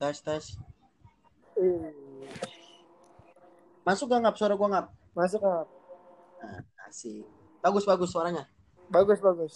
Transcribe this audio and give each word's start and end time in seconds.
Tes 0.00 0.16
tes. 0.24 0.44
Eh, 1.60 1.92
Masuk 3.84 4.08
gak 4.08 4.20
ngap 4.24 4.36
suara 4.38 4.54
gua 4.56 4.68
ngap? 4.72 4.86
masuk 5.10 5.40
nggak? 5.42 5.66
Nah, 6.40 6.60
asik. 6.86 7.26
Bagus 7.60 7.84
bagus 7.84 8.08
suaranya. 8.14 8.44
Bagus 8.88 9.18
bagus. 9.20 9.54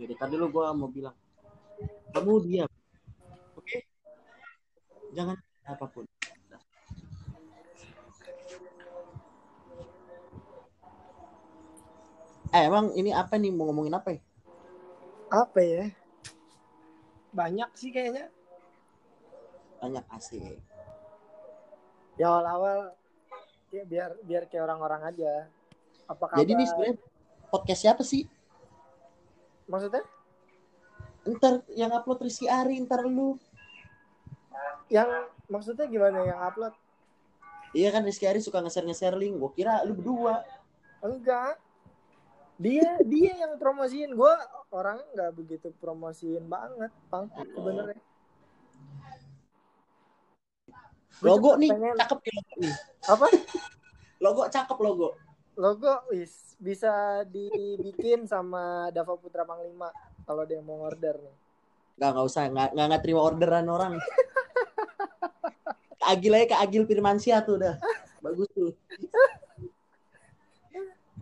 Jadi 0.00 0.14
tadi 0.16 0.32
dulu 0.38 0.46
gua 0.62 0.72
mau 0.72 0.88
bilang. 0.88 1.16
Kamu 2.14 2.32
diam. 2.46 2.70
Oke? 3.58 3.84
Jangan 5.12 5.36
apa 5.66 5.84
pun. 5.90 6.04
Eh, 12.52 12.62
emang 12.68 12.92
ini 12.92 13.10
apa 13.16 13.40
nih 13.40 13.48
mau 13.48 13.64
ngomongin 13.72 13.96
apa 13.96 14.12
ya? 14.12 14.20
Apa 15.32 15.60
ya? 15.64 15.84
Banyak 17.32 17.72
sih 17.72 17.88
kayaknya. 17.88 18.28
Banyak 19.82 20.04
asik. 20.14 20.62
Ya 22.14 22.30
awal-awal 22.30 22.94
ya 23.74 23.82
biar 23.82 24.14
biar 24.22 24.46
kayak 24.46 24.64
orang-orang 24.70 25.02
aja. 25.10 25.50
Apa 26.06 26.30
kabar? 26.30 26.38
Jadi 26.38 26.50
ini 26.54 26.64
sebenarnya 26.70 26.96
podcast 27.50 27.80
siapa 27.82 28.02
sih? 28.06 28.24
maksudnya 29.62 30.04
Ntar 31.22 31.62
yang 31.78 31.94
upload 31.94 32.26
Rizky 32.26 32.50
Ari, 32.50 32.82
ntar 32.82 33.06
lu. 33.06 33.38
yang 34.90 35.08
maksudnya 35.46 35.86
gimana 35.86 36.26
yang 36.26 36.36
upload? 36.42 36.74
Iya 37.72 37.94
kan 37.94 38.02
Rizky 38.02 38.26
Ari 38.26 38.42
suka 38.42 38.58
nge-share 38.58 38.84
nge-share 38.84 39.16
link. 39.16 39.38
Gua 39.38 39.54
kira 39.54 39.86
lu 39.86 39.94
berdua. 39.94 40.42
Enggak. 40.98 41.62
Dia 42.58 42.98
dia 43.06 43.38
yang 43.38 43.54
promosiin 43.56 44.18
gua 44.18 44.34
orang 44.74 44.98
nggak 45.14 45.30
begitu 45.38 45.70
promosiin 45.78 46.44
banget, 46.50 46.90
Bang. 47.06 47.30
Sebenarnya. 47.32 47.96
Gua 47.96 48.11
Logo 51.22 51.50
nih, 51.54 51.70
pengen- 51.70 51.98
cakep 51.98 52.18
nih 52.18 52.32
logo 52.34 52.54
nih. 52.58 52.74
Apa? 53.06 53.26
Logo 54.18 54.42
cakep 54.50 54.78
logo. 54.82 55.08
Logo 55.54 55.92
wis 56.10 56.56
bisa 56.58 57.22
dibikin 57.28 58.24
sama 58.26 58.88
Dava 58.90 59.14
Putra 59.14 59.46
Panglima 59.46 59.92
kalau 60.24 60.42
dia 60.42 60.58
mau 60.58 60.82
order 60.82 61.14
nih. 61.18 61.36
Nggak, 61.98 62.10
nggak 62.10 62.26
usah. 62.26 62.42
Nggak, 62.50 62.68
nggak, 62.74 62.86
nggak 62.88 63.02
terima 63.04 63.20
orderan 63.22 63.66
orang. 63.68 63.92
Kak 66.00 66.08
Agil 66.18 66.32
aja, 66.34 66.46
Kak 66.56 66.60
Agil 66.66 66.82
Firmansyah 66.88 67.38
tuh 67.44 67.54
udah. 67.60 67.74
Bagus 68.18 68.48
tuh. 68.50 68.72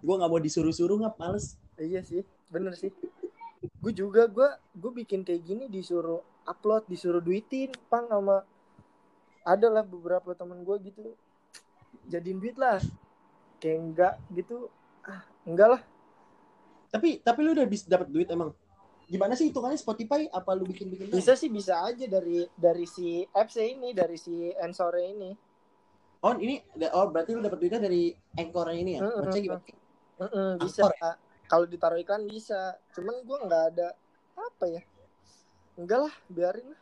Gue 0.00 0.14
nggak 0.16 0.30
mau 0.30 0.40
disuruh-suruh, 0.40 0.96
nggak 0.96 1.16
males. 1.20 1.60
Iya 1.76 2.00
sih, 2.00 2.24
bener 2.48 2.72
sih. 2.72 2.88
Gue 3.80 3.92
juga 3.92 4.24
gue 4.24 4.48
gue 4.72 4.92
bikin 5.04 5.20
kayak 5.20 5.44
gini 5.44 5.64
disuruh 5.68 6.24
upload, 6.48 6.88
disuruh 6.88 7.20
duitin, 7.20 7.68
pang 7.92 8.08
sama 8.08 8.40
ada 9.46 9.66
lah 9.72 9.84
beberapa 9.84 10.32
temen 10.36 10.62
gue 10.62 10.76
gitu 10.90 11.16
jadiin 12.06 12.38
duit 12.38 12.56
lah 12.60 12.78
kayak 13.60 13.78
enggak 13.80 14.14
gitu 14.32 14.68
ah 15.06 15.22
enggak 15.46 15.68
lah 15.78 15.82
Tapi 16.90 17.22
tapi 17.22 17.46
lu 17.46 17.54
udah 17.54 17.66
bisa 17.70 17.86
dapat 17.86 18.10
duit 18.10 18.26
emang. 18.26 18.50
Gimana 19.06 19.38
sih 19.38 19.46
hitungannya 19.46 19.78
Spotify? 19.78 20.26
Apa 20.26 20.58
lu 20.58 20.66
bikin-bikin? 20.66 21.06
doang? 21.06 21.18
bisa 21.22 21.38
sih 21.38 21.46
bisa 21.46 21.78
aja 21.86 22.02
dari 22.10 22.50
dari 22.58 22.82
si 22.82 23.22
apps 23.30 23.54
ini 23.62 23.94
dari 23.94 24.18
si 24.18 24.50
Ensore 24.58 25.06
ini 25.06 25.30
Oh 26.20 26.36
ini, 26.36 26.60
oh 26.92 27.08
berarti 27.08 27.32
lu 27.32 27.40
dapat 27.40 27.56
duitnya 27.64 27.80
dari 27.80 28.12
anchor 28.36 28.68
ini 28.76 28.98
ya? 28.98 29.00
Mm-mm. 29.00 29.24
Maksudnya 29.24 29.44
gimana? 29.46 29.62
Mm-mm, 30.20 30.50
bisa 30.60 30.82
Angkor 30.84 31.16
kalau 31.50 31.64
ditaruh 31.66 31.98
iklan 31.98 32.22
bisa 32.28 32.76
cuman 32.92 33.24
gue 33.24 33.38
nggak 33.40 33.64
ada 33.74 33.88
apa 34.36 34.64
ya 34.68 34.82
enggak 35.80 36.00
lah 36.06 36.14
biarin 36.30 36.68
lah 36.70 36.80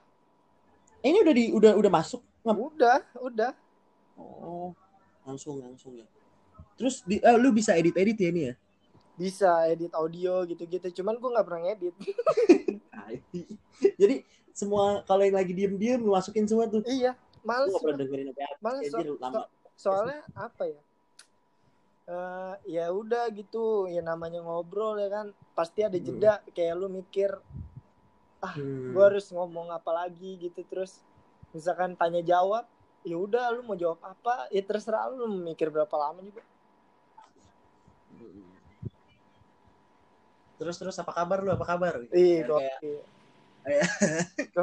Eh, 0.99 1.15
ini 1.15 1.23
udah 1.23 1.35
di 1.37 1.45
udah 1.55 1.73
udah 1.79 1.93
masuk. 1.95 2.19
Udah 2.43 3.03
udah 3.17 3.53
Oh, 4.15 4.75
langsung 5.23 5.59
langsung 5.59 5.95
ya. 5.95 6.07
Terus 6.75 7.03
di, 7.03 7.19
eh, 7.19 7.37
lu 7.37 7.51
bisa 7.51 7.73
edit-edit 7.73 8.17
ya 8.17 8.29
ini 8.29 8.43
ya? 8.45 8.55
bisa 9.15 9.51
edit 9.67 9.91
audio 9.93 10.43
gitu-gitu 10.45 10.95
cuman 10.97 11.19
gue 11.19 11.27
nggak 11.29 11.43
pernah 11.43 11.63
ngedit 11.65 11.91
Jadi 13.97 14.23
semua 14.53 15.03
kalau 15.03 15.23
yang 15.23 15.35
lagi 15.35 15.51
diem-diem 15.53 15.99
lu 15.99 16.11
masukin 16.13 16.47
semua 16.47 16.67
tuh. 16.67 16.83
iya 16.85 17.19
males 17.43 17.67
gak 17.69 17.83
pernah 17.83 17.99
dengerin 18.01 18.31
apa 18.31 18.47
males 18.61 18.87
so- 18.87 19.19
lama. 19.19 19.35
so- 19.35 19.51
soalnya 19.77 20.23
apa 20.35 20.65
ya 20.67 20.81
Eh 22.09 22.55
ya 22.73 22.85
udah 22.89 23.27
gitu 23.31 23.85
ya 23.87 24.01
namanya 24.01 24.39
ngobrol 24.39 24.97
ya 24.97 25.07
kan 25.09 25.27
pasti 25.53 25.83
ada 25.83 25.93
Hmm. 25.93 26.07
jeda 26.09 26.33
kayak 26.51 26.75
lu 26.75 26.87
mikir 26.89 27.35
Hmm. 28.39 28.95
gue 28.95 29.03
harus 29.03 29.27
ngomong 29.29 29.69
apa 29.69 29.91
lagi 29.93 30.39
gitu 30.39 30.63
terus 30.65 31.03
misalkan 31.53 31.97
tanya 31.97 32.21
jawab 32.21 32.69
ya 33.07 33.17
udah 33.17 33.55
lu 33.55 33.65
mau 33.65 33.79
jawab 33.79 33.99
apa 34.05 34.51
ya 34.53 34.61
terserah 34.61 35.09
lu, 35.09 35.41
mikir 35.43 35.73
berapa 35.73 35.95
lama 35.97 36.21
juga. 36.21 36.45
Terus 40.59 40.75
terus 40.75 40.99
apa 40.99 41.15
kabar 41.15 41.39
lu? 41.41 41.55
Apa 41.55 41.65
kabar? 41.65 42.03
Ih, 42.11 42.43
Biar 42.43 42.51
oke. 42.51 42.93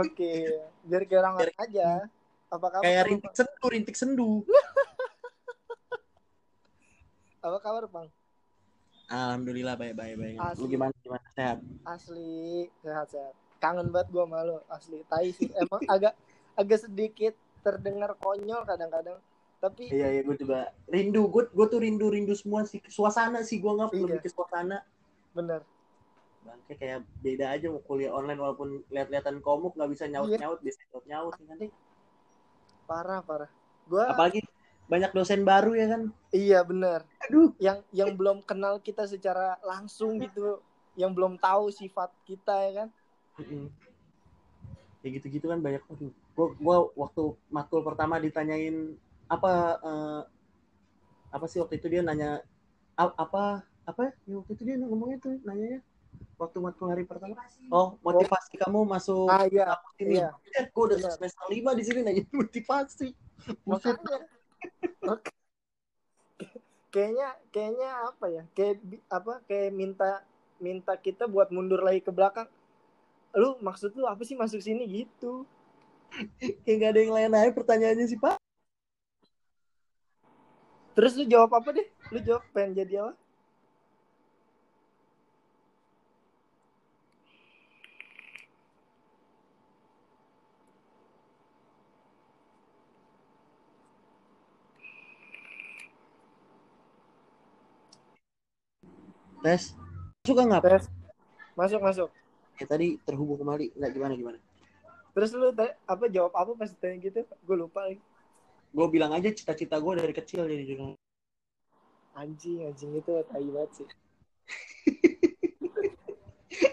Oke. 0.04 0.34
Biar 0.84 1.02
kayak 1.08 1.20
orang 1.24 1.36
orang 1.40 1.60
aja. 1.64 1.88
Apa 2.52 2.68
kabar? 2.68 2.84
Kayak 2.84 3.04
rintik 3.08 3.34
sendu, 3.34 3.66
rintik 3.72 3.96
sendu. 3.96 4.32
Apa 7.46 7.62
kabar, 7.62 7.86
Bang? 7.86 8.10
Alhamdulillah 9.06 9.78
baik 9.78 9.94
baik 9.94 10.18
baik. 10.18 10.38
Lu 10.58 10.66
gimana 10.66 10.90
gimana 11.06 11.22
sehat? 11.38 11.62
Asli 11.86 12.66
sehat-sehat. 12.82 13.38
Kangen 13.62 13.94
banget 13.94 14.10
gua 14.10 14.26
sama 14.26 14.42
lu, 14.42 14.58
asli. 14.66 15.06
Tai 15.06 15.30
sih. 15.30 15.54
Emang 15.54 15.78
agak 15.86 16.18
agak 16.56 16.80
sedikit 16.82 17.34
terdengar 17.62 18.16
konyol 18.18 18.64
kadang-kadang. 18.64 19.20
Tapi 19.58 19.90
Iya 19.90 20.08
iya 20.12 20.22
gue 20.22 20.36
juga 20.36 20.70
rindu. 20.86 21.28
Gue 21.28 21.48
gue 21.48 21.66
tuh 21.66 21.80
rindu 21.80 22.08
rindu 22.08 22.34
semua 22.34 22.64
sih 22.64 22.80
suasana 22.86 23.42
sih 23.42 23.58
gue 23.58 23.72
nggak 23.72 23.92
Iya. 23.92 24.02
lebih 24.02 24.20
ke 24.22 24.30
suasana. 24.30 24.80
bener. 25.32 25.62
Bangke 26.42 26.74
kayak 26.76 27.04
beda 27.20 27.46
aja 27.52 27.68
mau 27.68 27.82
kuliah 27.82 28.08
online 28.10 28.38
walaupun 28.38 28.86
lihat-lihatan 28.88 29.42
komuk 29.42 29.74
nggak 29.74 29.90
bisa 29.90 30.06
nyaut 30.06 30.30
Iya. 30.30 30.40
nyaut 30.40 30.60
bisa 30.62 30.80
nyaut 30.88 31.06
nyaut 31.06 31.34
nanti. 31.42 31.68
Parah, 32.86 33.20
parah. 33.20 33.50
Gua 33.86 34.14
Apalagi 34.14 34.46
banyak 34.86 35.12
dosen 35.12 35.42
baru 35.42 35.74
ya 35.74 35.90
kan. 35.90 36.02
iya 36.30 36.62
bener. 36.62 37.02
Aduh. 37.26 37.52
Yang 37.58 37.82
yang 37.92 38.14
belum 38.14 38.46
kenal 38.46 38.78
kita 38.78 39.10
secara 39.10 39.58
langsung 39.60 40.22
gitu, 40.22 40.62
yang 40.94 41.10
belum 41.12 41.36
tahu 41.36 41.74
sifat 41.74 42.14
kita 42.24 42.54
ya 42.70 42.86
kan. 42.86 42.90
Mm-mm. 43.42 43.68
Kayak 45.02 45.12
gitu-gitu 45.20 45.50
kan 45.50 45.60
banyak. 45.60 45.82
Aduh. 45.90 46.14
Gue 46.36 46.52
gua 46.60 46.92
waktu 47.00 47.32
matkul 47.48 47.80
pertama 47.80 48.20
ditanyain 48.20 49.00
apa 49.32 49.52
eh, 49.80 50.22
apa 51.32 51.46
sih 51.48 51.64
waktu 51.64 51.80
itu 51.80 51.88
dia 51.88 52.04
nanya 52.04 52.44
apa 52.96 53.64
apa 53.88 54.02
ya? 54.28 54.36
Waktu 54.44 54.52
itu 54.56 54.64
dia 54.68 54.76
ngomongnya 54.80 55.18
tuh 55.24 55.36
nanyanya 55.48 55.80
waktu 56.36 56.58
matkul 56.60 56.92
hari 56.92 57.08
pertama. 57.08 57.40
Oh 57.72 57.96
motivasi 58.04 58.60
kamu 58.60 58.84
masuk 58.84 59.32
Ah 59.32 59.48
iya, 59.48 59.80
ini 60.00 60.20
iya. 60.20 60.36
gue 60.72 60.84
udah 60.84 61.00
Benar. 61.00 61.16
semester 61.16 61.46
lima 61.48 61.72
di 61.72 61.84
sini 61.88 62.00
nanya 62.04 62.24
motivasi. 62.36 63.16
Makanya 63.64 64.16
Oke. 65.08 65.32
kayaknya 66.92 67.28
kayaknya 67.52 67.90
apa 68.08 68.26
ya 68.32 68.44
kayak 68.56 68.76
apa 69.12 69.34
kayak 69.48 69.72
minta 69.76 70.24
minta 70.60 70.96
kita 70.96 71.28
buat 71.28 71.52
mundur 71.52 71.80
lagi 71.84 72.04
ke 72.04 72.12
belakang. 72.12 72.48
Lu 73.36 73.60
maksud 73.60 73.96
lu 73.96 74.08
apa 74.08 74.24
sih 74.24 74.36
masuk 74.36 74.60
sini? 74.64 74.84
Gitu 74.88 75.44
kayak 76.40 76.78
gak 76.80 76.92
ada 76.96 77.00
yang 77.04 77.14
lain 77.16 77.32
aja 77.36 77.52
pertanyaannya 77.52 78.06
sih 78.08 78.20
pak. 78.20 78.40
Terus 80.96 81.12
lu 81.20 81.28
jawab 81.28 81.52
apa 81.60 81.70
deh? 81.76 81.88
Lu 82.16 82.20
jawab 82.24 82.44
pengen 82.56 82.72
jadi 82.80 83.04
apa? 83.04 83.14
Tes. 99.44 99.78
Suka 100.26 100.42
nggak 100.42 100.64
tes. 100.64 100.84
Masuk 101.54 101.84
masuk. 101.84 102.10
Ya 102.58 102.66
tadi 102.66 102.98
terhubung 103.04 103.38
kembali. 103.38 103.76
Nggak 103.78 103.92
gimana 103.94 104.14
gimana 104.16 104.40
terus 105.16 105.32
lu 105.32 105.56
apa 105.88 106.06
jawab 106.12 106.36
apa 106.36 106.52
pas 106.60 106.70
tanya 106.76 107.00
gitu 107.00 107.24
gue 107.24 107.56
lupa 107.56 107.88
lagi 107.88 108.04
gue 108.76 108.88
bilang 108.92 109.16
aja 109.16 109.32
cita-cita 109.32 109.80
gue 109.80 109.94
dari 109.96 110.12
kecil 110.12 110.44
jadi 110.44 110.64
jurnalis 110.68 111.00
anjing 112.14 112.68
anjing 112.68 112.92
itu 113.00 113.12
tai 113.32 113.48
banget 113.48 113.72
sih 113.74 113.88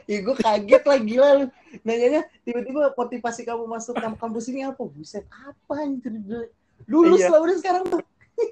Ih, 0.07 0.23
gue 0.23 0.37
kaget 0.39 0.83
lah 0.87 0.99
gila 1.01 1.29
lu. 1.43 1.47
Nanyanya 1.83 2.23
tiba-tiba 2.47 2.95
motivasi 2.95 3.43
kamu 3.43 3.65
masuk 3.67 3.99
kamp- 3.99 4.21
kampus 4.21 4.47
ini 4.53 4.63
apa? 4.63 4.79
Buset, 4.85 5.27
apa 5.27 5.73
anjir? 5.83 6.13
Lulus 6.87 7.19
Iya. 7.23 7.33
lah 7.33 7.41
udah 7.43 7.57
sekarang 7.59 7.83
tuh. 7.91 7.99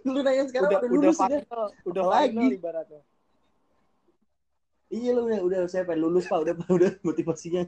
Lu 0.06 0.22
nanya 0.26 0.46
sekarang 0.50 0.70
udah 0.70 0.80
udah, 0.80 0.90
lulus 0.90 1.18
udah. 1.18 1.28
final 1.42 1.66
udah 1.86 2.02
final 2.06 2.50
ibaratnya 2.50 3.00
Iya 4.90 5.10
lu 5.14 5.20
udah 5.30 5.38
udah 5.46 5.60
saya 5.70 5.86
pengen 5.86 6.02
lulus 6.02 6.26
Pak, 6.26 6.38
udah 6.42 6.54
udah 6.66 6.90
motivasinya. 7.06 7.62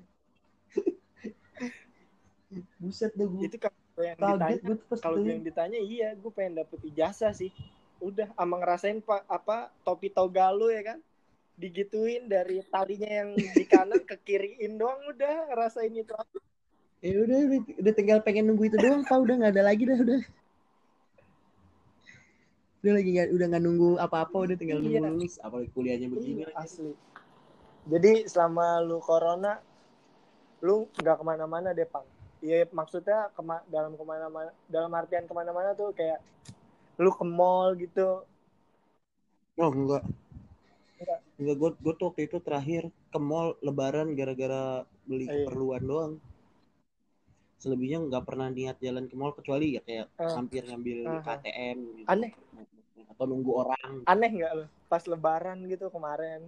Buset 2.77 3.13
deh 3.17 3.25
gue. 3.25 3.49
itu 3.49 3.57
kan 3.57 3.73
yang 4.01 4.17
ditanya 4.17 4.75
kalau 5.01 5.21
yang 5.21 5.45
ditanya 5.45 5.79
iya 5.81 6.13
gue 6.17 6.33
pengen 6.33 6.65
dapet 6.65 6.81
ijazah 6.85 7.33
sih. 7.33 7.53
Udah 8.03 8.29
ama 8.37 8.59
ngerasain 8.61 8.99
pak 9.01 9.25
apa 9.31 9.71
topi 9.87 10.11
toga 10.13 10.51
lu 10.53 10.69
ya 10.69 10.95
kan? 10.95 10.99
Digituin 11.57 12.27
dari 12.27 12.65
talinya 12.67 13.09
yang 13.23 13.37
di 13.37 13.65
kanan 13.69 14.03
ke 14.03 14.17
kiriin 14.25 14.81
doang 14.81 15.01
udah 15.09 15.53
ngerasain 15.53 15.93
itu. 15.93 16.13
Ya 17.03 17.19
udah 17.19 17.39
udah, 17.47 17.59
udah 17.83 17.93
tinggal 17.95 18.19
pengen 18.25 18.51
nunggu 18.51 18.73
itu 18.73 18.77
doang 18.81 19.05
pak. 19.07 19.19
Udah 19.21 19.35
nggak 19.39 19.53
ada 19.55 19.63
lagi 19.65 19.83
dah 19.87 19.99
udah. 20.01 20.21
Udah 22.83 22.93
lagi 22.99 23.09
nggak 23.15 23.29
udah 23.31 23.47
nggak 23.55 23.63
nunggu 23.63 23.91
apa-apa 24.03 24.37
udah 24.51 24.57
tinggal 24.59 24.83
nunggu 24.83 24.99
Iya. 24.99 25.11
lulus 25.15 25.35
apalagi 25.39 25.71
kuliahnya 25.71 26.09
begini 26.11 26.43
Iya, 26.43 26.59
asli. 26.59 26.93
Jadi 27.87 28.27
selama 28.27 28.83
lu 28.83 28.99
corona 28.99 29.63
lu 30.63 30.91
nggak 30.99 31.17
ke 31.19 31.25
mana-mana 31.27 31.71
deh 31.71 31.87
pang 31.87 32.07
Iya 32.43 32.67
maksudnya 32.69 33.31
kema 33.33 33.63
dalam 33.67 33.95
ke 33.95 34.03
mana-mana 34.03 34.51
dalam 34.67 34.91
artian 34.93 35.25
ke 35.25 35.33
mana-mana 35.33 35.73
tuh 35.73 35.95
kayak 35.95 36.19
lu 36.99 37.09
ke 37.09 37.23
mall 37.23 37.73
gitu 37.75 38.27
oh 39.55 39.71
enggak 39.71 40.03
Enggak. 40.99 41.19
enggak 41.39 41.57
gue 41.57 41.71
gue 41.79 41.95
tuh 41.95 42.07
waktu 42.09 42.23
itu 42.27 42.37
terakhir 42.39 42.83
ke 43.09 43.19
mall 43.19 43.55
lebaran 43.61 44.13
gara-gara 44.13 44.83
beli 45.03 45.25
Iya. 45.25 45.47
keperluan 45.47 45.83
doang 45.83 46.13
selebihnya 47.57 48.03
nggak 48.03 48.25
pernah 48.25 48.51
niat 48.51 48.75
jalan 48.77 49.07
ke 49.07 49.15
mall 49.15 49.31
kecuali 49.33 49.79
ya 49.79 49.81
kayak 49.81 50.07
Ah. 50.17 50.35
hampir 50.35 50.63
ngambil 50.63 50.99
Ah. 51.09 51.23
KTM 51.23 51.79
gitu. 51.97 52.09
Aneh. 52.09 52.33
atau 53.05 53.25
nunggu 53.25 53.53
orang 53.57 54.03
aneh 54.03 54.31
nggak 54.33 54.53
lu 54.53 54.65
pas 54.89 55.05
lebaran 55.05 55.63
gitu 55.65 55.87
kemarin 55.89 56.43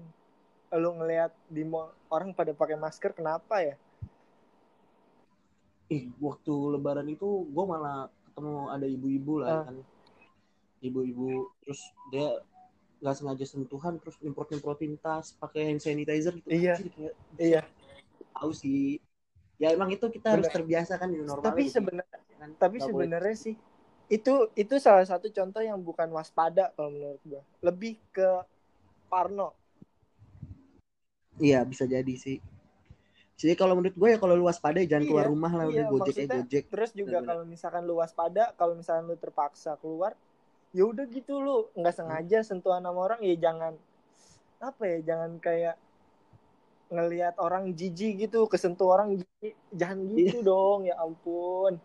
lu 0.72 0.90
ngelihat 0.92 1.30
di 1.46 1.62
mall 1.62 1.92
orang 2.08 2.32
pada 2.32 2.50
pakai 2.50 2.74
masker 2.74 3.12
kenapa 3.12 3.62
ya 3.62 3.76
ih 5.94 6.02
waktu 6.18 6.50
lebaran 6.74 7.06
itu 7.06 7.28
gue 7.46 7.64
malah 7.64 7.98
ketemu 8.26 8.54
ada 8.68 8.86
ibu-ibu 8.86 9.34
lah 9.38 9.50
Ah. 9.52 9.64
kan 9.70 9.76
ibu-ibu 10.80 11.28
terus 11.62 11.80
dia 12.10 12.42
nggak 12.98 13.14
sengaja 13.14 13.44
sentuhan 13.44 13.94
terus 13.96 14.16
nyemprot 14.18 14.48
nyemprotin 14.50 14.96
tas 14.96 15.32
pakai 15.34 15.70
hand 15.70 15.80
sanitizer 15.80 16.34
gitu 16.34 16.48
Iya. 16.50 16.74
Anjir, 16.74 16.90
kayak 16.90 17.14
iya 17.38 17.62
tahu 18.34 18.50
sih 18.50 18.98
ya 19.54 19.70
emang 19.70 19.88
itu 19.88 20.08
kita 20.08 20.34
harus 20.34 20.48
Bener. 20.48 20.56
terbiasa 20.58 20.92
kan 20.96 21.08
di 21.08 21.20
normal 21.20 21.44
tapi 21.44 21.68
sebenarnya 21.68 22.18
kan. 22.34 22.50
tapi 22.58 22.76
sebenarnya 22.80 23.36
sih 23.38 23.54
itu 24.06 24.34
itu 24.52 24.74
salah 24.76 25.04
satu 25.04 25.30
contoh 25.30 25.60
yang 25.60 25.78
bukan 25.78 26.10
waspada 26.10 26.74
kalau 26.74 26.90
menurut 26.90 27.22
gua 27.22 27.42
lebih 27.62 27.96
ke 28.10 28.28
parno 29.06 29.54
iya 31.36 31.62
bisa 31.62 31.84
jadi 31.84 32.14
sih 32.14 32.36
jadi 33.34 33.58
kalau 33.58 33.74
menurut 33.74 33.96
gue 33.98 34.08
ya 34.14 34.18
kalau 34.22 34.34
lu 34.38 34.46
waspada 34.46 34.78
ya 34.78 34.86
jangan 34.94 35.04
Iya, 35.04 35.10
keluar 35.10 35.26
rumah 35.26 35.52
lah 35.52 35.64
udah 35.66 35.84
iya, 35.84 35.90
gojek 35.90 36.14
eh 36.14 36.24
maksudnya 36.24 36.36
gojek 36.38 36.64
terus 36.70 36.90
juga 36.94 37.18
kalau 37.26 37.42
misalkan 37.42 37.82
lu 37.82 37.94
waspada 37.98 38.44
kalau 38.54 38.74
misalkan 38.78 39.04
lu 39.10 39.16
terpaksa 39.18 39.74
keluar 39.82 40.14
ya 40.74 40.82
udah 40.90 41.06
gitu 41.06 41.38
lu. 41.38 41.70
Nggak 41.78 41.94
sengaja 41.94 42.38
sentuhan 42.42 42.82
sama 42.82 42.98
orang 42.98 43.22
ya 43.22 43.34
jangan 43.38 43.78
apa 44.58 44.82
ya 44.86 44.98
jangan 45.06 45.38
kayak 45.38 45.76
ngelihat 46.90 47.34
orang 47.38 47.70
jijik 47.74 48.26
gitu 48.26 48.46
kesentuh 48.50 48.90
orang 48.90 49.18
jijik. 49.18 49.54
Jangan 49.70 49.98
gitu 50.14 50.42
dong 50.42 50.86
ya 50.90 50.98
ampun. 50.98 51.78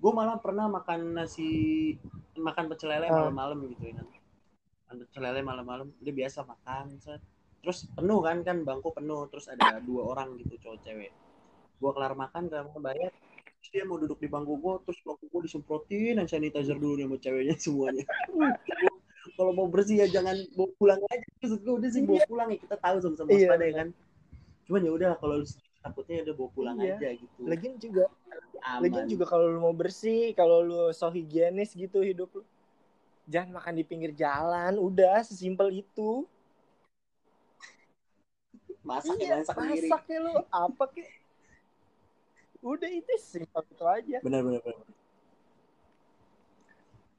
Gue 0.00 0.12
malah 0.16 0.38
pernah 0.42 0.66
makan 0.66 1.14
nasi 1.14 1.94
makan 2.34 2.72
pecel 2.72 2.90
lele 2.90 3.06
Ah. 3.06 3.28
malam-malam 3.28 3.58
gitu 3.70 3.84
ya 3.86 3.94
kan 4.00 4.06
makan 4.86 4.96
pecel 5.04 5.22
lele 5.22 5.40
malam-malam 5.44 5.86
dia 6.02 6.14
biasa 6.14 6.42
makan 6.42 6.84
set. 6.98 7.22
Terus 7.60 7.88
penuh 7.92 8.20
kan 8.24 8.40
kan 8.40 8.64
bangku 8.64 8.90
penuh 8.90 9.28
terus 9.28 9.46
ada 9.46 9.78
dua 9.80 10.16
orang 10.16 10.36
gitu 10.40 10.56
cowok 10.58 10.78
cewek. 10.80 11.12
Gue 11.80 11.90
kelar 11.92 12.12
makan 12.16 12.48
kelar 12.48 12.64
makan 12.68 12.82
bayar. 12.82 13.12
Terus 13.60 13.70
dia 13.72 13.84
mau 13.84 14.00
duduk 14.00 14.16
di 14.16 14.28
bangku 14.28 14.56
gue 14.56 14.74
terus 14.88 14.98
bangku 15.04 15.24
gue 15.28 15.40
disemprotin 15.44 16.16
dan 16.16 16.26
sanitizer 16.26 16.76
dulu 16.76 16.96
nih 16.96 17.06
sama 17.08 17.16
ceweknya 17.20 17.54
semuanya. 17.56 18.04
Kalau 19.36 19.52
mau 19.52 19.68
bersih 19.68 20.00
ya 20.00 20.06
jangan 20.08 20.36
bawa 20.56 20.68
pulang 20.80 21.00
aja. 21.06 21.26
Maksud 21.40 21.60
gue 21.60 21.74
udah 21.76 21.90
sih 21.92 22.02
bawa 22.04 22.20
pulang 22.24 22.48
ya 22.52 22.58
kita 22.60 22.76
tahu 22.80 22.96
sama-sama 23.04 23.28
Iya, 23.32 23.38
waspada 23.52 23.64
ya 23.64 23.74
kan. 23.76 23.88
Cuman 24.64 24.80
ya 24.80 24.90
udah 24.96 25.10
kalau 25.20 25.36
takutnya 25.80 26.16
udah 26.24 26.34
bawa 26.36 26.50
pulang 26.56 26.76
Iya. 26.80 26.96
aja 26.96 27.08
gitu. 27.20 27.40
Lagian 27.44 27.74
juga 27.76 28.04
aman. 28.64 28.80
lagian 28.88 29.06
juga 29.08 29.24
kalau 29.24 29.44
lu 29.48 29.58
mau 29.60 29.72
bersih 29.72 30.36
kalau 30.36 30.60
lu 30.60 30.80
so 30.92 31.08
higienis 31.08 31.72
gitu 31.72 32.04
hidup 32.04 32.28
lu 32.36 32.44
jangan 33.24 33.56
makan 33.56 33.80
di 33.80 33.84
pinggir 33.88 34.12
jalan 34.12 34.76
udah 34.76 35.24
sesimpel 35.24 35.72
itu 35.72 36.28
masak 38.80 39.16
iya 39.20 39.28
ya 39.28 39.36
masak 39.44 39.56
sendiri. 39.56 39.88
masaknya 39.88 40.18
lu. 40.24 40.32
Apa 40.48 40.84
kek 40.92 41.08
udah 42.60 42.90
itu 42.92 43.12
simpel 43.20 43.62
itu 43.64 43.84
aja. 43.84 44.18
Benar 44.24 44.40
benar 44.44 44.60
benar. 44.64 44.86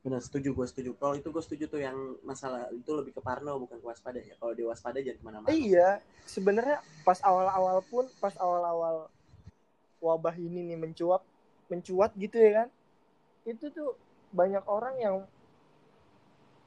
Benar 0.02 0.22
setuju 0.25 0.50
gue 0.58 0.66
setuju. 0.66 0.90
Kalau 0.98 1.13
itu 1.13 1.30
gue 1.30 1.44
setuju 1.46 1.63
tuh 1.69 1.81
yang 1.81 1.98
masalah 2.25 2.74
itu 2.74 2.90
lebih 2.98 3.13
ke 3.13 3.22
parno 3.22 3.62
bukan 3.62 3.78
ke 3.78 3.86
waspada 3.86 4.18
ya. 4.18 4.34
Kalau 4.42 4.54
di 4.58 4.66
waspada 4.66 4.98
jangan 4.98 5.18
ke 5.18 5.24
mana-mana. 5.25 5.54
Iya 5.54 6.02
sebenarnya 6.25 6.81
pas 7.06 7.22
awal-awal 7.22 7.86
pun 7.86 8.06
pas 8.18 8.34
awal-awal 8.38 9.10
wabah 10.02 10.34
ini 10.34 10.74
nih 10.74 10.78
mencuat 10.81 11.22
mencuat 11.69 12.12
gitu 12.18 12.36
ya 12.36 12.66
kan 12.66 12.69
itu 13.46 13.69
tuh 13.69 13.94
banyak 14.34 14.66
orang 14.66 14.96
yang 14.98 15.16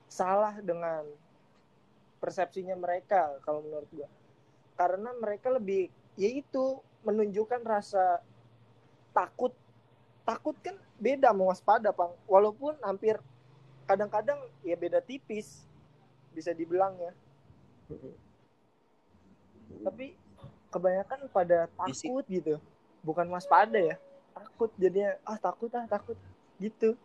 salah 0.06 0.54
dengan 0.62 1.02
persepsinya 2.22 2.78
mereka 2.78 3.36
kalau 3.42 3.60
menurut 3.60 3.90
gua 3.90 4.08
karena 4.74 5.10
mereka 5.18 5.50
lebih 5.54 5.90
yaitu 6.18 6.82
menunjukkan 7.06 7.62
rasa 7.62 8.22
takut. 9.14 9.54
Takut 10.24 10.56
kan 10.64 10.74
beda 10.96 11.30
sama 11.30 11.52
waspada 11.52 11.92
pang. 11.92 12.16
Walaupun 12.24 12.74
hampir 12.80 13.20
kadang-kadang 13.84 14.40
ya 14.64 14.74
beda 14.74 15.04
tipis 15.04 15.68
bisa 16.32 16.50
dibilang 16.56 16.96
ya. 16.96 17.12
Tapi 19.84 20.16
kebanyakan 20.72 21.28
pada 21.28 21.68
takut 21.76 22.24
gitu. 22.26 22.56
Bukan 23.04 23.28
waspada 23.28 23.76
ya. 23.76 23.96
Takut 24.32 24.72
jadinya 24.80 25.14
ah 25.28 25.38
takut 25.38 25.70
ah 25.76 25.84
takut. 25.86 26.16
Gitu. 26.56 26.96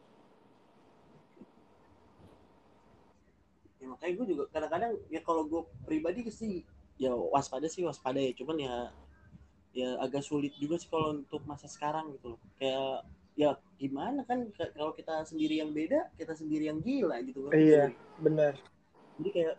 Ya, 3.80 3.88
makanya 3.88 4.14
gue 4.16 4.28
juga 4.32 4.44
kadang-kadang 4.52 4.92
ya 5.12 5.20
kalau 5.24 5.44
gue 5.48 5.62
pribadi 5.84 6.28
sih 6.32 6.64
ya 7.00 7.16
waspada 7.16 7.66
sih 7.72 7.82
waspada 7.88 8.20
ya. 8.20 8.36
Cuman 8.36 8.60
ya 8.60 8.76
ya 9.72 9.90
agak 10.04 10.22
sulit 10.26 10.52
juga 10.60 10.76
sih 10.76 10.92
kalau 10.92 11.16
untuk 11.16 11.42
masa 11.48 11.66
sekarang 11.72 12.12
gitu 12.20 12.36
loh. 12.36 12.40
Kayak 12.60 13.08
ya 13.40 13.56
gimana 13.80 14.28
kan 14.28 14.52
kalau 14.76 14.92
kita 14.92 15.24
sendiri 15.24 15.64
yang 15.64 15.72
beda 15.72 16.12
kita 16.20 16.36
sendiri 16.36 16.68
yang 16.68 16.84
gila 16.84 17.16
gitu 17.24 17.48
kan. 17.48 17.56
Iya. 17.56 17.84
benar. 18.20 18.54
jadi 19.20 19.30
kayak 19.36 19.56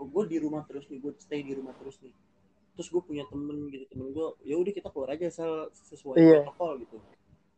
oh, 0.00 0.06
gue 0.08 0.24
di 0.28 0.36
rumah 0.40 0.64
terus 0.64 0.88
nih 0.88 1.00
gue 1.00 1.12
stay 1.20 1.44
di 1.44 1.52
rumah 1.52 1.76
terus 1.76 2.00
nih. 2.00 2.12
Terus 2.76 2.88
gue 2.88 3.02
punya 3.04 3.28
temen 3.28 3.68
gitu 3.68 3.84
temen 3.92 4.08
gue 4.16 4.26
ya 4.48 4.56
udah 4.56 4.72
kita 4.72 4.88
keluar 4.88 5.12
aja 5.12 5.28
asal 5.28 5.68
sesuai 5.92 6.16
Iya. 6.16 6.40
protokol 6.48 6.80
gitu. 6.80 6.96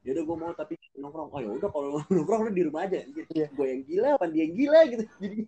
Ya 0.02 0.19
udah 0.19 0.25
gue 0.26 0.37
mau 0.43 0.50
tapi 0.50 0.75
nongkrong. 0.99 1.31
Oh 1.31 1.38
ya 1.38 1.50
udah 1.55 1.69
kalau 1.71 2.02
nongkrong 2.19 2.40
lu 2.47 2.50
di 2.50 2.62
rumah 2.67 2.83
aja. 2.90 3.07
Gitu. 3.07 3.23
Iya. 3.31 3.47
gue 3.55 3.67
yang 3.71 3.83
gila 3.87 4.09
apa 4.19 4.26
dia 4.26 4.43
yang 4.43 4.55
gila? 4.59 4.81
Gitu. 4.90 5.05
Jadi 5.23 5.38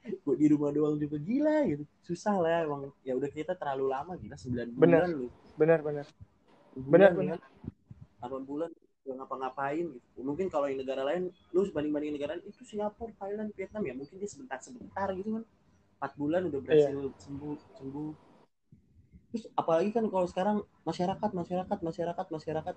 gue 0.00 0.36
di 0.36 0.46
rumah 0.48 0.72
doang 0.72 0.96
juga 0.96 1.20
gila 1.20 1.64
gitu. 1.68 1.84
Susah 2.00 2.40
lah 2.40 2.64
emang. 2.64 2.88
Ya 3.04 3.12
udah 3.16 3.28
kita 3.28 3.52
terlalu 3.52 3.92
lama 3.92 4.16
gila. 4.16 4.36
9 4.36 4.72
bulan 4.72 4.80
Bener. 4.80 5.02
lu. 5.12 5.26
Benar 5.60 5.78
benar. 5.84 6.06
Ya 6.76 7.10
bener. 7.12 7.36
kan? 7.36 7.40
8 8.24 8.48
bulan 8.48 8.70
gak 9.00 9.16
ngapa-ngapain 9.16 9.86
gitu. 9.92 10.20
Mungkin 10.24 10.46
kalau 10.48 10.68
yang 10.68 10.80
negara 10.80 11.04
lain 11.04 11.32
lu 11.52 11.68
banding-banding 11.72 12.16
negara 12.16 12.36
lain 12.36 12.44
itu 12.48 12.64
Singapura 12.64 13.12
Thailand 13.20 13.52
Vietnam 13.56 13.82
ya. 13.84 13.94
Mungkin 13.96 14.16
dia 14.16 14.28
sebentar-sebentar 14.28 15.08
gitu 15.16 15.40
kan. 15.40 15.44
4 16.00 16.16
bulan 16.16 16.40
udah 16.48 16.60
berhasil 16.64 16.96
Iya. 16.96 17.12
sembuh 17.20 17.54
sembuh. 17.76 18.10
Terus 19.30 19.44
apalagi 19.54 19.90
kan 19.92 20.04
kalau 20.08 20.26
sekarang 20.26 20.56
masyarakat 20.82 21.30
masyarakat 21.30 21.78
masyarakat 21.84 22.26
masyarakat 22.32 22.74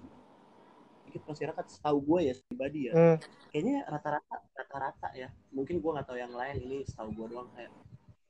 dikit 1.14 1.30
masyarakat 1.30 1.66
setahu 1.70 1.98
gue 2.02 2.20
ya 2.26 2.34
pribadi 2.50 2.90
ya. 2.90 2.94
Hmm, 2.98 3.18
kayaknya 3.54 3.86
rata-rata 3.86 4.36
rata-rata 4.58 5.08
ya. 5.14 5.30
Mungkin 5.54 5.78
gue 5.78 5.92
nggak 5.94 6.08
tahu 6.10 6.18
yang 6.18 6.34
lain 6.34 6.58
ini 6.66 6.78
setahu 6.90 7.14
gue 7.14 7.28
doang 7.38 7.54
kayak 7.54 7.70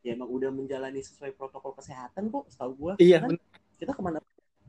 ya 0.04 0.20
emang 0.20 0.28
udah 0.28 0.52
menjalani 0.52 1.00
sesuai 1.00 1.32
protokol 1.40 1.72
kesehatan 1.80 2.28
kok 2.28 2.52
setahu 2.52 2.72
gue 2.76 2.94
iya 3.00 3.24
kan 3.24 3.32
kita 3.80 3.96
ke 3.96 4.02
mana 4.04 4.20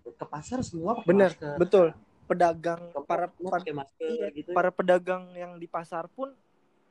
ke 0.06 0.26
pasar 0.30 0.62
semua 0.62 0.94
pakai 0.94 1.10
benar 1.10 1.30
masker. 1.34 1.56
betul. 1.58 1.86
Pedagang 2.24 2.80
Ke 2.94 3.00
para 3.04 3.26
pakai 3.28 3.74
masker 3.76 4.08
iya, 4.08 4.26
gitu 4.32 4.50
para 4.54 4.70
pedagang 4.70 5.34
yang 5.34 5.58
di 5.58 5.66
pasar 5.68 6.08
pun 6.08 6.32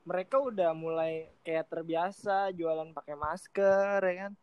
mereka 0.03 0.37
udah 0.37 0.75
mulai 0.75 1.31
kayak 1.47 1.71
terbiasa 1.71 2.51
jualan 2.51 2.91
pakai 2.91 3.15
masker 3.15 3.97
ya 4.03 4.15
kan? 4.27 4.33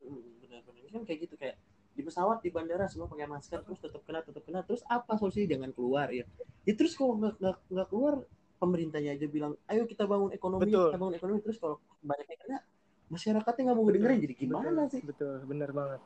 Hmm, 0.00 0.24
benar-benar 0.40 0.88
kan 0.88 1.02
kayak 1.04 1.18
gitu 1.28 1.34
kayak 1.36 1.56
di 1.94 2.02
pesawat 2.02 2.42
di 2.42 2.50
bandara 2.50 2.90
semua 2.90 3.06
pakai 3.06 3.30
masker 3.30 3.62
terus 3.62 3.78
tetap 3.78 4.02
kena 4.02 4.20
tetap 4.26 4.42
kena 4.42 4.60
terus 4.66 4.82
apa 4.90 5.14
solusinya? 5.14 5.54
Jangan 5.54 5.70
keluar 5.70 6.10
ya. 6.10 6.26
Ya 6.66 6.72
terus 6.74 6.98
kalau 6.98 7.14
nggak 7.22 7.38
nggak 7.38 7.56
nggak 7.70 7.88
keluar 7.88 8.14
pemerintahnya 8.58 9.14
aja 9.14 9.26
bilang 9.30 9.52
ayo 9.70 9.86
kita 9.86 10.04
bangun 10.08 10.34
ekonomi 10.34 10.66
Betul. 10.66 10.90
kita 10.90 10.98
bangun 10.98 11.14
ekonomi. 11.16 11.38
Terus 11.46 11.58
kalau 11.62 11.76
banyak 12.02 12.26
yang 12.26 12.40
kena 12.42 12.58
masyarakatnya 13.04 13.62
nggak 13.62 13.76
mau 13.78 13.84
ngedengerin 13.86 14.18
jadi 14.26 14.34
gimana 14.34 14.68
betul, 14.84 14.90
sih? 14.90 15.02
betul 15.06 15.34
benar 15.46 15.70
banget. 15.70 16.00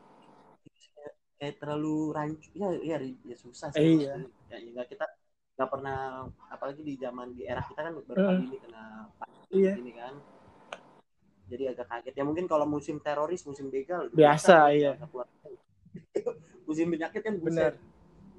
Kayak 1.38 1.54
terlalu 1.62 1.96
rancu 2.12 2.50
ya 2.52 2.68
ya, 2.82 2.96
ya 3.00 3.36
susah 3.38 3.70
sih. 3.72 3.80
Eh, 3.80 4.04
iya. 4.04 4.14
ya, 4.52 4.58
ya 4.58 4.82
kita 4.84 5.06
nggak 5.56 5.70
pernah 5.72 6.26
apalagi 6.52 6.82
di 6.84 6.94
zaman 7.00 7.32
di 7.32 7.48
era 7.48 7.62
kita 7.64 7.80
kan 7.80 7.92
baru 8.06 8.20
kali 8.28 8.44
ini 8.46 8.58
kena 8.60 9.08
pandemi 9.16 9.56
Iya. 9.56 9.72
ini 9.80 9.92
kan. 9.96 10.14
Jadi 11.48 11.64
agak 11.64 11.86
kaget. 11.88 12.14
Ya 12.20 12.24
mungkin 12.28 12.44
kalau 12.44 12.68
musim 12.68 13.00
teroris 13.00 13.40
musim 13.48 13.72
begal 13.72 14.12
Biasa, 14.12 14.68
ya, 14.76 14.92
iya. 14.92 15.08
Musim 16.64 16.86
penyakit 16.88 17.20
kan 17.20 17.34
Bener. 17.36 17.72
buset. 17.72 17.74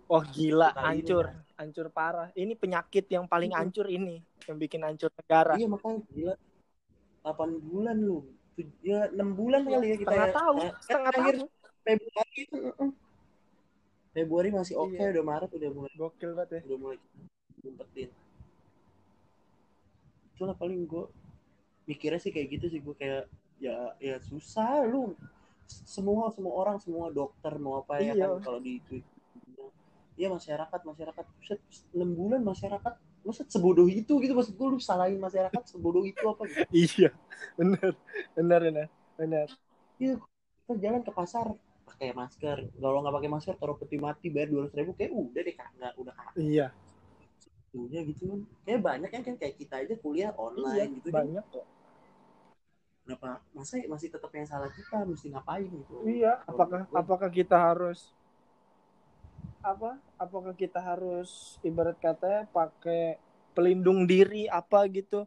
Wah 0.10 0.26
gila, 0.26 0.74
Kali 0.74 0.82
ini, 0.82 0.86
hancur, 1.06 1.26
hancur 1.54 1.88
parah. 1.90 2.30
Ini 2.34 2.54
penyakit 2.54 3.06
yang 3.08 3.30
paling 3.30 3.54
Iya. 3.54 3.62
hancur 3.62 3.86
ini, 3.86 4.18
yang 4.50 4.58
bikin 4.58 4.82
hancur 4.82 5.14
negara. 5.14 5.54
iya 5.54 5.70
makanya 5.70 6.02
gila 6.10 6.34
8 7.22 7.62
bulan 7.62 7.98
lu 8.00 8.26
ya 8.82 9.06
6 9.14 9.38
bulan 9.38 9.62
kali 9.64 9.88
ya 9.88 9.96
kita 9.96 10.10
Setengah 10.10 10.28
ya. 10.28 10.34
tahun, 10.36 10.58
Eh, 10.60 10.74
setengah 10.82 11.12
akhir 11.14 11.36
tahun. 11.38 11.48
Februari 11.80 12.38
itu. 12.38 12.58
Februari 14.10 14.50
masih 14.50 14.76
oke 14.76 14.98
Iya. 14.98 15.14
udah 15.14 15.24
Maret 15.24 15.52
udah 15.54 15.70
mulai 15.70 15.94
Gokil 15.96 16.32
banget 16.34 16.50
ya. 16.50 16.62
udah 16.66 16.78
mulai 16.82 16.98
ngumpetin 17.60 18.10
itulah 20.30 20.56
paling 20.56 20.88
gue 20.88 21.06
mikirnya 21.84 22.18
sih 22.18 22.32
kayak 22.32 22.48
gitu 22.50 22.66
sih 22.68 22.80
gue 22.80 22.96
kayak 22.96 23.28
ya 23.60 23.92
ya 24.00 24.16
susah 24.18 24.88
lu 24.88 25.12
semua 25.70 26.34
semua 26.34 26.54
orang 26.58 26.78
semua 26.82 27.14
dokter 27.14 27.54
mau 27.62 27.80
apa 27.82 28.02
ya 28.02 28.18
Iya. 28.18 28.26
kan 28.26 28.42
kalau 28.42 28.60
di 28.60 28.82
Twitter. 28.84 29.14
Ya 30.20 30.28
masyarakat 30.28 30.80
masyarakat. 30.84 31.24
Buset, 31.40 31.60
enam 31.96 32.12
bulan 32.12 32.42
masyarakat 32.44 32.94
maksud 33.24 33.48
sebodoh 33.52 33.88
itu 33.88 34.20
gitu 34.20 34.34
maksud 34.36 34.56
gue 34.56 34.68
lu 34.68 34.80
salahin 34.82 35.20
masyarakat 35.20 35.62
sebodoh 35.68 36.04
itu 36.04 36.24
apa 36.26 36.44
gitu? 36.50 36.66
Iya, 36.76 37.10
bener, 37.56 37.92
bener, 38.36 38.60
bener, 38.68 38.88
bener. 39.16 39.48
kita 40.00 40.74
jalan 40.80 41.02
ke 41.04 41.12
pasar 41.14 41.46
pakai 41.88 42.12
masker. 42.16 42.58
Kalau 42.80 43.00
nggak 43.04 43.16
pakai 43.16 43.30
masker 43.32 43.54
taruh 43.60 43.78
peti 43.80 43.98
mati 44.02 44.28
bayar 44.34 44.50
dua 44.52 44.62
ribu 44.72 44.92
kayak 44.96 45.12
udah 45.14 45.42
deh 45.46 45.56
kagak 45.56 45.94
udah 46.00 46.14
kagak 46.16 46.36
Iya, 46.40 46.68
Udah 47.70 48.02
gitu. 48.02 48.24
Kan 48.26 48.40
kayak 48.66 48.82
banyak 48.82 49.10
yang 49.14 49.24
kan 49.26 49.36
kayak 49.38 49.56
kita 49.62 49.76
aja 49.86 49.96
kuliah 50.02 50.32
iya, 50.34 50.40
online 50.42 50.90
gitu 51.00 51.10
kan. 51.14 51.26
banyak 51.26 51.46
kok. 51.54 51.66
Kenapa 53.10 53.42
masa 53.58 53.82
masih 53.90 54.14
tetap 54.14 54.30
yang 54.38 54.46
salah 54.46 54.70
kita 54.70 55.02
mesti 55.02 55.34
ngapain 55.34 55.66
gitu 55.66 55.98
Iya, 56.06 56.38
apakah 56.46 56.86
gua- 56.86 57.02
apakah 57.02 57.30
kita 57.34 57.58
harus 57.58 58.14
apa? 59.66 59.98
Apakah 60.22 60.54
kita 60.54 60.78
harus 60.80 61.58
ibarat 61.66 61.98
katanya 61.98 62.46
pakai 62.54 63.18
pelindung 63.58 64.06
diri 64.06 64.46
apa 64.46 64.86
gitu? 64.94 65.26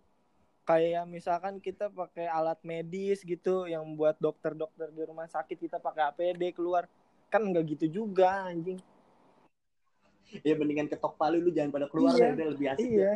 Kayak 0.62 1.10
misalkan 1.10 1.58
kita 1.58 1.90
pakai 1.90 2.30
alat 2.30 2.62
medis 2.62 3.26
gitu 3.26 3.66
yang 3.66 3.82
buat 3.98 4.14
dokter-dokter 4.22 4.94
di 4.94 5.02
rumah 5.02 5.26
sakit 5.26 5.58
kita 5.58 5.82
pakai 5.82 6.14
APD 6.14 6.54
keluar. 6.54 6.86
Kan 7.34 7.50
nggak 7.50 7.64
gitu 7.76 7.86
juga 8.06 8.46
anjing. 8.46 8.78
ya 10.40 10.56
mendingan 10.56 10.88
ketok 10.88 11.20
palu 11.20 11.44
lu 11.44 11.52
jangan 11.52 11.70
pada 11.76 11.86
keluar 11.92 12.16
Iya, 12.16 12.24
lah 12.24 12.30
udah 12.40 12.46
lebih 12.56 12.68
asik 12.72 12.88
ya. 12.88 12.96
Iya, 12.96 13.12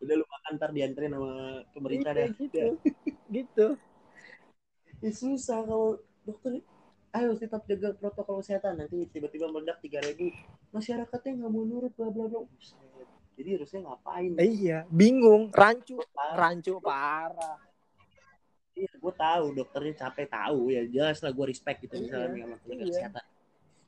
udah 0.00 0.14
lu 0.16 0.24
makan 0.24 0.52
ntar 0.56 0.70
dianterin 0.72 1.12
sama 1.12 1.32
pemerintah 1.76 2.10
iya 2.16 2.24
dah 2.24 2.28
gitu. 2.40 2.66
gitu. 3.36 3.66
Ya, 5.04 5.10
susah 5.12 5.60
kalau 5.62 6.00
dokter 6.24 6.64
ayo 7.12 7.36
tetap 7.36 7.62
jaga 7.68 7.92
protokol 7.92 8.40
kesehatan 8.40 8.80
nanti 8.80 9.04
tiba-tiba 9.06 9.46
meledak 9.46 9.78
tiga 9.78 10.00
ribu 10.00 10.32
masyarakatnya 10.72 11.30
nggak 11.38 11.50
mau 11.52 11.62
nurut 11.62 11.92
bla 11.94 12.08
bla 12.08 12.24
bla 12.26 12.40
jadi 13.34 13.48
harusnya 13.58 13.80
ngapain 13.84 14.32
Eh, 14.38 14.46
iya, 14.48 14.78
bingung, 14.88 15.50
rancu, 15.50 15.98
Parah. 16.14 16.34
rancu 16.38 16.78
parah. 16.78 17.58
Iya, 18.74 18.90
gue 18.90 19.12
tahu 19.14 19.44
dokternya 19.54 19.94
capek 20.06 20.26
tahu 20.30 20.70
ya 20.70 20.82
jelas 20.86 21.18
lah 21.22 21.30
gue 21.30 21.46
respect 21.46 21.78
gitu 21.82 21.98
misalnya 21.98 22.30
Iya, 22.30 22.42
sama 22.46 22.56
tenaga 22.58 22.74
iya. 22.74 22.86
kesehatan. 22.90 23.24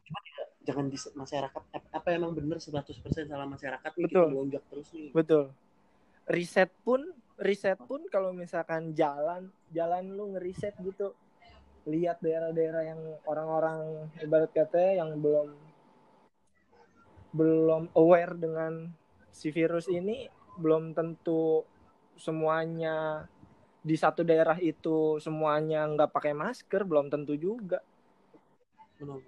Cuma 0.06 0.18
ya, 0.22 0.42
jangan 0.66 0.84
di 0.86 0.98
masyarakat 0.98 1.62
ap- 1.74 1.90
apa 1.90 2.08
emang 2.14 2.30
bener 2.34 2.58
100% 2.58 3.26
salah 3.26 3.46
masyarakat 3.46 3.90
nih 3.98 4.02
Betul. 4.06 4.26
kita 4.30 4.34
lonjak 4.34 4.62
terus 4.70 4.88
nih. 4.94 5.10
Betul. 5.10 5.44
Riset 6.26 6.70
pun 6.82 7.00
riset 7.36 7.76
pun 7.84 8.00
kalau 8.08 8.32
misalkan 8.32 8.96
jalan 8.96 9.52
jalan 9.68 10.04
lu 10.08 10.32
ngeriset 10.36 10.72
gitu 10.80 11.12
lihat 11.86 12.18
daerah-daerah 12.18 12.82
yang 12.82 13.00
orang-orang 13.28 14.10
ibarat 14.18 14.50
kata 14.50 14.98
yang 14.98 15.14
belum 15.20 15.54
belum 17.36 17.92
aware 17.92 18.34
dengan 18.34 18.90
si 19.28 19.52
virus 19.52 19.86
ini 19.92 20.26
belum 20.56 20.96
tentu 20.96 21.62
semuanya 22.16 23.28
di 23.84 23.94
satu 23.94 24.24
daerah 24.24 24.56
itu 24.56 25.20
semuanya 25.20 25.84
nggak 25.84 26.10
pakai 26.10 26.32
masker 26.32 26.82
belum 26.88 27.12
tentu 27.12 27.36
juga 27.36 27.78
Bener. 28.96 29.20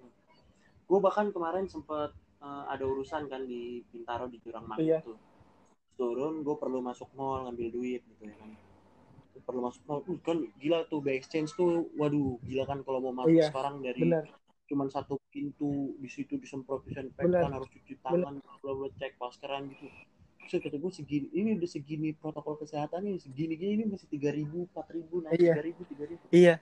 Gue 0.89 0.99
bahkan 0.99 1.29
kemarin 1.29 1.69
sempet 1.69 2.09
eh, 2.41 2.63
ada 2.65 2.81
urusan 2.81 3.29
kan 3.29 3.45
di 3.45 3.85
Bintaro 3.93 4.25
di 4.25 4.41
Jurang 4.41 4.65
Mangga 4.65 4.81
Iya. 4.81 4.99
tuh. 5.05 5.17
Turun 5.99 6.41
gue 6.41 6.55
perlu 6.55 6.79
masuk 6.79 7.11
mall 7.11 7.43
ngambil 7.43 7.67
duit 7.69 8.01
gitu 8.07 8.23
ya 8.23 8.35
kan. 8.39 8.49
Perlu 9.43 9.59
masuk 9.61 9.83
mall, 9.83 9.99
uh, 10.01 10.19
kan 10.23 10.37
gila 10.55 10.87
tuh 10.87 11.03
by 11.03 11.11
exchange 11.11 11.51
tuh, 11.51 11.91
waduh 11.93 12.39
gila 12.41 12.63
kan 12.63 12.79
kalau 12.81 13.03
mau 13.03 13.23
masuk 13.23 13.35
Iya, 13.35 13.51
sekarang 13.51 13.83
dari 13.83 13.99
benar. 13.99 14.23
cuman 14.69 14.85
satu 14.87 15.17
pintu 15.27 15.97
di 15.97 16.05
situ 16.05 16.37
disemprot 16.37 16.85
Bener. 16.85 17.09
disinfektan 17.09 17.49
harus 17.49 17.67
cuci 17.67 17.97
tangan 17.99 18.37
bla 18.37 18.71
bla 18.71 18.87
cek 18.95 19.17
maskeran 19.17 19.65
gitu. 19.67 19.89
Saya 20.45 20.61
kata 20.61 20.77
gue 20.77 20.91
segini 20.93 21.27
ini 21.31 21.49
udah 21.57 21.67
segini 21.67 22.09
protokol 22.13 22.55
kesehatan 22.55 23.01
ini 23.03 23.17
segini 23.17 23.53
gini 23.53 23.71
ini 23.75 23.85
masih 23.85 24.05
tiga 24.07 24.29
ribu 24.29 24.69
empat 24.69 24.87
ribu 24.93 25.19
naik 25.19 25.35
Iya. 25.35 25.51
tiga 25.51 25.63
ribu 25.65 25.81
tiga 25.83 26.05
ribu. 26.05 26.23
Iya. 26.29 26.55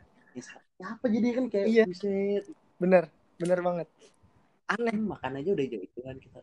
Ya 0.79 0.86
apa 0.88 1.06
jadi 1.08 1.27
kan 1.36 1.46
kayak 1.48 1.67
Iya. 1.67 1.84
buset. 1.86 2.44
Bener 2.79 3.03
bener 3.38 3.60
banget. 3.62 3.88
Aneh 4.67 4.96
makan 4.98 5.32
aja 5.38 5.50
udah 5.51 5.65
jauh 5.67 6.01
kan 6.01 6.17
kita. 6.17 6.39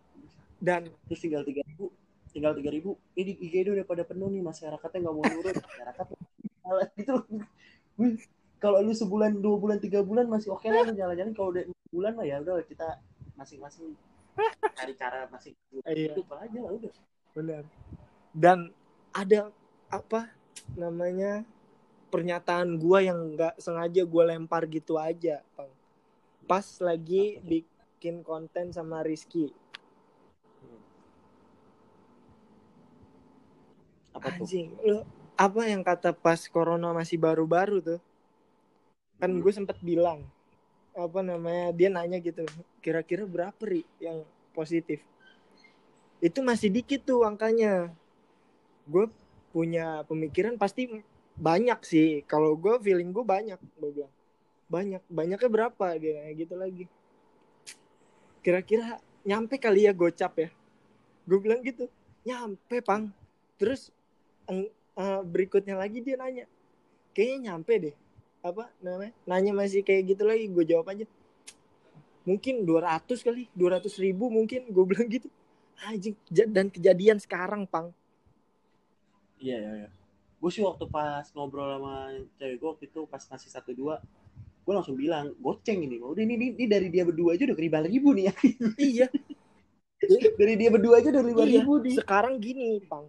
Dan 0.60 0.82
terus 1.08 1.20
tinggal 1.20 1.42
tiga 1.42 1.64
ribu 1.64 1.88
tinggal 2.34 2.52
tiga 2.58 2.74
ribu. 2.74 2.98
Ini 3.14 3.38
IGD 3.38 3.70
udah 3.78 3.86
pada 3.86 4.02
penuh 4.02 4.26
nih 4.28 4.42
masyarakatnya 4.42 4.98
nggak 5.06 5.14
mau 5.14 5.24
nurut. 5.24 5.54
Masyarakat 5.54 6.06
gitu. 6.98 7.14
Kalau 8.58 8.78
lu 8.82 8.90
sebulan 8.96 9.38
dua 9.38 9.56
bulan 9.60 9.78
tiga 9.78 10.02
bulan 10.02 10.26
masih 10.26 10.50
oke 10.50 10.66
lah 10.66 10.82
lu 10.82 10.92
jalan-jalan. 10.98 11.32
Kalau 11.32 11.48
udah 11.54 11.64
bulan 11.94 12.12
mah 12.18 12.26
ya 12.26 12.42
udah 12.42 12.58
kita 12.66 12.98
masing-masing 13.38 13.94
cari 14.74 14.94
cara 14.98 15.30
masing 15.30 15.54
Iya. 15.86 16.10
hidup 16.10 16.26
aja 16.34 16.58
lah 16.58 16.72
udah. 16.74 16.92
Benar. 17.38 17.62
Dan 18.34 18.74
ada 19.14 19.54
apa 19.86 20.26
namanya 20.74 21.46
pernyataan 22.10 22.78
gua 22.82 22.98
yang 22.98 23.38
nggak 23.38 23.62
sengaja 23.62 24.02
gua 24.02 24.34
lempar 24.34 24.66
gitu 24.66 24.98
aja 24.98 25.42
Bang. 25.54 25.70
pas 26.46 26.66
lagi 26.82 27.38
bikin 27.42 28.22
konten 28.26 28.70
sama 28.74 29.02
Rizky 29.06 29.50
apa 34.14 34.30
tuh? 34.38 34.46
Anjing 34.46 34.70
lu 34.86 35.02
apa 35.34 35.60
yang 35.66 35.82
kata 35.82 36.14
pas 36.14 36.38
corona 36.46 36.94
masih 36.94 37.18
baru-baru 37.18 37.82
tuh? 37.82 38.00
Kan 39.18 39.34
Hmm. 39.34 39.42
gue 39.42 39.52
sempet 39.52 39.78
bilang 39.82 40.22
apa 40.94 41.20
namanya 41.26 41.74
dia 41.74 41.90
nanya 41.90 42.22
gitu 42.22 42.46
kira-kira 42.78 43.26
berapa 43.26 43.58
ri 43.66 43.82
yang 43.98 44.22
positif? 44.54 45.02
Itu 46.22 46.40
masih 46.46 46.70
dikit 46.70 47.02
tuh 47.02 47.26
angkanya. 47.26 47.90
Gue 48.86 49.10
punya 49.50 50.06
pemikiran 50.06 50.54
pasti 50.54 51.02
banyak 51.34 51.82
sih. 51.82 52.22
Kalau 52.30 52.54
gue 52.54 52.78
feeling 52.78 53.10
gue 53.10 53.26
banyak 53.26 53.58
gue 53.58 53.90
bilang. 53.90 54.14
Banyak 54.70 55.02
banyaknya 55.10 55.50
berapa? 55.50 55.86
Dia 55.98 56.22
nanya 56.22 56.32
gitu 56.38 56.54
lagi. 56.54 56.86
Kira-kira 58.44 59.02
nyampe 59.26 59.58
kali 59.58 59.90
ya 59.90 59.92
gocap 59.92 60.38
ya? 60.38 60.48
Gue 61.26 61.38
bilang 61.42 61.58
gitu 61.66 61.90
nyampe 62.22 62.80
pang. 62.80 63.10
Terus 63.58 63.90
eh, 64.48 65.20
berikutnya 65.24 65.74
lagi 65.78 66.00
dia 66.04 66.16
nanya. 66.18 66.44
Kayaknya 67.14 67.38
nyampe 67.50 67.72
deh. 67.78 67.94
Apa 68.44 68.68
namanya? 68.84 69.12
Nanya 69.24 69.52
masih 69.56 69.80
kayak 69.80 70.14
gitu 70.14 70.22
lagi 70.26 70.46
gue 70.50 70.64
jawab 70.68 70.92
aja. 70.92 71.06
Mungkin 72.24 72.64
200 72.64 73.20
kali 73.20 73.48
200 73.52 73.88
ribu 74.00 74.28
mungkin 74.32 74.68
gue 74.68 74.84
bilang 74.84 75.08
gitu. 75.08 75.28
Anjing 75.84 76.14
dan 76.30 76.70
kejadian 76.70 77.18
sekarang 77.20 77.66
pang. 77.68 77.92
Iya 79.40 79.56
iya 79.60 79.72
iya. 79.84 79.88
Gue 80.40 80.50
sih 80.52 80.60
waktu 80.64 80.84
pas 80.88 81.24
ngobrol 81.32 81.68
sama 81.76 82.12
cewek 82.36 82.56
gue 82.60 82.68
waktu 82.68 82.84
itu 82.88 83.00
pas 83.08 83.22
masih 83.24 83.48
satu 83.48 83.72
dua 83.72 84.00
gue 84.64 84.72
langsung 84.72 84.96
bilang 84.96 85.36
goceng 85.44 85.84
ini 85.84 86.00
udah 86.00 86.24
ini, 86.24 86.40
ini, 86.40 86.46
ini 86.56 86.64
dari 86.64 86.88
dia 86.88 87.04
berdua 87.04 87.36
aja 87.36 87.44
udah 87.44 87.56
lima 87.60 87.84
ribu 87.84 88.16
nih. 88.16 88.24
Ya 88.28 88.34
iya. 88.80 89.06
Dari 90.40 90.60
dia 90.60 90.68
berdua 90.68 91.00
aja 91.00 91.08
udah 91.08 91.24
lima 91.24 91.44
Iya. 91.48 91.64
ribu 91.64 91.80
nih. 91.80 91.96
Sekarang 91.96 92.36
gini 92.36 92.76
pang 92.84 93.08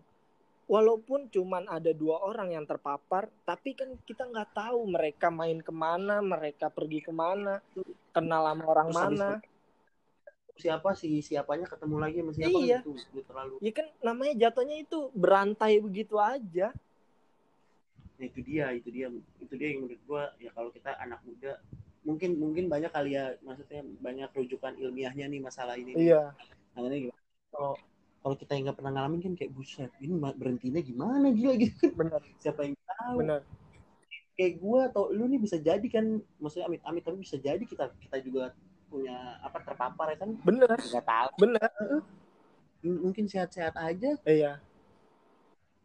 walaupun 0.66 1.30
cuman 1.30 1.70
ada 1.70 1.94
dua 1.94 2.22
orang 2.26 2.54
yang 2.54 2.66
terpapar 2.66 3.30
tapi 3.46 3.78
kan 3.78 3.94
kita 4.06 4.26
nggak 4.26 4.54
tahu 4.58 4.82
mereka 4.90 5.30
main 5.30 5.62
ke 5.62 5.70
mana 5.70 6.22
mereka 6.26 6.74
pergi 6.74 7.06
ke 7.06 7.14
mana 7.14 7.62
kenal 8.10 8.42
sama 8.50 8.64
orang 8.66 8.90
Terus 8.90 8.98
mana 8.98 9.30
siapa 10.56 10.90
sih 10.96 11.20
siapanya 11.20 11.68
ketemu 11.68 11.96
lagi 12.00 12.18
sama 12.24 12.32
siapa 12.34 12.58
Iya. 12.58 12.80
gitu 12.82 13.20
terlalu 13.28 13.54
ya 13.62 13.72
kan 13.76 13.88
namanya 14.02 14.34
jatuhnya 14.48 14.78
itu 14.82 15.00
berantai 15.14 15.78
begitu 15.80 16.18
aja 16.18 16.74
Nah, 18.16 18.32
itu 18.32 18.40
dia 18.48 18.72
itu 18.72 18.88
dia 18.96 19.12
itu 19.44 19.54
dia 19.60 19.76
yang 19.76 19.84
menurut 19.84 20.00
gua 20.08 20.32
ya 20.40 20.48
kalau 20.56 20.72
kita 20.72 20.96
anak 21.04 21.20
muda 21.28 21.60
mungkin 22.08 22.40
mungkin 22.40 22.72
banyak 22.72 22.88
kali 22.88 23.12
ya 23.12 23.36
maksudnya 23.44 23.84
banyak 24.00 24.32
rujukan 24.32 24.72
ilmiahnya 24.80 25.28
nih 25.28 25.42
masalah 25.44 25.76
ini. 25.76 25.92
Iya. 26.00 26.32
Nah, 26.80 26.80
ini 26.88 27.12
gimana? 27.12 27.22
Kalau 27.52 27.76
kalau 28.26 28.34
kita 28.42 28.58
yang 28.58 28.66
nggak 28.66 28.78
pernah 28.82 28.94
ngalamin 28.98 29.22
kan 29.22 29.34
kayak 29.38 29.54
buset, 29.54 29.94
ini 30.02 30.18
berhentinya 30.18 30.82
gimana 30.82 31.30
gila 31.30 31.54
gitu. 31.62 31.94
Benar, 31.94 32.26
Siapa 32.42 32.66
yang 32.66 32.74
tahu? 32.90 33.16
benar. 33.22 33.42
Kayak 34.34 34.54
gue 34.66 34.80
atau 34.90 35.04
lu 35.14 35.30
nih 35.30 35.38
bisa 35.46 35.62
jadi 35.62 35.88
kan, 35.94 36.26
maksudnya 36.42 36.66
amit-amit 36.66 37.06
tapi 37.06 37.22
bisa 37.22 37.38
jadi 37.38 37.62
kita 37.62 37.94
kita 38.02 38.18
juga 38.26 38.50
punya 38.90 39.38
apa 39.46 39.62
terpapar 39.62 40.18
ya 40.18 40.18
kan 40.26 40.34
Benar, 40.42 40.74
nggak 40.74 41.06
tahu. 41.06 41.30
benar. 41.38 41.70
M- 42.82 43.02
Mungkin 43.06 43.30
sehat-sehat 43.30 43.78
aja, 43.78 44.18
Iya. 44.26 44.58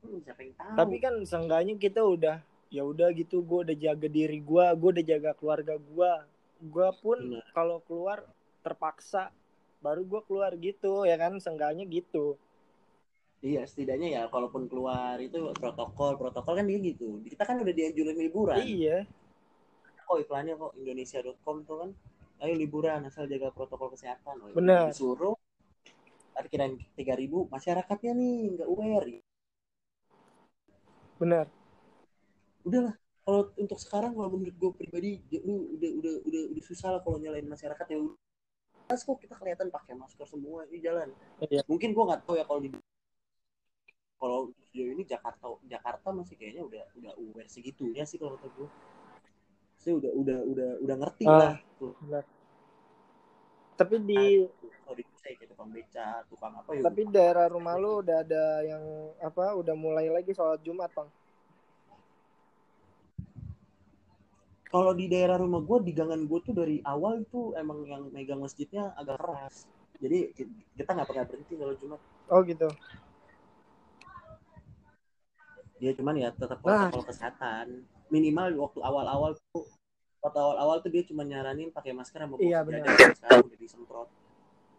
Hmm, 0.00 0.16
siapa 0.24 0.40
yang 0.40 0.56
tahu? 0.56 0.76
Tapi 0.80 0.96
kan 0.96 1.14
seenggaknya 1.28 1.74
kita 1.76 2.00
udah 2.00 2.40
ya 2.72 2.88
udah 2.88 3.12
gitu 3.12 3.44
gue 3.44 3.68
udah 3.68 3.76
jaga 3.76 4.08
diri 4.08 4.40
gue 4.40 4.64
gue 4.80 4.90
udah 4.96 5.04
jaga 5.04 5.30
keluarga 5.36 5.74
gue 5.76 6.12
gue 6.70 6.88
pun 7.04 7.18
kalau 7.52 7.82
keluar 7.84 8.22
terpaksa 8.62 9.28
baru 9.84 10.02
gue 10.04 10.20
keluar 10.28 10.52
gitu 10.60 11.08
ya 11.08 11.16
kan 11.16 11.32
seenggaknya 11.40 11.84
gitu 11.88 12.36
Iya, 13.40 13.64
setidaknya 13.64 14.08
ya 14.20 14.22
kalaupun 14.28 14.68
keluar 14.68 15.16
itu 15.16 15.48
protokol, 15.56 16.20
protokol 16.20 16.60
kan 16.60 16.66
dia 16.68 16.76
gitu. 16.76 17.24
Kita 17.24 17.48
kan 17.48 17.56
udah 17.56 17.72
dianjurin 17.72 18.16
liburan. 18.20 18.60
iya 18.60 19.08
Kok 20.04 20.18
iklannya 20.28 20.60
kok 20.60 20.76
indonesia.com 20.76 21.56
tuh 21.64 21.76
kan. 21.80 21.90
Ayo 22.44 22.52
liburan 22.60 23.08
asal 23.08 23.24
jaga 23.32 23.48
protokol 23.48 23.96
kesehatan. 23.96 24.44
Oh, 24.44 24.52
Benar. 24.52 24.92
Disuruh 24.92 25.40
tadi 26.36 26.48
kirain 26.52 26.76
3000 26.96 27.48
masyarakatnya 27.48 28.12
nih 28.12 28.32
nggak 28.60 28.68
aware. 28.68 29.08
benar 31.20 31.46
Udahlah. 32.64 32.96
Kalau 33.20 33.52
untuk 33.56 33.78
sekarang 33.80 34.16
kalau 34.16 34.28
menurut 34.32 34.56
gue 34.56 34.70
pribadi 34.72 35.10
lu 35.44 35.76
udah 35.76 35.90
udah 36.00 36.14
udah 36.28 36.42
udah 36.56 36.64
susah 36.64 36.88
lah 36.96 37.00
kalau 37.04 37.20
nyalain 37.20 37.44
masyarakat 37.44 37.86
ya 37.88 37.98
Pas 38.90 38.98
kok 38.98 39.22
kita 39.22 39.38
kelihatan 39.38 39.70
pakai 39.70 39.94
masker 39.94 40.26
semua 40.26 40.66
ini 40.66 40.82
jalan. 40.82 41.14
Iya. 41.46 41.62
Mungkin 41.70 41.94
gua 41.94 42.04
nggak 42.10 42.26
tahu 42.26 42.34
ya 42.34 42.42
kalau 42.42 42.58
di 42.58 42.74
kalau 44.18 44.40
sejauh 44.68 44.90
ini 44.92 45.06
Jakarta 45.06 45.46
Jakarta 45.64 46.10
masih 46.10 46.34
kayaknya 46.34 46.66
udah 46.66 46.82
udah 46.98 47.12
aware 47.16 47.46
segitunya 47.46 48.02
sih 48.02 48.18
kalau 48.18 48.34
kata 48.34 48.50
gue. 48.52 48.68
Saya 49.78 49.94
udah 49.96 50.12
udah 50.12 50.38
udah 50.44 50.70
udah 50.82 50.96
ngerti 51.00 51.24
Ah. 51.24 51.38
lah 51.38 51.54
tuh. 51.78 51.94
benar 52.02 52.24
tapi 53.80 53.96
di 54.04 54.44
Kalau 54.84 54.92
di 54.92 55.04
saya 55.16 55.32
kayak 55.40 55.56
tukang 55.56 55.70
beca, 55.72 56.08
tukang 56.28 56.52
apa 56.52 56.68
ya. 56.76 56.82
tapi 56.84 57.00
daerah 57.08 57.46
rumah 57.48 57.80
lu 57.80 58.04
udah 58.04 58.20
ada 58.20 58.44
yang 58.60 58.82
apa 59.16 59.56
udah 59.56 59.72
mulai 59.72 60.12
lagi 60.12 60.36
sholat 60.36 60.60
jumat 60.60 60.92
bang 60.92 61.08
Kalau 64.70 64.94
di 64.94 65.10
daerah 65.10 65.34
rumah 65.34 65.58
gue 65.60 65.78
di 65.82 65.90
gangan 65.90 66.22
gue 66.24 66.38
tuh 66.40 66.54
dari 66.54 66.78
awal 66.86 67.26
itu 67.26 67.52
emang 67.58 67.82
yang 67.84 68.06
megang 68.14 68.38
masjidnya 68.38 68.94
agak 68.94 69.18
keras. 69.18 69.66
Jadi 69.98 70.30
ki- 70.30 70.50
kita 70.78 70.94
nggak 70.94 71.08
pernah 71.10 71.24
berhenti 71.26 71.54
kalau 71.58 71.74
Jumat. 71.74 72.00
oh 72.30 72.40
gitu 72.46 72.68
Dia 75.80 75.90
cuman 75.96 76.14
ya 76.14 76.28
tetap 76.30 76.62
Nah. 76.62 76.86
protokol 76.86 77.02
kesehatan. 77.08 77.66
Minimal 78.10 78.54
waktu 78.58 78.78
awal-awal 78.78 79.34
tuh 79.50 79.66
waktu 80.20 80.38
awal-awal 80.38 80.76
tuh 80.78 80.90
dia 80.92 81.02
cuma 81.02 81.24
nyaranin 81.24 81.72
pakai 81.72 81.90
masker 81.90 82.20
sama 82.20 82.36
Iya, 82.38 82.62
benar. 82.62 82.86
Sekarang 83.16 83.48
udah 83.48 83.58
disemprot. 83.58 84.08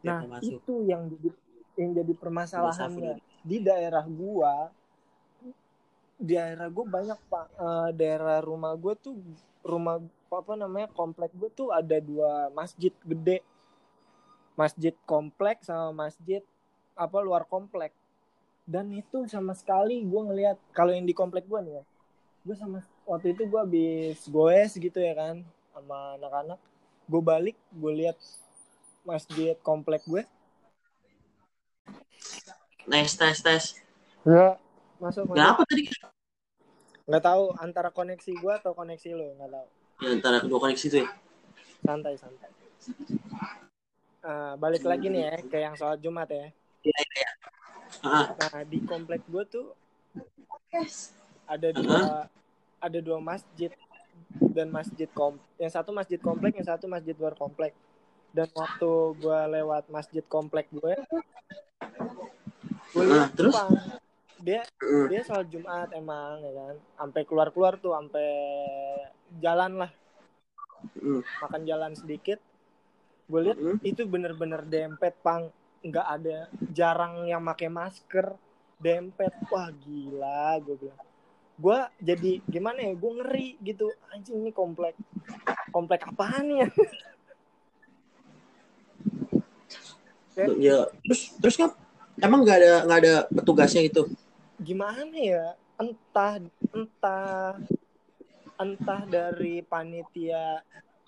Nah 0.02 0.24
masuk. 0.26 0.62
itu 0.62 0.74
yang 0.88 1.10
jadi 1.10 1.30
yang 1.78 1.92
jadi 1.94 2.14
permasalahannya 2.16 3.14
di 3.42 3.58
daerah 3.60 4.06
gua 4.06 4.70
di 6.22 6.32
daerah 6.32 6.70
gua 6.70 6.86
banyak 6.86 7.20
pak 7.28 7.46
Eh, 7.58 7.90
daerah 7.98 8.38
rumah 8.42 8.74
gua 8.78 8.94
tuh 8.94 9.18
rumah 9.62 10.02
apa 10.32 10.54
namanya 10.56 10.88
komplek 10.92 11.32
gua 11.36 11.50
tuh 11.54 11.70
ada 11.74 11.98
dua 12.02 12.50
masjid 12.54 12.94
gede. 13.06 13.42
Masjid 14.58 14.94
komplek 15.08 15.64
sama 15.64 16.08
masjid 16.10 16.44
apa 16.98 17.18
luar 17.24 17.48
komplek. 17.48 17.96
Dan 18.68 18.94
itu 18.94 19.26
sama 19.30 19.56
sekali 19.58 20.02
gua 20.06 20.30
ngelihat 20.30 20.58
kalau 20.76 20.94
yang 20.94 21.06
di 21.08 21.16
komplek 21.16 21.46
gua 21.48 21.62
nih 21.64 21.82
ya 21.82 21.86
gue 22.42 22.58
sama 22.58 22.82
waktu 23.06 23.38
itu 23.38 23.46
gua 23.46 23.62
habis 23.62 24.26
goes 24.26 24.74
gitu 24.74 24.98
ya 24.98 25.14
kan 25.14 25.46
sama 25.72 26.18
anak-anak. 26.18 26.60
Gue 27.06 27.22
balik 27.22 27.58
gue 27.76 27.92
lihat 28.06 28.18
masjid 29.04 29.58
komplek 29.62 30.04
gue 30.08 30.24
Tes 32.82 33.14
tes 33.16 33.38
tes. 33.40 33.64
ya. 34.26 34.58
Masuk 34.98 35.30
masuk. 35.32 35.38
apa 35.38 35.64
tadi? 35.70 35.84
Nggak 37.12 37.24
tahu 37.28 37.44
antara 37.60 37.92
koneksi 37.92 38.32
gua 38.40 38.56
atau 38.64 38.72
koneksi 38.72 39.10
lo 39.12 39.36
nggak 39.36 39.52
tahu. 39.52 39.68
Ya, 40.00 40.08
antara 40.16 40.38
kedua 40.40 40.60
koneksi 40.64 40.86
itu 40.88 40.98
ya. 41.04 41.08
santai 41.84 42.16
santai. 42.16 42.48
Ah, 44.24 44.56
balik 44.56 44.88
lagi 44.88 45.12
nih 45.12 45.28
ya 45.28 45.36
ke 45.44 45.58
yang 45.60 45.76
soal 45.76 46.00
Jumat 46.00 46.32
ya. 46.32 46.48
Ah, 48.00 48.32
nah 48.32 48.64
di 48.64 48.80
komplek 48.88 49.20
gua 49.28 49.44
tuh 49.44 49.76
ada 51.44 51.70
dua 51.76 52.32
ada 52.80 53.00
dua 53.04 53.20
masjid 53.20 53.76
dan 54.56 54.72
masjid 54.72 55.12
kom 55.12 55.36
yang 55.60 55.70
satu 55.70 55.92
masjid 55.92 56.16
komplek 56.18 56.56
yang 56.56 56.66
satu 56.66 56.88
masjid 56.88 57.12
luar 57.20 57.36
komplek. 57.36 57.76
Dan 58.32 58.48
waktu 58.56 58.92
gua 59.20 59.44
lewat 59.52 59.92
masjid 59.92 60.24
komplek 60.24 60.72
gue 60.72 60.96
gue 62.92 63.04
Ah, 63.04 63.08
lihat 63.08 63.32
terus? 63.36 63.56
Dia 64.42 64.66
dia 64.82 65.22
soal 65.22 65.46
Jumat 65.46 65.94
emang 65.94 66.42
ya 66.42 66.52
kan. 66.52 66.76
Sampai 66.98 67.22
keluar 67.30 67.54
keluar 67.54 67.78
tuh 67.78 67.94
sampai 67.94 68.30
jalan 69.38 69.86
lah. 69.86 69.92
Makan 71.46 71.62
jalan 71.66 71.94
sedikit. 71.94 72.42
Gue 73.30 73.48
lihat 73.48 73.60
itu 73.86 74.02
bener-bener 74.10 74.66
dempet 74.66 75.16
pang. 75.22 75.54
Nggak 75.82 76.08
ada 76.08 76.38
jarang 76.74 77.26
yang 77.30 77.42
pakai 77.46 77.70
masker 77.70 78.34
dempet. 78.82 79.32
Wah 79.54 79.70
gila 79.70 80.58
gue 80.62 80.76
bilang. 80.78 81.02
Gue 81.62 81.78
jadi 82.02 82.42
gimana 82.50 82.82
ya 82.82 82.94
gue 82.98 83.12
ngeri 83.22 83.50
gitu. 83.62 83.94
Anjing 84.10 84.42
ini 84.42 84.52
komplek 84.52 84.98
komplek 85.70 86.02
apaan 86.10 86.50
ya? 86.50 86.68
Ya, 90.58 90.88
terus 91.06 91.22
terus 91.38 91.56
kan 91.60 91.76
emang 92.18 92.42
nggak 92.42 92.58
ada 92.58 92.74
nggak 92.88 93.00
ada 93.04 93.14
petugasnya 93.30 93.84
itu. 93.86 94.10
Gimana 94.62 95.10
ya 95.18 95.58
entah 95.82 96.38
entah 96.70 97.58
entah 98.62 99.02
dari 99.10 99.66
panitia 99.66 100.62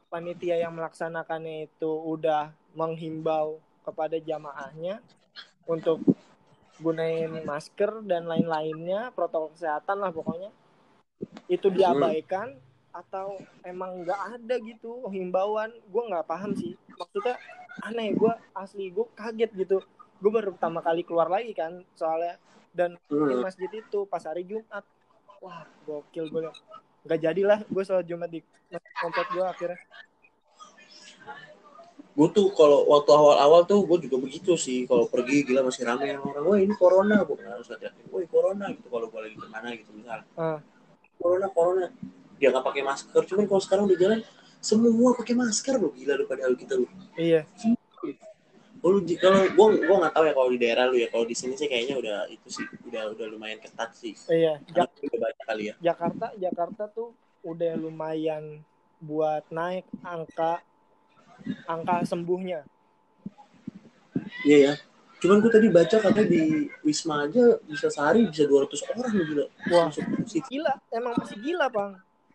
panitia 0.10 0.58
yang 0.58 0.74
melaksanakannya 0.74 1.70
itu 1.70 1.90
udah 1.90 2.50
menghimbau 2.74 3.62
kepada 3.86 4.18
jamaahnya 4.18 5.02
untuk 5.70 6.02
gunain 6.82 7.30
masker 7.46 8.02
dan 8.10 8.26
lain-lainnya 8.26 9.14
protokol 9.14 9.54
kesehatan 9.54 10.02
lah 10.02 10.10
pokoknya. 10.10 10.50
Itu 11.46 11.70
diabaikan 11.70 12.58
atau 12.94 13.38
emang 13.66 14.06
nggak 14.06 14.22
ada 14.38 14.56
gitu 14.62 15.06
himbauan? 15.14 15.70
Gue 15.90 16.04
nggak 16.10 16.26
paham 16.26 16.58
sih. 16.58 16.74
Maksudnya 16.98 17.38
aneh 17.86 18.14
gue 18.18 18.34
asli 18.58 18.90
gue 18.90 19.06
kaget 19.14 19.52
gitu. 19.54 19.78
Gue 20.18 20.32
baru 20.34 20.56
pertama 20.56 20.82
kali 20.82 21.06
keluar 21.06 21.30
lagi 21.30 21.54
kan 21.54 21.86
soalnya 21.94 22.42
dan 22.74 22.98
di 23.08 23.14
Hmm. 23.14 23.42
masjid 23.46 23.70
itu 23.70 24.00
pas 24.10 24.20
hari 24.26 24.44
Jumat 24.44 24.84
wah 25.40 25.64
gokil 25.86 26.28
gue 26.28 26.42
nggak 27.06 27.20
jadilah 27.22 27.60
gue 27.70 27.84
soal 27.86 28.02
Jumat 28.04 28.28
di 28.28 28.42
komplek 29.00 29.30
gue 29.32 29.46
akhirnya 29.46 29.80
Gue 32.14 32.30
tuh 32.30 32.54
kalau 32.54 32.86
waktu 32.86 33.10
awal-awal 33.10 33.66
tuh 33.66 33.90
gue 33.90 34.06
juga 34.06 34.22
begitu 34.22 34.54
sih. 34.54 34.86
Kalau 34.86 35.10
pergi 35.10 35.50
gila 35.50 35.66
masih 35.66 35.82
ramai 35.82 36.14
yang 36.14 36.22
orang. 36.22 36.46
Wah 36.46 36.60
ini 36.62 36.78
corona, 36.78 37.26
gue 37.26 37.34
harus 37.42 37.66
hati-hati. 37.66 38.06
Woi 38.14 38.30
corona 38.30 38.70
gitu 38.70 38.86
kalau 38.86 39.10
gue 39.10 39.18
lagi 39.18 39.34
ke 39.34 39.48
mana 39.50 39.74
gitu 39.74 39.90
misal. 39.98 40.22
Ah. 40.38 40.62
Corona, 41.18 41.50
corona. 41.50 41.90
Dia 42.38 42.54
nggak 42.54 42.66
pakai 42.70 42.86
masker. 42.86 43.22
Cuman 43.26 43.50
kalau 43.50 43.62
sekarang 43.66 43.86
di 43.90 43.98
jalan 43.98 44.22
semua 44.62 45.18
pakai 45.18 45.34
masker 45.34 45.76
loh 45.82 45.90
gila 45.90 46.14
lu 46.16 46.30
padahal 46.30 46.54
kita 46.54 46.78
lu. 46.78 46.86
iya 47.18 47.50
Kalau 48.84 49.00
di- 49.00 49.16
kalau 49.16 49.48
gue 49.48 49.68
gue 49.80 49.96
nggak 49.96 50.12
tahu 50.12 50.26
ya 50.28 50.34
kalau 50.36 50.50
di 50.52 50.60
daerah 50.60 50.86
lu 50.92 51.00
ya. 51.00 51.08
Kalau 51.08 51.24
di 51.24 51.32
sini 51.32 51.56
sih 51.56 51.72
kayaknya 51.72 51.96
udah 51.96 52.18
itu 52.28 52.48
sih 52.52 52.66
udah 52.84 53.16
udah 53.16 53.26
lumayan 53.32 53.56
ketat 53.58 53.96
sih. 53.96 54.12
iya 54.28 54.60
Karena 54.68 54.92
Jak- 54.92 55.08
udah 55.08 55.20
banyak 55.24 55.44
kali 55.48 55.64
ya. 55.64 55.76
Jakarta 55.82 56.26
Jakarta 56.36 56.84
tuh 56.92 57.16
udah 57.42 57.74
lumayan 57.76 58.60
buat 59.00 59.48
naik 59.48 59.88
angka 60.00 60.60
angka 61.66 62.04
sembuhnya 62.04 62.68
Iya 64.44 64.58
ya. 64.60 64.74
Cuman 65.20 65.40
gue 65.40 65.48
tadi 65.50 65.72
baca 65.72 65.96
katanya 66.04 66.28
di 66.28 66.68
Wisma 66.84 67.24
aja 67.24 67.56
bisa 67.64 67.88
sehari 67.88 68.28
bisa 68.28 68.44
200 68.44 68.84
orang 68.92 69.16
gila. 69.16 69.46
Wah. 69.72 69.88
Gila 70.28 70.74
emang 70.92 71.16
masih 71.16 71.40
gila 71.40 71.72
bang 71.72 71.92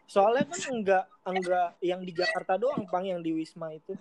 soalnya 0.08 0.48
kan 0.48 0.60
enggak 0.72 1.04
enggak 1.20 1.68
yang 1.84 2.00
di 2.00 2.16
Jakarta 2.16 2.56
doang 2.56 2.88
bang 2.88 3.12
yang 3.12 3.20
di 3.20 3.36
Wisma 3.36 3.76
itu 3.76 3.92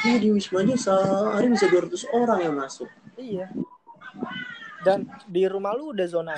Iya 0.00 0.16
di 0.16 0.28
Wisma 0.32 0.64
aja 0.64 0.76
sehari 0.76 1.46
bisa 1.52 1.66
200 1.68 2.08
orang 2.16 2.38
yang 2.40 2.54
masuk. 2.56 2.88
iya 3.20 3.52
dan 4.80 5.04
di 5.28 5.44
rumah 5.44 5.76
lu 5.76 5.92
udah 5.92 6.08
zona 6.08 6.34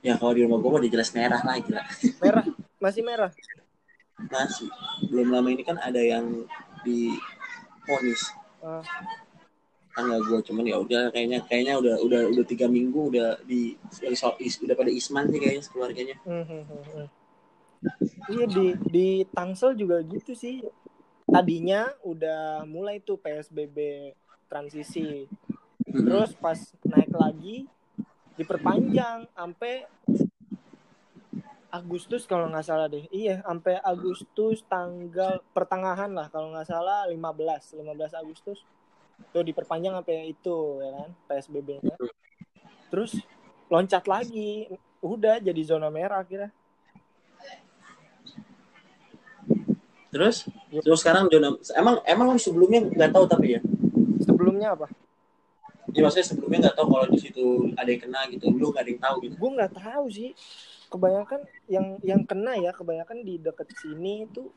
Ya 0.00 0.16
kalau 0.18 0.32
di 0.34 0.42
rumah 0.42 0.58
gue 0.58 0.70
mah 0.72 0.80
udah 0.82 0.90
jelas 0.90 1.12
merah 1.14 1.38
lah 1.44 1.54
gila. 1.62 1.82
merah 2.18 2.44
masih 2.82 3.02
merah 3.06 3.30
masih 4.26 4.66
belum 5.06 5.28
lama 5.30 5.48
ini 5.54 5.62
kan 5.62 5.78
ada 5.78 6.00
yang 6.02 6.44
di 6.82 7.14
ponis 7.86 8.20
Ah, 8.60 8.84
tangga 9.96 10.20
gue 10.20 10.38
cuman 10.44 10.64
ya 10.68 10.76
udah 10.76 11.08
kayaknya 11.14 11.40
kayaknya 11.48 11.80
udah 11.80 11.94
udah 12.04 12.20
udah 12.28 12.44
tiga 12.44 12.68
minggu 12.68 13.08
udah 13.08 13.40
di 13.48 13.72
udah, 14.04 14.36
udah 14.36 14.76
pada 14.76 14.90
isman 14.92 15.30
sih 15.32 15.40
kayaknya 15.40 15.64
keluarganya 15.70 16.16
hmm, 16.28 16.44
hmm, 16.44 16.64
hmm. 16.68 17.06
Iya 18.28 18.44
di 18.52 18.66
di 18.92 19.08
Tangsel 19.32 19.72
juga 19.72 20.04
gitu 20.04 20.36
sih. 20.36 20.60
Tadinya 21.30 21.86
udah 22.02 22.66
mulai 22.66 22.98
tuh 22.98 23.14
PSBB 23.16 24.10
transisi. 24.50 25.30
Terus 25.86 26.34
pas 26.34 26.58
naik 26.82 27.14
lagi 27.14 27.70
diperpanjang 28.34 29.30
sampai 29.34 29.86
Agustus 31.70 32.26
kalau 32.26 32.50
nggak 32.50 32.66
salah 32.66 32.90
deh. 32.90 33.06
Iya, 33.14 33.46
sampai 33.46 33.78
Agustus 33.78 34.66
tanggal 34.66 35.38
pertengahan 35.54 36.10
lah 36.10 36.26
kalau 36.26 36.50
nggak 36.50 36.66
salah 36.66 37.06
15, 37.06 37.78
15 37.78 38.20
Agustus. 38.20 38.58
Tuh 39.30 39.46
diperpanjang 39.46 39.94
sampai 40.02 40.34
itu 40.34 40.82
ya 40.82 40.90
kan 40.98 41.10
PSBB-nya. 41.30 41.94
Terus 42.90 43.22
loncat 43.70 44.04
lagi. 44.10 44.66
Udah 45.00 45.38
jadi 45.38 45.62
zona 45.62 45.88
merah 45.88 46.26
kira. 46.26 46.50
Terus 50.10 50.46
terus 50.82 51.00
sekarang 51.00 51.30
zona 51.30 51.54
emang 51.78 52.02
emang 52.04 52.26
lu 52.34 52.40
sebelumnya 52.40 52.80
nggak 52.86 53.10
tahu 53.14 53.24
tapi 53.26 53.58
ya 53.58 53.60
Sebelumnya 54.20 54.76
apa? 54.76 54.86
ya 55.90 56.06
maksudnya 56.06 56.26
sebelumnya 56.28 56.58
nggak 56.68 56.76
tahu 56.76 56.86
kalau 56.92 57.06
di 57.10 57.18
situ 57.18 57.44
ada 57.74 57.88
yang 57.88 58.02
kena 58.02 58.20
gitu 58.30 58.44
lu 58.52 58.70
nggak 58.70 58.82
ada 58.84 58.90
yang 58.90 59.02
tahu 59.02 59.16
gitu 59.26 59.34
Gue 59.40 59.50
nggak 59.58 59.72
tahu 59.74 60.04
sih. 60.12 60.30
Kebanyakan 60.90 61.40
yang 61.70 61.86
yang 62.02 62.22
kena 62.26 62.58
ya, 62.58 62.74
kebanyakan 62.74 63.22
di 63.22 63.38
deket 63.38 63.70
sini 63.78 64.26
itu 64.26 64.50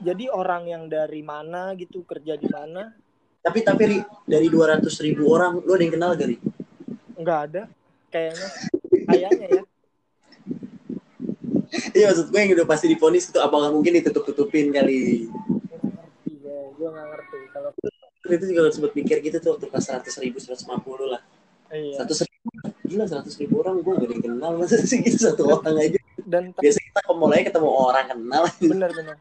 jadi 0.00 0.32
orang 0.32 0.64
yang 0.66 0.84
dari 0.88 1.20
mana 1.20 1.76
gitu 1.76 2.02
kerja 2.08 2.34
di 2.34 2.48
mana 2.48 2.94
tapi 3.40 3.64
tapi 3.64 3.82
Ri, 3.88 3.98
dari 4.28 4.48
200 4.52 4.84
ribu 5.04 5.32
orang 5.32 5.60
lu 5.64 5.72
ada 5.72 5.82
yang 5.84 5.94
kenal 5.96 6.10
gak 6.16 6.28
Ri? 6.28 6.36
nggak 7.20 7.38
ada 7.48 7.62
kayaknya 8.08 8.48
kayaknya 9.08 9.46
ya 9.48 9.62
iya 12.00 12.06
maksud 12.08 12.26
gue 12.32 12.40
yang 12.40 12.52
udah 12.56 12.66
pasti 12.68 12.86
diponis 12.88 13.28
itu 13.28 13.36
apa 13.36 13.52
nggak 13.52 13.72
mungkin 13.76 13.92
ditutup 14.00 14.24
tutupin 14.24 14.72
kali. 14.72 15.28
Nggak 15.28 15.80
ngerti 15.84 16.32
ya 16.40 16.58
gue 16.72 16.88
nggak 16.88 17.06
ngerti. 17.12 17.38
Kalau 17.52 17.70
itu 18.30 18.44
juga 18.48 18.60
sempat 18.72 18.92
pikir 18.96 19.16
gitu 19.20 19.36
tuh 19.36 19.50
waktu 19.58 19.66
pas 19.68 19.84
100 19.84 20.08
ribu 20.24 20.40
150 20.40 21.12
lah. 21.12 21.22
Iya. 21.68 22.02
100 22.08 22.24
ribu? 22.24 22.48
Gila 22.88 23.04
100 23.06 23.40
ribu 23.44 23.54
orang 23.62 23.74
gue 23.84 23.92
gak 23.92 24.02
ada 24.08 24.14
yang 24.16 24.22
kenal. 24.24 24.50
Masa 24.56 24.76
sih 24.82 24.98
gitu 25.04 25.18
satu 25.20 25.42
orang 25.46 25.76
aja? 25.78 26.00
Dan 26.24 26.50
ta- 26.56 26.62
biasa 26.64 26.78
kita 26.80 27.00
ke 27.04 27.12
mall 27.12 27.34
ketemu 27.36 27.68
orang 27.68 28.06
kenal. 28.08 28.42
Bener-bener 28.58 29.16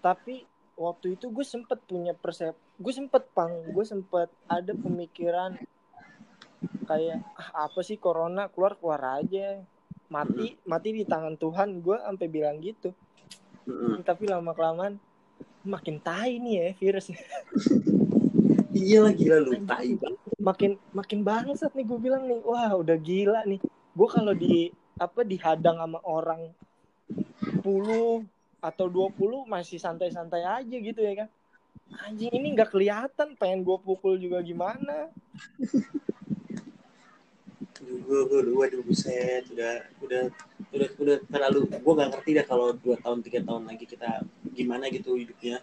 tapi 0.00 0.48
waktu 0.80 1.20
itu 1.20 1.28
gue 1.28 1.44
sempet 1.44 1.76
punya 1.84 2.16
persep 2.16 2.56
gue 2.80 2.92
sempet 2.92 3.28
pang. 3.36 3.52
Gue 3.70 3.84
sempet 3.84 4.32
ada 4.48 4.72
pemikiran 4.72 5.60
kayak 6.88 7.20
ah, 7.36 7.68
apa 7.68 7.80
sih 7.84 8.00
corona? 8.00 8.48
Keluar 8.48 8.80
keluar 8.80 9.20
aja 9.20 9.60
mati 10.10 10.58
mati 10.66 10.88
di 10.92 11.04
tangan 11.06 11.38
Tuhan. 11.38 11.80
Gue 11.80 11.96
sampai 12.02 12.26
bilang 12.26 12.58
gitu. 12.60 12.92
Mm-mm. 13.70 14.02
tapi 14.02 14.24
lama 14.26 14.50
kelamaan 14.56 14.96
makin 15.62 16.00
tai 16.02 16.40
nih 16.42 16.54
ya 16.58 16.68
virus. 16.76 17.06
Iya 18.70 19.02
lah 19.02 19.10
gila 19.10 19.42
lu 19.42 19.50
tai 19.66 19.98
banget. 19.98 20.20
Makin 20.38 20.70
makin 20.94 21.20
bangsat 21.26 21.74
nih 21.74 21.84
gue 21.90 21.98
bilang 21.98 22.22
nih. 22.30 22.38
Wah 22.46 22.70
udah 22.78 22.94
gila 22.94 23.42
nih. 23.42 23.58
Gue 23.98 24.08
kalau 24.08 24.30
di 24.30 24.70
apa 24.94 25.26
dihadang 25.26 25.82
sama 25.82 25.98
orang 26.06 26.54
10 27.58 27.66
atau 28.62 28.86
20 28.86 29.50
masih 29.50 29.82
santai-santai 29.82 30.46
aja 30.46 30.76
gitu 30.78 31.02
ya 31.02 31.26
kan? 31.26 31.28
Anjing 32.06 32.30
ini 32.30 32.54
nggak 32.54 32.70
kelihatan. 32.70 33.34
Pengen 33.34 33.66
gue 33.66 33.74
pukul 33.82 34.22
juga 34.22 34.38
gimana 34.38 35.10
gue 37.90 38.20
gue 38.30 38.40
gue 38.46 38.64
udah 38.70 38.82
buset 38.86 39.44
udah 39.50 39.74
udah 40.02 40.22
udah 40.70 40.88
udah 41.02 41.16
terlalu 41.26 41.58
gue 41.66 41.92
gak 41.98 42.10
ngerti 42.14 42.30
dah 42.38 42.44
kalau 42.46 42.66
dua 42.78 42.96
tahun 43.02 43.18
tiga 43.26 43.40
tahun 43.42 43.62
lagi 43.66 43.84
kita 43.90 44.22
gimana 44.54 44.86
gitu 44.92 45.16
hidupnya. 45.18 45.62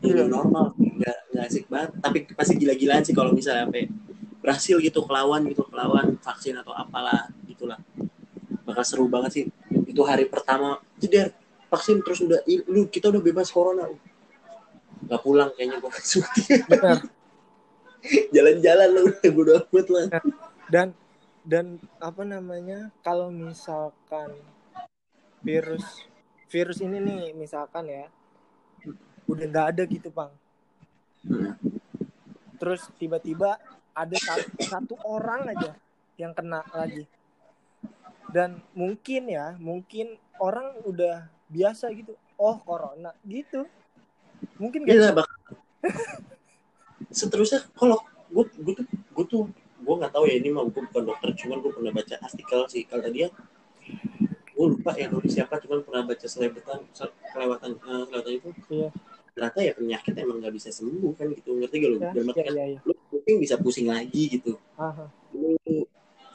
Iya. 0.00 0.22
Udah 0.22 0.26
normal 0.28 0.64
nggak 0.76 1.18
nggak 1.32 1.44
asik 1.48 1.64
banget. 1.68 1.90
Tapi 2.00 2.18
pasti 2.32 2.54
gila-gilaan 2.56 3.02
sih 3.04 3.14
kalau 3.16 3.32
misalnya 3.34 3.68
sampai 3.68 3.90
berhasil 4.40 4.76
gitu 4.78 5.02
kelawan 5.02 5.42
gitu 5.50 5.66
kelawan 5.66 6.14
vaksin 6.22 6.54
atau 6.56 6.72
apalah 6.72 7.28
gitulah. 7.50 7.80
Bakal 8.64 8.84
seru 8.86 9.06
banget 9.10 9.30
sih. 9.32 9.44
Itu 9.84 10.06
hari 10.06 10.30
pertama 10.30 10.78
jeder 11.00 11.34
vaksin 11.66 12.00
terus 12.00 12.22
udah 12.22 12.40
lu 12.70 12.86
kita 12.86 13.10
udah 13.10 13.22
bebas 13.22 13.50
corona. 13.50 13.90
Nggak 15.06 15.20
pulang 15.22 15.50
kayaknya 15.54 15.82
gue 15.82 15.90
benar. 16.70 16.98
Jalan-jalan 18.34 18.88
lu 18.94 19.02
udah 19.10 19.28
gue 19.28 19.54
amat 19.72 19.86
lah. 19.90 20.04
Dan 20.66 20.86
dan 21.46 21.78
apa 22.02 22.26
namanya 22.26 22.90
kalau 23.06 23.30
misalkan 23.30 24.34
virus 25.46 26.02
virus 26.50 26.82
ini 26.82 26.98
nih 26.98 27.30
misalkan 27.38 27.86
ya 27.86 28.10
udah 29.30 29.46
nggak 29.46 29.66
ada 29.74 29.82
gitu 29.86 30.10
bang. 30.10 30.32
Hmm. 31.26 31.54
terus 32.56 32.88
tiba-tiba 32.96 33.58
ada 33.94 34.16
satu, 34.16 34.48
satu 34.62 34.94
orang 35.06 35.50
aja 35.54 35.74
yang 36.18 36.32
kena 36.34 36.62
lagi. 36.74 37.06
Dan 38.30 38.58
mungkin 38.74 39.30
ya 39.30 39.54
mungkin 39.58 40.18
orang 40.42 40.82
udah 40.82 41.30
biasa 41.46 41.94
gitu 41.94 42.18
oh 42.38 42.58
corona 42.62 43.14
gitu. 43.22 43.70
Mungkin 44.58 44.86
gak 44.86 45.14
bak 45.14 45.30
seterusnya 47.18 47.62
kalau 47.78 48.02
gue 48.30 48.44
gue 48.62 48.74
tuh 48.82 48.86
gue 48.88 49.24
tuh 49.30 49.44
gue 49.86 49.94
nggak 50.02 50.12
tahu 50.12 50.24
ya 50.26 50.34
ini 50.42 50.50
mah 50.50 50.66
gue 50.66 50.82
bukan 50.90 51.04
dokter 51.06 51.30
cuman 51.38 51.56
gue 51.62 51.70
pernah 51.70 51.92
baca 51.94 52.14
artikel 52.18 52.60
sih. 52.66 52.82
Kalau 52.90 53.02
tadi 53.06 53.18
ya 53.22 53.28
gue 54.56 54.66
lupa 54.66 54.90
ya 54.98 55.06
nulis 55.06 55.30
siapa 55.30 55.62
cuman 55.62 55.86
pernah 55.86 56.02
baca 56.02 56.26
selebetan 56.26 56.80
kelewatan 57.30 57.70
eh, 57.78 58.04
kelewatan 58.10 58.32
itu. 58.34 58.50
Iya. 58.74 58.90
ternyata 59.36 59.60
ya 59.60 59.72
penyakit 59.76 60.14
emang 60.16 60.40
nggak 60.40 60.54
bisa 60.56 60.68
sembuh 60.72 61.12
kan 61.14 61.28
gitu. 61.30 61.54
Ngerti 61.60 61.76
gak 61.76 61.90
lu? 61.92 61.98
Ya, 62.00 62.10
dalam 62.16 62.26
ya, 62.26 62.32
arti 62.32 62.40
kan 62.40 62.54
ya, 62.56 62.66
ya. 62.72 62.78
lu 62.82 62.92
mungkin 63.12 63.34
bisa 63.36 63.54
pusing 63.60 63.86
lagi 63.92 64.22
gitu. 64.32 64.56
Aha. 64.80 65.06
lu 65.36 65.84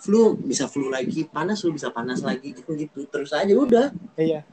flu 0.01 0.37
bisa 0.37 0.69
flu 0.69 0.89
lagi 0.93 1.25
panas 1.25 1.61
lu 1.65 1.73
bisa 1.73 1.89
panas 1.89 2.21
lagi 2.21 2.53
gitu 2.53 2.77
gitu 2.77 3.03
terus 3.09 3.33
aja 3.33 3.51
udah. 3.51 3.89
Iya 4.15 4.45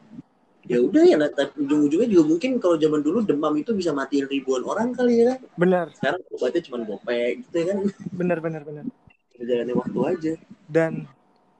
ya 0.68 0.78
udah 0.84 1.02
ya 1.02 1.16
nah, 1.16 1.32
tapi 1.32 1.64
ujung-ujungnya 1.64 2.08
juga 2.12 2.24
mungkin 2.28 2.50
kalau 2.60 2.76
zaman 2.76 3.00
dulu 3.00 3.24
demam 3.24 3.56
itu 3.56 3.72
bisa 3.72 3.90
matiin 3.96 4.28
ribuan 4.28 4.60
orang 4.68 4.92
kali 4.92 5.24
ya 5.24 5.34
kan? 5.34 5.38
Benar. 5.56 5.86
Sekarang 5.96 6.20
obatnya 6.28 6.62
cuma 6.68 6.78
gopek 6.84 7.32
gitu 7.48 7.56
ya 7.56 7.66
kan? 7.72 7.78
Benar 8.12 8.38
benar 8.44 8.62
benar. 8.68 8.84
Berjalannya 9.40 9.74
waktu 9.74 9.98
aja. 10.04 10.32
Dan 10.68 11.08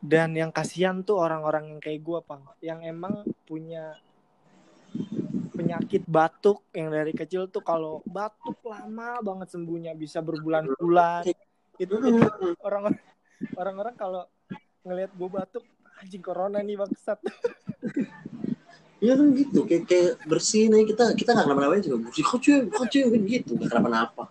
dan 0.04 0.30
yang 0.36 0.52
kasihan 0.52 1.00
tuh 1.00 1.16
orang-orang 1.18 1.72
yang 1.72 1.80
kayak 1.80 2.04
gue 2.04 2.20
pang. 2.20 2.44
Yang 2.60 2.80
emang 2.84 3.14
punya 3.48 3.96
penyakit 5.56 6.04
batuk 6.06 6.68
yang 6.70 6.92
dari 6.92 7.10
kecil 7.16 7.48
tuh 7.48 7.64
kalau 7.64 8.04
batuk 8.04 8.60
lama 8.62 9.18
banget 9.24 9.48
sembuhnya 9.56 9.96
bisa 9.96 10.20
berbulan-bulan. 10.20 11.24
Itu 11.80 11.96
orang-orang 12.60 12.94
orang-orang 13.56 13.94
kalau 13.96 14.22
ngelihat 14.84 15.16
gue 15.16 15.28
batuk 15.32 15.64
anjing 15.98 16.22
corona 16.22 16.62
nih 16.62 16.78
bangsat 16.78 17.18
Iya 18.98 19.14
kan 19.14 19.30
gitu, 19.30 19.62
kayak, 19.62 19.84
kayak 19.86 20.10
bersih 20.26 20.66
nih 20.66 20.82
kita 20.90 21.14
kita 21.14 21.30
nggak 21.30 21.46
kenapa-napa 21.46 21.78
juga 21.78 22.10
bersih 22.10 22.24
kocok 22.26 22.62
kocok 22.74 23.04
kan 23.14 23.22
gitu 23.30 23.50
nggak 23.54 23.70
kenapa-napa. 23.70 24.22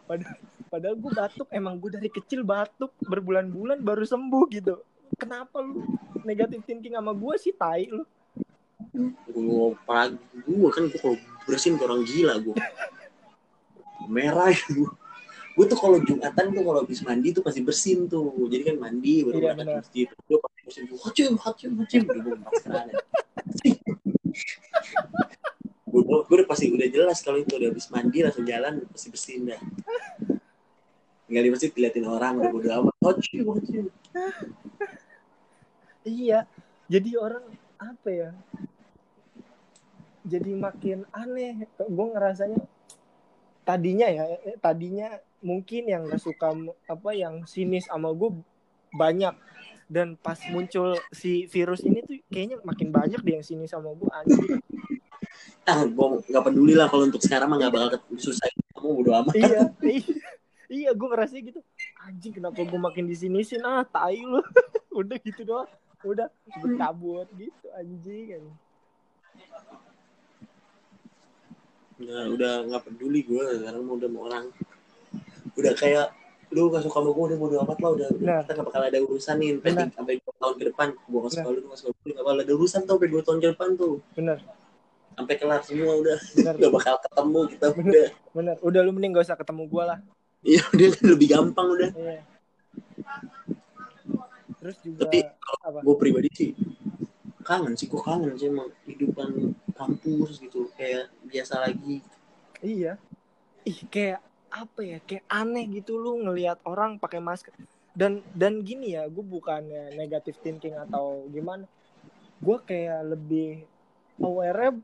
padahal 0.67 0.95
gue 0.99 1.11
batuk 1.15 1.47
emang 1.55 1.79
gue 1.79 1.95
dari 1.95 2.11
kecil 2.11 2.43
batuk 2.43 2.91
berbulan-bulan 3.07 3.79
baru 3.79 4.03
sembuh 4.03 4.43
gitu 4.51 4.83
kenapa 5.15 5.63
lu 5.63 5.87
negatif 6.27 6.67
thinking 6.67 6.99
sama 6.99 7.15
gue 7.15 7.33
sih 7.39 7.55
tai 7.55 7.87
lu 7.87 8.03
Gue 9.31 9.71
pagi 9.87 10.19
gue 10.43 10.69
kan 10.75 10.83
gue 10.91 10.99
kalau 10.99 11.15
bersihin 11.47 11.79
kayak 11.79 11.87
orang 11.87 12.03
gila 12.03 12.35
gue 12.43 12.55
merah 14.11 14.49
ya 14.51 14.63
gue. 14.71 14.89
Gue 15.57 15.65
tuh 15.65 15.77
kalau 15.77 15.97
jumatan 16.05 16.53
tuh 16.53 16.63
kalau 16.63 16.79
habis 16.85 17.01
mandi 17.01 17.33
tuh 17.33 17.41
pasti 17.41 17.65
bersin 17.65 18.05
tuh. 18.05 18.29
Jadi 18.45 18.61
kan 18.73 18.75
mandi 18.77 19.25
baru 19.25 19.37
Iya, 19.37 19.43
berangkat 19.57 19.65
ke 19.65 19.77
masjid. 19.81 20.07
Gue 20.29 20.37
pasti 20.37 20.59
bersin 20.65 20.83
kocok 20.87 21.27
kocok 21.37 21.69
kocok 21.81 22.01
udah 22.05 22.21
gue 22.21 22.35
maskeran. 22.45 22.87
Gue 25.87 26.01
gue 26.03 26.35
udah 26.37 26.47
pasti 26.47 26.69
udah 26.69 26.87
jelas 26.91 27.23
kalau 27.25 27.41
itu 27.41 27.57
udah 27.57 27.73
habis 27.73 27.89
mandi 27.89 28.21
langsung 28.21 28.45
jalan 28.45 28.85
pasti 28.91 29.07
bersin 29.09 29.49
dah. 29.49 29.61
Tinggal 31.27 31.43
di 31.43 31.51
masjid 31.51 31.69
diliatin 31.73 32.07
orang 32.07 32.39
udah 32.39 32.51
bodo 32.51 32.69
amat. 32.71 32.93
Kocok 33.03 33.43
kocok. 33.43 33.91
Iya, 36.07 36.47
jadi 36.87 37.09
orang 37.19 37.43
apa 37.75 38.07
ya? 38.07 38.29
Jadi 40.23 40.51
makin 40.55 41.03
aneh. 41.11 41.67
Gue 41.75 42.07
ngerasanya 42.15 42.63
tadinya 43.67 44.07
ya, 44.07 44.23
eh, 44.47 44.55
tadinya 44.63 45.19
mungkin 45.43 45.91
yang 45.91 46.07
gak 46.07 46.23
suka 46.23 46.55
apa 46.87 47.11
yang 47.11 47.43
sinis 47.43 47.91
sama 47.91 48.15
gue 48.15 48.31
banyak. 48.95 49.35
Dan 49.87 50.19
pas 50.19 50.35
muncul 50.51 50.99
si 51.15 51.47
virus 51.47 51.79
ini 51.87 52.03
tuh 52.03 52.19
kayaknya 52.27 52.59
makin 52.67 52.91
banyak 52.91 53.23
deh 53.23 53.39
yang 53.39 53.45
sini 53.45 53.65
sama 53.71 53.95
gue 53.95 54.09
anjing. 54.11 54.59
Ah 55.63 55.83
gue 55.87 56.05
nggak 56.27 56.43
peduli 56.43 56.75
lah 56.75 56.91
kalau 56.91 57.07
untuk 57.07 57.23
sekarang 57.23 57.47
mah 57.47 57.57
nggak 57.59 57.73
bakal 57.73 57.99
susah 58.19 58.47
kamu 58.75 59.03
bodo 59.03 59.11
amat. 59.23 59.33
Iya 59.35 59.61
iya, 59.83 60.03
iya 60.67 60.89
gue 60.91 61.07
ngerasa 61.07 61.39
gitu. 61.39 61.59
Anjing 62.03 62.35
kenapa 62.35 62.59
gue 62.59 62.79
makin 62.79 63.07
di 63.07 63.15
sini 63.15 63.43
sih? 63.47 63.59
Nah 63.59 63.87
tai 63.87 64.19
lu. 64.19 64.43
Udah 64.99 65.17
gitu 65.23 65.47
doang. 65.47 65.71
Udah 66.03 66.27
gue 66.31 66.69
cabut 66.75 67.27
gitu 67.39 67.67
anjing, 67.73 68.37
anjing. 68.37 68.55
udah 71.97 72.29
udah 72.29 72.53
nggak 72.69 72.83
peduli 72.85 73.25
gue 73.25 73.41
sekarang 73.57 73.81
mau 73.87 73.95
udah 73.97 74.09
mau 74.11 74.29
orang. 74.29 74.45
Udah 75.57 75.73
kayak 75.73 76.13
lu 76.47 76.71
gak 76.71 76.79
suka 76.79 77.03
sama 77.03 77.09
gue 77.11 77.23
udah 77.27 77.37
bodo 77.37 77.55
amat 77.67 77.77
lah 77.83 77.91
udah, 77.91 78.09
Benar. 78.15 78.41
kita 78.47 78.51
gak 78.55 78.67
bakal 78.71 78.81
ada 78.87 78.99
urusan 79.03 79.35
nih 79.35 79.49
sampai, 79.59 79.71
Benar. 79.75 79.87
sampai 79.91 80.13
dua 80.23 80.33
tahun 80.39 80.53
ke 80.55 80.63
depan. 80.71 80.87
Gue 80.95 81.19
gak 81.19 81.31
suka 81.35 81.41
Benar. 81.43 81.55
lu 81.59 81.67
gak 81.67 81.79
suka 81.79 81.89
gue 81.91 82.11
gak 82.15 82.23
bakal 82.23 82.37
ada 82.39 82.53
urusan 82.55 82.79
tuh 82.87 82.93
sampai 82.95 83.09
dua 83.11 83.21
tahun 83.27 83.37
ke 83.43 83.47
depan 83.51 83.69
tuh. 83.75 83.95
Bener 84.15 84.39
sampai 85.17 85.33
kelar 85.41 85.61
semua 85.65 85.93
udah. 85.97 86.19
Bener 86.37 86.53
gak 86.61 86.73
bakal 86.77 86.95
ketemu 87.01 87.39
kita 87.49 87.65
Bener. 87.73 87.89
udah. 87.89 88.07
Bener 88.37 88.55
udah 88.61 88.81
lu 88.85 88.91
mending 88.93 89.11
gak 89.17 89.25
usah 89.27 89.37
ketemu 89.37 89.63
gue 89.65 89.83
lah. 89.83 89.99
Iya 90.45 90.61
udah 90.77 90.87
lebih 91.17 91.27
gampang 91.27 91.67
udah. 91.73 91.89
Iya. 91.97 92.21
Terus 94.57 94.77
juga 94.85 95.01
Tapi 95.09 95.19
apa? 95.65 95.79
gue 95.81 95.95
pribadi 95.97 96.29
sih 96.33 96.51
kangen 97.47 97.79
sih 97.79 97.87
gue 97.87 98.01
kangen 98.03 98.35
sih 98.35 98.51
emang 98.51 98.69
kehidupan 98.85 99.55
kampus 99.73 100.37
gitu. 100.39 100.69
Kayak 100.77 101.09
biasa 101.25 101.65
lagi. 101.65 101.99
Iya. 102.61 103.01
Ih 103.67 103.79
kayak 103.89 104.19
apa 104.63 104.81
ya? 104.81 104.97
Kayak 105.05 105.25
aneh 105.29 105.65
gitu 105.69 105.97
lu 105.97 106.25
ngelihat 106.25 106.57
orang 106.65 106.97
pakai 106.97 107.21
masker. 107.21 107.53
Dan 107.97 108.21
dan 108.33 108.61
gini 108.61 108.93
ya, 108.93 109.09
gue 109.09 109.25
bukannya 109.25 109.93
negatif 109.97 110.37
thinking 110.41 110.77
atau 110.77 111.25
gimana. 111.29 111.65
Gue 112.37 112.57
kayak 112.61 113.17
lebih 113.17 113.65
aware 114.21 114.77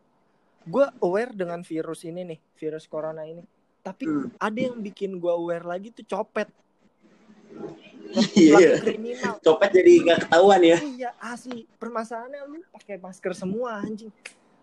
gue 0.63 0.85
aware 1.03 1.31
dengan 1.35 1.59
virus 1.61 2.07
ini 2.07 2.23
nih, 2.23 2.39
virus 2.57 2.87
corona 2.87 3.27
ini. 3.27 3.43
Tapi 3.83 4.07
Hmm. 4.07 4.31
ada 4.39 4.59
yang 4.59 4.79
bikin 4.79 5.19
gue 5.19 5.29
aware 5.29 5.67
lagi 5.67 5.91
tuh 5.91 6.07
copet. 6.07 6.47
Iya. 8.37 8.77
Kriminal. 8.81 9.41
copet 9.41 9.73
jadi 9.73 9.91
gak 10.05 10.19
ketahuan 10.29 10.61
ya 10.61 10.77
Iya 10.77 11.11
asli. 11.17 11.65
Permasalahannya 11.81 12.45
lu 12.45 12.61
pakai 12.73 13.01
masker 13.01 13.33
semua 13.33 13.81
anjing. 13.81 14.13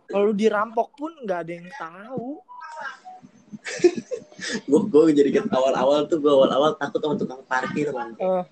Kalau 0.07 0.31
dirampok 0.35 0.91
pun 0.95 1.11
nggak 1.23 1.41
ada 1.47 1.53
yang 1.55 1.71
tahu. 1.79 2.43
gue 4.67 4.81
gue 4.89 5.03
jadi 5.13 5.31
awal-awal 5.49 6.05
tuh 6.07 6.19
gue 6.19 6.33
awal-awal 6.33 6.75
takut 6.77 7.01
sama 7.01 7.15
tukang 7.17 7.43
parkir 7.45 7.91
bang. 7.91 8.11
Eh, 8.19 8.45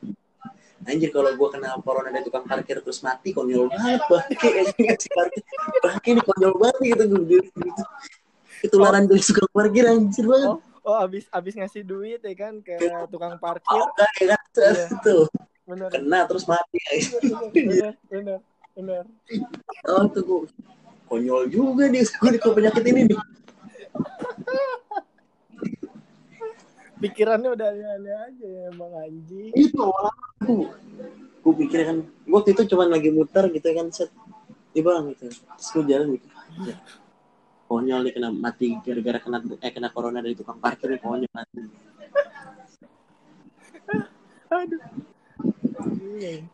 anjir 0.87 1.11
kalau 1.11 1.35
gue 1.35 1.49
kena 1.51 1.77
corona 1.83 2.09
dari 2.09 2.25
tukang 2.25 2.47
parkir 2.47 2.79
terus 2.81 3.03
mati 3.03 3.35
konyol 3.35 3.69
banget 3.69 4.01
bang 4.07 4.27
kayak 4.41 4.73
ngasih 4.77 5.11
parkir. 5.13 5.43
Bang 5.83 5.97
ini 6.05 6.21
konyol 6.23 6.53
banget 6.57 6.77
gitu 6.83 7.05
gue 7.11 7.41
gitu. 7.43 7.83
ketularan 8.63 9.05
dari 9.07 9.23
tukang 9.23 9.51
parkir 9.51 9.85
anjir 9.87 10.25
banget. 10.25 10.49
Oh, 10.55 10.59
oh 10.89 10.97
abis 11.05 11.25
abis 11.29 11.53
ngasih 11.59 11.83
duit 11.85 12.21
ya 12.23 12.35
kan 12.35 12.61
ke 12.63 12.77
tukang 13.09 13.37
parkir. 13.37 13.69
oh, 13.75 13.87
enggak 13.93 14.11
ya 14.19 14.27
kan 14.33 14.43
Iya. 14.59 14.87
tuh 15.05 15.25
Bener. 15.69 15.89
kena 15.93 16.21
terus 16.25 16.49
mati 16.49 16.81
bener 17.53 17.93
bener 18.09 18.41
bener 18.73 19.05
oh 19.87 20.05
tuh 20.09 20.23
gue 20.25 20.41
konyol 21.07 21.45
juga 21.53 21.87
nih 21.93 22.03
gue 22.09 22.31
di 22.33 22.41
penyakit 22.41 22.85
ini. 22.89 23.03
nih 23.13 23.19
pikirannya 26.99 27.51
udah 27.55 27.67
aneh-aneh 27.71 28.15
aja 28.15 28.47
ya 28.47 28.63
emang 28.75 28.93
anjing. 28.99 29.51
Itu 29.55 29.89
aku. 29.91 30.69
Gue 31.43 31.55
pikir 31.65 31.87
kan 31.87 31.97
gue 32.05 32.35
waktu 32.35 32.53
itu 32.53 32.63
cuma 32.75 32.85
lagi 32.91 33.11
muter 33.15 33.49
gitu 33.55 33.69
kan 33.73 33.87
set. 33.95 34.11
Di 34.75 34.85
bang 34.85 35.15
gitu 35.15 35.31
terus 35.31 35.69
gue 35.73 35.85
jalan 35.87 36.19
gitu. 36.19 36.29
Anjir. 36.29 36.77
konyol 37.69 38.01
nih 38.09 38.13
kena 38.17 38.33
mati 38.33 38.81
gara-gara 38.81 39.21
kena 39.21 39.39
eh 39.61 39.69
kena 39.69 39.93
corona 39.93 40.25
dari 40.25 40.33
tukang 40.33 40.57
parkir 40.57 40.89
nih 40.89 41.01
konyol 41.05 41.29
mati. 41.31 41.61
Aduh. 44.49 44.83
Iya. 46.17 46.49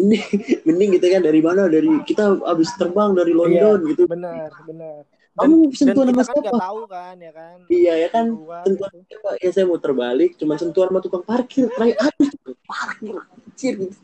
mending 0.00 0.22
mending 0.64 0.90
gitu 0.96 1.06
kan 1.12 1.20
dari 1.20 1.40
mana? 1.42 1.66
Dari 1.66 1.90
kita 2.06 2.40
abis 2.46 2.72
terbang 2.78 3.12
dari 3.12 3.34
London 3.36 3.84
gitu. 3.90 4.06
benar 4.06 4.48
benar 4.64 5.04
kamu 5.40 5.56
sentuhan 5.72 6.06
sama 6.12 6.22
kan 6.22 6.26
siapa 6.36 6.50
tahu 6.60 6.80
kan 6.86 7.14
ya 7.16 7.32
kan 7.32 7.56
iya 7.72 7.92
ya 7.96 8.08
kan 8.12 8.26
Keluar 8.36 8.62
sentuhan 8.68 8.92
gitu. 8.92 9.06
siapa 9.08 9.30
ya 9.40 9.50
saya 9.50 9.64
mau 9.64 9.78
terbalik 9.80 10.30
cuma 10.36 10.54
sentuhan 10.60 10.88
sama 10.92 11.00
tukang 11.00 11.24
parkir 11.24 11.64
terakhir 11.72 11.96
aduh 11.98 12.30
parkir 12.68 13.14
anjir 13.16 13.74
gitu 13.88 13.98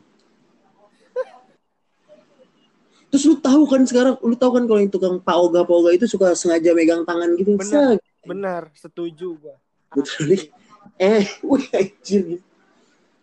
Terus 3.07 3.23
lu 3.23 3.39
tahu 3.39 3.63
kan 3.71 3.87
sekarang, 3.87 4.19
lu 4.19 4.35
tahu 4.35 4.51
kan 4.59 4.63
kalau 4.67 4.79
yang 4.83 4.91
tukang 4.91 5.15
paoga 5.23 5.63
paoga 5.63 5.95
itu 5.95 6.03
suka 6.11 6.35
sengaja 6.35 6.75
megang 6.75 7.07
tangan 7.07 7.39
gitu. 7.39 7.55
Benar. 7.55 7.95
Set. 7.95 8.03
benar 8.27 8.61
setuju 8.75 9.39
gua 9.39 9.55
Betul 9.95 10.35
nih. 10.35 10.43
Eh, 10.99 11.23
wih 11.47 11.65
anjir 11.71 12.21
gitu. 12.35 12.46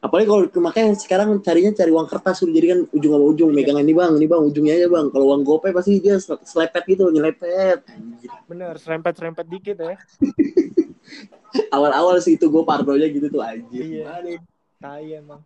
Apalagi 0.05 0.29
kalau 0.29 0.43
makanya 0.61 0.93
sekarang 1.01 1.41
carinya 1.41 1.73
cari 1.73 1.89
uang 1.89 2.05
kertas 2.05 2.37
suruh 2.37 2.53
jadi 2.53 2.77
kan 2.77 2.81
ujung 2.93 3.13
sama 3.17 3.25
ujung 3.25 3.49
Iya. 3.49 3.57
megang 3.57 3.79
ini 3.81 3.93
bang, 3.93 4.13
ini 4.13 4.27
bang 4.29 4.43
ujungnya 4.45 4.75
aja 4.77 4.87
bang. 4.87 5.07
Kalau 5.09 5.25
uang 5.33 5.43
gopay 5.43 5.73
pasti 5.73 5.97
dia 5.97 6.21
sel- 6.21 6.45
selepet 6.45 6.85
gitu, 6.85 7.09
nyelepet. 7.09 7.81
Anjir. 7.89 8.29
benar 8.45 8.77
serempet 8.77 9.17
serempet 9.17 9.49
dikit 9.49 9.81
ya 9.81 9.97
Awal-awal 11.75 12.21
sih 12.21 12.37
itu 12.37 12.45
gue 12.45 12.63
parnonya 12.63 13.09
gitu 13.09 13.33
tuh 13.33 13.41
anjir. 13.41 13.81
Iya. 13.81 14.05
Ya? 14.05 14.39
tai 14.77 15.17
emang 15.17 15.41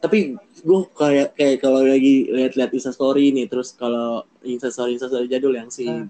Tapi 0.00 0.34
gue 0.58 0.80
kayak 0.92 1.36
kayak 1.36 1.56
kalau 1.60 1.84
lagi 1.84 2.26
lihat-lihat 2.26 2.72
Insta 2.72 2.90
story 2.90 3.30
nih, 3.30 3.46
terus 3.46 3.70
kalau 3.70 4.24
Insta 4.42 4.72
story 4.72 4.96
Insta 4.96 5.06
story 5.06 5.28
jadul 5.28 5.52
yang 5.52 5.68
si 5.68 5.86
Ah. 5.86 6.08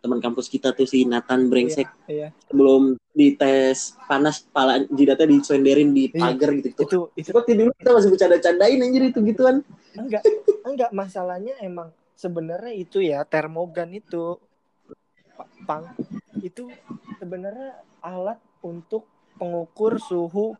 Teman 0.00 0.18
kampus 0.18 0.48
kita 0.48 0.72
tuh 0.72 0.84
si 0.84 1.04
Nathan 1.04 1.46
Brengsek 1.46 1.86
iya 2.06 2.32
sebelum 2.44 2.96
dites 3.12 3.94
panas 4.04 4.40
pala 4.46 4.80
jidatnya 4.86 5.28
disenderin 5.28 5.92
di 5.92 6.08
Iya. 6.08 6.32
pagar 6.34 6.50
gitu. 6.56 6.68
itu 6.74 6.98
itu 7.14 7.28
Seperti 7.28 7.52
dulu 7.54 7.70
kita 7.74 7.90
masih 7.92 8.08
bercanda-candain 8.10 8.80
anjir 8.80 9.02
itu 9.06 9.20
gituan. 9.22 9.56
enggak 9.92 10.22
enggak 10.62 10.90
masalahnya 10.90 11.54
emang 11.60 11.88
sebenarnya 12.14 12.72
itu 12.72 12.98
ya 12.98 13.22
termogan 13.22 13.92
itu 13.92 14.40
Pa- 15.34 15.50
pang 15.64 15.84
itu 16.40 16.68
sebenarnya 17.16 17.76
alat 18.00 18.40
untuk 18.60 19.04
pengukur 19.36 19.96
suhu 19.98 20.56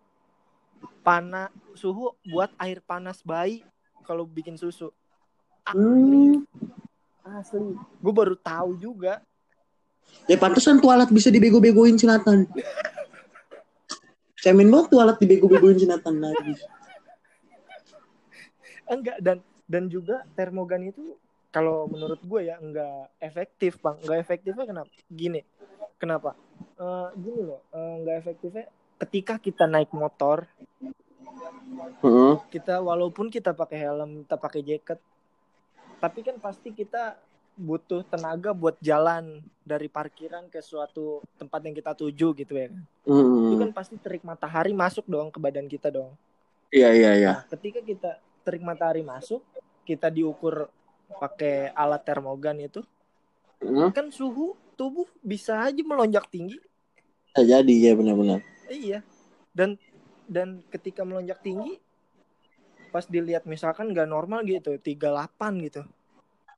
panas 1.00 1.48
suhu 1.72 2.12
buat 2.24 2.52
air 2.56 2.80
panas 2.80 3.20
bayi 3.20 3.64
kalau 4.02 4.24
bikin 4.24 4.54
susu 4.54 4.92
Hmm. 5.62 6.42
asli 7.22 7.62
gue 8.02 8.12
baru 8.12 8.34
tahu 8.34 8.74
juga 8.74 9.22
Ya 10.30 10.36
pantesan 10.38 10.78
tuh 10.78 10.94
alat 10.94 11.10
bisa 11.10 11.28
dibego-begoin 11.32 11.98
si 11.98 12.06
Nathan. 12.06 12.46
Cemen 14.40 14.70
banget 14.70 14.86
tuh 14.94 14.98
alat 15.02 15.16
dibego-begoin 15.18 15.76
si 15.76 15.86
Nathan 15.90 16.16
lagi. 16.22 16.54
enggak 18.90 19.22
dan 19.22 19.38
dan 19.70 19.86
juga 19.86 20.26
termogan 20.34 20.82
itu 20.90 21.14
kalau 21.54 21.86
menurut 21.86 22.18
gue 22.18 22.50
ya 22.50 22.58
enggak 22.58 23.06
efektif 23.22 23.78
bang 23.78 23.94
enggak 24.02 24.18
efektifnya 24.18 24.66
kenapa 24.66 24.90
gini 25.06 25.46
kenapa 25.94 26.34
Eh, 26.80 27.08
gini 27.20 27.44
loh 27.44 27.60
eh, 27.70 27.94
enggak 28.02 28.16
efektifnya 28.24 28.66
ketika 28.98 29.38
kita 29.38 29.70
naik 29.70 29.94
motor 29.94 30.48
Heeh. 32.02 32.34
kita 32.50 32.82
walaupun 32.82 33.28
kita 33.30 33.54
pakai 33.54 33.78
helm 33.84 34.24
kita 34.24 34.36
pakai 34.40 34.60
jaket 34.64 34.98
tapi 36.00 36.24
kan 36.24 36.40
pasti 36.42 36.72
kita 36.72 37.14
butuh 37.60 38.00
tenaga 38.08 38.56
buat 38.56 38.80
jalan 38.80 39.44
dari 39.60 39.92
parkiran 39.92 40.48
ke 40.48 40.64
suatu 40.64 41.20
tempat 41.36 41.60
yang 41.68 41.76
kita 41.76 41.92
tuju 41.92 42.32
gitu 42.32 42.52
ya 42.56 42.72
kan. 42.72 42.80
itu 43.44 43.56
kan 43.60 43.70
pasti 43.76 43.94
terik 44.00 44.24
matahari 44.24 44.72
masuk 44.72 45.04
dong 45.04 45.28
ke 45.28 45.36
badan 45.36 45.68
kita 45.68 45.92
dong 45.92 46.16
Iya 46.70 46.88
iya 46.94 47.10
iya. 47.18 47.32
Nah, 47.34 47.44
ketika 47.50 47.82
kita 47.82 48.10
terik 48.46 48.62
matahari 48.62 49.02
masuk, 49.02 49.42
kita 49.82 50.06
diukur 50.06 50.70
pakai 51.18 51.74
alat 51.74 52.02
termogan 52.06 52.62
itu, 52.62 52.86
Heeh. 53.58 53.90
kan 53.90 54.06
suhu 54.14 54.54
tubuh 54.78 55.10
bisa 55.18 55.58
aja 55.66 55.82
melonjak 55.82 56.30
tinggi. 56.30 56.62
Bisa 57.34 57.42
jadi 57.42 57.74
ya 57.90 57.92
benar-benar. 57.98 58.40
Iya. 58.70 59.02
Dan 59.50 59.74
dan 60.30 60.62
ketika 60.70 61.02
melonjak 61.02 61.42
tinggi, 61.42 61.82
pas 62.94 63.02
dilihat 63.10 63.42
misalkan 63.50 63.90
nggak 63.90 64.06
normal 64.06 64.46
gitu, 64.46 64.78
38 64.78 65.66
gitu. 65.66 65.82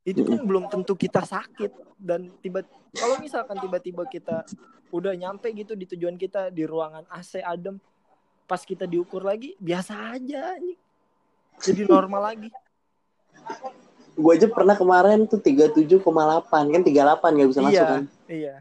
Itu 0.03 0.27
kan 0.27 0.43
belum 0.43 0.67
tentu 0.67 0.99
kita 0.99 1.23
sakit 1.23 1.71
dan 1.95 2.35
tiba 2.43 2.67
kalau 2.91 3.23
misalkan 3.23 3.55
tiba-tiba 3.57 4.03
kita 4.05 4.43
udah 4.91 5.15
nyampe 5.15 5.47
gitu 5.55 5.73
di 5.73 5.87
tujuan 5.87 6.19
kita 6.19 6.51
di 6.51 6.67
ruangan 6.67 7.07
AC 7.09 7.38
adem, 7.38 7.79
pas 8.45 8.61
kita 8.61 8.85
diukur 8.85 9.23
lagi 9.23 9.55
biasa 9.57 10.19
aja. 10.19 10.59
Jadi 11.57 11.87
normal 11.87 12.35
lagi. 12.35 12.51
Gue 14.12 14.33
aja 14.37 14.45
pernah 14.45 14.77
kemarin 14.77 15.25
tuh 15.25 15.41
37,8 15.41 16.03
kan 16.51 16.83
38 16.83 17.33
nggak 17.33 17.49
bisa 17.49 17.61
masuk 17.62 17.73
Iya. 17.73 17.87
kan. 17.87 18.05
Iya. 18.29 18.55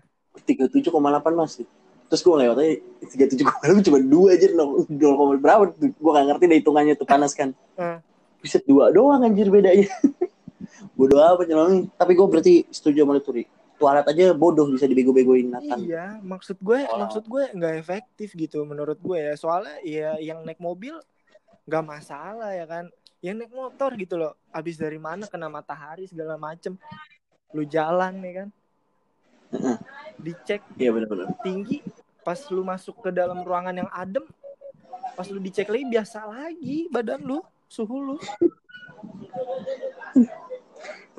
37,8 0.47 0.93
masih. 1.35 1.65
terus 2.11 2.27
gue 2.27 2.35
tiga 3.07 3.23
tujuh 3.23 3.47
koma 3.47 3.79
cuma 3.79 3.99
dua 4.03 4.35
aja 4.35 4.51
nol 4.51 4.83
nol 4.83 5.15
koma 5.15 5.33
berapa 5.39 5.71
tuh 5.71 5.95
gue 5.95 6.11
gak 6.11 6.27
ngerti 6.27 6.43
deh 6.43 6.57
hitungannya 6.59 6.99
tuh 6.99 7.07
panas 7.07 7.31
kan 7.31 7.55
Eh. 7.79 8.03
bisa 8.43 8.59
dua 8.67 8.91
doang 8.91 9.23
anjir 9.23 9.47
bedanya 9.47 9.87
bodoh 10.93 11.19
apa 11.19 11.43
nyelongi 11.45 11.89
tapi 11.93 12.11
gue 12.13 12.27
berarti 12.27 12.55
setuju 12.69 13.03
sama 13.05 13.17
lu 13.17 13.23
Turi 13.23 13.43
toilet 13.81 14.05
aja 14.05 14.25
bodoh 14.37 14.69
bisa 14.69 14.85
dibego-begoin 14.85 15.49
Nathan 15.49 15.81
Iya, 15.81 16.05
maksud 16.21 16.61
gue, 16.61 16.85
Oh. 16.85 17.01
maksud 17.01 17.25
gue 17.25 17.49
nggak 17.49 17.75
efektif 17.81 18.37
gitu 18.37 18.61
menurut 18.61 19.01
gue 19.01 19.17
ya. 19.17 19.33
Soalnya 19.33 19.81
ya 19.81 20.21
yang 20.21 20.45
naik 20.45 20.61
mobil 20.61 21.01
nggak 21.65 21.81
masalah 21.81 22.53
ya 22.53 22.69
kan. 22.69 22.93
Yang 23.25 23.35
naik 23.41 23.53
motor 23.57 23.89
gitu 23.97 24.21
loh. 24.21 24.37
Abis 24.53 24.77
dari 24.77 25.01
mana 25.01 25.25
kena 25.25 25.49
matahari 25.49 26.05
segala 26.05 26.37
macem. 26.37 26.77
Lu 27.57 27.65
jalan 27.65 28.21
ya 28.21 28.33
kan. 28.45 28.49
Dicek 30.21 30.61
iya 30.77 30.93
benar-benar 30.93 31.33
tinggi. 31.41 31.81
Pas 32.21 32.37
lu 32.53 32.61
masuk 32.61 33.01
ke 33.01 33.09
dalam 33.09 33.41
ruangan 33.41 33.73
yang 33.73 33.89
adem. 33.89 34.29
Pas 35.17 35.25
lu 35.25 35.41
dicek 35.41 35.65
lagi 35.65 35.89
biasa 35.89 36.29
lagi 36.29 36.85
badan 36.93 37.25
lu, 37.25 37.41
suhu 37.65 38.13
lu. 38.13 38.15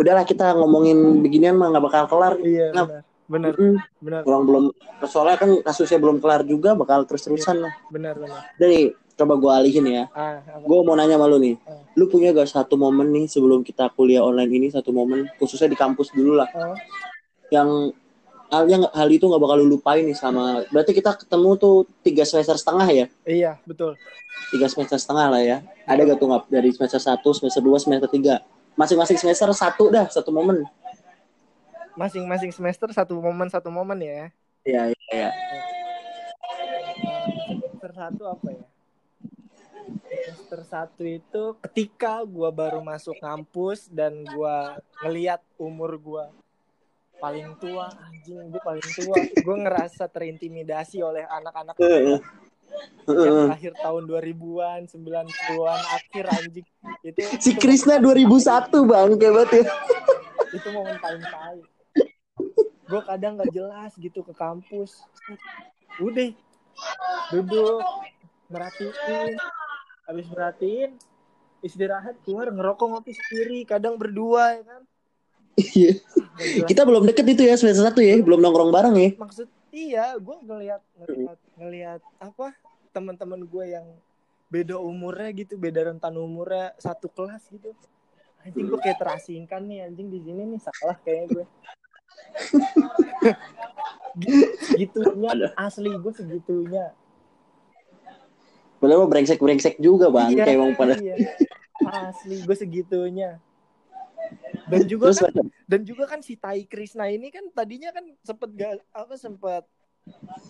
Udahlah 0.03 0.27
kita 0.27 0.53
ngomongin 0.53 1.23
beginian 1.23 1.55
mah 1.55 1.71
nggak 1.71 1.85
bakal 1.87 2.05
kelar. 2.11 2.35
Iya 2.43 2.75
Nah. 2.75 2.87
benar. 3.31 3.55
Benar, 4.03 4.21
orang 4.29 4.43
belum 4.45 4.65
soalnya 5.09 5.41
kan 5.41 5.51
kasusnya 5.65 5.97
belum 5.97 6.21
kelar 6.21 6.45
juga 6.45 6.77
bakal 6.77 7.07
terus-terusan 7.09 7.65
lah. 7.65 7.73
benar, 7.89 8.19
benar. 8.19 8.45
dari 8.61 8.93
coba 9.15 9.39
gue 9.41 9.53
alihin 9.53 9.87
ya. 9.89 10.05
Ah, 10.13 10.43
gue 10.61 10.79
mau 10.85 10.93
nanya 10.93 11.17
sama 11.17 11.31
lu 11.31 11.39
nih. 11.41 11.57
Hmm. 11.65 11.81
lu 11.97 12.09
punya 12.13 12.33
gak 12.33 12.51
satu 12.51 12.75
momen 12.77 13.09
nih 13.09 13.29
sebelum 13.29 13.65
kita 13.65 13.89
kuliah 13.93 14.21
online 14.21 14.53
ini 14.53 14.67
satu 14.69 14.93
momen 14.93 15.29
khususnya 15.41 15.71
di 15.71 15.79
kampus 15.79 16.13
dulu 16.13 16.37
lah. 16.37 16.49
Oh, 16.53 16.77
yang 17.49 17.93
hal 18.53 18.65
yang 18.69 18.83
hal 18.93 19.09
itu 19.09 19.25
nggak 19.25 19.41
bakal 19.41 19.57
lu 19.65 19.81
lupain 19.81 20.05
nih 20.05 20.13
sama 20.13 20.61
berarti 20.69 20.93
kita 20.93 21.17
ketemu 21.17 21.51
tuh 21.57 21.75
tiga 22.05 22.25
semester 22.29 22.57
setengah 22.61 22.89
ya? 22.91 23.07
Iya, 23.25 23.53
betul. 23.65 23.97
tiga 24.53 24.69
semester 24.69 25.01
setengah 25.01 25.27
lah 25.33 25.41
ya. 25.41 25.57
Ada 25.89 26.05
gak 26.05 26.19
tuh 26.21 26.27
nggak 26.29 26.43
dari 26.53 26.69
semester 26.69 27.01
satu 27.01 27.33
semester 27.33 27.65
dua 27.65 27.81
semester 27.81 28.13
tiga 28.13 28.45
masing-masing 28.75 29.19
semester 29.21 29.49
satu 29.53 29.93
dah 29.93 30.07
satu 30.09 30.31
momen. 30.33 30.65
Masing-masing 31.93 32.53
semester 32.55 32.89
satu 32.93 33.19
momen 33.21 33.49
satu 33.53 33.69
momen 33.69 34.01
ya. 34.01 34.33
Iya 34.65 34.83
iya 34.91 35.09
iya. 35.13 35.31
Semester 37.61 37.93
satu 37.93 38.23
apa 38.31 38.47
ya? 38.49 38.65
Semester 40.13 40.61
satu 40.65 41.03
itu 41.05 41.45
ketika 41.69 42.25
gua 42.25 42.49
baru 42.49 42.81
masuk 42.81 43.19
kampus 43.21 43.91
dan 43.93 44.25
gua 44.25 44.81
ngelihat 45.05 45.43
umur 45.61 45.99
gua 46.01 46.25
paling 47.23 47.55
tua 47.63 47.87
anjing 48.03 48.51
gue 48.51 48.63
paling 48.67 48.89
tua. 48.99 49.15
Gue 49.47 49.57
ngerasa 49.63 50.11
terintimidasi 50.11 51.07
oleh 51.07 51.23
anak-anak. 51.23 51.79
Heeh. 51.79 52.19
Yang 53.09 53.51
lahir 53.51 53.73
tahun 53.79 54.03
2000-an 54.07 54.81
90-an 54.89 55.81
akhir 55.99 56.25
anjing. 56.31 56.67
Itu 57.03 57.21
si 57.43 57.53
itu, 57.55 57.61
Krisna 57.61 57.99
2001 57.99 58.71
bang 58.87 59.11
kayak 59.19 59.33
banget 59.35 59.51
ya. 59.53 59.65
Itu 60.55 60.69
momen 60.71 60.97
paling 61.03 61.25
tai. 61.25 61.61
Gue 62.87 63.03
kadang 63.09 63.41
nggak 63.41 63.53
jelas 63.57 63.91
gitu 63.97 64.21
ke 64.23 64.33
kampus. 64.37 65.03
Udah 65.99 66.31
duduk 67.33 67.81
merhatiin. 68.53 69.37
Habis 70.03 70.27
merhatiin 70.29 70.91
istirahat 71.63 72.19
keluar 72.27 72.51
ngerokok 72.51 72.87
ngopi 72.91 73.15
sendiri 73.15 73.63
kadang 73.63 73.95
berdua 73.95 74.59
ya 74.59 74.63
kan? 74.67 74.83
Iya. 75.57 75.93
Kita 76.67 76.83
belum 76.83 77.07
deket 77.07 77.23
itu 77.33 77.47
ya 77.47 77.55
semester 77.55 77.87
satu 77.87 78.03
ya 78.03 78.19
belum 78.19 78.43
nongkrong 78.43 78.75
bareng 78.75 78.97
ya. 78.99 79.11
Maksud 79.17 79.47
iya 79.73 80.15
gue 80.21 80.37
ngelihat 80.45 80.83
ngelihat 81.01 81.39
ngelihat 81.57 82.01
apa 82.21 82.53
teman-teman 82.93 83.41
gue 83.43 83.65
yang 83.73 83.87
beda 84.53 84.77
umurnya 84.77 85.33
gitu 85.33 85.57
beda 85.57 85.89
rentan 85.89 86.13
umurnya 86.21 86.77
satu 86.77 87.09
kelas 87.09 87.41
gitu. 87.49 87.73
Anjing 88.45 88.69
gue 88.69 88.79
kayak 88.79 89.01
terasingkan 89.01 89.65
nih 89.65 89.89
anjing 89.89 90.13
di 90.13 90.21
sini 90.21 90.43
nih 90.45 90.61
salah 90.61 90.97
kayaknya 91.01 91.27
gue 91.33 91.47
gitunya 94.79 95.31
asli 95.57 95.89
gue 95.89 96.13
segitunya. 96.13 96.93
Padahal 98.77 99.07
mah 99.07 99.11
brengsek-brengsek 99.15 99.79
juga 99.79 100.11
bang. 100.11 100.35
Iya, 100.35 100.43
kayak 100.43 100.59
emang 100.59 100.75
pada 100.75 100.99
iya. 100.99 101.17
asli 101.87 102.45
gue 102.45 102.57
segitunya 102.59 103.41
dan 104.73 104.83
juga 104.89 105.05
terus 105.13 105.21
kan 105.21 105.35
dan 105.69 105.81
juga 105.85 106.05
kan 106.09 106.21
si 106.25 106.35
Tai 106.41 106.63
Krisna 106.65 107.07
ini 107.13 107.29
kan 107.29 107.45
tadinya 107.53 107.93
kan 107.93 108.05
sempet 108.25 108.49
gak 108.57 108.81
apa 108.97 109.15
sempet 109.21 109.63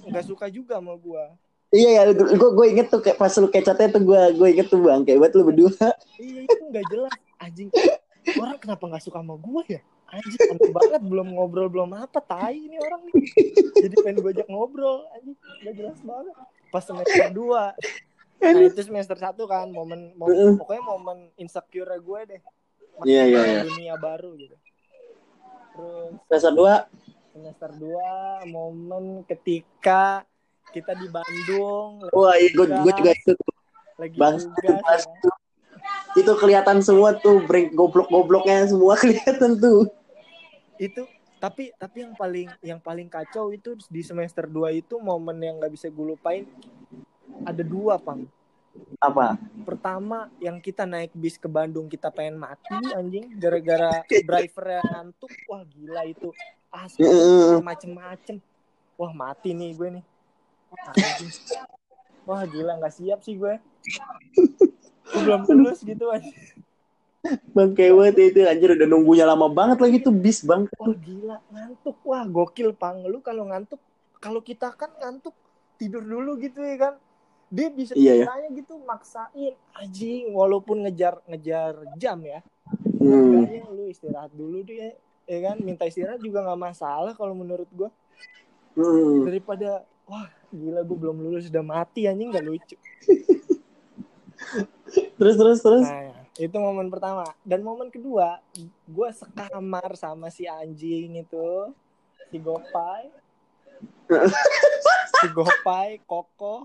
nggak 0.08 0.24
suka 0.24 0.46
juga 0.48 0.80
sama 0.80 0.94
gue 0.96 1.24
iya 1.74 1.90
ya 2.00 2.02
gue 2.14 2.50
gue 2.54 2.66
inget 2.70 2.88
tuh 2.88 3.02
kayak 3.02 3.18
pas 3.20 3.32
lu 3.36 3.48
kecatnya 3.50 3.88
tuh 3.92 4.02
gue 4.04 4.22
gue 4.38 4.48
inget 4.48 4.68
tuh 4.70 4.80
bang 4.80 5.02
kayak 5.04 5.18
buat 5.20 5.32
lu 5.36 5.42
berdua 5.50 5.72
Iya 6.16 6.40
itu 6.46 6.62
nggak 6.70 6.86
jelas 6.88 7.12
anjing. 7.42 7.68
Orang 8.38 8.58
kenapa 8.62 8.84
nggak 8.86 9.02
suka 9.02 9.18
sama 9.18 9.34
gue 9.34 9.62
ya? 9.78 9.80
Anjing 10.12 10.40
aneh 10.52 10.70
banget 10.70 11.02
belum 11.02 11.28
ngobrol 11.34 11.68
belum 11.72 11.90
apa 11.96 12.20
tai 12.22 12.56
ini 12.56 12.76
orang 12.78 13.02
nih. 13.10 13.24
Jadi 13.82 13.94
pengen 14.04 14.16
gue 14.22 14.30
ajak 14.38 14.48
ngobrol 14.48 15.04
anjing 15.16 15.36
nggak 15.66 15.74
jelas 15.74 15.98
banget. 16.06 16.34
Pas 16.70 16.84
semester 16.86 17.28
2 17.34 17.74
Nah 18.42 18.58
itu 18.58 18.82
semester 18.82 19.14
1 19.14 19.38
kan 19.46 19.70
momen, 19.70 20.18
momen 20.18 20.58
pokoknya 20.58 20.82
momen 20.82 21.18
insecure 21.38 21.94
gue 21.94 22.20
deh. 22.26 22.42
Iya, 23.02 23.22
iya, 23.26 23.40
ke 23.40 23.48
iya. 23.48 23.62
Dunia 23.64 23.94
baru 23.96 24.30
gitu. 24.36 24.56
Terus 25.72 26.20
semester 26.28 26.52
dua 26.52 26.74
semester 27.32 27.70
2 27.80 28.44
momen 28.44 29.24
ketika 29.24 30.20
kita 30.68 30.92
di 30.92 31.08
Bandung 31.08 32.04
wah 32.12 32.36
iya 32.36 32.52
gue 32.52 32.66
gue 32.68 32.92
juga 32.92 33.12
itu 33.16 33.32
lagi 33.96 34.16
Bang, 34.20 34.36
tugas 34.36 35.04
ya. 35.08 35.32
itu 36.20 36.32
kelihatan 36.36 36.78
semua 36.84 37.16
tuh 37.16 37.40
break 37.48 37.72
goblok-gobloknya 37.72 38.68
semua 38.68 38.96
kelihatan 39.02 39.56
tuh 39.56 39.88
itu 40.76 41.08
tapi 41.40 41.72
tapi 41.80 42.04
yang 42.04 42.14
paling 42.14 42.48
yang 42.62 42.80
paling 42.80 43.08
kacau 43.08 43.50
itu 43.50 43.74
di 43.88 44.04
semester 44.04 44.44
2 44.44 44.84
itu 44.84 45.00
momen 45.00 45.40
yang 45.40 45.56
nggak 45.56 45.72
bisa 45.72 45.88
gue 45.88 46.06
lupain 46.14 46.44
ada 47.48 47.64
dua 47.64 47.96
pang 47.96 48.28
apa? 49.02 49.36
Pertama 49.66 50.30
yang 50.38 50.58
kita 50.62 50.86
naik 50.86 51.12
bis 51.14 51.36
ke 51.36 51.50
Bandung 51.50 51.90
kita 51.90 52.08
pengen 52.08 52.38
mati 52.38 52.72
anjing. 52.94 53.34
Gara-gara 53.36 54.02
drivernya 54.06 54.82
ngantuk. 54.86 55.32
Wah 55.50 55.62
gila 55.66 56.02
itu. 56.06 56.30
Asli 56.72 57.04
macem-macem. 57.60 58.36
Wah 58.96 59.12
mati 59.12 59.52
nih 59.52 59.70
gue 59.74 59.88
nih. 60.00 60.04
Wah, 60.72 60.92
anjing. 60.94 61.32
wah 62.22 62.42
gila 62.46 62.72
nggak 62.80 62.94
siap 62.94 63.20
sih 63.26 63.36
gue. 63.36 63.54
Gue 65.12 65.20
belum 65.20 65.42
lulus 65.50 65.82
gitu 65.84 66.08
anjing. 66.08 66.62
Bang 67.54 67.76
ya 67.78 67.90
itu 68.10 68.40
anjir. 68.46 68.74
Udah 68.74 68.88
nunggunya 68.88 69.26
lama 69.28 69.46
banget 69.46 69.78
lagi 69.78 69.96
tuh 70.02 70.14
bis 70.14 70.42
bang. 70.42 70.66
Wah 70.78 70.94
gila 70.96 71.36
ngantuk. 71.52 71.96
Wah 72.06 72.24
gokil 72.24 72.72
pang. 72.74 73.02
Lu 73.04 73.20
kalau 73.20 73.46
ngantuk 73.50 73.78
kalau 74.22 74.38
kita 74.38 74.70
kan 74.78 74.94
ngantuk 75.02 75.34
tidur 75.82 76.06
dulu 76.06 76.38
gitu 76.38 76.62
ya 76.62 76.78
kan 76.78 76.94
dia 77.52 77.68
bisa 77.68 77.92
Iya, 77.92 78.24
ya. 78.24 78.48
gitu 78.56 78.80
maksain 78.88 79.52
anjing 79.76 80.32
walaupun 80.32 80.88
ngejar 80.88 81.20
ngejar 81.28 81.84
jam 82.00 82.16
ya. 82.24 82.40
Hmm. 82.96 83.44
Makanya 83.44 83.68
lu 83.68 83.84
istirahat 83.92 84.32
dulu 84.32 84.64
deh 84.64 84.96
ya 85.28 85.38
kan? 85.44 85.60
Minta 85.60 85.84
istirahat 85.84 86.24
juga 86.24 86.40
nggak 86.40 86.60
masalah 86.72 87.12
kalau 87.12 87.36
menurut 87.36 87.68
gua. 87.76 87.92
Hmm. 88.72 89.28
daripada 89.28 89.84
wah 90.08 90.32
gila 90.48 90.80
gue 90.80 90.96
belum 90.96 91.16
lulus 91.20 91.52
udah 91.52 91.60
mati 91.60 92.08
anjing 92.08 92.32
nggak 92.32 92.46
lucu. 92.48 92.76
Terus 95.20 95.36
terus 95.36 95.60
terus? 95.60 95.86
Nah 95.86 96.12
itu 96.40 96.56
momen 96.56 96.88
pertama. 96.88 97.28
Dan 97.44 97.60
momen 97.60 97.92
kedua 97.92 98.40
gue 98.88 99.08
sekamar 99.12 99.92
sama 100.00 100.32
si 100.32 100.48
anjing 100.48 101.20
itu 101.20 101.72
si 102.32 102.40
Gopai 102.40 103.12
si 105.20 105.26
Gopai 105.36 106.00
Koko 106.08 106.64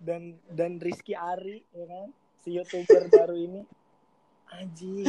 dan 0.00 0.36
dan 0.52 0.78
Rizky 0.78 1.16
Ari 1.16 1.64
ya 1.72 1.84
kan? 1.86 2.08
Si 2.42 2.48
youtuber 2.56 3.02
baru 3.14 3.36
ini. 3.36 3.62
Anjing. 4.54 5.06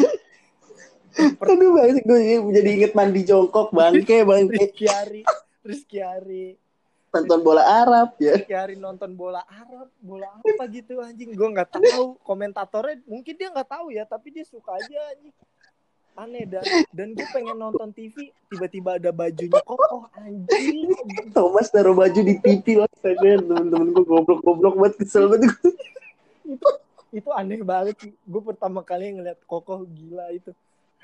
Aduh 1.18 1.70
bang 1.74 1.98
gue 2.04 2.20
jadi 2.54 2.70
inget 2.70 2.94
mandi 2.94 3.26
jongkok 3.26 3.74
bangke 3.74 4.26
bangke 4.26 4.70
Rizky 4.70 4.86
Ari. 4.90 5.22
Rizky 5.66 6.00
Ari. 6.04 6.46
Nonton 7.08 7.40
bola 7.42 7.64
Arab 7.64 8.20
ya. 8.22 8.38
Rizky 8.38 8.54
Ari 8.54 8.76
nonton 8.78 9.12
bola 9.18 9.42
Arab. 9.48 9.90
Bola 10.02 10.28
apa 10.38 10.64
gitu 10.70 11.02
anjing? 11.02 11.34
Gue 11.34 11.50
nggak 11.50 11.78
tahu. 11.78 12.20
Komentatornya 12.22 13.02
mungkin 13.08 13.34
dia 13.34 13.50
nggak 13.50 13.70
tahu 13.70 13.94
ya 13.94 14.04
tapi 14.06 14.34
dia 14.34 14.46
suka 14.46 14.78
aja 14.78 15.00
anjing 15.16 15.34
aneh 16.18 16.50
dan 16.50 16.66
dan 16.90 17.08
gue 17.14 17.28
pengen 17.30 17.54
nonton 17.54 17.94
TV 17.94 18.34
tiba-tiba 18.50 18.98
ada 18.98 19.14
bajunya 19.14 19.62
kokoh 19.62 20.10
anjing. 20.18 20.90
Thomas 21.30 21.70
taruh 21.70 21.94
baju 21.94 22.20
di 22.26 22.36
TV 22.42 22.82
lah 22.82 22.90
temen-temen 22.98 23.94
gue 23.94 24.02
goblok-goblok 24.04 24.76
banget 24.82 24.94
kesel 25.06 25.30
banget 25.30 25.54
gue. 25.54 25.72
itu 26.58 26.68
itu 27.14 27.30
aneh 27.38 27.62
banget 27.62 27.96
sih. 28.02 28.12
Gue 28.26 28.42
pertama 28.42 28.82
kali 28.82 29.14
ngeliat 29.14 29.38
kokoh 29.46 29.86
gila 29.86 30.34
itu. 30.34 30.50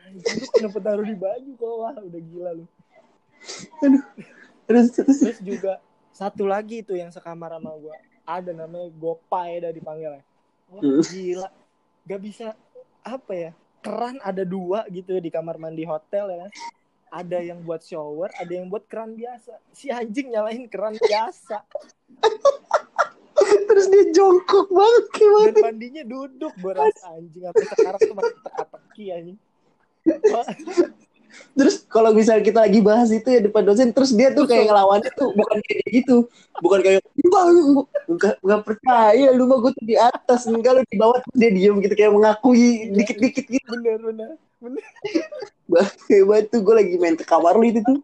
Anjing 0.02 0.36
lu 0.42 0.46
kenapa 0.50 0.78
taruh 0.82 1.06
di 1.06 1.16
baju 1.16 1.50
kok 1.62 1.74
wah 1.78 1.94
udah 1.94 2.22
gila 2.34 2.52
lu. 2.58 2.66
Terus 4.66 4.88
terus. 4.98 5.18
Terus 5.22 5.40
juga 5.46 5.78
satu 6.10 6.50
lagi 6.50 6.82
tuh 6.82 6.98
yang 6.98 7.14
sekamar 7.14 7.54
sama 7.54 7.70
gue 7.78 7.96
ada 8.24 8.52
namanya 8.56 8.88
Gopay 8.98 9.60
dah 9.60 9.72
dipanggil 9.74 10.16
ya 10.18 10.24
Wah, 10.74 10.82
Hmm. 10.82 11.06
gila. 11.06 11.50
Gak 12.10 12.22
bisa 12.24 12.48
apa 13.04 13.34
ya 13.36 13.52
keran 13.84 14.16
ada 14.24 14.48
dua 14.48 14.88
gitu 14.88 15.20
di 15.20 15.28
kamar 15.28 15.60
mandi 15.60 15.84
hotel 15.84 16.32
ya 16.32 16.38
kan. 16.48 16.52
Ada 17.14 17.46
yang 17.46 17.62
buat 17.62 17.84
shower 17.86 18.32
ada 18.40 18.50
yang 18.50 18.72
buat 18.72 18.88
keran 18.88 19.14
biasa. 19.14 19.60
Si 19.76 19.92
anjing 19.92 20.32
nyalain 20.34 20.66
keran 20.72 20.96
biasa. 20.98 21.62
Terus 23.44 23.86
dia 23.92 24.06
jongkok 24.16 24.72
banget 24.72 25.06
gimana? 25.14 25.46
dan 25.52 25.56
mandinya 25.62 26.04
duduk 26.08 26.54
beras 26.64 26.96
anjing. 27.06 27.44
Apa 27.46 27.62
sekarang 27.76 28.00
tuh 28.02 28.16
masih 28.16 28.38
teka-teki 28.42 29.06
anjing 29.12 29.38
Terus 31.54 31.86
kalau 31.86 32.14
misal 32.14 32.42
kita 32.42 32.66
lagi 32.66 32.80
bahas 32.82 33.10
itu 33.10 33.26
ya 33.26 33.42
depan 33.42 33.66
dosen, 33.66 33.90
terus 33.94 34.14
dia 34.14 34.34
tuh 34.34 34.46
kayak 34.46 34.70
ngelawannya 34.70 35.12
tuh 35.14 35.30
bukan 35.34 35.58
kayak 35.66 35.86
gitu, 35.90 36.28
bukan 36.62 36.80
kayak 36.82 37.02
enggak 38.10 38.36
enggak 38.42 38.62
percaya 38.66 39.28
lu 39.34 39.44
mah 39.50 39.58
gue 39.62 39.72
tuh 39.78 39.86
di 39.86 39.96
atas, 39.98 40.46
enggak 40.50 40.72
lu 40.78 40.82
di 40.86 40.98
bawah 40.98 41.18
terus 41.22 41.38
dia 41.38 41.52
diem 41.54 41.76
gitu 41.82 41.94
kayak 41.98 42.12
mengakui 42.14 42.90
dikit-dikit 42.94 43.46
gitu. 43.50 43.68
bener 43.70 43.98
bener 44.02 44.32
bener 44.62 44.84
Hebat 46.10 46.54
tuh 46.54 46.62
gue 46.62 46.76
lagi 46.78 46.96
main 47.02 47.18
ke 47.18 47.26
kamar 47.26 47.58
lu 47.58 47.66
itu 47.66 47.82
tuh. 47.82 48.00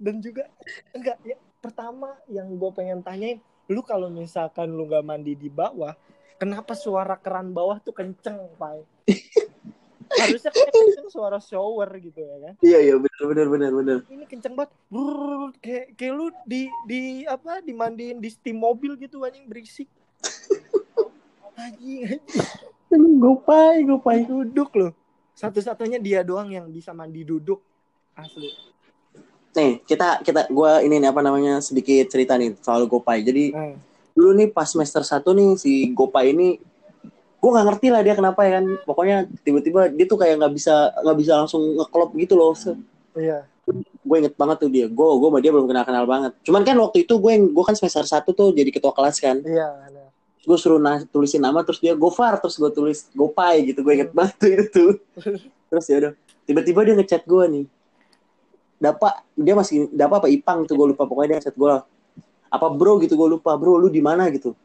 dan 0.00 0.16
juga 0.22 0.48
enggak 0.96 1.18
ya 1.26 1.36
pertama 1.60 2.16
yang 2.32 2.48
gue 2.56 2.70
pengen 2.72 3.04
tanyain 3.04 3.36
lu 3.68 3.84
kalau 3.84 4.08
misalkan 4.08 4.72
lu 4.72 4.88
nggak 4.88 5.04
mandi 5.04 5.36
di 5.36 5.52
bawah 5.52 5.92
kenapa 6.40 6.72
suara 6.72 7.20
keran 7.20 7.52
bawah 7.52 7.76
tuh 7.84 7.92
kenceng 7.92 8.48
pak 8.56 8.80
harusnya 10.10 10.50
kayak 10.50 10.72
kenceng 10.74 11.08
suara 11.10 11.38
shower 11.38 11.90
gitu 12.02 12.18
ya 12.18 12.36
kan. 12.42 12.54
Iya 12.58 12.78
iya 12.82 12.94
benar 12.98 13.22
benar 13.30 13.46
benar 13.46 13.70
benar. 13.70 13.98
ini 14.10 14.24
kenceng 14.26 14.54
banget. 14.58 14.70
Brrrr, 14.90 15.54
kayak 15.62 15.86
kayak 15.94 16.12
lu 16.18 16.26
di 16.42 16.66
di 16.90 17.02
apa 17.24 17.62
dimandiin 17.62 18.18
di 18.18 18.28
steam 18.30 18.58
mobil 18.58 18.98
gitu 18.98 19.22
anjing 19.22 19.46
berisik. 19.46 19.86
Anjing 21.54 22.18
anjing. 22.18 23.14
Gopai 23.22 23.86
gopai. 23.86 24.26
duduk 24.26 24.70
loh. 24.74 24.92
Satu-satunya 25.38 26.02
dia 26.02 26.20
doang 26.26 26.50
yang 26.50 26.66
bisa 26.68 26.90
mandi 26.90 27.22
duduk. 27.22 27.62
Asli. 28.18 28.50
Nih 29.50 29.82
kita 29.82 30.22
kita 30.22 30.46
gue 30.50 30.72
ini 30.86 31.02
nih 31.02 31.10
apa 31.10 31.22
namanya 31.24 31.58
sedikit 31.58 32.06
cerita 32.10 32.38
nih 32.38 32.54
soal 32.62 32.86
Gopai. 32.86 33.22
Jadi 33.26 33.50
nah, 33.50 33.74
dulu 34.14 34.30
nih 34.36 34.48
pas 34.50 34.68
semester 34.70 35.02
1 35.02 35.22
nih 35.26 35.50
si 35.58 35.72
Gopai 35.90 36.34
ini 36.34 36.58
gue 37.40 37.50
nggak 37.50 37.66
ngerti 37.72 37.86
lah 37.88 38.00
dia 38.04 38.14
kenapa 38.14 38.40
ya 38.44 38.60
kan. 38.60 38.64
Pokoknya 38.84 39.16
tiba-tiba 39.40 39.88
dia 39.88 40.04
tuh 40.04 40.18
kayak 40.20 40.44
nggak 40.44 40.52
bisa 40.52 40.74
nggak 41.00 41.16
bisa 41.16 41.32
langsung 41.40 41.62
ngeklop 41.80 42.12
gitu 42.20 42.34
loh 42.36 42.52
iya. 43.16 43.48
Gue 44.04 44.16
inget 44.20 44.36
banget 44.36 44.56
tuh 44.60 44.70
dia. 44.70 44.86
Gue 44.92 45.08
gue 45.16 45.28
sama 45.32 45.40
dia 45.40 45.50
belum 45.50 45.66
kenal 45.66 45.84
kenal 45.88 46.04
banget. 46.04 46.32
Cuman 46.44 46.62
kan 46.62 46.76
waktu 46.76 47.08
itu 47.08 47.14
gue 47.16 47.32
gue 47.48 47.64
kan 47.64 47.74
semester 47.76 48.04
satu 48.04 48.36
tuh 48.36 48.52
jadi 48.52 48.68
ketua 48.68 48.92
kelas 48.92 49.16
kan. 49.18 49.40
Iya 49.40 49.90
gue 50.40 50.56
suruh 50.56 50.80
na- 50.80 51.04
tulisin 51.04 51.44
nama 51.44 51.60
terus 51.60 51.84
dia 51.84 51.92
Gofar 51.92 52.40
terus 52.40 52.56
gue 52.56 52.70
tulis 52.72 53.08
Gopai 53.12 53.60
gitu. 53.72 53.84
Gue 53.84 54.00
inget 54.00 54.12
banget 54.12 54.36
tuh 54.40 54.48
itu 54.48 54.64
tuh. 54.72 54.92
Terus 55.70 55.86
ya 55.86 55.96
udah 56.02 56.12
tiba-tiba 56.50 56.80
dia 56.82 56.94
ngechat 56.98 57.22
gue 57.28 57.44
nih. 57.46 57.64
Dapa 58.80 59.22
dia 59.36 59.54
masih 59.54 59.86
Dapa 59.92 60.18
apa 60.18 60.28
Ipang 60.32 60.66
tuh 60.66 60.74
gue 60.74 60.96
lupa. 60.96 61.06
Pokoknya 61.06 61.36
dia 61.36 61.36
ngechat 61.44 61.56
gue 61.56 61.72
apa 62.50 62.66
bro? 62.72 62.98
gitu 62.98 63.14
gue 63.14 63.28
lupa. 63.38 63.54
Bro 63.54 63.78
lu 63.78 63.88
di 63.92 64.02
mana? 64.02 64.26
gitu 64.32 64.56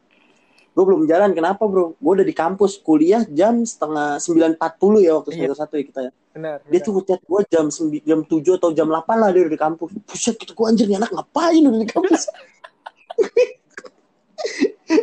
gue 0.76 0.84
belum 0.84 1.08
jalan 1.08 1.32
kenapa 1.32 1.64
bro? 1.64 1.96
Gue 1.96 2.12
udah 2.14 2.26
di 2.26 2.36
kampus 2.36 2.76
kuliah 2.78 3.24
jam 3.26 3.64
setengah 3.64 4.20
sembilan 4.20 4.60
empat 4.60 4.72
puluh 4.76 5.00
ya 5.00 5.16
waktu 5.16 5.32
Iya. 5.32 5.48
semester 5.48 5.56
satu 5.56 5.74
ya 5.74 5.84
kita 5.84 6.00
ya. 6.04 6.12
Benar 6.30 6.56
dia 6.62 6.80
tuh 6.80 6.92
ngechat 6.94 7.20
gue 7.24 7.40
jam 7.48 7.64
sembi- 7.66 8.04
jam 8.04 8.20
tujuh 8.20 8.54
atau 8.54 8.68
jam 8.70 8.84
8 8.84 9.08
lah 9.16 9.32
dia 9.32 9.40
udah 9.42 9.52
di 9.52 9.56
kampus. 9.56 9.88
Buset 10.04 10.36
gitu 10.36 10.52
gue 10.52 10.66
anjir 10.68 10.84
nih 10.84 11.00
anak 11.00 11.10
ngapain 11.10 11.64
udah 11.64 11.80
di 11.80 11.88
kampus? 11.88 12.22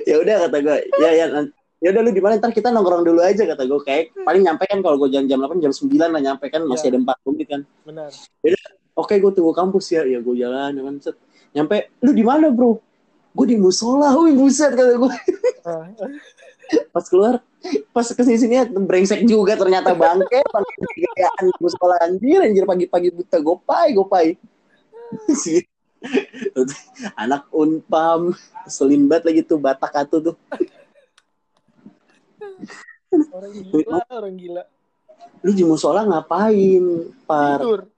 Ya 0.08 0.16
udah 0.16 0.48
kata 0.48 0.58
gue 0.62 0.78
ya 1.02 1.10
ya 1.12 1.26
ya 1.84 1.90
udah 1.92 2.02
lu 2.02 2.12
di 2.12 2.22
mana? 2.24 2.40
Ntar 2.40 2.54
kita 2.54 2.70
nongkrong 2.70 3.04
dulu 3.04 3.20
aja 3.20 3.44
kata 3.44 3.66
gue 3.66 3.80
kayak 3.84 4.16
paling 4.22 4.46
nyampe 4.46 4.64
kan 4.64 4.80
kalau 4.80 4.96
gue 4.96 5.10
jam 5.10 5.26
jam 5.26 5.42
8 5.42 5.60
jam 5.60 5.74
9 5.74 5.90
lah 5.98 6.22
nyampe 6.22 6.48
kan 6.48 6.64
masih 6.64 6.88
Iya. 6.88 7.02
ada 7.02 7.18
4 7.18 7.28
menit 7.28 7.48
kan. 7.50 7.62
Benar. 7.84 8.10
Oke 8.94 9.18
gue 9.18 9.32
tunggu 9.34 9.52
kampus 9.52 9.90
ya. 9.90 10.06
Ya 10.06 10.22
gue 10.22 10.36
jalan 10.38 10.72
ya 10.72 10.84
kan 10.86 10.96
set. 11.02 11.18
nyampe 11.52 11.76
lu 12.00 12.14
di 12.14 12.24
mana 12.24 12.50
bro 12.50 12.82
gue 13.34 13.46
di 13.50 13.58
musola 13.58 14.14
wih 14.22 14.38
buset 14.38 14.78
kata 14.78 14.94
gue 14.94 15.14
pas 16.94 17.06
keluar 17.10 17.42
pas 17.90 18.06
ke 18.06 18.22
sini 18.22 18.38
sini 18.38 18.56
brengsek 18.70 19.26
juga 19.26 19.58
ternyata 19.58 19.98
bangke 19.98 20.42
bangke 20.54 20.76
gayaan 21.14 21.46
musola 21.58 21.96
anjir 22.04 22.44
anjir 22.44 22.66
pagi-pagi 22.68 23.10
buta 23.14 23.38
gopai 23.40 23.96
gopai. 23.96 24.28
Anak 27.16 27.48
unpam 27.56 28.36
selin 28.68 29.08
banget 29.08 29.24
lagi 29.24 29.42
tuh 29.48 29.56
batak 29.56 30.04
atu 30.04 30.20
tuh. 30.20 30.36
Orang 33.32 33.54
gila 33.56 34.04
orang 34.12 34.36
gila. 34.36 34.64
Lu 35.48 35.56
di 35.56 35.64
musola 35.64 36.04
ngapain 36.04 37.14
par? 37.24 37.64
Tidur 37.64 37.93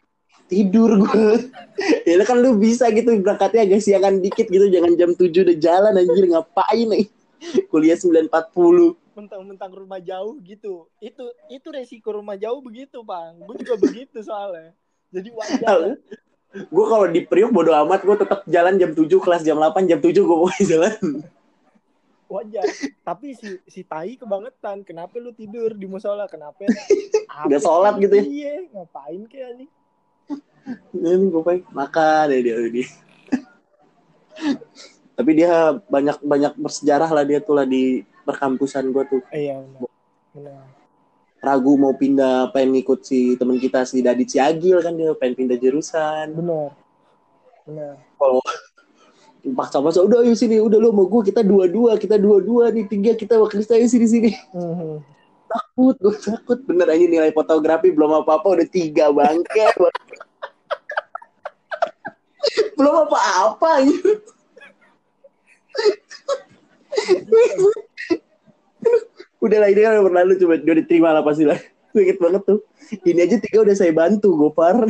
tidur 0.45 1.01
gue 1.01 1.49
ya 2.07 2.21
kan 2.21 2.37
lu 2.37 2.57
bisa 2.61 2.89
gitu 2.93 3.17
berangkatnya 3.17 3.65
agak 3.65 3.81
siangan 3.81 4.21
dikit 4.21 4.45
gitu 4.49 4.69
jangan 4.69 4.93
jam 4.93 5.11
7 5.17 5.33
udah 5.33 5.57
jalan 5.57 5.93
anjir 5.97 6.25
ngapain 6.29 6.87
nih? 6.89 7.05
Kuliah 7.71 7.97
9.40 7.97 8.97
mentang-mentang 9.15 9.71
rumah 9.71 10.03
jauh 10.03 10.35
gitu. 10.43 10.91
Itu 10.99 11.31
itu 11.47 11.67
resiko 11.71 12.11
rumah 12.11 12.35
jauh 12.35 12.59
begitu 12.59 12.99
bang. 13.01 13.39
Gue 13.47 13.55
juga 13.63 13.75
begitu 13.79 14.19
soalnya. 14.19 14.75
Jadi 15.09 15.31
wajar. 15.31 15.95
Gue 16.51 16.85
kalau 16.87 17.07
di 17.07 17.23
Priok 17.23 17.51
bodo 17.51 17.71
amat 17.87 18.03
gue 18.03 18.15
tetap 18.19 18.43
jalan 18.43 18.75
jam 18.75 18.91
7 18.91 19.07
kelas 19.07 19.41
jam 19.47 19.55
8 19.55 19.87
jam 19.87 19.99
7 20.03 20.11
gue 20.11 20.35
mau 20.35 20.51
jalan. 20.71 20.99
Wajar. 22.27 22.67
Tapi 23.07 23.39
si 23.39 23.55
si 23.71 23.81
tai 23.87 24.19
kebangetan. 24.19 24.83
Kenapa 24.83 25.15
lu 25.15 25.31
tidur 25.31 25.71
di 25.71 25.87
musola? 25.87 26.27
Kenapa? 26.27 26.67
Udah 27.47 27.59
sholat 27.63 27.95
gitu 28.03 28.19
ya? 28.19 28.23
iya 28.23 28.53
ngapain 28.71 29.23
kayak 29.31 29.63
nih 29.63 29.69
ini 30.93 31.30
gue 31.30 31.43
pengen 31.45 31.63
makan 31.70 32.26
ya 32.34 32.39
dia 32.41 32.55
dia. 32.74 32.88
Tapi 35.16 35.32
dia 35.32 35.80
banyak 35.88 36.18
banyak 36.20 36.53
bersejarah 36.59 37.07
lah 37.07 37.24
dia 37.24 37.39
tuh 37.39 37.55
lah 37.55 37.63
di 37.63 38.03
perkampusan 38.26 38.91
gue 38.91 39.03
tuh. 39.07 39.22
Iya 39.32 39.61
benar. 39.61 39.89
Benar. 40.36 40.63
Ragu 41.39 41.78
mau 41.78 41.93
pindah 41.93 42.49
pengen 42.49 42.82
ngikut 42.82 43.05
si 43.05 43.38
teman 43.38 43.61
kita 43.61 43.86
si 43.86 44.01
Dadi 44.01 44.26
Ciagil 44.26 44.82
kan 44.82 44.97
dia 44.97 45.13
pengen 45.16 45.45
pindah 45.45 45.57
jurusan. 45.61 46.34
Benar. 46.34 46.74
Benar. 47.70 47.93
Kalau 48.18 48.41
paksa 49.45 49.78
paksa 49.78 50.01
udah 50.01 50.26
ayo 50.26 50.34
sini 50.34 50.57
udah 50.57 50.82
lo 50.82 50.89
mau 50.89 51.05
gue 51.05 51.30
kita 51.30 51.45
dua 51.45 51.70
dua 51.70 52.01
kita 52.01 52.18
dua 52.18 52.41
dua 52.41 52.74
nih 52.74 52.89
tiga 52.89 53.13
kita 53.13 53.38
wakil 53.38 53.61
saya 53.61 53.86
sini 53.86 54.07
sini. 54.09 54.32
Mhm. 54.57 55.05
takut 55.45 55.95
gue 56.01 56.16
takut. 56.20 56.59
Bener 56.66 56.89
aja 56.89 57.05
nilai 57.05 57.32
fotografi 57.32 57.93
belum 57.93 58.26
apa 58.26 58.41
apa 58.41 58.47
udah 58.59 58.68
tiga 58.68 59.13
bangke 59.13 59.63
belum 62.76 63.07
apa 63.07 63.19
apa 63.49 63.71
udah 69.43 69.57
lah 69.61 69.69
ini 69.69 69.82
kan 69.84 69.99
berlalu 70.01 70.34
coba 70.41 70.57
udah 70.57 70.76
diterima 70.80 71.09
lah 71.13 71.21
pasti 71.21 71.45
lah. 71.45 71.59
Gue 71.93 72.01
inget 72.03 72.19
banget 72.19 72.43
tuh. 72.43 72.59
Ini 73.07 73.19
aja 73.23 73.38
tiga 73.39 73.63
udah 73.63 73.76
saya 73.78 73.93
bantu 73.95 74.36
Gopar. 74.36 74.84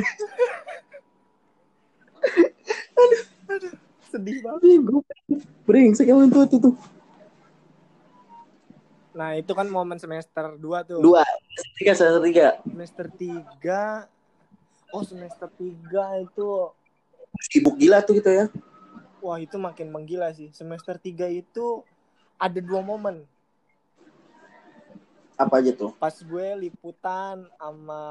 Sedih 4.09 4.41
banget. 4.41 4.81
Gue 4.81 5.01
brengsek 5.67 6.07
emang 6.09 6.31
tuh 6.31 6.47
tuh 6.47 6.59
tuh. 6.71 6.75
Nah 9.15 9.35
itu 9.35 9.51
kan 9.51 9.67
momen 9.67 9.99
semester 9.99 10.55
2 10.55 10.87
tuh. 10.87 10.99
Dua 11.03 11.23
tiga 11.77 11.93
semester 11.93 12.23
tiga. 12.23 12.47
Semester 12.63 13.05
3 13.11 14.95
oh 14.95 15.03
semester 15.03 15.49
3 15.51 16.25
itu 16.25 16.47
sibuk 17.43 17.75
gila 17.79 18.03
tuh 18.03 18.19
gitu 18.19 18.31
ya. 18.31 18.45
Wah 19.19 19.41
itu 19.41 19.57
makin 19.57 19.89
menggila 19.89 20.29
sih. 20.35 20.53
Semester 20.53 21.01
3 21.01 21.33
itu 21.33 21.81
ada 22.37 22.59
dua 22.61 22.83
momen. 22.83 23.25
Apa 25.35 25.59
aja 25.59 25.75
tuh? 25.75 25.91
Pas 25.99 26.15
gue 26.15 26.47
liputan 26.61 27.43
sama 27.59 28.03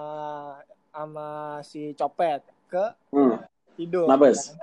sama 0.95 1.59
si 1.67 1.91
copet 1.99 2.39
ke 2.71 2.85
hmm. 3.11 3.43
tidur 3.75 4.07
Mabes. 4.07 4.53
kan. 4.53 4.57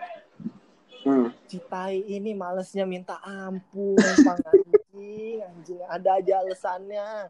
Hmm. 1.02 1.34
Citai 1.50 2.06
ini 2.06 2.38
malesnya 2.38 2.86
minta 2.86 3.18
ampun 3.26 3.98
Bang 3.98 4.38
anjing 4.38 5.42
anjing 5.42 5.82
ada 5.90 6.22
aja 6.22 6.46
alasannya 6.46 7.26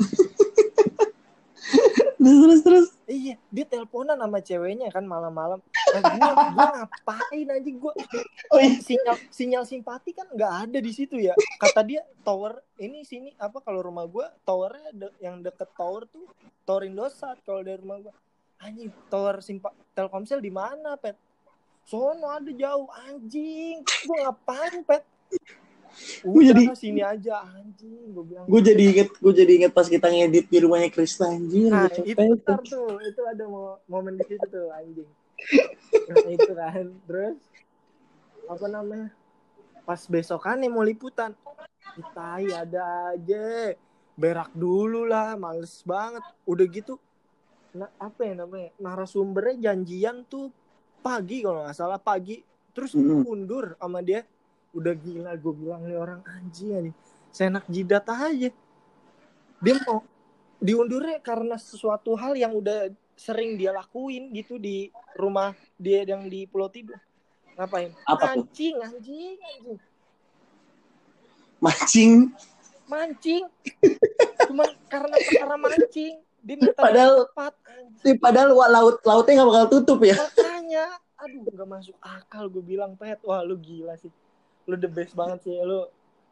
terus 2.16 2.40
terus 2.40 2.60
terus. 2.64 2.88
Iya 3.04 3.36
dia 3.52 3.64
teleponan 3.68 4.16
sama 4.16 4.40
ceweknya 4.40 4.88
kan 4.88 5.04
malam-malam 5.04 5.60
nah, 5.90 6.02
gue 6.02 6.30
gue 6.54 6.68
ngapain 6.76 7.46
anjing? 7.50 7.76
Gue 7.76 7.92
oh 8.50 8.58
iya. 8.58 8.78
sinyal 8.78 9.16
sinyal 9.28 9.64
simpati 9.64 10.10
kan 10.12 10.26
nggak 10.30 10.52
ada 10.68 10.78
di 10.78 10.92
situ 10.92 11.18
ya. 11.18 11.34
Kata 11.56 11.82
dia 11.82 12.02
tower 12.22 12.62
ini 12.76 13.02
sini 13.02 13.34
apa 13.36 13.58
kalau 13.58 13.80
rumah 13.80 14.06
gue 14.06 14.26
towernya 14.42 14.90
de- 14.92 15.16
yang 15.18 15.40
deket 15.40 15.70
tower 15.74 16.06
tuh 16.06 16.26
tower 16.62 16.84
Indosat 16.84 17.42
kalau 17.42 17.60
dari 17.60 17.78
rumah 17.78 17.98
gue 18.00 18.14
anjing 18.60 18.92
tower 19.08 19.40
simpa 19.40 19.72
Telkomsel 19.90 20.38
di 20.38 20.50
mana 20.50 20.94
pet? 20.94 21.16
Sono 21.82 22.28
ada 22.28 22.50
jauh. 22.50 22.86
Anjing 23.08 23.82
gue 23.82 24.16
ngapain 24.20 24.84
pet? 24.84 25.02
Gua 26.22 26.38
udah 26.38 26.54
jadi- 26.54 26.78
sini 26.78 27.02
aja. 27.02 27.42
Anjing 27.42 28.14
gue 28.14 28.24
bilang 28.24 28.44
gue 28.46 28.60
jadi 28.62 28.82
inget 28.94 29.08
gue 29.10 29.32
jadi 29.34 29.52
inget 29.58 29.72
pas 29.72 29.86
kita 29.86 30.06
ngedit 30.06 30.46
di 30.46 30.58
rumahnya 30.62 30.86
Krista 30.88 31.26
anjir 31.26 31.66
nah 31.66 31.90
gua 31.90 32.04
itu 32.06 32.22
ntar 32.38 32.60
tuh 32.62 32.98
itu 33.02 33.22
ada 33.26 33.44
mo- 33.46 33.78
momen 33.86 34.14
di 34.14 34.24
situ 34.26 34.46
tuh 34.46 34.70
anjing 34.70 35.08
nah, 36.10 36.26
itu 36.28 36.52
kan. 36.52 36.86
Terus 37.08 37.38
apa 38.46 38.66
namanya? 38.66 39.08
Pas 39.84 40.02
besokannya 40.06 40.68
mau 40.70 40.84
liputan. 40.84 41.34
Kita 41.96 42.38
ada 42.40 43.14
aja. 43.14 43.74
Berak 44.14 44.52
dulu 44.52 45.08
lah 45.08 45.34
males 45.34 45.80
banget. 45.86 46.22
Udah 46.44 46.66
gitu 46.68 47.00
nah, 47.72 47.90
apa 47.96 48.20
ya 48.26 48.34
namanya? 48.44 48.70
Narasumbernya 48.78 49.70
janjian 49.70 50.26
tuh 50.26 50.52
pagi 51.00 51.40
kalau 51.40 51.64
nggak 51.64 51.76
salah 51.76 52.00
pagi. 52.00 52.42
Terus 52.70 52.94
Mm-mm. 52.94 53.26
mundur 53.26 53.74
sama 53.80 54.04
dia. 54.04 54.22
Udah 54.70 54.94
gila 54.94 55.34
gue 55.34 55.54
bilang 55.56 55.82
nih 55.88 55.98
orang 55.98 56.22
anjing 56.26 56.90
nih. 56.90 56.94
Senak 57.34 57.66
jidat 57.66 58.06
aja. 58.06 58.50
Dia 59.60 59.76
mau 59.86 60.06
diundurnya 60.60 61.18
karena 61.24 61.56
sesuatu 61.56 62.14
hal 62.14 62.36
yang 62.36 62.52
udah 62.52 62.92
sering 63.20 63.60
dia 63.60 63.68
lakuin 63.68 64.32
gitu 64.32 64.56
di 64.56 64.88
rumah 65.12 65.52
dia 65.76 66.08
yang 66.08 66.24
di 66.24 66.48
Pulau 66.48 66.72
Tidung. 66.72 66.96
Ngapain? 67.52 67.92
Apa 68.08 68.32
tuh? 68.32 68.48
anjing 68.48 68.74
anjing. 68.80 69.36
Mancing? 71.60 72.32
Mancing. 72.88 73.44
Cuma 74.48 74.64
karena 74.88 75.16
perkara 75.20 75.56
mancing 75.60 76.16
dia 76.40 76.56
minta 76.56 76.80
Padahal- 76.80 77.28
cepat 77.28 77.54
anjing. 77.68 78.16
padahal 78.16 78.48
laut 78.56 78.96
lautnya 79.04 79.32
nggak 79.36 79.48
bakal 79.52 79.66
tutup 79.68 80.00
ya? 80.00 80.16
Makanya 80.16 80.84
aduh 81.20 81.44
nggak 81.44 81.68
masuk 81.68 81.96
akal 82.00 82.48
gue 82.48 82.64
bilang 82.64 82.96
pet. 82.96 83.20
Wah 83.20 83.44
lu 83.44 83.60
gila 83.60 84.00
sih. 84.00 84.08
Lu 84.64 84.80
the 84.80 84.88
best 84.88 85.12
banget 85.12 85.44
sih. 85.44 85.52
Lu 85.60 85.84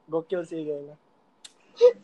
gokil 0.09 0.49
sih 0.49 0.65
kayaknya. 0.65 0.97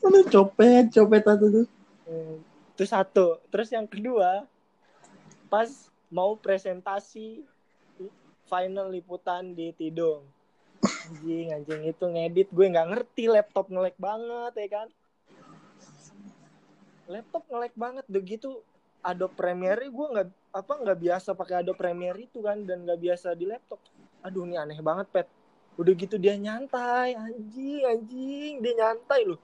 Aduh, 0.05 0.29
copet 0.29 0.93
copet 0.93 1.23
satu 1.25 1.47
tuh. 1.49 1.67
Hmm, 2.05 2.37
itu 2.77 2.85
satu. 2.85 3.41
Terus 3.49 3.73
yang 3.73 3.89
kedua 3.89 4.45
pas 5.55 5.71
mau 6.11 6.35
presentasi 6.35 7.47
final 8.51 8.91
liputan 8.91 9.55
di 9.55 9.71
Tidung. 9.71 10.27
Anjing 10.83 11.55
anjing 11.55 11.83
itu 11.87 12.05
ngedit. 12.11 12.51
Gue 12.51 12.67
nggak 12.75 12.91
ngerti 12.91 13.31
laptop 13.31 13.71
ngelek 13.71 13.95
banget 13.95 14.53
ya 14.59 14.69
kan? 14.83 14.89
Laptop 17.07 17.47
ngelek 17.47 17.75
banget. 17.79 18.03
Udah 18.11 18.23
gitu 18.27 18.51
Adobe 19.07 19.39
Premiere 19.39 19.87
gue 19.87 20.07
nggak 20.19 20.29
apa 20.59 20.73
nggak 20.75 20.99
biasa 20.99 21.39
pakai 21.39 21.63
Adobe 21.63 21.79
Premiere 21.79 22.27
itu 22.27 22.43
kan 22.43 22.59
dan 22.67 22.83
nggak 22.83 22.99
biasa 22.99 23.39
di 23.39 23.47
laptop. 23.47 23.79
Aduh 24.27 24.51
ini 24.51 24.59
aneh 24.59 24.83
banget 24.83 25.07
pet. 25.15 25.31
Udah 25.79 25.95
gitu 25.95 26.19
dia 26.19 26.35
nyantai. 26.35 27.15
Anjing 27.15 27.87
anjing 27.87 28.59
dia 28.59 28.75
nyantai 28.75 29.23
loh. 29.23 29.39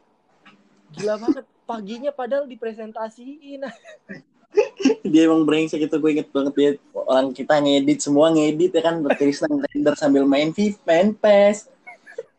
Gila 0.91 1.23
banget. 1.23 1.47
Paginya 1.71 2.11
padahal 2.11 2.51
dipresentasiin 2.51 3.63
dia 5.13 5.31
emang 5.31 5.47
brengsek 5.47 5.87
itu 5.87 5.97
gue 5.97 6.11
inget 6.11 6.29
banget 6.35 6.55
dia 6.59 6.71
orang 6.95 7.31
kita 7.31 7.63
ngedit 7.63 7.99
semua 8.03 8.35
ngedit 8.35 8.75
ya 8.75 8.83
kan 8.83 9.03
Krista 9.15 9.47
render 9.47 9.95
sambil 9.95 10.27
main 10.27 10.51
FIFA 10.51 10.81
main 10.87 11.09
PES 11.15 11.71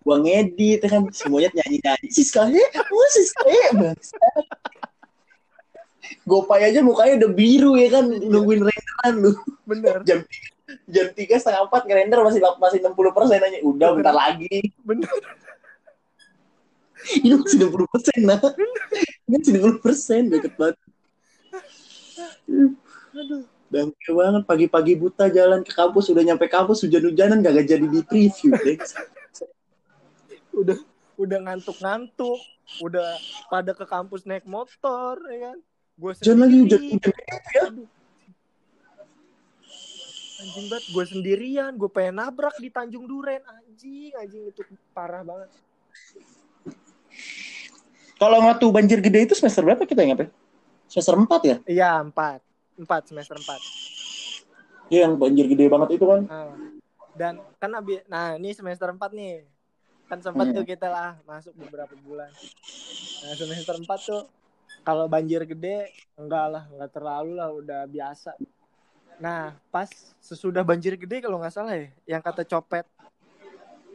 gua 0.01 0.17
ngedit 0.17 0.81
ya 0.81 0.89
kan 0.89 1.03
semuanya 1.13 1.49
nyanyi 1.61 1.77
nyanyi 1.81 2.07
Siska 2.09 2.49
eh 2.49 2.69
oh 2.89 3.07
eh 3.47 3.69
bangsat. 3.77 4.45
Gopay 6.25 6.69
aja 6.69 6.83
mukanya 6.83 7.23
udah 7.23 7.31
biru 7.31 7.77
ya 7.77 7.87
kan 7.93 8.05
nungguin 8.09 8.65
renderan 8.65 9.13
lu. 9.21 9.31
Bener. 9.63 10.01
Jam 10.03 10.25
jam 10.89 11.07
tiga 11.13 11.37
setengah 11.37 11.69
empat 11.69 11.85
ngerender 11.87 12.19
masih 12.25 12.41
masih 12.57 12.79
enam 12.81 12.93
puluh 12.97 13.13
persen 13.13 13.39
aja. 13.39 13.59
Udah 13.61 13.89
bentar 13.95 14.13
lagi. 14.13 14.73
Bener. 14.81 15.09
Ini 17.21 17.37
masih 17.37 17.57
enam 17.61 17.69
puluh 17.69 17.87
persen 17.89 18.19
nah. 18.25 18.41
Ini 19.29 19.35
masih 19.37 19.51
enam 19.55 19.61
puluh 19.69 19.79
persen 19.79 20.21
deket 20.33 20.53
banget 20.57 20.77
aduh 23.11 23.43
Bangke 23.71 24.11
banget 24.11 24.43
pagi-pagi 24.43 24.99
buta 24.99 25.31
jalan 25.31 25.63
ke 25.63 25.71
kampus 25.71 26.11
udah 26.11 26.23
nyampe 26.27 26.51
kampus 26.51 26.83
hujan-hujanan 26.83 27.39
gak 27.39 27.63
jadi 27.63 27.87
di 27.87 28.03
preview 28.03 28.51
deh. 28.59 28.75
udah 30.51 30.77
udah 31.15 31.39
ngantuk-ngantuk 31.47 32.39
udah 32.83 33.15
pada 33.47 33.71
ke 33.71 33.87
kampus 33.87 34.27
naik 34.27 34.43
motor 34.43 35.15
ya 35.31 35.51
kan 35.51 35.57
gue 36.01 36.11
Hujan 36.19 36.37
lagi 36.39 36.57
hujan 36.67 36.81
hujan 36.83 37.13
ya. 37.15 37.61
Aduh. 37.71 37.87
anjing 40.41 40.65
banget 40.67 40.85
gue 40.91 41.05
sendirian 41.07 41.71
gue 41.79 41.89
pengen 41.93 42.19
nabrak 42.19 42.55
di 42.59 42.67
Tanjung 42.67 43.07
Duren 43.07 43.39
anjing 43.47 44.11
anjing 44.19 44.51
itu 44.51 44.61
parah 44.91 45.23
banget 45.23 45.49
Kalau 48.21 48.37
waktu 48.37 48.65
banjir 48.69 49.01
gede 49.01 49.25
itu 49.25 49.33
semester 49.33 49.65
berapa 49.65 49.81
kita 49.81 50.05
ingat 50.05 50.19
ya? 50.21 50.29
Semester 50.91 51.15
4 51.15 51.39
ya? 51.41 51.57
iya 51.65 51.91
empat. 51.97 52.43
Empat 52.75 53.07
semester 53.07 53.39
empat. 53.39 53.61
Iya 54.87 55.07
yang 55.07 55.15
banjir 55.15 55.47
gede 55.47 55.65
banget 55.65 55.95
itu 55.95 56.03
kan. 56.03 56.27
Nah, 56.27 56.51
dan 57.13 57.33
kan 57.55 57.71
abi 57.71 58.03
nah 58.05 58.35
ini 58.35 58.51
semester 58.51 58.91
4 58.91 58.99
nih. 59.09 59.47
Kan 60.05 60.19
sempat 60.19 60.51
Hmm. 60.51 60.55
tuh 60.57 60.65
kita 60.67 60.91
lah 60.91 61.15
masuk 61.23 61.55
beberapa 61.55 61.95
bulan. 61.97 62.27
Nah 63.21 63.33
semester 63.33 63.75
4 63.77 63.87
tuh 64.01 64.21
kalau 64.81 65.07
banjir 65.07 65.47
gede 65.47 65.87
enggak 66.13 66.45
lah 66.49 66.63
enggak 66.67 66.91
terlalu 66.91 67.31
lah 67.33 67.49
udah 67.49 67.87
biasa. 67.87 68.35
Nah 69.17 69.55
pas 69.69 69.87
sesudah 70.19 70.59
banjir 70.61 70.97
gede 70.97 71.23
kalau 71.23 71.39
nggak 71.39 71.53
salah 71.53 71.71
ya 71.71 71.87
yang 72.09 72.19
kata 72.19 72.43
copet 72.43 72.83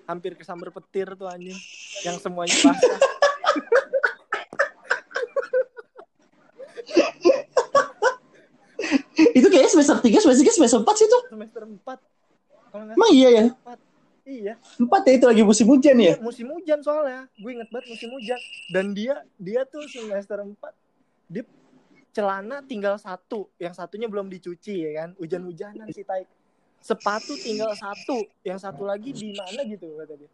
hampir 0.06 0.32
kesambar 0.32 0.70
petir 0.70 1.12
tuh 1.12 1.26
anjing 1.26 1.58
yang 2.00 2.16
semuanya 2.16 2.54
basah 2.62 3.00
itu 9.36 9.46
kayaknya 9.52 9.70
semester 9.70 9.96
3, 10.00 10.08
semester 10.16 10.42
3, 10.48 10.56
semester 10.56 10.78
4 10.80 10.96
sih 10.96 11.06
tuh. 11.06 11.22
semester 11.28 11.62
4 11.68 11.76
kalau 12.72 12.82
nggak 12.88 12.96
Emang 12.96 13.10
iya 13.12 13.28
ya? 13.28 13.44
iya. 14.24 14.54
4 14.80 14.88
ya 15.06 15.12
itu 15.12 15.26
lagi 15.28 15.42
musim 15.44 15.66
hujan 15.68 15.96
ya? 16.00 16.14
musim 16.18 16.48
hujan 16.50 16.80
soalnya. 16.80 17.28
Gue 17.36 17.54
inget 17.54 17.68
banget 17.68 17.86
musim 17.92 18.08
hujan. 18.10 18.40
Dan 18.72 18.96
dia 18.96 19.20
dia 19.36 19.62
tuh 19.62 19.84
semester 19.86 20.40
4 20.40 20.56
dia 21.28 21.44
celana 22.10 22.64
tinggal 22.64 22.96
satu. 22.96 23.46
Yang 23.56 23.76
satunya 23.76 24.08
belum 24.08 24.26
dicuci 24.26 24.88
ya 24.88 25.04
kan? 25.04 25.08
Hujan-hujanan 25.20 25.92
si 25.92 26.00
tai. 26.02 26.24
Sepatu 26.80 27.36
tinggal 27.36 27.76
satu. 27.76 28.24
Yang 28.40 28.64
satu 28.64 28.82
lagi 28.88 29.12
di 29.12 29.36
mana 29.36 29.62
gitu 29.62 29.94
kata 30.00 30.16
dia. 30.16 30.30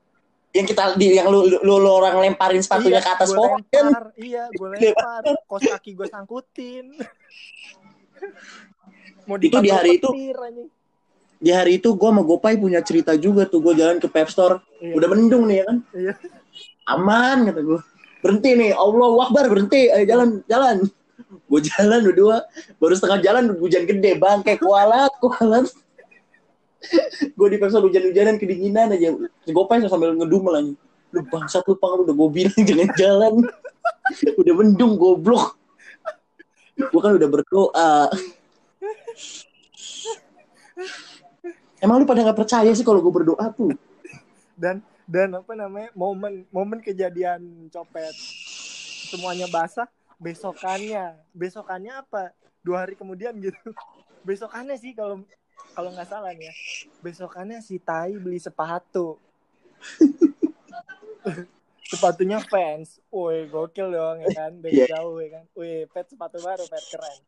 Yang 0.53 0.67
kita 0.77 0.83
di 0.95 1.07
yang 1.17 1.33
lu, 1.33 1.49
lu, 1.49 1.75
lu 1.81 1.91
orang 1.91 2.21
lemparin 2.21 2.61
sepatunya 2.61 3.01
Iya, 3.01 3.07
ke 3.09 3.11
atas 3.17 3.31
pohon. 3.33 3.61
lempar, 3.65 4.05
iya 4.21 4.45
gue 4.53 4.69
lempar. 4.69 5.23
Kos 5.49 5.65
kaki 5.65 5.97
gue 5.97 6.07
sangkutin 6.07 6.93
mau 9.27 9.37
Itu 9.39 9.59
di 9.61 9.71
hari 9.71 9.99
itu- 9.99 10.11
anjing. 10.11 10.69
Di 11.43 11.51
hari 11.51 11.83
itu 11.83 11.91
gue 11.99 12.07
sama 12.07 12.23
Gopay 12.23 12.55
punya 12.55 12.79
cerita 12.87 13.19
juga 13.19 13.43
tuh. 13.51 13.59
Gue 13.59 13.75
jalan 13.75 13.99
ke 13.99 14.07
Pep 14.07 14.31
Store. 14.31 14.63
Iya. 14.79 14.95
Udah 14.95 15.09
mendung 15.11 15.51
nih 15.51 15.59
ya 15.59 15.65
kan? 15.67 15.77
Iya. 15.91 16.13
Aman 16.87 17.51
kata 17.51 17.61
gue. 17.67 17.81
Berhenti 18.23 18.51
nih. 18.55 18.71
Allah 18.71 19.11
Akbar 19.27 19.51
berhenti. 19.51 19.91
Ayo 19.91 20.07
jalan, 20.07 20.29
jalan. 20.47 20.87
Gue 21.51 21.61
jalan 21.67 21.99
berdua. 22.07 22.47
Baru 22.79 22.95
setengah 22.95 23.19
jalan 23.19 23.59
hujan 23.59 23.91
gede. 23.91 24.15
Bangke 24.23 24.55
kualat, 24.55 25.11
kualat. 25.19 25.67
gue 27.35 27.47
di 27.51 27.57
Pep 27.59 27.71
Store 27.75 27.91
hujan-hujanan 27.91 28.39
kedinginan 28.39 28.95
aja. 28.95 29.11
Gopay 29.51 29.83
sambil 29.91 30.15
ngedumel 30.15 30.55
aja. 30.55 30.73
Lu 31.11 31.21
bangsat 31.27 31.67
lu 31.67 31.75
pang 31.75 32.07
udah 32.07 32.15
gue 32.15 32.29
bilang 32.31 32.63
jangan 32.71 32.89
jalan. 32.95 33.35
udah 34.39 34.55
mendung 34.55 34.95
goblok. 34.95 35.59
Gue 36.79 37.01
kan 37.03 37.19
udah 37.19 37.29
berdoa. 37.29 37.95
Emang 41.83 41.99
lu 41.99 42.07
pada 42.07 42.23
nggak 42.23 42.39
percaya 42.39 42.71
sih 42.71 42.87
kalau 42.87 43.03
gue 43.03 43.13
berdoa 43.13 43.51
tuh? 43.53 43.75
dan 44.63 44.79
dan 45.11 45.35
apa 45.35 45.53
namanya 45.59 45.91
momen 45.99 46.47
momen 46.55 46.79
kejadian 46.79 47.67
copet. 47.73 48.15
Semuanya 49.11 49.51
basah 49.51 49.91
besokannya. 50.23 51.19
Besokannya 51.35 51.99
apa? 51.99 52.31
Dua 52.63 52.87
hari 52.87 52.95
kemudian 52.95 53.35
gitu. 53.43 53.59
Besokannya 54.23 54.79
sih 54.79 54.95
kalau 54.95 55.27
kalau 55.75 55.91
nggak 55.91 56.07
salah 56.07 56.31
nih 56.31 56.47
ya. 56.47 56.55
Besokannya 57.03 57.59
si 57.59 57.83
Tai 57.83 58.15
beli 58.23 58.39
sepatu 58.39 59.19
sepatunya 61.93 62.41
fans, 62.43 62.97
woi 63.07 63.45
gokil 63.47 63.93
dong 63.93 64.17
ya 64.21 64.31
kan 64.33 64.53
dari 64.59 64.81
Iya. 64.81 64.97
jauh 64.97 65.21
ya 65.21 65.29
kan, 65.35 65.45
woi 65.53 65.85
pet 65.87 66.09
sepatu 66.09 66.41
baru 66.41 66.65
pet 66.65 66.85
keren. 66.89 67.19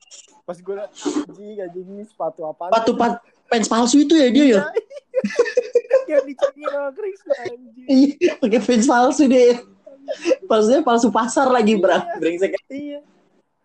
Pas 0.42 0.56
gue 0.56 0.74
liat 0.74 0.90
anjing 1.28 1.60
anjing 1.60 1.86
ini 1.86 2.04
sepatu 2.04 2.40
apa? 2.42 2.72
Sepatu 2.72 2.92
pa- 2.94 3.20
fans 3.46 3.68
palsu 3.68 4.00
itu 4.00 4.14
ya 4.14 4.28
dia 4.28 4.46
ya? 4.50 4.60
Yang 6.04 6.24
dicengin 6.26 6.68
sama 6.68 6.90
Chris. 6.92 7.20
Iya, 7.86 8.32
pakai 8.38 8.60
fans 8.60 8.86
palsu 8.86 9.24
deh. 9.24 9.52
Palsunya 10.44 10.80
palsu 10.80 11.08
pasar 11.08 11.48
lagi, 11.48 11.76
bro. 11.76 11.96
Brengsek. 12.16 12.56
Iya. 12.68 13.00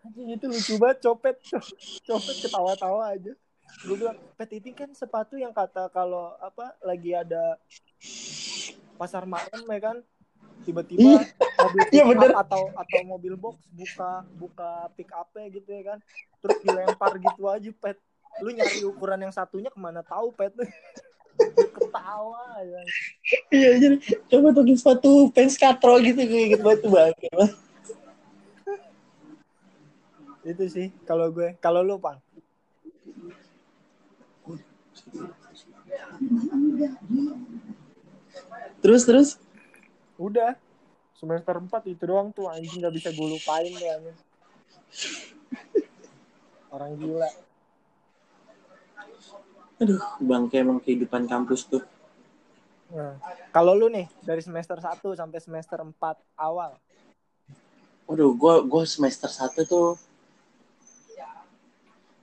Anjing 0.00 0.28
itu 0.30 0.44
lucu 0.46 0.72
banget 0.76 0.98
copet. 1.02 1.36
Copet 2.02 2.36
ketawa-tawa 2.40 3.12
aja. 3.12 3.32
gue 3.80 3.96
bilang 3.96 4.18
pet 4.34 4.50
ini 4.50 4.74
kan 4.74 4.90
sepatu 4.90 5.38
yang 5.38 5.54
kata 5.54 5.88
kalau 5.88 6.34
apa 6.36 6.74
lagi 6.82 7.14
ada 7.14 7.54
pasar 8.96 9.24
malam 9.24 9.62
ya 9.64 9.80
kan 9.80 9.96
tiba-tiba 10.70 11.02
Iya. 11.02 11.20
mobil 11.58 11.80
Iya, 11.82 11.88
pick 11.90 12.06
up 12.06 12.10
bener. 12.14 12.30
atau 12.38 12.62
atau 12.72 13.00
mobil 13.04 13.34
box 13.34 13.56
buka 13.74 14.10
buka 14.38 14.70
pick 14.94 15.10
up 15.10 15.26
gitu 15.34 15.68
ya 15.68 15.82
kan 15.84 15.98
terus 16.38 16.56
dilempar 16.62 17.12
gitu 17.18 17.42
aja 17.46 17.70
pet 17.74 17.98
lu 18.38 18.54
nyari 18.54 18.86
ukuran 18.86 19.20
yang 19.20 19.34
satunya 19.34 19.68
ke 19.68 19.76
mana 19.76 20.00
tahu 20.00 20.30
pet 20.30 20.54
ketawa 21.76 22.44
ya 22.62 22.80
Iya, 23.50 23.70
jadi 23.76 23.96
coba 24.28 24.54
tuh 24.54 24.62
sepatu 24.72 25.10
fans 25.34 25.56
katro 25.56 25.98
gitu 25.98 26.20
gue 26.20 26.40
inget 26.46 26.60
banget 26.60 26.86
tuh 26.86 26.90
bang. 26.90 27.12
itu 30.40 30.64
sih 30.72 30.86
kalau 31.04 31.28
gue 31.28 31.52
kalau 31.58 31.82
lu 31.82 31.98
pang 31.98 32.16
Terus 38.80 39.02
terus. 39.04 39.28
Udah 40.20 40.52
semester 41.16 41.56
4 41.56 41.88
itu 41.88 42.04
doang 42.04 42.28
tuh 42.28 42.52
anjing 42.52 42.84
nggak 42.84 42.92
bisa 42.92 43.08
gue 43.08 43.26
lupain 43.26 43.72
deh 43.72 43.88
anjing. 43.88 44.18
orang 46.68 46.92
gila 47.00 47.30
Aduh, 49.80 49.96
bangke 50.20 50.60
emang 50.60 50.76
kehidupan 50.76 51.24
kampus 51.24 51.64
tuh. 51.64 51.80
Nah, 52.92 53.16
kalau 53.48 53.72
lu 53.72 53.88
nih 53.88 54.12
dari 54.20 54.44
semester 54.44 54.76
1 54.76 55.00
sampai 55.16 55.40
semester 55.40 55.80
4 55.80 56.20
awal. 56.36 56.76
Waduh, 58.04 58.36
gue 58.36 58.54
gue 58.68 58.84
semester 58.84 59.32
satu 59.32 59.64
tuh 59.64 59.88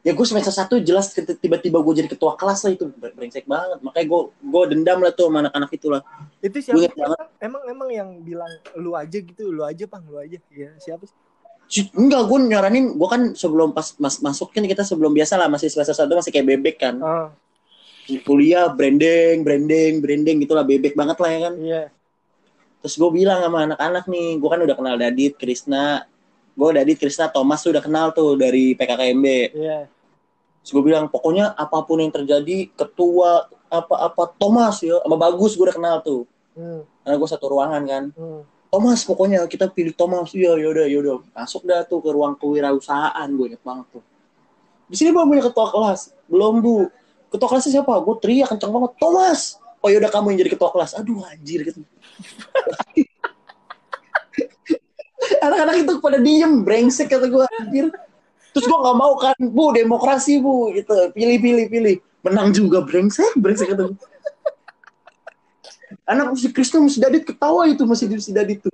ya 0.07 0.15
gue 0.15 0.23
semester 0.23 0.55
satu 0.55 0.79
jelas 0.79 1.11
tiba-tiba 1.11 1.83
gue 1.83 1.93
jadi 1.99 2.07
ketua 2.07 2.39
kelas 2.39 2.63
lah 2.63 2.71
itu 2.71 2.87
brengsek 2.95 3.43
banget 3.43 3.83
makanya 3.83 4.07
gue 4.07 4.21
gue 4.31 4.63
dendam 4.71 5.03
lah 5.03 5.11
tuh 5.11 5.27
sama 5.27 5.43
anak-anak 5.43 5.71
itu 5.75 5.87
lah 5.91 6.01
Itu 6.39 6.63
siapa? 6.63 6.79
Sih? 6.79 6.87
Emang, 7.43 7.63
emang 7.67 7.89
yang 7.91 8.09
bilang 8.23 8.47
lu 8.79 8.95
aja 8.95 9.19
gitu, 9.19 9.51
lu 9.51 9.67
aja 9.67 9.83
Pang, 9.83 10.07
lu 10.07 10.15
aja. 10.15 10.39
Ya, 10.53 10.71
siapa 10.79 11.03
sih? 11.03 11.17
Enggak 11.91 12.31
gue 12.31 12.39
nyaranin 12.39 12.95
gue 12.95 13.07
kan 13.11 13.35
sebelum 13.35 13.75
pas 13.75 13.91
mas, 13.99 14.23
masuk 14.23 14.55
kan 14.55 14.63
kita 14.63 14.87
sebelum 14.87 15.11
biasa 15.11 15.35
lah 15.35 15.51
masih 15.51 15.67
semester 15.67 15.91
satu 15.91 16.15
masih 16.15 16.31
kayak 16.31 16.47
bebek 16.55 16.75
kan 16.79 16.95
Oh, 17.03 17.27
kuliah 18.23 18.71
branding 18.71 19.43
branding 19.43 19.99
branding 19.99 20.39
gitulah 20.39 20.63
bebek 20.63 20.95
banget 20.95 21.19
lah 21.19 21.27
ya 21.27 21.39
kan 21.43 21.53
iya. 21.59 21.83
terus 22.79 22.95
gue 22.95 23.09
bilang 23.11 23.43
sama 23.43 23.67
anak-anak 23.67 24.07
nih 24.07 24.39
gue 24.39 24.47
kan 24.47 24.61
udah 24.63 24.75
kenal 24.79 24.95
Dadit 24.95 25.35
Krisna 25.35 26.07
gue 26.55 26.69
Dadit 26.71 26.95
Krisna 26.95 27.27
Thomas 27.27 27.59
tuh 27.59 27.75
udah 27.75 27.83
kenal 27.83 28.15
tuh 28.15 28.39
dari 28.39 28.71
PKKMB 28.79 29.25
Iya. 29.51 29.91
Terus 30.67 30.83
gue 30.83 30.83
bilang 30.83 31.07
pokoknya 31.07 31.55
apa 31.55 31.79
pun 31.87 32.03
yang 32.03 32.11
terjadi 32.11 32.67
ketua 32.75 33.47
apa-apa 33.71 34.35
Thomas 34.35 34.83
ya 34.83 34.99
sama 34.99 35.15
bagus 35.15 35.55
gue 35.55 35.63
udah 35.63 35.77
kenal 35.79 36.03
tuh. 36.03 36.27
Hmm, 36.59 36.83
karena 37.07 37.15
gue 37.15 37.29
satu 37.31 37.47
ruangan 37.47 37.87
kan. 37.87 38.11
Hmm. 38.11 38.43
Thomas 38.67 39.07
pokoknya 39.07 39.47
kita 39.47 39.71
pilih 39.71 39.95
Thomas. 39.95 40.35
Iya 40.35 40.59
yaudah 40.59 40.91
yaudah 40.91 41.23
masuk 41.31 41.63
dah 41.63 41.87
tuh 41.87 42.03
ke 42.03 42.11
ruang 42.11 42.35
kewirausahaan 42.35 43.31
gue 43.31 43.55
inget 43.55 43.63
banget 43.63 43.87
tuh. 43.95 44.03
Di 44.91 44.99
sini 44.99 45.15
belum 45.15 45.31
punya 45.31 45.47
ketua 45.47 45.71
kelas. 45.71 46.11
Belum 46.27 46.59
bu. 46.59 46.91
Ketua 47.31 47.47
kelasnya 47.47 47.71
siapa? 47.79 48.03
Gue 48.03 48.19
teriak 48.19 48.51
kenceng 48.51 48.75
banget 48.75 48.91
Thomas! 48.99 49.63
Oh 49.79 49.87
yaudah 49.87 50.11
kamu 50.11 50.35
yang 50.35 50.43
jadi 50.43 50.51
ketua 50.59 50.75
kelas. 50.75 50.99
Aduh 50.99 51.23
anjir 51.23 51.63
gitu. 51.63 51.79
Anak-anak 55.47 55.87
itu 55.87 55.95
pada 56.03 56.19
diem 56.19 56.59
brengsek 56.67 57.07
kata 57.07 57.31
gue 57.31 57.47
anjir 57.55 57.87
terus 58.57 58.65
gue 58.65 58.79
nggak 58.81 58.97
mau 58.97 59.13
kan 59.21 59.37
bu 59.37 59.69
demokrasi 59.69 60.41
bu 60.41 60.73
gitu. 60.73 61.13
Pilih 61.13 61.37
pilih 61.37 61.65
pilih. 61.69 61.95
Menang 62.25 62.49
juga 62.49 62.81
brengsek 62.81 63.37
brengsek 63.37 63.77
kata 63.77 63.93
gue 63.93 63.97
anak 66.07 66.35
si 66.39 66.47
Kristen 66.51 66.87
masih 66.87 67.03
Dadit 67.03 67.23
ketawa 67.27 67.67
itu 67.67 67.83
masih 67.83 68.07
si 68.19 68.31
Dadit 68.31 68.63
tuh. 68.63 68.71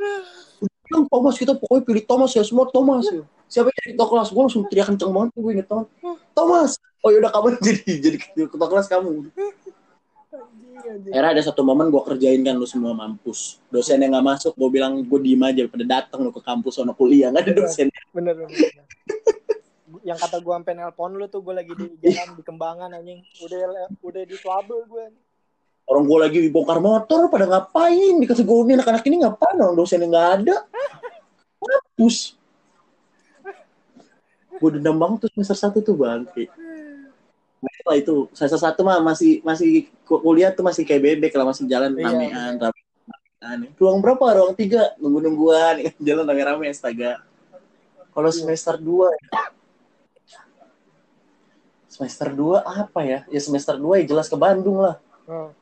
Bilang 0.88 1.10
Thomas 1.10 1.36
kita 1.36 1.58
pokoknya 1.58 1.84
pilih 1.84 2.04
Thomas 2.06 2.32
ya 2.38 2.46
semua 2.46 2.70
Thomas 2.70 3.10
ya. 3.10 3.26
siapa 3.50 3.70
yang 3.70 3.78
jadi 3.82 3.90
ketua 3.98 4.08
kelas? 4.10 4.28
Gue 4.30 4.42
langsung 4.46 4.64
teriak 4.70 4.88
kenceng 4.94 5.12
banget 5.14 5.30
gue 5.34 5.52
inget 5.52 5.68
banget. 5.68 5.88
Thomas! 6.38 6.72
Oh 7.04 7.10
yaudah 7.12 7.32
kamu 7.34 7.48
jadi 7.68 7.92
jadi 8.00 8.18
ketua 8.48 8.68
kelas 8.70 8.88
kamu. 8.88 9.30
Era 11.14 11.32
ada 11.32 11.42
satu 11.42 11.62
momen 11.62 11.94
gue 11.94 12.02
kerjain 12.02 12.42
kan 12.42 12.56
lu 12.58 12.66
semua 12.70 12.94
mampus. 12.94 13.62
Dosen 13.70 14.02
yang 14.02 14.14
nggak 14.14 14.26
masuk 14.26 14.54
gue 14.58 14.70
bilang 14.70 15.02
gue 15.02 15.20
diem 15.22 15.42
aja 15.42 15.66
pada 15.70 15.86
datang 15.86 16.26
lu 16.26 16.32
ke 16.34 16.42
kampus 16.42 16.82
sono 16.82 16.94
kuliah. 16.94 17.30
Nggak 17.34 17.44
ada 17.50 17.54
dosen. 17.66 17.88
Bener, 18.14 18.34
bener, 18.38 18.50
bener. 18.50 18.72
Yang 20.04 20.20
kata 20.20 20.44
gua 20.44 20.60
sampai 20.60 20.76
nelpon 20.76 21.16
lu 21.16 21.26
tuh 21.32 21.40
gue 21.40 21.56
lagi 21.56 21.74
di 21.74 21.88
jalan 22.04 22.36
di 22.36 22.44
kembangan 22.44 22.92
anjing. 22.92 23.24
Udah 23.40 23.60
udah 24.04 24.24
di 24.24 24.36
trouble 24.38 24.84
gue 24.88 25.06
orang 25.84 26.04
gue 26.08 26.20
lagi 26.24 26.40
bongkar 26.48 26.80
motor 26.80 27.28
pada 27.28 27.44
ngapain? 27.44 28.16
Dikasih 28.24 28.48
gue 28.48 28.58
ini 28.68 28.74
anak-anak 28.80 29.04
ini 29.04 29.18
ngapain? 29.20 29.58
Orang 29.60 29.76
dosennya 29.76 30.08
nggak 30.08 30.30
ada. 30.40 30.56
Mampus 31.60 32.36
gue 34.54 34.70
dendam 34.80 34.96
banget 34.96 35.28
tuh 35.28 35.30
semester 35.36 35.58
satu 35.60 35.84
tuh 35.84 35.96
bangke 35.98 36.48
Nah, 37.64 37.96
itu 37.96 38.28
semester 38.36 38.60
satu 38.60 38.84
mah 38.84 39.00
masih 39.00 39.40
masih 39.44 39.88
ku- 40.04 40.20
kuliah 40.20 40.52
tuh 40.52 40.64
masih 40.68 40.84
kayak 40.84 41.04
bebek 41.04 41.32
lah 41.36 41.48
masih 41.48 41.64
jalan 41.68 41.96
Iya, 41.96 42.12
ramean 42.12 42.54
ramean. 42.60 43.60
Ruang 43.80 44.00
berapa? 44.04 44.24
Ruang 44.40 44.56
tiga. 44.56 44.96
Nunggu 45.00 45.20
nungguan 45.24 45.84
jalan 46.08 46.24
rame-rame 46.28 46.68
astaga. 46.72 47.24
Kalau 48.12 48.30
semester 48.36 48.76
dua 48.80 49.16
semester 51.94 52.34
dua 52.34 52.66
apa 52.66 53.06
ya? 53.06 53.20
Ya 53.30 53.38
semester 53.38 53.78
dua 53.78 54.02
ya 54.02 54.10
jelas 54.10 54.26
ke 54.26 54.34
Bandung 54.34 54.82
lah. 54.82 54.98
Oh. 55.30 55.54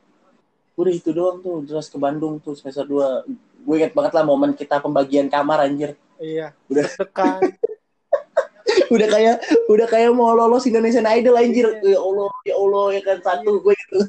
udah 0.79 0.89
itu 0.89 1.13
doang 1.13 1.37
tuh 1.43 1.61
jelas 1.67 1.91
ke 1.91 1.97
Bandung 1.99 2.41
tuh 2.41 2.57
semester 2.57 2.81
2 2.87 3.29
gue 3.61 3.75
inget 3.77 3.93
banget 3.93 4.17
lah 4.17 4.25
momen 4.25 4.57
kita 4.57 4.81
pembagian 4.81 5.29
kamar 5.29 5.61
anjir. 5.67 5.93
Iya. 6.17 6.57
Udah. 6.71 6.87
tekan 6.97 7.43
udah 8.95 9.07
kayak 9.11 9.35
udah 9.67 9.87
kayak 9.91 10.09
mau 10.15 10.33
lolos 10.33 10.65
Indonesian 10.65 11.05
Idol 11.05 11.37
anjir. 11.37 11.69
Iya. 11.83 11.93
ya 11.93 11.99
Allah 12.01 12.31
ya 12.47 12.55
Allah 12.57 12.85
ya 12.97 13.01
kan 13.05 13.17
satu 13.21 13.61
gue 13.61 13.75
gitu. 13.75 13.99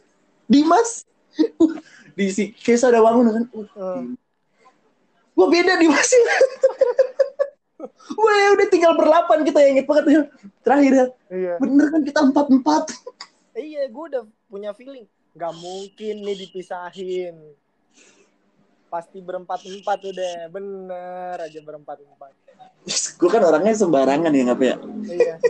Dimas. 0.48 1.04
Di 2.16 2.28
si 2.32 2.56
Kesa 2.56 2.88
udah 2.88 3.02
bangun 3.04 3.26
kan. 3.28 3.44
Oh. 3.76 4.00
gue 5.32 5.46
beda 5.48 5.80
Dimas 5.80 6.08
gue 7.90 8.34
udah 8.58 8.68
tinggal 8.70 8.92
berlapan 8.94 9.42
kita 9.46 9.58
yang 9.62 9.70
inget 9.78 9.86
banget 9.86 10.04
ya. 10.06 10.22
Terakhir 10.62 10.92
ya. 10.92 11.06
Iya. 11.32 11.54
Bener 11.58 11.86
kan 11.90 12.02
kita 12.06 12.20
empat 12.22 12.46
empat 12.50 12.84
iya 13.52 13.84
gue 13.84 14.04
udah 14.12 14.22
punya 14.48 14.70
feeling. 14.72 15.04
Nggak 15.36 15.54
mungkin 15.60 16.14
nih 16.24 16.36
dipisahin. 16.46 17.36
Pasti 18.88 19.18
berempat 19.24 19.64
empat 19.64 19.98
udah 20.04 20.34
bener 20.52 21.36
aja 21.40 21.60
berempat 21.64 22.00
empat 22.04 22.32
gue 22.92 23.30
kan 23.30 23.42
orangnya 23.46 23.78
sembarangan 23.78 24.34
ya 24.34 24.42
ngapa 24.50 24.64
ya? 24.64 24.76
Iya. 25.08 25.36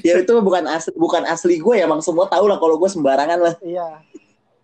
Ya 0.00 0.16
itu 0.16 0.32
bukan 0.40 0.64
asli 0.64 0.96
bukan 0.96 1.28
asli 1.28 1.60
gue 1.60 1.76
ya 1.76 1.84
emang 1.84 2.00
semua 2.00 2.24
tahu 2.24 2.48
lah 2.48 2.56
kalau 2.56 2.80
gue 2.80 2.88
sembarangan 2.88 3.36
lah. 3.36 3.54
Iya 3.60 4.00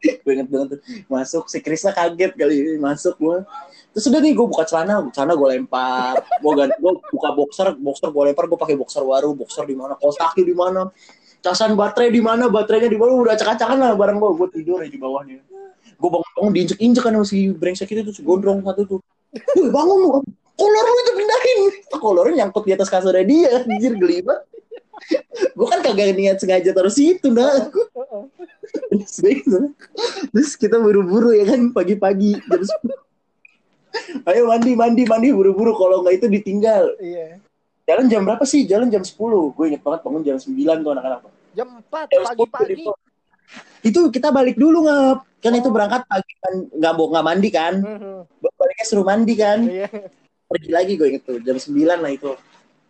gue 0.01 0.33
inget 0.33 0.49
banget 0.49 0.69
tuh. 0.77 0.81
Masuk 1.13 1.45
si 1.53 1.61
Krisna 1.61 1.93
kaget 1.93 2.33
kali 2.35 2.55
ini 2.57 2.73
masuk 2.81 3.15
gue 3.21 3.45
terus 3.91 4.07
udah 4.07 4.21
nih 4.23 4.33
gue 4.33 4.47
buka 4.47 4.65
celana 4.65 5.05
celana 5.13 5.37
gue 5.37 5.49
lempar. 5.57 6.15
Gue 6.41 6.53
ganti 6.57 6.77
gue 6.81 6.93
buka 7.13 7.29
boxer 7.37 7.69
boxer 7.77 8.09
gue 8.09 8.23
lempar 8.33 8.45
gue 8.49 8.59
pakai 8.59 8.77
boxer 8.77 9.03
baru. 9.05 9.37
Boxer 9.37 9.65
di 9.69 9.77
mana 9.77 9.95
kaos 10.01 10.17
kaki 10.17 10.43
di 10.47 10.57
mana 10.57 10.89
casan 11.41 11.77
baterai 11.77 12.13
di 12.13 12.23
mana 12.25 12.49
baterainya 12.49 12.89
di 12.89 12.99
mana. 13.01 13.13
Udah 13.17 13.35
acak-acakan 13.37 13.77
lah 13.77 13.93
barang 13.95 14.17
gue 14.17 14.31
gue 14.41 14.49
tidur 14.57 14.81
aja 14.81 14.91
di 14.91 15.01
bawahnya. 15.01 15.41
Gue 16.01 16.09
bangun 16.09 16.31
bangun 16.37 16.53
diinjek 16.57 16.79
injek 16.81 17.05
kan 17.05 17.15
si 17.29 17.53
brengsek 17.53 17.93
itu 17.93 18.01
tuh 18.09 18.15
si 18.17 18.23
gondrong 18.25 18.65
satu 18.65 18.83
tuh. 18.89 19.01
Woi 19.59 19.69
bangun 19.69 19.99
lu. 20.01 20.11
Kolor 20.61 20.85
lu 20.85 20.99
itu 21.01 21.13
pindahin. 21.17 21.59
Kolornya 21.97 22.35
nyangkut 22.45 22.69
di 22.69 22.73
atas 22.77 22.89
kasurnya 22.93 23.25
dia 23.25 23.65
anjir 23.65 23.97
geli 23.97 24.21
banget. 24.25 24.45
Gue 25.57 25.67
kan 25.67 25.81
kagak 25.81 26.13
niat 26.13 26.37
sengaja 26.37 26.71
taruh 26.77 26.93
situ 26.93 27.33
nah. 27.33 27.73
Terus 28.71 29.15
gitu. 29.21 29.59
terus 30.31 30.53
kita 30.57 30.77
buru-buru 30.79 31.35
ya 31.35 31.45
kan 31.55 31.75
pagi-pagi 31.75 32.39
jam 32.39 32.63
10. 32.63 34.29
ayo 34.31 34.43
mandi 34.47 34.73
mandi 34.79 35.03
mandi 35.07 35.29
buru-buru. 35.35 35.75
Kalau 35.75 36.03
nggak 36.03 36.15
itu 36.23 36.27
ditinggal. 36.31 36.95
Iya. 37.03 37.43
Jalan 37.91 38.07
jam 38.07 38.23
berapa 38.23 38.45
sih? 38.47 38.63
Jalan 38.71 38.87
jam 38.87 39.03
10 39.03 39.19
gue 39.19 39.65
inget 39.67 39.83
banget 39.83 40.01
bangun 40.07 40.23
jam 40.23 40.37
9 40.39 40.55
tuh 40.55 40.91
anak-anak. 40.95 41.21
Jam 41.59 41.69
empat 41.83 42.07
Jam 42.15 42.23
10 42.23 42.31
pagi-pagi. 42.31 42.87
itu. 43.83 44.01
kita 44.15 44.31
balik 44.31 44.55
dulu 44.55 44.87
ngap. 44.87 45.27
Kan 45.43 45.57
itu 45.59 45.69
berangkat 45.75 46.07
pagi 46.07 46.33
kan. 46.39 46.55
Nggak 46.71 46.93
mau 46.95 47.07
nggak 47.11 47.27
mandi 47.27 47.49
kan. 47.51 47.75
Mhm. 47.83 48.19
baliknya 48.39 48.87
suruh 48.87 49.07
mandi 49.07 49.35
kan. 49.35 49.59
Iya. 49.67 49.89
Pergi 50.47 50.71
lagi 50.71 50.93
gue 50.95 51.07
inget 51.11 51.23
tuh. 51.27 51.39
Jam 51.43 51.59
9 51.59 51.99
lah 51.99 52.11
itu. 52.11 52.33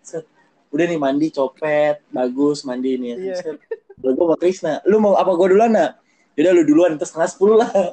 Set. 0.05 0.25
udah 0.71 0.87
nih 0.87 1.03
mandi 1.03 1.35
copet 1.35 1.99
bagus 2.15 2.63
mandi 2.63 3.01
nih. 3.01 3.13
Iya. 3.17 3.35
Set. 3.41 3.57
Lalu 4.01 4.13
gue 4.17 4.25
sama 4.25 4.37
Krisna 4.41 4.73
lu 4.89 4.97
mau 4.99 5.15
apa 5.15 5.31
gue 5.33 5.47
duluan 5.53 5.73
nak? 5.73 6.01
Yaudah 6.35 6.53
lu 6.57 6.63
duluan 6.65 6.97
terus 6.97 7.13
setengah 7.13 7.29
sepuluh 7.29 7.57
lah. 7.61 7.71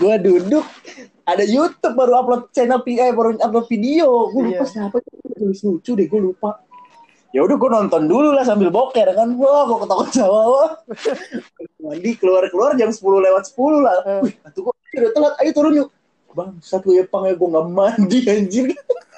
Gue 0.00 0.14
duduk. 0.16 0.64
Ada 1.28 1.44
YouTube 1.44 1.92
baru 1.92 2.24
upload 2.24 2.42
channel 2.50 2.80
PI 2.80 3.12
baru 3.12 3.36
upload 3.36 3.66
video. 3.68 4.32
Gue 4.32 4.50
lupa 4.50 4.64
Iya. 4.64 4.88
siapa 4.88 4.96
tulis 5.36 5.60
lucu 5.60 5.92
deh 5.92 6.06
gue 6.08 6.20
lupa. 6.20 6.64
Ya 7.30 7.44
udah 7.44 7.56
gue 7.60 7.70
nonton 7.70 8.02
dulu 8.08 8.32
lah 8.32 8.42
sambil 8.42 8.72
boker 8.72 9.04
kan? 9.12 9.28
Wah 9.36 9.68
gue 9.68 9.78
ketawa 9.84 10.02
ketawa 10.08 10.40
wah 10.48 10.70
mandi 11.80 12.10
keluar 12.16 12.42
keluar 12.48 12.72
jam 12.74 12.88
10 12.88 13.02
lewat 13.02 13.42
10 13.52 13.84
lah. 13.84 13.96
Eh. 14.06 14.20
Wih, 14.24 14.34
tuh 14.54 14.60
gue 14.64 14.74
udah 14.96 15.12
telat. 15.12 15.34
Ayo 15.44 15.50
turun 15.52 15.72
yuk. 15.76 15.88
Bang 16.30 16.62
satu 16.62 16.94
ya 16.94 17.04
pang 17.04 17.26
ya? 17.28 17.34
Gue 17.36 17.48
nggak 17.50 17.66
mandi 17.68 18.18
anjir 18.26 18.64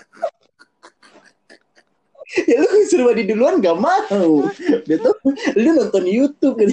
ya 2.51 2.57
lu 2.64 2.78
suruh 2.89 3.12
mandi 3.12 3.28
duluan 3.28 3.61
gak 3.61 3.76
mau. 3.76 4.49
Dia 4.89 4.97
tuh 5.01 5.16
lu 5.57 5.70
nonton 5.76 6.05
YouTube 6.09 6.57
kan 6.57 6.70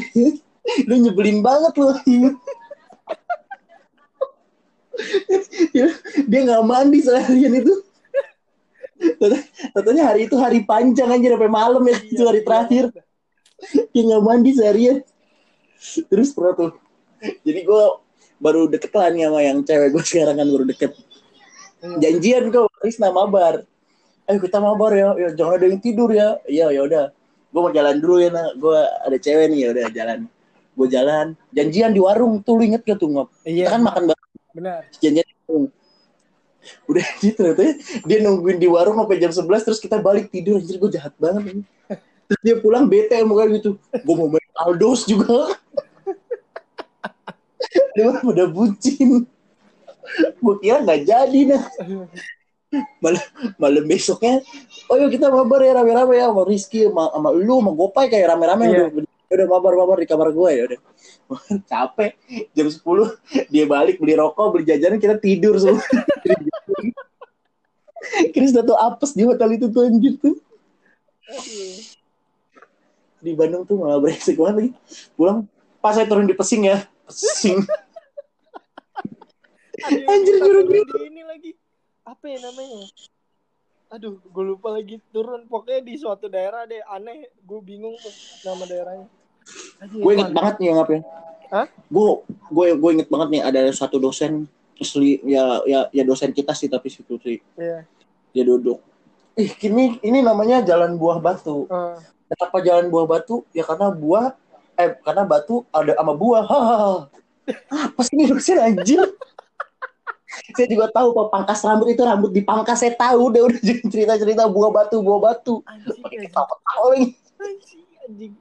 lu 0.88 0.96
nyebelin 1.04 1.44
banget 1.44 1.74
lu. 1.80 1.92
Ya, 5.72 5.88
dia 6.28 6.40
nggak 6.44 6.64
mandi 6.68 7.00
seharian 7.00 7.56
itu. 7.56 7.72
Katanya 9.72 10.12
hari 10.12 10.28
itu 10.28 10.36
hari 10.36 10.68
panjang 10.68 11.08
anjir 11.08 11.32
sampai 11.32 11.52
malam 11.52 11.84
ya 11.88 11.98
itu 12.04 12.24
hari 12.28 12.44
terakhir. 12.44 12.92
Dia 13.96 14.02
nggak 14.04 14.24
mandi 14.24 14.52
seharian. 14.52 15.00
Terus 16.12 16.36
pernah 16.36 16.54
tuh. 16.56 16.72
Jadi 17.48 17.64
gue 17.64 17.84
baru 18.40 18.68
deket 18.68 18.92
lah 18.96 19.08
nih 19.12 19.28
sama 19.28 19.40
yang 19.44 19.60
cewek 19.64 19.90
gue 19.96 20.04
sekarang 20.04 20.36
kan 20.36 20.48
baru 20.48 20.66
deket. 20.68 20.92
Janjian 21.80 22.52
kok 22.52 22.68
Krisna 22.84 23.12
mabar 23.16 23.64
ayo 24.30 24.38
kita 24.38 24.62
mabar 24.62 24.94
ya, 24.94 25.10
ya 25.18 25.30
jangan 25.34 25.58
ada 25.58 25.66
yang 25.66 25.82
tidur 25.82 26.10
ya. 26.14 26.38
Iya 26.46 26.70
ya 26.70 26.82
udah. 26.86 27.06
Gue 27.50 27.62
mau 27.66 27.74
jalan 27.74 27.98
dulu 27.98 28.22
ya 28.22 28.30
nak. 28.30 28.54
Gue 28.62 28.78
ada 28.78 29.18
cewek 29.18 29.46
nih 29.50 29.60
ya 29.66 29.70
udah 29.74 29.86
jalan. 29.90 30.20
Gue 30.78 30.88
jalan. 30.88 31.26
Janjian 31.50 31.92
di 31.98 32.02
warung 32.02 32.46
tuh 32.46 32.62
lu 32.62 32.64
inget 32.70 32.86
gak 32.86 33.02
tuh 33.02 33.10
ngop? 33.10 33.34
Iya. 33.42 33.66
kita 33.66 33.74
kan 33.74 33.82
makan 33.82 34.04
bareng. 34.14 34.30
Benar. 34.54 34.82
janjian 35.02 35.26
di 35.26 35.36
warung. 35.50 35.66
Udah 36.86 37.06
gitu 37.26 37.42
ternyata 37.42 37.82
dia 38.06 38.18
nungguin 38.22 38.58
di 38.62 38.70
warung 38.70 39.02
sampai 39.02 39.18
jam 39.18 39.34
11 39.34 39.66
terus 39.66 39.80
kita 39.82 39.98
balik 39.98 40.30
tidur. 40.30 40.62
Anjir 40.62 40.78
gue 40.78 40.90
jahat 40.94 41.14
banget 41.18 41.44
ini. 41.58 41.64
terus 42.30 42.42
dia 42.46 42.56
pulang 42.62 42.86
bete 42.86 43.18
muka 43.26 43.50
gitu. 43.50 43.82
Gue 44.06 44.14
mau 44.14 44.30
main 44.30 44.50
Aldos 44.62 45.10
juga. 45.10 45.58
Dia 47.94 48.16
udah 48.24 48.48
bucin. 48.50 49.28
Gue 50.42 50.56
kira 50.64 50.82
nggak 50.82 51.06
jadi 51.06 51.42
nah 51.54 51.64
malam 53.02 53.24
malam 53.58 53.84
besoknya 53.90 54.46
oh 54.90 54.96
yuk 55.02 55.10
kita 55.10 55.34
mabar 55.34 55.62
ya 55.66 55.74
rame-rame 55.82 56.14
ya 56.22 56.30
sama 56.30 56.46
Rizky 56.46 56.86
sama, 56.86 57.10
sama 57.10 57.30
lu 57.34 57.58
sama 57.62 57.72
Gopay 57.74 58.06
kayak 58.14 58.30
rame-rame 58.38 58.66
Iya. 58.70 58.86
udah 58.94 59.10
udah 59.30 59.46
mabar 59.50 59.74
mabar 59.78 59.98
di 60.02 60.08
kamar 60.10 60.30
gue 60.34 60.50
ya 60.54 60.64
udah 60.70 60.80
capek 61.72 62.12
jam 62.54 62.68
10 62.70 63.50
dia 63.50 63.66
balik 63.66 63.98
beli 63.98 64.14
rokok 64.18 64.54
beli 64.54 64.70
jajanan 64.70 65.02
kita 65.02 65.18
tidur 65.18 65.58
semua 65.58 65.82
Chris 68.34 68.54
tuh 68.54 68.78
apes 68.78 69.12
di 69.14 69.24
hotel 69.26 69.50
itu 69.58 69.66
tuh 69.70 69.82
anjir 69.86 70.14
tuh 70.18 70.36
di 73.20 73.36
Bandung 73.36 73.68
tuh 73.68 73.76
malah 73.82 74.00
beresik 74.02 74.38
banget 74.40 74.56
lagi 74.56 74.72
pulang 75.14 75.46
pas 75.82 75.94
saya 75.94 76.08
turun 76.10 76.26
di 76.26 76.34
Pesing 76.38 76.64
ya 76.70 76.86
Pesing 77.10 77.66
Anjir, 79.80 80.44
juru 80.44 80.68
gitu. 80.68 81.08
ini 81.08 81.24
lagi. 81.24 81.56
Apa 82.10 82.26
ya 82.26 82.42
namanya? 82.42 82.90
Aduh, 83.90 84.18
gue 84.18 84.44
lupa 84.46 84.74
lagi 84.74 84.98
turun. 85.14 85.46
Pokoknya 85.46 85.82
di 85.86 85.94
suatu 85.94 86.26
daerah 86.26 86.66
deh 86.66 86.82
aneh. 86.90 87.30
Gue 87.46 87.62
bingung 87.62 87.94
tuh 87.98 88.14
nama 88.42 88.66
daerahnya. 88.66 89.08
Gue 89.90 90.12
inget 90.14 90.34
banget 90.34 90.56
nih 90.62 90.68
yang 90.70 90.80
apa 90.82 90.92
ya 90.94 91.02
Hah? 91.50 91.66
gue 91.90 92.10
gue 92.54 92.66
gue 92.78 92.90
inget 92.94 93.10
banget 93.10 93.28
nih 93.34 93.42
ada 93.42 93.66
satu 93.74 93.98
dosen 93.98 94.46
asli 94.78 95.18
ya 95.26 95.58
ya 95.66 95.90
ya 95.90 96.04
dosen 96.06 96.30
kita 96.30 96.54
sih 96.54 96.70
tapi 96.70 96.94
situ 96.94 97.18
sih 97.18 97.42
Iya. 97.58 97.82
dia 98.30 98.44
duduk 98.46 98.78
ih 99.34 99.50
ini 99.66 99.98
ini 100.06 100.22
namanya 100.22 100.62
jalan 100.62 100.94
buah 100.94 101.18
batu 101.18 101.66
Eh, 101.66 101.98
kenapa 102.30 102.58
jalan 102.62 102.86
buah 102.94 103.06
batu 103.10 103.42
ya 103.50 103.66
karena 103.66 103.90
buah 103.90 104.38
eh 104.78 104.94
karena 105.02 105.26
batu 105.26 105.66
ada 105.74 105.98
sama 105.98 106.14
buah 106.14 106.44
hahaha 106.54 106.94
apa 107.74 108.00
sih 108.06 108.14
ini 108.14 108.30
dosen 108.30 108.62
anjir 108.62 109.02
saya 110.56 110.68
juga 110.68 110.88
tahu 110.90 111.08
kok 111.12 111.28
pangkas 111.30 111.60
rambut 111.62 111.88
itu 111.92 112.02
rambut 112.02 112.32
dipangkas 112.32 112.78
saya 112.80 112.94
tahu 112.96 113.30
udah 113.32 113.42
udah 113.50 113.60
cerita 113.88 114.14
cerita 114.16 114.44
buah 114.48 114.72
batu 114.72 114.98
buah 115.00 115.20
batu 115.20 115.62
anjing, 115.66 116.00
pakai 116.00 116.18
anjing, 116.26 117.14
anjing, 117.40 117.86
anjing. 118.06 118.34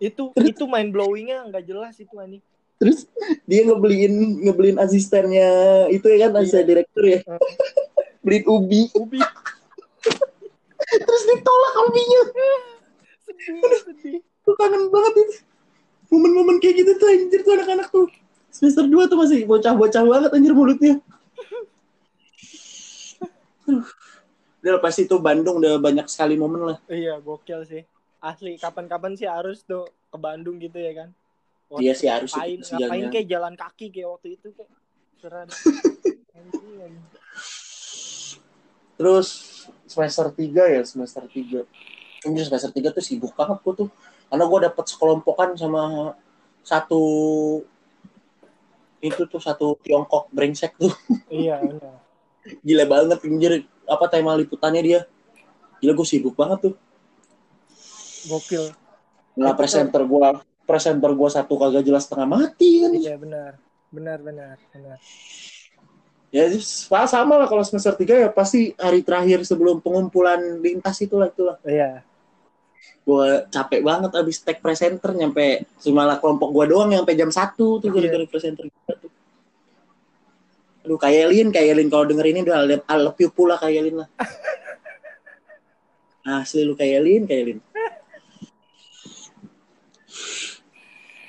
Itu 0.00 0.32
itu 0.34 0.64
main 0.64 0.88
blowingnya 0.88 1.44
nggak 1.48 1.64
jelas 1.64 1.94
itu 1.98 2.14
anjing. 2.16 2.42
terus 2.80 3.04
dia 3.44 3.60
ngebeliin 3.68 4.40
ngebeliin 4.48 4.80
asistennya 4.80 5.48
itu 5.92 6.08
ya 6.08 6.26
kan 6.26 6.40
asisten 6.40 6.64
Iya. 6.64 6.68
direktur 6.68 7.04
ya 7.04 7.20
Hmm. 7.28 7.36
beliin 8.24 8.44
ubi 8.48 8.80
Ubi 8.96 9.20
terus 11.06 11.22
ditolak 11.28 11.74
ubinya 11.88 12.20
sedih 13.20 13.60
sedih. 13.84 14.16
tuh 14.42 14.54
kangen 14.56 14.88
banget 14.88 15.12
itu 15.20 15.34
momen-momen 16.08 16.56
kayak 16.58 16.82
gitu 16.82 16.92
tuh 16.96 17.06
anjir 17.06 17.40
tuh 17.44 17.52
anak-anak 17.54 17.86
tuh 17.92 18.08
semester 18.50 18.82
2 18.82 19.06
tuh 19.06 19.18
masih 19.20 19.46
bocah-bocah 19.46 20.02
banget 20.02 20.30
anjir 20.34 20.50
mulutnya. 20.50 20.98
Udah 24.60 24.72
lepas 24.76 24.94
itu 25.00 25.14
Bandung 25.22 25.56
udah 25.62 25.80
banyak 25.80 26.06
sekali 26.10 26.36
momen 26.36 26.74
lah 26.74 26.78
Iya 26.90 27.20
gokil 27.22 27.64
sih. 27.64 27.82
Asli 28.20 28.60
kapan-kapan 28.60 29.16
sih 29.16 29.24
harus 29.24 29.64
tuh 29.64 29.88
ke 30.12 30.18
Bandung 30.20 30.60
gitu 30.60 30.76
ya 30.76 30.92
kan. 31.04 31.08
Iya 31.78 31.94
sih, 31.94 32.10
harus 32.10 32.34
ngapain, 32.34 32.50
itu 32.58 32.62
sih 32.66 32.74
ngapain 32.76 33.06
kayak 33.14 33.28
jalan 33.30 33.54
kaki 33.54 33.86
kayak 33.94 34.08
waktu 34.10 34.28
itu 34.36 34.50
kayak 34.52 34.68
anjing. 36.40 36.94
terus 38.96 39.28
semester 39.84 40.32
3 40.32 40.74
ya 40.76 40.82
semester 40.84 41.24
3 41.28 41.64
anjir 42.24 42.44
semester 42.48 42.72
3 42.72 42.96
tuh 42.96 43.04
sibuk 43.04 43.32
banget 43.36 43.60
gua 43.60 43.74
tuh 43.76 43.88
karena 44.32 44.44
gua 44.48 44.60
dapet 44.68 44.84
sekelompokan 44.88 45.56
sama 45.60 46.16
satu 46.64 47.02
itu 49.00 49.24
tuh 49.26 49.40
satu 49.40 49.76
Tiongkok 49.80 50.28
brengsek 50.32 50.76
tuh 50.76 50.92
iya 51.32 51.60
benar. 51.60 52.00
gila 52.60 52.84
banget 52.88 53.18
anjir 53.24 53.52
apa 53.88 54.04
tema 54.08 54.36
liputannya 54.36 54.82
dia 54.84 55.00
gila 55.80 55.92
gue 55.96 56.06
sibuk 56.06 56.36
banget 56.36 56.70
tuh 56.70 56.74
Gokil. 58.28 58.64
Nah, 59.40 59.56
presenter 59.56 60.02
gua 60.04 60.44
presenter 60.68 61.10
gua 61.16 61.30
satu 61.32 61.56
kagak 61.56 61.86
jelas 61.86 62.04
setengah 62.04 62.28
mati 62.28 62.84
kan. 62.84 62.90
Iya 62.92 63.14
benar. 63.16 63.52
Benar 63.88 64.18
benar 64.20 64.56
benar. 64.74 64.98
Ya 66.30 66.46
sama 66.62 67.10
sama 67.10 67.34
lah 67.42 67.48
kalau 67.50 67.64
semester 67.66 67.96
3 67.96 68.22
ya 68.26 68.28
pasti 68.30 68.70
hari 68.78 69.02
terakhir 69.02 69.42
sebelum 69.42 69.82
pengumpulan 69.82 70.60
lintas 70.62 71.00
itulah 71.02 71.26
itulah. 71.26 71.56
Iya. 71.64 72.06
Gua 73.04 73.48
capek 73.48 73.80
banget 73.82 74.12
abis 74.14 74.44
tag 74.44 74.60
presenter 74.60 75.10
nyampe 75.16 75.66
semalah 75.80 76.20
kelompok 76.20 76.52
gua 76.52 76.64
doang 76.68 76.92
yang 76.92 77.02
sampai 77.02 77.18
jam 77.18 77.30
1 77.32 77.56
tuh 77.56 77.78
gara-gara 77.90 78.24
presenter 78.28 78.68
kita 78.68 78.92
tuh. 79.00 79.12
Aduh, 80.80 80.96
Kayelin, 80.96 81.52
Kayelin 81.52 81.88
kalau 81.92 82.08
denger 82.08 82.26
ini 82.28 82.40
udah 82.40 82.64
I 82.88 82.96
love 82.96 83.20
you 83.20 83.28
pula 83.28 83.60
Kayelin 83.60 84.04
lah. 84.04 84.08
Asli 86.40 86.64
lu 86.64 86.76
Kayelin, 86.76 87.28
Kayelin. 87.28 87.60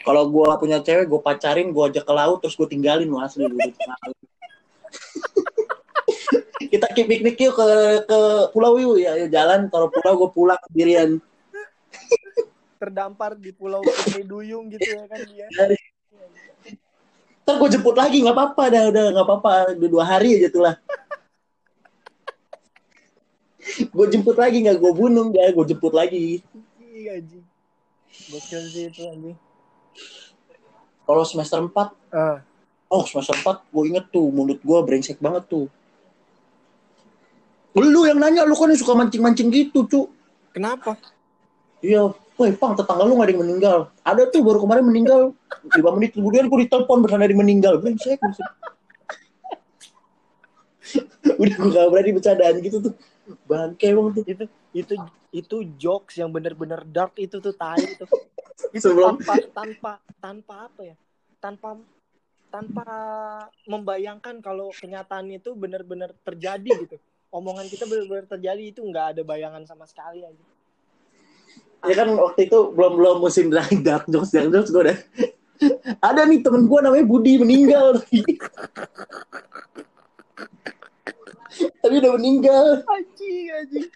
Kalau 0.02 0.24
gua 0.34 0.58
punya 0.58 0.82
cewek, 0.82 1.06
gue 1.06 1.22
pacarin, 1.22 1.70
gue 1.70 1.84
ajak 1.86 2.04
ke 2.04 2.14
laut, 2.14 2.42
terus 2.42 2.58
gue 2.58 2.66
tinggalin 2.66 3.06
lu 3.06 3.22
asli 3.22 3.46
lu. 3.46 3.54
Kita 6.72 6.88
ke 6.90 7.04
piknik 7.04 7.38
yuk 7.38 7.54
ke 7.54 7.68
ke 8.08 8.20
pulau 8.56 8.80
yuk 8.80 8.98
ya, 8.98 9.14
ya 9.20 9.28
jalan. 9.30 9.70
Kalau 9.70 9.92
pulau 9.94 10.26
gue 10.26 10.30
pulang 10.34 10.58
sendirian. 10.72 11.22
Terdampar 12.82 13.38
di 13.38 13.54
Pulau 13.54 13.86
Putri 13.86 14.26
Duyung 14.26 14.74
gitu 14.74 14.90
ya 14.90 15.06
kan 15.06 15.22
dia. 15.30 15.46
Ntar 17.46 17.56
gue 17.62 17.70
jemput 17.78 17.94
lagi, 17.94 18.26
nggak 18.26 18.34
apa-apa 18.34 18.64
dah, 18.74 18.84
udah 18.90 19.06
nggak 19.14 19.28
apa-apa, 19.30 19.52
udah 19.78 19.90
dua 19.90 20.06
hari 20.10 20.42
aja 20.42 20.50
tuh 20.50 20.66
lah. 20.66 20.76
gue 23.78 24.06
jemput 24.10 24.34
lagi 24.36 24.66
nggak 24.66 24.82
gue 24.82 24.92
bunuh 24.92 25.30
nggak 25.30 25.54
gue 25.54 25.66
jemput 25.70 25.94
lagi 25.94 26.42
Iya 26.82 27.22
anjing. 27.22 27.46
Gokil 28.34 28.62
sih 28.68 28.84
itu 28.90 29.02
anjing. 29.06 29.38
kalau 31.06 31.24
semester 31.24 31.62
4 31.62 31.94
Ah, 32.12 32.42
oh 32.90 33.04
semester 33.06 33.38
4 33.38 33.62
gue 33.70 33.84
inget 33.88 34.06
tuh 34.10 34.28
mulut 34.34 34.60
gue 34.60 34.78
brengsek 34.82 35.22
banget 35.22 35.46
tuh 35.48 35.70
lu 37.78 38.02
yang 38.04 38.20
nanya 38.20 38.44
lu 38.44 38.58
kan 38.58 38.68
yang 38.68 38.80
suka 38.82 38.98
mancing-mancing 38.98 39.48
gitu 39.48 39.88
cu 39.88 40.02
kenapa? 40.52 41.00
iya 41.80 42.12
woi 42.42 42.52
pang 42.58 42.74
tetangga 42.74 43.06
lu 43.06 43.14
gak 43.22 43.30
ada 43.30 43.34
yang 43.38 43.42
meninggal 43.46 43.78
ada 44.02 44.22
tuh 44.26 44.42
baru 44.42 44.58
kemarin 44.66 44.84
meninggal 44.90 45.22
5 45.70 45.78
menit 45.98 46.18
kemudian 46.18 46.50
gue 46.50 46.60
ditelepon 46.66 47.06
bersama 47.06 47.30
dia 47.30 47.38
meninggal 47.38 47.78
brengsek 47.78 48.18
udah 51.38 51.56
gue 51.56 51.70
gak 51.70 51.88
berani 51.94 52.12
bercandaan 52.18 52.56
gitu 52.66 52.78
tuh 52.82 52.94
bangke 53.46 53.86
emang 53.94 54.12
tuh 54.18 54.26
Itu 54.26 54.46
itu 54.74 54.94
itu 55.32 55.58
jokes 55.80 56.20
yang 56.20 56.34
bener-bener 56.34 56.84
dark 56.84 57.16
itu 57.16 57.40
tuh 57.40 57.56
tai 57.56 57.80
itu. 57.80 58.04
Itu 58.76 58.92
Sebelum- 58.92 59.20
tanpa 59.20 59.36
tanpa 59.52 59.92
tanpa 60.20 60.56
apa 60.68 60.82
ya? 60.86 60.96
Tanpa 61.40 61.80
tanpa 62.52 62.86
membayangkan 63.64 64.44
kalau 64.44 64.70
kenyataan 64.76 65.32
itu 65.32 65.56
benar-benar 65.56 66.12
terjadi 66.24 66.70
gitu. 66.84 66.96
Omongan 67.32 67.68
kita 67.72 67.88
benar-benar 67.88 68.28
terjadi 68.28 68.64
itu 68.64 68.84
nggak 68.84 69.16
ada 69.18 69.22
bayangan 69.24 69.64
sama 69.64 69.88
sekali 69.88 70.24
aja. 70.24 70.44
Ya 71.82 71.96
kan 71.98 72.10
waktu 72.14 72.46
itu 72.46 72.58
belum 72.78 72.94
belum 72.98 73.16
musim 73.22 73.50
dark 73.50 73.74
dark 73.82 74.06
jokes 74.06 74.32
dark 74.34 74.50
jokes 74.54 74.70
gue 74.70 74.84
udah. 74.90 74.98
Ada 76.02 76.26
nih 76.26 76.42
temen 76.42 76.66
gue 76.66 76.80
namanya 76.82 77.06
Budi 77.06 77.38
meninggal. 77.38 78.02
Tapi 81.82 81.94
udah 82.02 82.12
meninggal. 82.18 82.82
Anjing, 82.90 83.46
anjing. 83.54 83.88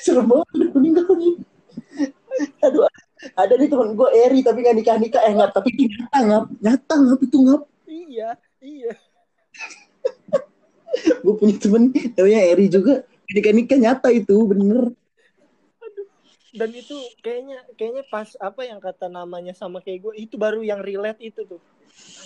serem 0.00 0.28
banget 0.28 0.48
udah 0.56 0.70
meninggal 0.76 1.08
nih. 1.16 1.34
Aduh 2.64 2.88
ada 3.36 3.52
nih 3.60 3.68
temen 3.68 3.92
gue 3.92 4.08
Eri 4.16 4.40
tapi 4.40 4.64
nggak 4.64 4.76
nikah 4.80 4.96
nikah. 4.96 5.20
Eh 5.28 5.32
nggak 5.36 5.52
tapi 5.52 5.68
itu 5.76 5.92
nyata 5.92 6.18
ngap 6.24 6.44
nyata 6.60 6.94
ngap 6.96 7.20
itu 7.20 7.38
ngap. 7.44 7.62
Iya, 7.90 8.30
iya. 8.64 8.92
gue 11.20 11.34
punya 11.36 11.56
temen 11.60 11.92
namanya 11.92 12.40
Eri 12.48 12.66
juga. 12.72 13.04
Nikah 13.30 13.52
nikah 13.54 13.78
nyata 13.78 14.08
itu 14.10 14.36
bener 14.48 14.90
Dan 16.50 16.70
itu 16.74 16.96
kayaknya 17.22 17.62
kayaknya 17.78 18.04
pas 18.10 18.34
apa 18.42 18.66
yang 18.66 18.82
kata 18.82 19.06
namanya 19.06 19.54
sama 19.54 19.78
kayak 19.78 20.02
gue 20.02 20.14
itu 20.26 20.34
baru 20.34 20.66
yang 20.66 20.82
relate 20.82 21.22
itu 21.22 21.46
tuh. 21.46 21.62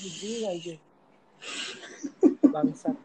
Anjing 0.00 0.42
anjing. 0.48 0.80
Bangsat. 2.48 2.96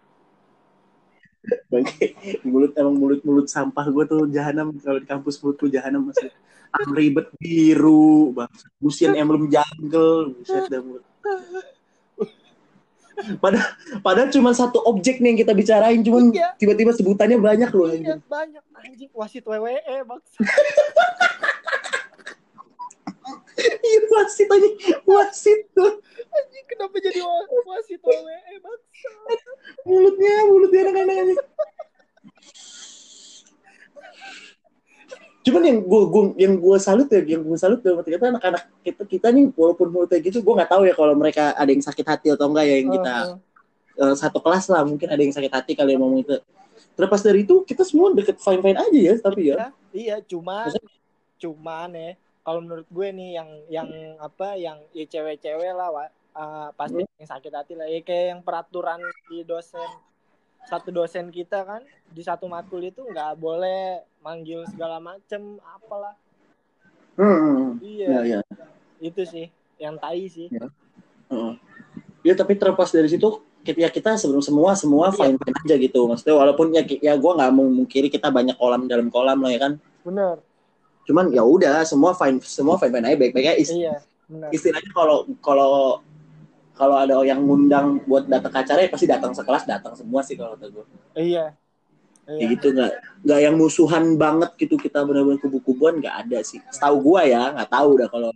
Bangke, 1.71 2.13
mulut 2.43 2.75
emang 2.75 2.95
mulut 2.99 3.21
mulut 3.23 3.47
sampah 3.47 3.87
gue 3.87 4.03
tuh 4.05 4.27
jahanam 4.29 4.75
kalau 4.75 4.99
di 4.99 5.07
kampus 5.07 5.39
mulut 5.39 5.55
gue 5.55 5.71
jahanam 5.71 6.11
masih 6.11 6.29
ribet 6.93 7.27
biru 7.41 8.35
bang 8.35 8.51
Gusian 8.77 9.17
emblem 9.17 9.49
jungle 9.49 10.35
buset 10.35 10.69
dah 10.69 10.81
mulut 10.83 11.05
padahal 13.37 13.69
padahal 13.99 14.29
cuma 14.29 14.51
satu 14.51 14.79
objek 14.81 15.17
nih 15.17 15.27
yang 15.29 15.39
kita 15.39 15.51
bicarain 15.51 15.99
cuman 15.99 16.29
Iya. 16.29 16.55
tiba-tiba 16.55 16.91
sebutannya 16.91 17.37
banyak 17.37 17.69
loh 17.69 17.87
Iya, 17.87 17.95
anjing. 18.15 18.19
banyak 18.25 18.63
anjing 18.77 19.11
wasit 19.11 19.43
WWE 19.43 19.75
bangsat. 20.03 20.39
iya 23.59 23.99
wasit 24.09 24.47
aja 24.47 24.69
wasit 25.03 25.61
tuh 25.69 25.99
Anjing 26.29 26.65
kenapa 26.65 26.95
jadi 26.97 27.19
wa- 27.19 27.47
wasit 27.67 27.99
WWE 27.99 28.55
bangsat. 28.57 29.39
mulutnya 29.83 30.33
mulutnya 30.45 30.79
anak-anak 30.85 31.15
anjing. 31.17 31.39
Cuman 35.49 35.63
yang 35.65 35.79
gue 35.81 36.01
gua, 36.07 36.23
yang 36.37 36.53
gue 36.61 36.77
salut 36.77 37.09
ya 37.09 37.21
yang 37.25 37.41
gue 37.41 37.57
salut 37.57 37.79
dalam 37.81 37.99
arti 37.99 38.09
kata 38.13 38.25
anak-anak 38.29 38.63
kita 38.85 39.01
kita 39.09 39.27
nih 39.33 39.49
walaupun 39.57 39.87
mulutnya 39.89 40.21
gitu 40.21 40.39
gue 40.45 40.53
nggak 40.53 40.69
tahu 40.69 40.81
ya 40.85 40.93
kalau 40.93 41.13
mereka 41.17 41.57
ada 41.57 41.69
yang 41.69 41.81
sakit 41.83 42.05
hati 42.05 42.27
atau 42.33 42.45
enggak 42.47 42.65
ya 42.69 42.75
yang 42.77 42.89
kita 42.93 43.15
Heeh. 43.97 44.05
eh, 44.05 44.15
satu 44.15 44.39
kelas 44.39 44.65
lah 44.69 44.81
mungkin 44.85 45.07
ada 45.09 45.21
yang 45.21 45.33
sakit 45.33 45.51
hati 45.51 45.71
kali 45.73 45.97
yang 45.97 46.01
ngomong 46.05 46.21
itu 46.23 46.37
terlepas 46.93 47.21
dari 47.25 47.43
itu 47.43 47.65
kita 47.65 47.83
semua 47.83 48.13
deket 48.13 48.37
fine 48.39 48.61
fine 48.63 48.79
aja 48.79 48.99
ya 48.99 49.13
tapi 49.19 49.41
ya. 49.49 49.55
Iya, 49.55 49.67
iya, 49.91 50.15
cuman 50.23 50.71
cuman 51.39 51.89
ya 51.95 52.11
kalau 52.43 52.59
menurut 52.63 52.87
gue 52.87 53.07
nih 53.15 53.29
yang 53.39 53.49
yang 53.67 53.89
apa 54.19 54.55
yang 54.55 54.77
ya 54.95 55.05
cewek-cewek 55.07 55.71
lah 55.75 55.89
eh, 56.07 56.69
pasti 56.75 57.01
Hmm. 57.03 57.17
yang 57.19 57.29
sakit 57.29 57.51
hati 57.51 57.73
lah 57.75 57.87
ya 57.87 57.99
kayak 58.03 58.25
yang 58.37 58.41
peraturan 58.43 58.99
di 59.27 59.43
dosen 59.43 59.87
satu 60.67 60.89
dosen 60.91 61.31
kita 61.31 61.63
kan 61.63 61.81
di 62.09 62.25
satu 62.25 62.49
matkul 62.49 62.81
itu 62.81 62.99
nggak 63.05 63.37
boleh 63.37 64.03
manggil 64.19 64.65
segala 64.67 64.99
macem 64.99 65.61
apalah. 65.63 66.17
Hmm, 67.15 67.77
iya. 67.79 68.07
Ya 68.07 68.21
ya. 68.25 68.39
Itu 68.99 69.23
sih 69.23 69.47
yang 69.79 69.95
tai 69.95 70.27
sih. 70.27 70.49
Heeh. 70.49 71.53
ya 72.19 72.35
tapi 72.35 72.59
terlepas 72.59 72.91
dari 72.91 73.07
situ 73.07 73.39
ya 73.63 73.87
kita 73.87 74.19
sebelum 74.19 74.43
semua 74.43 74.75
semua 74.75 75.07
Iya. 75.13 75.17
fine 75.23 75.35
fine 75.39 75.57
aja 75.63 75.75
gitu. 75.79 76.01
Maksudnya 76.09 76.35
walaupun 76.35 76.73
ya 76.75 76.83
ya 76.83 77.13
gue 77.15 77.31
nggak 77.37 77.51
mau 77.53 77.67
mungkiri 77.69 78.11
kita 78.11 78.27
banyak 78.33 78.57
kolam 78.59 78.89
dalam 78.89 79.07
kolam 79.07 79.39
lah 79.39 79.51
ya 79.53 79.59
kan? 79.61 79.73
Bener 80.03 80.41
cuman 81.09 81.33
ya 81.33 81.41
udah 81.41 81.81
semua 81.89 82.13
fine 82.13 82.37
semua 82.45 82.77
fine 82.77 82.93
fine 82.93 83.05
aja 83.09 83.17
baik 83.17 83.33
baik 83.33 83.47
aja. 83.49 83.57
Ist- 83.57 83.73
iya 83.73 83.97
istilahnya 84.53 84.93
kalau 84.93 85.25
kalau 85.41 86.05
kalau 86.79 86.95
ada 86.95 87.19
yang 87.27 87.43
ngundang 87.43 87.99
buat 88.07 88.23
datang 88.31 88.55
ke 88.55 88.59
acara 88.63 88.79
ya 88.87 88.89
pasti 88.89 89.05
datang 89.05 89.35
sekelas 89.35 89.67
datang 89.67 89.93
semua 89.99 90.23
sih 90.23 90.39
kalau 90.39 90.55
kata 90.55 90.71
gue 90.71 90.85
iya. 91.19 91.51
Ya 92.29 92.45
iya. 92.45 92.53
gitu 92.53 92.69
nggak 92.69 92.93
nggak 93.25 93.39
yang 93.41 93.55
musuhan 93.57 94.13
banget 94.13 94.53
gitu 94.61 94.77
kita 94.77 95.01
benar-benar 95.01 95.41
kubu-kubuan 95.41 95.97
nggak 95.97 96.13
ada 96.13 96.45
sih. 96.45 96.61
Setahu 96.69 97.01
gua 97.01 97.25
ya 97.25 97.49
nggak 97.57 97.73
tahu 97.73 97.89
dah 97.97 98.05
kalau 98.05 98.29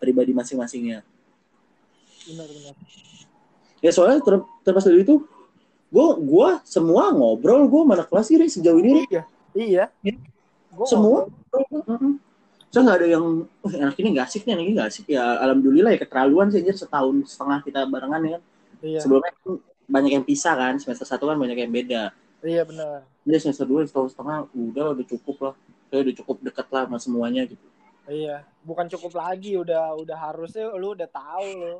pribadi 0.00 0.32
masing-masingnya. 0.32 1.04
Bener 2.24 2.48
ya 3.84 3.92
soalnya 3.92 4.24
ter- 4.24 4.48
terlepas 4.64 4.88
dari 4.88 5.04
itu 5.04 5.20
gua 5.92 6.16
gua 6.16 6.48
semua 6.64 7.12
ngobrol 7.12 7.68
gua 7.68 7.84
mana 7.84 8.08
kelas 8.08 8.32
sih 8.32 8.40
sejauh 8.40 8.80
ini 8.80 9.04
iya 9.12 9.22
iya. 9.52 9.84
Iya. 10.00 10.16
Gua 10.72 10.88
Semua? 10.88 11.28
ngobrol. 11.28 12.16
Saya 12.74 12.82
nggak 12.90 12.98
ada 12.98 13.06
yang 13.06 13.24
"Wah, 13.62 13.72
anak 13.86 13.96
ini 14.02 14.08
nggak 14.18 14.26
asik 14.26 14.42
nih 14.42 14.52
anak 14.58 14.64
ini 14.66 14.72
nggak 14.74 14.88
asik. 14.90 15.06
Ya 15.06 15.24
alhamdulillah 15.38 15.94
ya 15.94 15.98
keterlaluan 16.02 16.50
sih 16.50 16.58
anjir 16.58 16.74
setahun 16.74 17.22
setengah 17.30 17.62
kita 17.62 17.80
barengan 17.86 18.20
ya 18.26 18.30
kan. 18.34 18.42
Iya. 18.82 18.98
Sebelumnya 18.98 19.30
kan 19.30 19.62
banyak 19.86 20.12
yang 20.18 20.24
pisah 20.26 20.54
kan 20.58 20.74
semester 20.82 21.06
satu 21.06 21.30
kan 21.30 21.38
banyak 21.38 21.54
yang 21.54 21.70
beda. 21.70 22.10
Iya 22.42 22.66
bener 22.66 23.06
dia 23.24 23.38
semester 23.40 23.64
dua 23.64 23.88
setahun 23.88 24.12
setengah 24.12 24.38
udah 24.52 24.86
udah 24.92 25.04
cukup 25.08 25.36
lah. 25.40 25.54
Saya 25.88 26.00
udah 26.04 26.14
cukup 26.20 26.36
dekat 26.44 26.66
lah 26.68 26.82
sama 26.84 26.98
semuanya 27.00 27.42
gitu. 27.48 27.66
Iya, 28.04 28.44
bukan 28.60 28.84
cukup 28.92 29.16
lagi 29.16 29.56
udah 29.56 29.96
udah 29.96 30.16
harusnya 30.20 30.68
lu 30.76 30.92
udah 30.92 31.08
tahu 31.08 31.48
lo. 31.56 31.76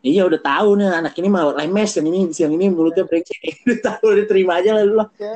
Iya 0.00 0.24
udah 0.24 0.40
tahu 0.40 0.80
nih 0.80 0.88
anak 0.88 1.12
ini 1.20 1.28
mah 1.28 1.52
lemes 1.60 1.92
yang 1.92 2.06
ini 2.08 2.20
siang 2.32 2.52
ini 2.56 2.72
mulutnya 2.72 3.04
brengsek. 3.04 3.42
Udah 3.66 3.78
tahu 3.82 4.04
udah 4.14 4.26
terima 4.28 4.62
aja 4.62 4.70
lah 4.78 4.84
lu 4.86 4.94
lah. 5.02 5.08
Ya, 5.18 5.34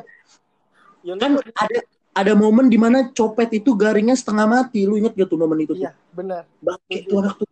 lu 1.02 1.18
Kan 1.18 1.42
ada 1.42 1.80
ada 2.10 2.32
momen 2.34 2.66
di 2.66 2.74
mana 2.74 3.08
copet 3.14 3.62
itu 3.62 3.70
garingnya 3.78 4.18
setengah 4.18 4.46
mati 4.46 4.82
lu 4.82 4.98
inget 4.98 5.14
gak 5.14 5.28
tuh 5.30 5.38
momen 5.38 5.62
itu 5.62 5.72
tuh? 5.78 5.86
Iya, 5.86 5.92
benar. 6.10 6.42
Bangke 6.58 7.06
tuh 7.06 7.16
anak 7.22 7.34
tuh. 7.38 7.48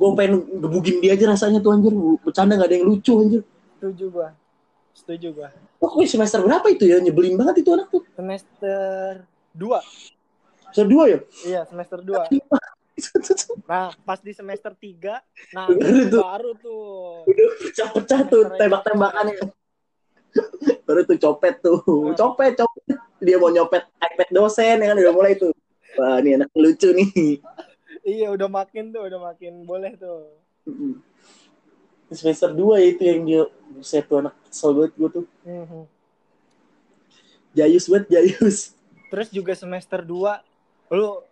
Gue 0.00 0.08
pengen 0.16 0.40
gebugin 0.64 0.96
dia 1.04 1.12
aja 1.12 1.28
rasanya 1.28 1.60
tuh 1.60 1.76
anjir. 1.76 1.92
Bercanda 2.24 2.56
gak 2.56 2.72
ada 2.72 2.76
yang 2.80 2.88
lucu 2.88 3.12
anjir. 3.20 3.42
Setuju 3.76 4.04
gua. 4.08 4.28
Setuju 4.96 5.28
gua. 5.36 5.48
Pokoknya 5.76 6.08
semester 6.08 6.40
berapa 6.40 6.66
itu 6.72 6.84
ya? 6.88 6.96
Nyebelin 7.00 7.36
banget 7.36 7.64
itu 7.64 7.70
anak 7.72 7.88
tuh. 7.92 8.04
Semester 8.16 9.24
2. 9.56 9.80
Semester 10.70 10.86
dua 10.86 11.04
ya? 11.08 11.18
Iya, 11.44 11.60
semester 11.68 11.98
2. 12.00 12.28
Nah, 13.64 13.88
pas 14.04 14.20
di 14.20 14.36
semester 14.36 14.76
3, 14.76 15.24
nah 15.56 15.72
Baru 15.72 16.04
tuh. 16.12 16.20
baru 16.20 16.50
tuh. 16.60 17.24
Pecah-pecah 17.64 18.20
tuh 18.28 18.42
tembak-tembakannya. 18.60 19.40
Baru 20.84 21.00
tuh 21.08 21.16
copet 21.16 21.64
tuh. 21.64 21.80
Copet, 22.12 22.60
copet. 22.60 23.00
Dia 23.20 23.36
mau 23.36 23.52
nyopet 23.52 23.84
iPad 24.00 24.28
dosen 24.32 24.80
ya 24.80 24.86
kan 24.92 24.96
udah 24.96 25.14
mulai 25.14 25.32
tuh. 25.36 25.52
Wah, 26.00 26.18
ini 26.24 26.40
anak 26.40 26.50
lucu 26.56 26.88
nih. 26.96 27.40
Iya, 28.00 28.32
udah 28.32 28.48
makin 28.48 28.94
tuh, 28.94 29.04
udah 29.04 29.20
makin 29.20 29.68
boleh 29.68 29.92
tuh. 30.00 30.32
Semester 32.10 32.50
2 32.50 32.80
ya 32.80 32.86
itu 32.90 33.02
yang 33.06 33.20
dia 33.22 33.42
buset 33.70 34.04
tuh 34.08 34.24
anak 34.24 34.34
kesel 34.48 34.70
banget 34.74 34.92
gue 34.96 35.08
tuh. 35.20 35.26
Mhm. 35.46 35.82
Jayus 37.54 37.84
banget, 37.90 38.06
Jayus. 38.10 38.58
Terus 39.10 39.28
juga 39.30 39.52
semester 39.58 40.00
2 40.02 40.42
lu 40.90 41.22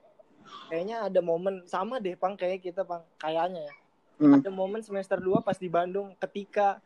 kayaknya 0.70 1.09
ada 1.09 1.20
momen 1.24 1.64
sama 1.66 1.99
deh, 1.99 2.14
Pang, 2.14 2.36
kayak 2.36 2.62
kita, 2.62 2.82
Pang. 2.84 3.03
Kayaknya 3.18 3.66
ya. 3.66 3.74
Hmm. 4.18 4.43
Ada 4.43 4.51
momen 4.51 4.82
semester 4.82 5.18
2 5.22 5.47
pas 5.47 5.55
di 5.55 5.70
Bandung 5.70 6.11
ketika 6.18 6.82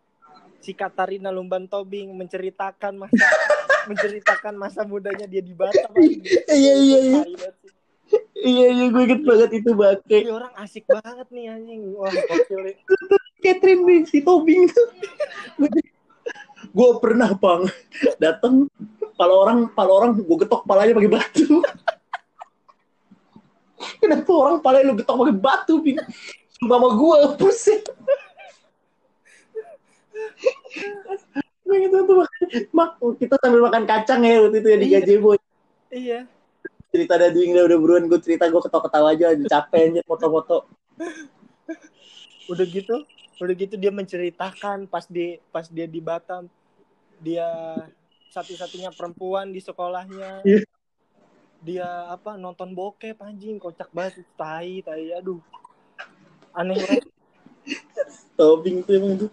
si 0.61 0.77
Katarina 0.77 1.33
Lumban 1.33 1.65
Tobing 1.65 2.13
menceritakan 2.13 3.09
masa 3.09 3.17
menceritakan 3.89 4.55
masa 4.55 4.87
mudanya 4.87 5.27
dia 5.27 5.43
di 5.43 5.55
Batam. 5.57 5.93
Iya, 5.97 6.75
iya, 6.77 6.99
iya. 6.99 7.21
Banget. 7.25 7.55
Iya, 8.43 8.67
iya, 8.75 8.85
gue 8.91 9.03
inget 9.07 9.23
banget 9.23 9.51
itu 9.63 9.71
bangke. 9.73 10.19
Ini 10.27 10.33
orang 10.35 10.53
asik 10.59 10.85
banget 10.91 11.29
nih 11.31 11.47
anjing. 11.49 11.81
Wah, 11.95 12.11
gokil. 12.11 12.75
Catherine 13.43 13.83
nih, 13.87 14.01
si 14.07 14.19
Tobing 14.21 14.67
tuh. 14.69 14.89
gue 16.73 16.91
pernah, 17.03 17.31
Bang, 17.37 17.69
datang 18.17 18.71
pala 19.19 19.35
orang, 19.35 19.59
pala 19.71 19.93
orang 19.93 20.11
gue 20.19 20.37
getok 20.43 20.65
palanya 20.65 20.97
pakai 20.97 21.13
batu. 21.13 21.61
Kenapa 23.99 24.31
orang 24.31 24.57
palanya 24.63 24.91
lu 24.91 24.95
getok 24.99 25.17
pakai 25.27 25.37
batu, 25.37 25.75
Bing? 25.83 25.99
Sama 26.63 26.89
gue, 26.95 27.19
pusing. 27.39 27.83
Gue 31.73 31.89
gitu 31.89 32.05
tuh 32.05 32.17
makan, 32.21 32.41
mak, 32.77 32.91
kita 33.17 33.35
sambil 33.41 33.65
makan 33.65 33.89
kacang 33.89 34.21
ya 34.29 34.45
waktu 34.45 34.61
itu 34.61 34.69
ya 34.69 34.77
di 34.77 34.87
Iya. 34.93 34.99
gazebo. 35.01 35.31
Iya. 35.89 36.21
Cerita 36.93 37.17
dari 37.17 37.49
udah 37.49 37.65
udah 37.65 37.79
buruan 37.81 38.05
gue 38.13 38.21
cerita 38.21 38.45
gue 38.45 38.61
ketawa-ketawa 38.61 39.17
aja, 39.17 39.33
udah 39.33 39.49
capek 39.49 39.81
aja 39.89 40.01
foto-foto. 40.05 40.69
Udah 42.53 42.67
gitu, 42.69 43.09
udah 43.41 43.55
gitu 43.57 43.81
dia 43.81 43.89
menceritakan 43.89 44.85
pas 44.85 45.09
di 45.09 45.41
pas 45.49 45.65
dia 45.65 45.89
di 45.89 46.05
Batam 46.05 46.45
dia 47.25 47.49
satu-satunya 48.29 48.93
perempuan 48.93 49.49
di 49.49 49.65
sekolahnya. 49.65 50.45
Iya. 50.45 50.69
Dia 51.65 51.89
apa 52.13 52.37
nonton 52.37 52.77
bokep 52.77 53.17
anjing 53.25 53.57
kocak 53.57 53.89
banget 53.97 54.29
tai 54.37 54.85
tai 54.85 55.17
aduh. 55.17 55.41
Aneh 56.53 56.77
banget. 56.77 57.09
Tobing 58.37 58.85
tuh 58.85 58.93
emang 58.93 59.17
tuh. 59.25 59.33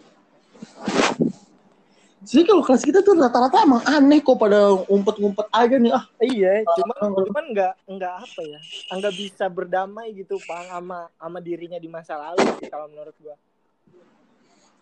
Jadi 2.20 2.44
kalau 2.44 2.60
kelas 2.68 2.84
kita 2.84 3.00
tuh 3.00 3.16
rata-rata 3.16 3.64
emang 3.64 3.80
aneh 3.88 4.20
kok 4.20 4.36
pada 4.36 4.76
ngumpet-ngumpet 4.92 5.48
aja 5.56 5.76
nih 5.80 5.92
ah. 5.96 6.04
Iya, 6.20 6.68
cuman 6.68 6.96
cuman 7.32 7.46
nggak 7.56 7.74
nggak 7.88 8.14
apa 8.28 8.42
ya, 8.44 8.60
nggak 8.92 9.14
bisa 9.16 9.46
berdamai 9.48 10.12
gitu 10.12 10.36
pang 10.44 10.68
sama 10.68 11.08
sama 11.16 11.40
dirinya 11.40 11.80
di 11.80 11.88
masa 11.88 12.20
lalu 12.20 12.44
sih 12.60 12.68
kalau 12.68 12.92
menurut 12.92 13.16
gua. 13.24 13.40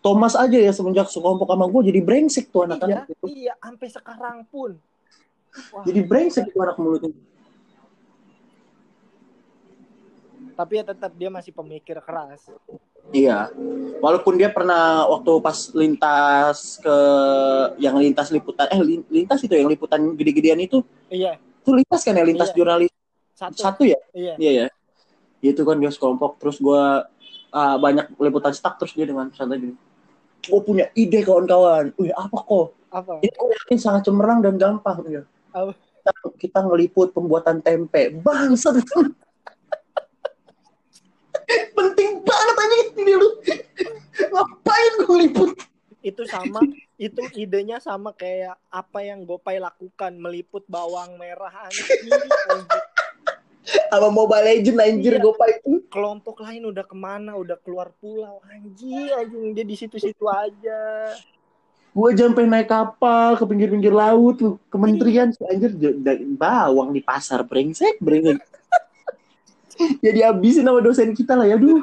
Thomas 0.02 0.34
aja 0.34 0.58
ya 0.58 0.70
semenjak 0.74 1.10
sekelompok 1.10 1.46
sama 1.50 1.66
gue 1.66 1.90
jadi 1.90 2.00
brengsek 2.02 2.54
tuh 2.54 2.62
Iya, 2.62 2.66
anak-anak 2.74 3.02
itu. 3.10 3.26
iya, 3.30 3.54
sampai 3.58 3.88
sekarang 3.90 4.36
pun. 4.46 4.70
Wah, 5.74 5.82
Jadi 5.86 6.00
brengsek 6.06 6.44
tuh 6.54 6.60
anak 6.62 6.76
mulutnya. 6.78 7.14
tapi 10.58 10.74
ya 10.74 10.84
tetap 10.90 11.14
dia 11.14 11.30
masih 11.30 11.54
pemikir 11.54 12.02
keras. 12.02 12.50
Iya. 13.08 13.48
Walaupun 13.98 14.38
dia 14.38 14.52
pernah 14.52 15.08
waktu 15.10 15.32
pas 15.42 15.58
lintas 15.74 16.78
ke 16.78 16.96
yang 17.82 17.98
lintas 17.98 18.30
liputan 18.30 18.70
eh 18.70 18.78
lin- 18.78 19.08
lintas 19.10 19.42
itu 19.42 19.58
yang 19.58 19.66
liputan 19.66 20.14
gede-gedean 20.14 20.60
itu 20.62 20.86
Iya, 21.10 21.34
itu 21.34 21.70
lintas 21.74 22.06
kan 22.06 22.14
ya 22.14 22.22
lintas 22.22 22.52
Iya. 22.52 22.56
jurnalis 22.56 22.92
satu. 23.34 23.58
satu 23.58 23.82
ya? 23.88 23.98
Iya. 24.14 24.34
Iya 24.38 24.50
ya. 24.52 24.66
Itu 25.42 25.66
kan 25.66 25.82
dia 25.82 25.90
sekelompok 25.90 26.38
terus 26.38 26.62
gua 26.62 27.08
ah, 27.50 27.76
banyak 27.80 28.12
liputan 28.20 28.52
stuck 28.54 28.78
terus 28.78 28.94
dia 28.94 29.08
dengan 29.08 29.32
santai 29.34 29.58
gini. 29.58 29.74
Gue 30.46 30.60
punya 30.62 30.86
ide 30.94 31.26
kawan-kawan. 31.26 31.90
Wih 31.98 32.14
apa 32.14 32.38
kok? 32.38 32.70
Apa? 32.94 33.18
Ini 33.20 33.34
gue 33.34 33.56
yakin 33.66 33.78
sangat 33.82 34.06
cemerlang 34.06 34.38
dan 34.40 34.54
gampang 34.54 35.02
ya. 35.10 35.22
Apa? 35.50 35.74
Kita, 35.74 36.10
kita 36.38 36.58
ngeliput 36.62 37.10
pembuatan 37.10 37.58
tempe. 37.58 38.14
Bangsat 38.22 38.78
itu. 38.78 39.12
Penting 41.74 42.10
banget 42.22 42.56
aja 42.56 42.76
ini 43.08 43.16
lu. 43.16 43.28
Ngapain 44.28 44.92
gue 45.00 45.08
ngeliput? 45.08 45.50
Itu 46.04 46.22
sama, 46.28 46.60
itu 47.00 47.22
idenya 47.34 47.80
sama 47.80 48.12
kayak 48.14 48.54
apa 48.68 48.98
yang 49.02 49.24
Gopay 49.24 49.58
lakukan 49.58 50.14
meliput 50.20 50.62
bawang 50.68 51.16
merah 51.16 51.66
anjing. 51.66 52.12
anjing. 52.12 52.62
Sama 53.88 54.08
Mobile 54.08 54.44
Legend 54.44 54.78
anjir 54.80 55.12
Iya. 55.16 55.24
gue 55.24 55.34
itu. 55.52 55.72
Kelompok 55.88 56.40
lain 56.44 56.68
udah 56.68 56.84
ke 56.84 56.96
mana? 56.96 57.36
Udah 57.36 57.56
keluar 57.60 57.92
pulau 58.00 58.40
anjing, 58.48 59.12
anjing 59.12 59.52
dia 59.56 59.64
di 59.64 59.76
situ-situ 59.76 60.24
aja. 60.28 60.80
Gue 61.92 62.14
sampai 62.14 62.46
naik 62.46 62.68
kapal 62.70 63.34
ke 63.34 63.44
pinggir-pinggir 63.48 63.92
laut 63.92 64.38
tuh. 64.38 64.54
Kementerian 64.70 65.34
si 65.34 65.42
anjir 65.44 65.74
bawang 66.36 66.94
di 66.94 67.00
pasar 67.02 67.42
brengsek 67.44 67.98
brengsek. 68.00 68.38
Jadi 70.04 70.20
habisin 70.24 70.64
sama 70.64 70.80
dosen 70.80 71.12
kita 71.12 71.34
lah 71.34 71.48
ya 71.48 71.58
duh. 71.58 71.82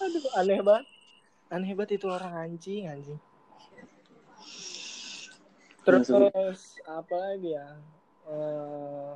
Aduh, 0.00 0.24
aneh 0.32 0.60
banget. 0.64 0.86
Aneh 1.52 1.72
banget 1.76 2.00
itu 2.00 2.06
orang 2.08 2.32
anjing, 2.32 2.88
anjing. 2.88 3.20
Terus 5.84 6.08
Iya, 6.08 6.48
apa 6.88 7.14
lagi 7.20 7.50
ya? 7.52 7.68
Eh, 8.28 9.12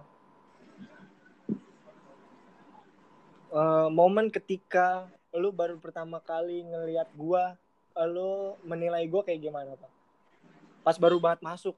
eh, 3.57 3.89
momen 3.89 4.29
ketika 4.29 5.09
lu 5.33 5.51
baru 5.51 5.81
pertama 5.81 6.21
kali 6.21 6.63
ngelihat 6.69 7.09
gua, 7.17 7.57
lu 8.05 8.59
menilai 8.69 9.09
gua 9.09 9.25
kayak 9.25 9.41
gimana, 9.41 9.73
Pak? 9.81 9.93
Pas 10.85 10.97
baru 11.01 11.17
banget 11.17 11.41
masuk. 11.41 11.77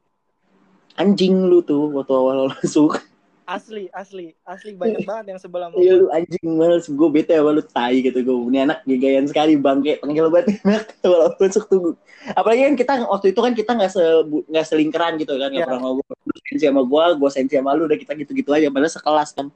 Anjing 0.99 1.47
lu 1.47 1.63
tuh 1.63 1.93
waktu 1.95 2.13
awal 2.17 2.51
masuk. 2.51 2.99
Asli, 3.47 3.87
asli, 3.91 4.35
asli 4.43 4.75
banyak 4.75 5.03
banget 5.09 5.25
yang 5.31 5.39
sebelah 5.39 5.71
Iya 5.71 5.95
momen. 5.95 6.01
lu 6.01 6.07
anjing 6.11 6.47
males 6.53 6.85
gue 6.85 7.09
bete 7.09 7.31
sama 7.31 7.51
lu 7.51 7.63
tai 7.63 8.01
gitu 8.01 8.19
gue 8.19 8.37
ini 8.45 8.59
anak 8.61 8.83
gegayan 8.83 9.23
sekali 9.25 9.55
bangke 9.55 9.97
panggil 9.97 10.27
banget 10.27 10.59
enak 10.61 10.83
masuk 11.39 11.65
tuh 11.65 11.95
apalagi 12.29 12.63
kan 12.65 12.75
kita 12.75 12.93
waktu 13.07 13.27
itu 13.31 13.39
kan 13.39 13.53
kita 13.53 13.71
nggak 13.73 13.89
se 13.89 14.03
nggak 14.27 14.67
selingkeran 14.67 15.15
gitu 15.17 15.33
kan 15.33 15.47
nggak 15.47 15.63
Iya. 15.63 15.69
pernah 15.69 15.81
ngobrol 15.81 16.17
lu 16.21 16.35
sensi 16.43 16.65
sama 16.65 16.83
gue 16.83 17.05
gue 17.17 17.31
sensi 17.31 17.55
sama 17.55 17.71
lu 17.73 17.87
udah 17.87 17.95
kita 17.97 18.13
gitu 18.17 18.33
gitu 18.33 18.51
aja 18.51 18.67
padahal 18.67 18.91
sekelas 18.91 19.31
kan 19.33 19.47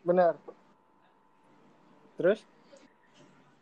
Bener. 0.00 0.36
Terus? 2.14 2.40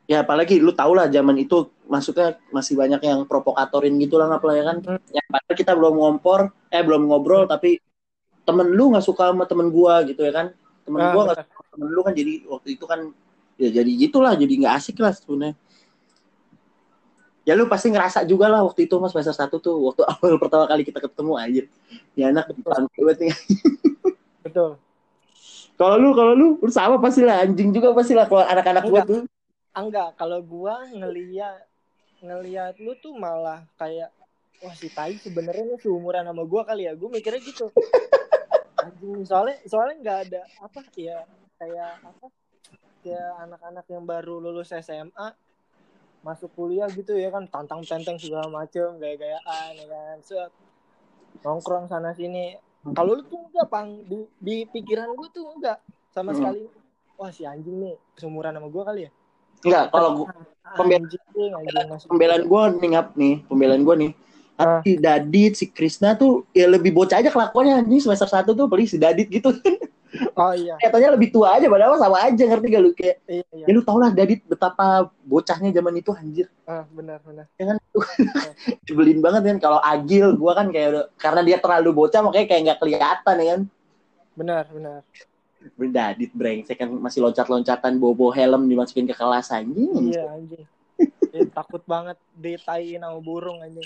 ya 0.07 0.23
apalagi 0.23 0.59
lu 0.59 0.71
tau 0.71 0.91
lah 0.91 1.07
zaman 1.07 1.35
itu 1.37 1.67
maksudnya 1.85 2.39
masih 2.49 2.75
banyak 2.75 2.99
yang 3.01 3.23
provokatorin 3.23 3.95
gitu 3.97 4.17
lah 4.17 4.31
apa 4.33 4.47
ya 4.53 4.63
kan 4.65 4.77
Hmm. 4.81 5.03
ya 5.09 5.23
padahal 5.25 5.55
kita 5.55 5.73
belum 5.73 5.95
ngompor 5.95 6.41
eh 6.69 6.79
belum 6.79 7.07
ngobrol 7.07 7.43
tapi 7.45 7.83
temen 8.47 8.67
lu 8.71 8.95
nggak 8.95 9.05
suka 9.05 9.35
sama 9.35 9.45
temen 9.45 9.69
gua 9.75 10.07
gitu 10.07 10.23
ya 10.23 10.33
kan 10.33 10.47
temen 10.87 11.03
Ah, 11.03 11.11
gua 11.11 11.23
nggak 11.27 11.37
suka 11.43 11.53
sama 11.53 11.67
temen 11.75 11.89
lu 11.91 12.01
kan 12.07 12.15
jadi 12.15 12.33
waktu 12.47 12.69
itu 12.79 12.85
kan 12.87 13.01
ya 13.59 13.69
jadi 13.75 13.91
gitulah 13.91 14.33
jadi 14.39 14.53
nggak 14.63 14.75
asik 14.79 14.97
lah 15.03 15.11
sebenarnya 15.11 15.59
ya 17.47 17.55
lu 17.55 17.71
pasti 17.71 17.95
ngerasa 17.95 18.27
juga 18.27 18.51
lah 18.51 18.67
waktu 18.67 18.91
itu 18.91 18.95
mas 18.99 19.15
semester 19.15 19.35
satu 19.35 19.63
tuh 19.63 19.79
waktu 19.87 20.03
awal 20.13 20.35
pertama 20.39 20.67
kali 20.67 20.83
kita 20.83 20.99
ketemu 20.99 21.33
aja 21.39 21.63
ya 22.19 22.25
anak 22.35 22.51
Betul. 22.51 22.91
nih. 23.23 23.35
Betul. 24.47 24.71
kalau 25.79 25.97
lu 26.01 26.11
kalau 26.15 26.33
lu 26.35 26.47
lu 26.59 26.71
sama 26.75 26.99
pasti 26.99 27.23
lah 27.23 27.47
anjing 27.47 27.71
juga 27.71 27.95
pasti 27.95 28.19
lah 28.19 28.27
kalau 28.27 28.43
anak-anak 28.47 28.85
gua 28.91 29.01
tuh 29.07 29.23
enggak 29.77 30.11
kalau 30.19 30.41
gua 30.43 30.87
ngeliat 30.91 31.67
ngeliat 32.25 32.75
lu 32.81 32.97
tuh 32.99 33.13
malah 33.15 33.63
kayak 33.77 34.11
wah 34.61 34.75
si 34.75 34.89
Tai 34.89 35.15
sebenarnya 35.21 35.77
seumuran 35.81 36.25
sama 36.25 36.43
gua 36.49 36.63
kali 36.65 36.89
ya. 36.89 36.93
Gua 36.97 37.13
mikirnya 37.13 37.41
gitu. 37.45 37.69
Anjing 38.83 39.25
soalnya 39.27 39.57
soalnya 39.67 39.97
nggak 40.03 40.19
ada 40.29 40.43
apa 40.63 40.81
ya 40.95 41.19
kayak 41.57 41.93
apa 42.05 42.27
kayak 43.01 43.31
anak-anak 43.49 43.87
yang 43.89 44.05
baru 44.05 44.39
lulus 44.39 44.71
SMA 44.71 45.33
masuk 46.21 46.51
kuliah 46.59 46.91
gitu 46.91 47.15
ya 47.15 47.31
kan 47.31 47.47
tantang 47.47 47.87
tenteng 47.87 48.19
segala 48.19 48.51
macem 48.51 48.99
gaya-gayaan 49.01 49.73
ya 49.75 49.87
kan. 49.87 50.17
Set 50.23 50.53
nongkrong 51.43 51.89
sana 51.91 52.13
sini. 52.15 52.57
Kalau 52.95 53.19
lu 53.19 53.23
tuh 53.27 53.43
enggak 53.51 53.67
pang 53.67 53.89
di, 54.07 54.23
di 54.39 54.57
pikiran 54.71 55.11
gua 55.19 55.29
tuh 55.35 55.47
enggak 55.51 55.79
sama 56.15 56.31
Hmm. 56.33 56.39
sekali. 56.39 56.63
Wah 57.17 57.33
si 57.33 57.49
anjing 57.49 57.81
nih 57.81 57.97
seumuran 58.21 58.55
sama 58.55 58.69
gua 58.69 58.85
kali 58.93 59.09
ya? 59.09 59.11
Enggak 59.67 59.85
kalau 59.91 60.29
anjing 61.57 61.89
masuk 61.91 62.09
pembelaan 62.11 62.43
gue 62.45 62.63
nih 62.83 62.89
ngap 62.95 63.09
nih 63.17 63.35
pembelaan 63.49 63.83
gue 63.83 63.95
nih 63.97 64.13
Ah. 64.57 64.81
si 64.81 64.97
Dadit 64.97 65.53
si 65.53 65.69
Krisna 65.69 66.17
tuh 66.17 66.49
ya 66.57 66.65
lebih 66.65 66.89
bocah 66.97 67.21
aja 67.21 67.29
kelakuannya 67.29 67.85
anjing. 67.85 68.01
Semester 68.01 68.29
satu 68.29 68.57
tuh 68.57 68.65
beli 68.67 68.89
si 68.89 68.97
Dadit 68.97 69.29
gitu. 69.29 69.53
Oh 70.33 70.53
iya. 70.57 70.81
Katanya 70.81 71.13
lebih 71.13 71.29
tua 71.29 71.61
aja 71.61 71.69
padahal 71.69 72.01
sama 72.01 72.17
aja 72.25 72.41
ngerti 72.41 72.67
gak 72.73 72.83
lu? 72.83 72.91
Kayak 72.97 73.21
iya 73.29 73.45
iya. 73.53 73.67
Ya 73.69 73.73
lu 73.77 73.85
tau 73.85 74.01
lah 74.01 74.09
Dadit 74.09 74.41
betapa 74.49 75.13
bocahnya 75.29 75.69
zaman 75.77 75.93
itu 76.01 76.09
anjir. 76.15 76.49
Ah 76.65 76.89
benar 76.89 77.21
benar. 77.21 77.45
Dibelin 78.87 79.21
banget 79.21 79.43
kan? 79.45 79.59
Kalau 79.61 79.81
Agil 79.83 80.33
gue 80.33 80.53
kan 80.57 80.67
kayak 80.73 80.89
udah- 80.89 81.09
karena 81.21 81.41
dia 81.45 81.57
terlalu 81.61 81.91
bocah 81.93 82.21
makanya 82.25 82.47
kayak 82.49 82.63
nggak 82.65 82.81
kelihatan 82.81 83.35
ya 83.37 83.47
kan? 83.53 83.61
Benar 84.37 84.65
benar. 84.73 85.01
Dadit 85.77 86.33
brengsek 86.33 86.77
kan? 86.81 86.89
Masih 86.97 87.21
loncat-loncatan 87.21 87.99
bobo 88.01 88.33
helm 88.33 88.71
dimasukin 88.71 89.05
ke 89.05 89.13
kelas 89.13 89.53
anjing 89.53 90.17
iya 90.17 90.33
anjing. 90.33 90.65
Eh, 91.37 91.45
takut 91.53 91.85
banget 91.85 92.17
ditain 92.33 92.97
sama 93.05 93.21
burung 93.21 93.61
anjing. 93.61 93.85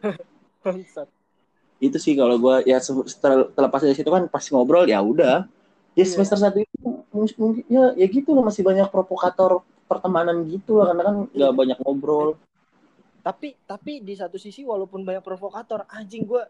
itu 1.80 1.96
sih 1.96 2.12
kalau 2.12 2.36
gue 2.36 2.68
ya 2.68 2.76
se- 2.76 3.08
setel- 3.08 3.48
terlepas 3.56 3.80
dari 3.80 3.96
situ 3.96 4.10
kan 4.12 4.28
pas 4.28 4.44
ngobrol 4.52 4.84
ya 4.84 5.00
udah. 5.00 5.48
Ya 5.96 6.04
Iya. 6.06 6.12
semester 6.12 6.38
satu 6.38 6.58
itu 6.62 6.76
mung- 7.10 7.36
mungkin 7.40 7.64
ya 7.66 7.96
ya 7.96 8.06
gitu 8.06 8.36
loh 8.36 8.44
masih 8.44 8.62
banyak 8.62 8.86
provokator 8.92 9.64
pertemanan 9.90 10.44
gitu 10.46 10.78
lah 10.78 10.92
karena 10.92 11.02
kan 11.02 11.16
nggak 11.32 11.52
Iya. 11.52 11.56
banyak 11.56 11.78
ngobrol. 11.82 12.36
Tapi 13.20 13.56
tapi 13.64 14.00
di 14.00 14.14
satu 14.16 14.36
sisi 14.36 14.62
walaupun 14.62 15.02
banyak 15.04 15.24
provokator 15.24 15.88
anjing 15.88 16.24
gue 16.24 16.44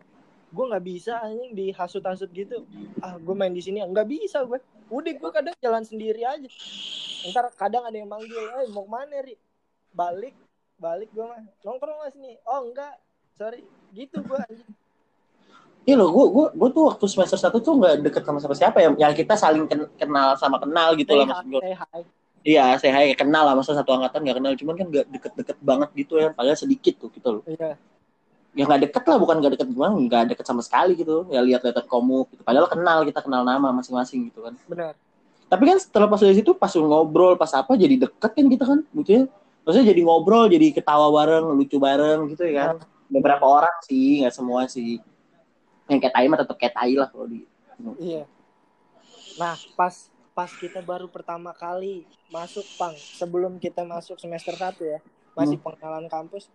gue 0.51 0.65
nggak 0.67 0.83
bisa 0.85 1.23
anjing 1.23 1.55
dihasut-hasut 1.55 2.31
gitu. 2.35 2.67
Ah 2.99 3.15
gue 3.17 3.35
main 3.35 3.55
di 3.55 3.63
sini 3.63 3.81
nggak 3.81 4.09
bisa 4.11 4.43
gue 4.43 4.59
udah 4.91 5.13
gue 5.15 5.31
kadang 5.31 5.55
jalan 5.63 5.87
sendiri 5.87 6.27
aja. 6.27 6.51
Ntar 7.31 7.55
kadang 7.55 7.87
ada 7.87 7.95
yang 7.95 8.11
manggil 8.11 8.35
eh 8.35 8.67
mau 8.75 8.83
ke 8.83 8.91
mana 8.91 9.19
ri? 9.23 9.39
Balik 9.95 10.35
balik 10.75 11.13
gue 11.13 11.23
mah 11.23 11.39
nongkrong 11.61 11.99
mas 12.03 12.17
nih 12.17 12.41
oh 12.49 12.65
enggak 12.65 12.97
sorry 13.41 13.65
gitu 13.97 14.21
gue 14.21 14.41
Iya 15.89 15.97
loh, 15.97 16.13
gue 16.13 16.25
gue 16.29 16.47
gue 16.61 16.69
tuh 16.77 16.83
waktu 16.93 17.05
semester 17.09 17.41
satu 17.41 17.57
tuh 17.65 17.73
nggak 17.81 18.05
deket 18.05 18.23
sama 18.29 18.37
siapa 18.37 18.53
siapa 18.53 18.79
ya, 18.85 18.89
yang 19.01 19.17
kita 19.17 19.33
saling 19.33 19.65
ken- 19.65 19.89
kenal 19.97 20.37
sama 20.37 20.61
kenal 20.61 20.93
gitu 20.93 21.17
lah 21.17 21.25
say 21.25 21.33
maksud 21.33 21.49
hi, 21.49 21.53
gue. 21.57 21.63
Iya, 22.41 22.65
saya 22.77 22.93
hai 23.01 23.17
kenal 23.17 23.49
lah 23.49 23.55
masa 23.57 23.73
satu 23.73 23.91
angkatan 23.97 24.21
nggak 24.29 24.37
kenal, 24.45 24.53
cuman 24.61 24.75
kan 24.77 24.87
nggak 24.93 25.07
deket-deket 25.09 25.57
banget 25.65 25.89
gitu 25.97 26.21
ya, 26.21 26.29
padahal 26.37 26.57
sedikit 26.61 27.01
tuh 27.01 27.09
gitu 27.17 27.29
loh. 27.41 27.43
iya 27.49 27.81
Ya 28.53 28.63
nggak 28.69 28.81
deket 28.93 29.03
lah, 29.09 29.17
bukan 29.17 29.35
nggak 29.41 29.53
deket 29.57 29.69
gimana, 29.73 29.93
nggak 29.97 30.23
deket 30.37 30.45
sama 30.45 30.61
sekali 30.61 30.93
gitu. 31.01 31.25
Ya 31.33 31.41
lihat-lihat 31.41 31.89
komuk 31.89 32.29
gitu, 32.37 32.45
padahal 32.45 32.69
kenal 32.69 33.01
kita 33.09 33.25
kenal 33.25 33.43
nama 33.43 33.73
masing-masing 33.73 34.29
gitu 34.29 34.45
kan. 34.45 34.55
benar 34.69 34.93
Tapi 35.49 35.63
kan 35.65 35.79
setelah 35.81 36.07
pas 36.13 36.21
dari 36.21 36.37
situ 36.39 36.53
pas 36.55 36.71
ngobrol 36.77 37.35
pas 37.41 37.51
apa 37.57 37.73
jadi 37.75 38.05
deket 38.05 38.31
kan 38.37 38.47
kita 38.47 38.65
kan, 38.69 38.79
gitu 39.01 39.11
ya. 39.17 39.23
Maksudnya 39.65 39.87
jadi 39.97 40.01
ngobrol, 40.05 40.45
jadi 40.53 40.67
ketawa 40.77 41.09
bareng, 41.09 41.57
lucu 41.57 41.77
bareng 41.81 42.21
gitu 42.37 42.45
ya 42.47 42.77
kan. 42.77 42.85
Beberapa 43.11 43.43
orang 43.43 43.75
sih, 43.85 44.23
nggak 44.23 44.35
semua 44.35 44.71
sih. 44.71 45.03
Yang 45.91 46.07
kayak 46.07 46.15
tai 46.15 46.27
mah 46.31 46.39
tetap 46.39 46.57
kayak 46.57 46.75
tai 46.79 46.95
lah 46.95 47.11
kalau 47.11 47.27
di 47.27 47.43
Iya. 47.99 48.29
Nah, 49.41 49.59
pas 49.75 49.95
pas 50.31 50.51
kita 50.53 50.79
baru 50.81 51.11
pertama 51.11 51.51
kali 51.51 52.07
masuk 52.31 52.63
pang 52.79 52.95
sebelum 52.95 53.59
kita 53.59 53.83
masuk 53.83 54.17
semester 54.17 54.55
1 54.55 54.79
ya. 54.87 55.01
masih 55.31 55.63
Hmm. 55.63 55.65
pengenalan 55.71 56.11
kampus 56.11 56.51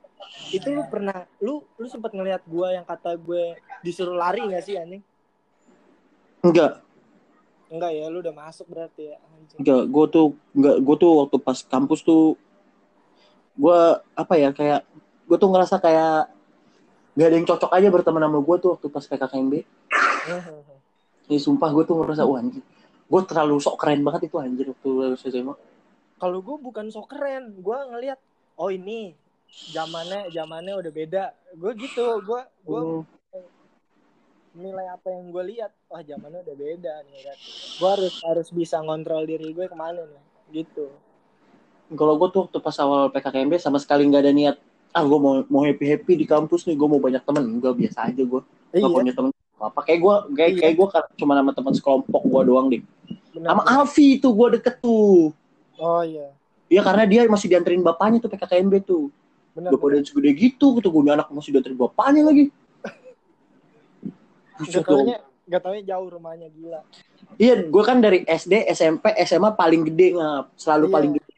itu 0.51 0.67
lu 0.67 0.83
pernah 0.91 1.23
lu 1.39 1.63
lu 1.79 1.87
sempat 1.87 2.11
ngelihat 2.11 2.43
gua 2.43 2.75
yang 2.75 2.83
kata 2.83 3.15
gue 3.15 3.55
disuruh 3.79 4.19
lari 4.19 4.43
gak 4.51 4.67
sih 4.67 4.75
anjing 4.75 4.99
Enggak, 6.43 6.83
enggak 7.71 7.91
ya 7.95 8.05
lu 8.11 8.19
udah 8.19 8.35
masuk 8.35 8.67
berarti 8.67 9.15
ya 9.15 9.17
anjing 9.31 9.57
enggak. 9.63 9.83
Gue 9.89 10.05
tuh 10.11 10.27
enggak. 10.53 10.75
Gue 10.83 10.95
tuh 10.99 11.11
waktu 11.23 11.37
pas 11.41 11.57
kampus 11.65 11.99
tuh, 12.05 12.35
gue 13.55 13.79
apa 14.13 14.33
ya 14.37 14.51
kayak 14.53 14.85
gue 15.25 15.37
tuh 15.39 15.49
ngerasa 15.49 15.81
kayak 15.81 16.34
gak 17.15 17.27
ada 17.27 17.35
yang 17.35 17.47
cocok 17.47 17.71
aja 17.71 17.87
berteman 17.89 18.21
sama 18.21 18.39
gue 18.39 18.55
tuh 18.59 18.69
waktu 18.75 18.87
pas 18.87 19.03
PKKMB. 19.03 19.53
Ini 21.25 21.37
sumpah 21.37 21.69
gue 21.71 21.83
tuh 21.83 21.95
ngerasa 21.97 22.23
wah 22.23 22.37
anjing. 22.37 22.61
Gue 23.05 23.21
terlalu 23.23 23.57
sok 23.57 23.77
keren 23.77 24.01
banget 24.01 24.27
itu 24.27 24.35
anjir 24.35 24.65
waktu 24.67 24.87
lulus 24.87 25.23
SMA. 25.23 25.55
kalau 26.15 26.39
gue 26.39 26.55
bukan 26.57 26.87
so 26.87 27.03
keren 27.03 27.59
gue 27.59 27.77
ngelihat 27.91 28.15
oh 28.55 28.71
ini 28.71 29.11
zamannya 29.67 30.31
zamannya 30.31 30.73
udah 30.73 30.87
beda 30.89 31.23
gue 31.53 31.71
gitu 31.75 32.23
gue 32.23 32.41
gue 32.63 32.79
Oh. 32.79 33.03
nilai 34.55 34.87
apa 34.87 35.11
yang 35.11 35.27
gue 35.29 35.43
lihat 35.51 35.75
wah 35.85 35.99
zamannya 35.99 36.39
udah 36.39 36.55
beda 36.55 36.93
nih 37.03 37.19
kan 37.21 37.37
gue 37.75 37.89
harus 37.91 38.15
harus 38.23 38.47
bisa 38.49 38.79
ngontrol 38.79 39.27
diri 39.27 39.51
gue 39.51 39.67
ke 39.67 39.75
mana 39.75 40.07
nih 40.07 40.23
gitu 40.55 40.87
Kalau 41.91 42.15
gue 42.15 42.27
tuh 42.31 42.47
waktu 42.47 42.57
pas 42.57 42.79
awal 42.79 43.11
PKKMB 43.11 43.59
sama 43.59 43.77
sekali 43.77 44.07
nggak 44.07 44.23
ada 44.23 44.31
niat 44.31 44.55
ah 44.95 45.03
gue 45.03 45.19
mau 45.19 45.43
mau 45.45 45.61
happy 45.61 45.85
happy 45.85 46.13
di 46.15 46.25
kampus 46.25 46.63
nih. 46.63 46.73
Gue 46.73 46.87
mau 46.87 46.97
banyak 46.97 47.19
temen. 47.21 47.43
Enggak 47.59 47.75
biasa 47.75 48.07
aja 48.07 48.23
gue 48.23 48.41
Eh, 48.71 48.79
nggak 48.79 48.89
iya 48.91 48.97
punya 48.97 49.13
temen 49.13 49.31
apa 49.55 49.79
kayak 49.81 49.99
gue 49.99 50.15
kayak 50.35 50.51
Iya. 50.51 50.59
kayak 50.61 50.73
gue 50.75 50.87
cuma 51.15 51.33
sama 51.35 51.51
teman 51.51 51.73
sekelompok 51.73 52.21
gue 52.23 52.41
doang 52.43 52.67
deh 52.67 52.81
sama. 53.35 53.61
Alfi 53.67 54.19
tuh 54.19 54.31
gue 54.31 54.47
deket 54.59 54.79
tuh. 54.79 55.31
Oh 55.75 56.01
iya. 56.01 56.31
Iya 56.65 56.81
karena 56.81 57.03
dia 57.03 57.21
masih 57.27 57.47
dianterin 57.47 57.79
bapaknya 57.79 58.19
tuh 58.19 58.31
PKKMB 58.31 58.73
tuh. 58.83 59.11
Benar 59.55 59.71
Udah 59.71 59.79
pada 59.79 59.95
segede 60.03 60.31
gitu 60.33 60.75
gitu. 60.75 60.87
Gue 60.89 61.03
anak 61.07 61.27
masih 61.31 61.55
dianterin 61.55 61.75
bapaknya 61.75 62.23
lagi. 62.23 62.51
Gak 64.71 64.87
taunya, 64.87 65.17
gak 65.45 65.61
taunya 65.61 65.83
jauh 65.83 66.07
rumahnya 66.07 66.47
gila. 66.47 66.79
Iya, 67.35 67.67
gue 67.67 67.83
kan 67.83 67.99
dari 67.99 68.23
SD, 68.23 68.71
SMP, 68.71 69.11
SMA 69.27 69.51
paling 69.51 69.83
gede 69.83 70.15
ngap, 70.15 70.55
selalu 70.55 70.85
Iya. 70.87 70.93
paling 70.95 71.11
gede. 71.19 71.34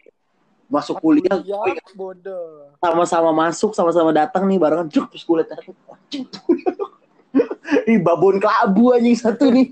Masuk 0.67 0.99
kuliah, 0.99 1.39
ya, 1.47 1.55
gue 1.55 1.79
ingat 1.79 1.95
bodoh. 1.95 2.75
sama-sama 2.83 3.31
masuk, 3.31 3.71
sama-sama 3.71 4.11
datang 4.11 4.43
nih 4.51 4.59
barengan, 4.59 4.91
cuk, 4.91 5.15
terus 5.15 5.23
gue 5.23 5.35
liat 5.39 5.49
Ih, 7.87 7.99
babon 8.03 8.39
kelabu 8.39 8.91
anjing 8.91 9.15
satu 9.15 9.47
nih. 9.47 9.71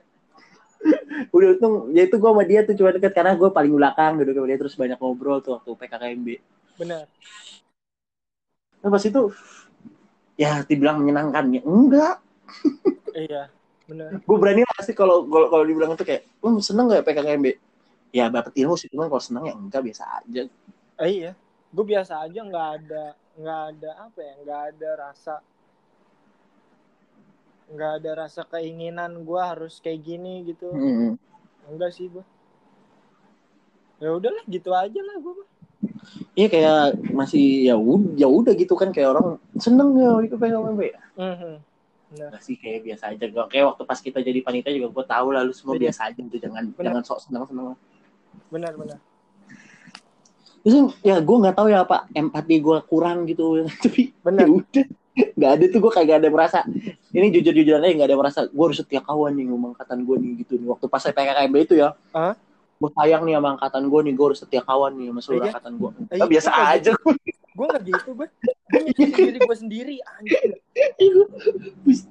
Udah 1.36 1.48
untung, 1.56 1.92
ya 1.92 2.08
itu 2.08 2.16
gue 2.16 2.30
sama 2.32 2.44
dia 2.48 2.64
tuh 2.64 2.72
cuma 2.72 2.88
deket 2.88 3.12
karena 3.12 3.36
gue 3.36 3.52
paling 3.52 3.72
belakang 3.76 4.16
duduk 4.16 4.32
sama 4.32 4.48
dia 4.48 4.58
terus 4.58 4.74
banyak 4.80 4.96
ngobrol 4.96 5.44
tuh 5.44 5.60
waktu 5.60 5.70
PKKMB. 5.76 6.28
Benar. 6.80 7.04
Nah 8.80 8.88
pas 8.88 9.04
itu, 9.04 9.22
ya 10.40 10.64
dibilang 10.64 11.04
menyenangkan 11.04 11.44
ya 11.52 11.60
enggak. 11.68 12.16
Iya, 13.12 13.52
benar. 13.84 14.24
Gue 14.24 14.36
berani 14.40 14.64
lah 14.64 14.80
sih 14.80 14.96
kalau 14.96 15.28
kalau 15.28 15.64
dibilang 15.68 15.92
itu 15.92 16.04
kayak, 16.08 16.24
lu 16.40 16.64
seneng 16.64 16.88
gak 16.88 17.04
PKKMB? 17.04 17.71
Ya 18.12 18.28
dapat 18.28 18.52
ilmu 18.52 18.76
sih, 18.76 18.92
cuman 18.92 19.08
kalau 19.08 19.24
seneng 19.24 19.44
ya 19.48 19.54
enggak 19.56 19.82
biasa 19.82 20.04
aja. 20.20 20.42
Eh, 21.00 21.08
iya. 21.10 21.32
Gue 21.72 21.84
biasa 21.88 22.20
aja 22.20 22.40
nggak 22.44 22.68
ada 22.78 23.04
nggak 23.32 23.60
ada 23.72 23.90
apa 24.04 24.20
ya 24.20 24.34
nggak 24.44 24.60
ada 24.68 24.90
rasa 25.08 25.34
nggak 27.72 27.92
ada 27.96 28.10
rasa 28.20 28.44
keinginan 28.44 29.24
gue 29.24 29.40
harus 29.40 29.80
kayak 29.80 30.04
gini 30.04 30.44
gitu 30.44 30.68
Hmm. 30.68 31.16
enggak 31.64 31.96
sih 31.96 32.12
gue 32.12 32.20
ya 33.96 34.12
udahlah 34.12 34.44
gitu 34.44 34.68
aja 34.68 35.00
lah 35.00 35.16
gue 35.16 35.48
Iya 36.32 36.46
kayak 36.48 36.80
masih 37.10 37.66
ya 37.66 37.74
udah 37.74 38.12
ya 38.14 38.28
udah 38.28 38.52
gitu 38.52 38.76
kan 38.76 38.92
kayak 38.92 39.16
orang 39.16 39.40
seneng 39.56 39.96
ya 39.96 40.12
ikut 40.22 40.36
PKKMB. 40.36 40.80
Mhm. 41.16 41.54
Benar. 42.12 42.28
Enggak 42.28 42.42
sih 42.44 42.54
kayak 42.54 42.80
biasa 42.84 43.04
aja. 43.12 43.24
Kayak 43.48 43.64
waktu 43.72 43.82
pas 43.82 43.98
kita 43.98 44.18
jadi 44.20 44.38
panitia 44.40 44.72
juga 44.72 44.88
gue 44.92 45.04
tahu 45.08 45.26
lah 45.32 45.42
lu 45.42 45.50
semua 45.52 45.74
Iya. 45.74 45.88
biasa 45.88 46.00
aja 46.08 46.20
gitu 46.20 46.36
jangan 46.38 46.64
jangan 46.76 47.02
sok 47.02 47.18
seneng 47.24 47.44
seneng. 47.44 47.66
Benar 48.52 48.72
benar. 48.76 48.98
Terus 50.62 50.94
ya 51.02 51.18
gue 51.18 51.36
nggak 51.42 51.56
tahu 51.58 51.66
ya 51.66 51.82
apa 51.82 52.06
empati 52.12 52.60
gue 52.60 52.78
kurang 52.86 53.26
gitu. 53.26 53.64
Tapi 53.82 54.12
Benar. 54.22 54.46
ya 54.46 54.52
udah. 54.52 54.84
Nggak 55.12 55.50
ada 55.50 55.64
tuh 55.68 55.78
gue 55.82 55.92
kayak 55.92 56.06
gak 56.08 56.20
ada 56.24 56.30
merasa. 56.32 56.58
Ini 57.10 57.26
jujur 57.34 57.52
jujuran 57.52 57.82
aja 57.82 57.92
nggak 57.92 58.08
ada 58.08 58.16
merasa 58.16 58.40
gue 58.46 58.64
harus 58.64 58.78
setia 58.78 59.02
kawan 59.02 59.34
nih 59.34 59.44
sama 59.50 59.66
angkatan 59.74 59.98
gue 60.06 60.16
nih 60.22 60.30
gitu 60.40 60.52
nih. 60.56 60.66
Waktu 60.70 60.86
pas 60.86 61.00
saya 61.00 61.12
PKKMB 61.12 61.56
itu 61.58 61.74
ya. 61.76 61.92
Hah? 62.14 62.36
gue 62.82 62.90
sayang 62.98 63.22
nih 63.22 63.38
sama 63.38 63.48
angkatan 63.54 63.82
gue 63.86 64.00
gue 64.10 64.26
harus 64.26 64.40
setia 64.42 64.58
kawan 64.58 64.98
nih 64.98 65.06
sama 65.14 65.20
seluruh 65.22 65.46
Iya. 65.46 65.50
angkatan 65.54 65.72
gue 65.78 65.90
Eh, 66.10 66.18
Nah, 66.18 66.26
biasa 66.26 66.48
nggak 66.50 66.70
aja. 66.74 66.90
gue 66.98 67.14
gue 67.52 67.66
nggak 67.70 67.82
gitu 67.86 68.10
gue 68.10 68.26
diri 69.14 69.38
gue 69.38 69.56
sendiri 69.56 69.96
anjir 70.02 70.50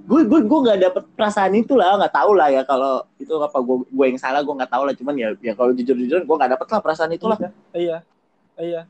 gue 0.08 0.22
gue 0.24 0.40
gue 0.48 0.60
nggak 0.64 0.80
dapet 0.80 1.04
perasaan 1.12 1.60
itu 1.60 1.76
lah 1.76 2.00
nggak 2.00 2.16
tahu 2.16 2.32
lah 2.40 2.48
ya 2.48 2.64
kalau 2.64 3.04
itu 3.32 3.40
apa 3.40 3.64
gue 3.64 3.88
gue 3.88 4.06
yang 4.12 4.20
salah 4.20 4.44
gue 4.44 4.52
nggak 4.52 4.72
tahu 4.72 4.84
lah. 4.84 4.94
Cuman 5.00 5.16
ya 5.16 5.32
ya 5.40 5.56
kalau 5.56 5.72
jujur 5.72 5.96
jujuran 5.96 6.28
gue 6.28 6.36
nggak 6.36 6.52
dapet 6.60 6.68
lah 6.68 6.80
perasaan 6.84 7.12
itu 7.16 7.26
lah 7.32 7.40
iya 7.72 8.04
iya. 8.60 8.82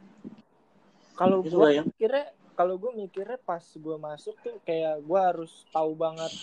Kalau 1.13 1.45
Itu 1.45 1.61
gue 1.61 1.69
yang 1.77 1.85
mikirnya 1.85 2.33
kalau 2.57 2.81
gue 2.81 2.91
mikirnya 2.97 3.37
pas 3.45 3.61
gue 3.61 3.97
masuk 4.01 4.33
tuh 4.41 4.57
kayak 4.65 5.05
gue 5.05 5.19
harus 5.21 5.53
tahu 5.69 5.93
banget 5.93 6.33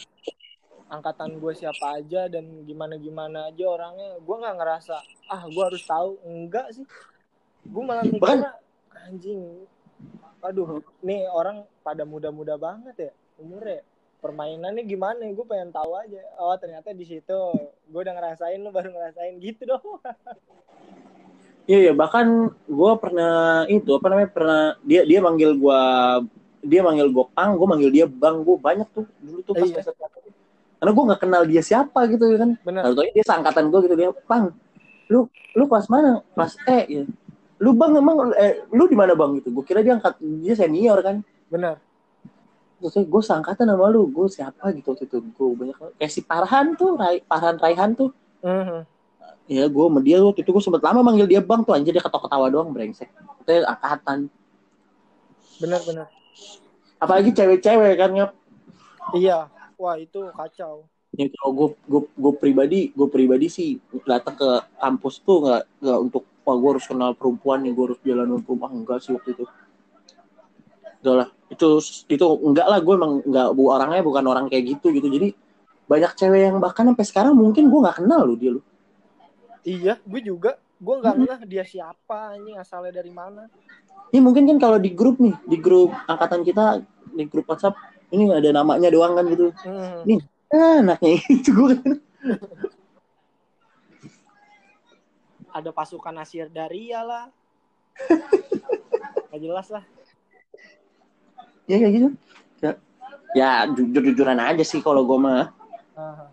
angkatan 0.86 1.42
gue 1.42 1.52
siapa 1.52 1.98
aja 1.98 2.30
dan 2.30 2.62
gimana 2.62 2.94
gimana 2.94 3.50
aja 3.50 3.64
orangnya. 3.66 4.22
Gue 4.22 4.36
nggak 4.38 4.56
ngerasa 4.62 4.96
ah 5.26 5.42
gue 5.50 5.64
harus 5.66 5.82
tahu. 5.82 6.22
Enggak 6.22 6.70
sih. 6.70 6.86
Gue 7.66 7.82
malah 7.82 8.06
mikirnya 8.06 8.54
anjing 8.94 9.66
aduh 10.38 10.78
nih 11.02 11.26
orang 11.26 11.66
pada 11.82 12.06
muda-muda 12.06 12.54
banget 12.54 13.10
ya 13.10 13.12
umurnya 13.42 13.82
permainannya 14.18 14.82
gimana 14.82 15.22
gue 15.22 15.46
pengen 15.46 15.70
tahu 15.70 15.94
aja 15.94 16.22
oh 16.42 16.54
ternyata 16.58 16.90
di 16.90 17.06
situ 17.06 17.38
gue 17.86 18.00
udah 18.02 18.14
ngerasain 18.18 18.58
lu 18.58 18.74
baru 18.74 18.90
ngerasain 18.90 19.38
gitu 19.38 19.74
dong 19.74 19.86
Iya, 21.68 21.78
iya, 21.84 21.92
bahkan 21.92 22.48
gue 22.64 22.92
pernah 22.96 23.68
itu 23.68 23.92
apa 23.92 24.08
namanya 24.08 24.32
pernah 24.32 24.62
dia 24.88 25.04
dia 25.04 25.20
manggil 25.20 25.52
gue 25.52 25.80
dia 26.64 26.80
manggil 26.80 27.12
gue 27.12 27.26
pang, 27.36 27.60
gue 27.60 27.68
manggil 27.68 27.90
dia 27.92 28.06
bang, 28.08 28.40
gue 28.40 28.56
banyak 28.56 28.88
tuh 28.88 29.04
dulu 29.20 29.44
tuh 29.44 29.52
pas 29.52 29.68
Iya. 29.68 29.84
Karena 30.80 30.92
gue 30.96 31.04
nggak 31.12 31.20
kenal 31.20 31.42
dia 31.44 31.60
siapa 31.60 32.08
gitu 32.08 32.24
kan. 32.40 32.56
bener 32.64 32.88
Lalu 32.88 33.12
dia 33.12 33.20
seangkatan 33.20 33.68
gue 33.68 33.80
gitu 33.84 33.94
dia, 34.00 34.10
pang, 34.24 34.48
lu 35.12 35.28
lu 35.52 35.64
kelas 35.68 35.92
mana? 35.92 36.24
Kelas 36.32 36.56
E 36.64 36.78
ya. 36.88 37.02
Lu 37.60 37.76
bang 37.76 37.92
emang 38.00 38.32
eh, 38.32 38.64
lu 38.72 38.88
di 38.88 38.96
mana 38.96 39.12
bang 39.12 39.36
gitu? 39.36 39.52
Gue 39.52 39.64
kira 39.68 39.84
dia 39.84 40.00
angkat 40.00 40.16
dia 40.40 40.56
senior 40.56 40.96
kan. 41.04 41.20
bener 41.52 41.80
Terus 42.78 42.94
gue 43.10 43.22
seangkatan 43.22 43.66
sama 43.66 43.90
lu, 43.90 44.06
gue 44.06 44.26
siapa 44.30 44.70
gitu 44.70 44.94
waktu 44.94 45.10
itu 45.10 45.18
gue 45.18 45.46
banyak 45.50 45.76
kayak 45.98 46.12
si 46.14 46.22
Parhan 46.22 46.78
tuh, 46.78 46.94
Rai, 46.94 47.18
Parhan 47.26 47.58
Raihan 47.58 47.90
tuh. 47.98 48.14
Mhm. 48.42 48.86
Ya 49.50 49.64
gue 49.66 49.84
sama 49.90 49.98
dia 50.04 50.22
waktu 50.22 50.46
itu 50.46 50.50
gue 50.54 50.62
sempet 50.62 50.82
lama 50.84 51.02
manggil 51.02 51.26
dia 51.26 51.42
bang 51.42 51.64
tuh 51.66 51.74
anjir 51.74 51.90
dia 51.90 52.04
ketawa-ketawa 52.04 52.46
doang 52.52 52.70
brengsek. 52.70 53.10
Itu 53.42 53.66
angkatan. 53.66 54.30
bener 55.58 55.82
bener 55.82 56.06
Apalagi 57.02 57.34
cewek-cewek 57.34 57.98
kan 57.98 58.10
ya. 58.14 58.26
iya 59.10 59.50
wah 59.74 59.98
itu 59.98 60.30
kacau 60.30 60.86
Ya 61.16 61.26
kalau 61.34 61.50
gue 61.56 61.68
gue 61.88 62.02
gue 62.14 62.32
pribadi 62.38 62.80
gue 62.94 63.08
pribadi 63.10 63.50
sih 63.50 63.80
datang 64.06 64.38
ke 64.38 64.48
kampus 64.78 65.18
tuh 65.26 65.42
nggak 65.42 65.62
nggak 65.82 65.98
untuk 65.98 66.22
wah 66.46 66.54
gue 66.54 66.70
harus 66.78 66.86
kenal 66.86 67.10
perempuan 67.16 67.64
nih 67.66 67.74
gue 67.74 67.84
harus 67.90 67.98
jalan 68.06 68.28
sama 68.28 68.38
perempuan 68.44 68.70
enggak 68.76 68.98
sih 69.02 69.10
waktu 69.16 69.34
itu. 69.34 69.44
Udah 71.02 71.14
lah 71.24 71.28
itu 71.48 71.68
itu 72.12 72.26
enggak 72.44 72.66
lah 72.68 72.78
gue 72.84 72.94
emang 72.94 73.24
enggak 73.24 73.48
bu 73.56 73.72
orangnya 73.72 74.04
bukan 74.04 74.24
orang 74.28 74.44
kayak 74.52 74.76
gitu 74.76 74.92
gitu 74.92 75.08
jadi 75.08 75.32
banyak 75.88 76.12
cewek 76.20 76.40
yang 76.52 76.60
bahkan 76.60 76.84
sampai 76.92 77.06
sekarang 77.08 77.32
mungkin 77.32 77.72
gue 77.72 77.80
nggak 77.80 78.04
kenal 78.04 78.28
lu 78.28 78.36
dia 78.36 78.52
lu. 78.52 78.62
Iya, 79.64 79.96
gue 80.04 80.20
juga. 80.20 80.60
Gue 80.78 80.94
nggak 81.00 81.16
ngeh 81.16 81.40
dia 81.48 81.64
siapa, 81.64 82.36
anjing 82.36 82.60
asalnya 82.60 83.00
dari 83.00 83.10
mana. 83.10 83.48
Ini 84.12 84.20
mungkin 84.20 84.46
kan 84.46 84.60
kalau 84.60 84.78
di 84.78 84.92
grup 84.92 85.18
nih, 85.18 85.34
di 85.48 85.58
grup 85.58 85.90
angkatan 86.06 86.44
kita, 86.44 86.84
di 87.16 87.24
grup 87.26 87.48
WhatsApp, 87.48 87.74
ini 88.12 88.30
ada 88.30 88.52
namanya 88.52 88.92
doang 88.92 89.16
kan 89.16 89.24
gitu. 89.32 89.50
Hmm. 89.64 90.04
Nih. 90.04 90.20
Ah, 90.48 90.80
anaknya 90.80 91.20
itu 91.34 91.50
gue 91.52 91.72
kan. 91.76 91.92
Ada 95.52 95.72
pasukan 95.72 96.14
Asyir 96.20 96.52
Daria 96.52 97.00
lah. 97.02 97.26
Gak 99.32 99.40
jelas 99.40 99.68
lah. 99.72 99.84
Ya 101.68 101.76
kayak 101.76 101.92
gitu. 101.92 102.08
Ya, 102.64 102.72
ya 103.36 103.50
jujur-jujuran 103.68 104.40
aja 104.40 104.64
sih 104.64 104.80
kalau 104.80 105.04
gue 105.04 105.18
mah. 105.20 105.52
Aha. 105.94 106.26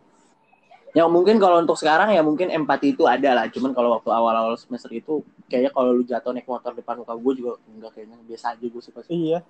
Ya 0.96 1.04
mungkin 1.12 1.44
kalau 1.44 1.60
untuk 1.60 1.76
sekarang 1.76 2.16
ya 2.16 2.24
mungkin 2.24 2.48
empati 2.48 2.96
itu 2.96 3.04
ada 3.04 3.36
lah. 3.36 3.52
Cuman 3.52 3.76
kalau 3.76 4.00
waktu 4.00 4.16
awal-awal 4.16 4.56
semester 4.56 4.88
itu, 4.96 5.20
kayaknya 5.52 5.76
kalau 5.76 5.92
lu 5.92 6.08
jatuh 6.08 6.32
naik 6.32 6.48
motor 6.48 6.72
depan 6.72 7.04
muka 7.04 7.12
gue 7.20 7.34
juga 7.36 7.52
enggak 7.68 7.92
kayaknya 8.00 8.18
biasa 8.24 8.56
aja 8.56 8.64
gue 8.64 8.82
suka. 8.82 9.04
Iya. 9.12 9.44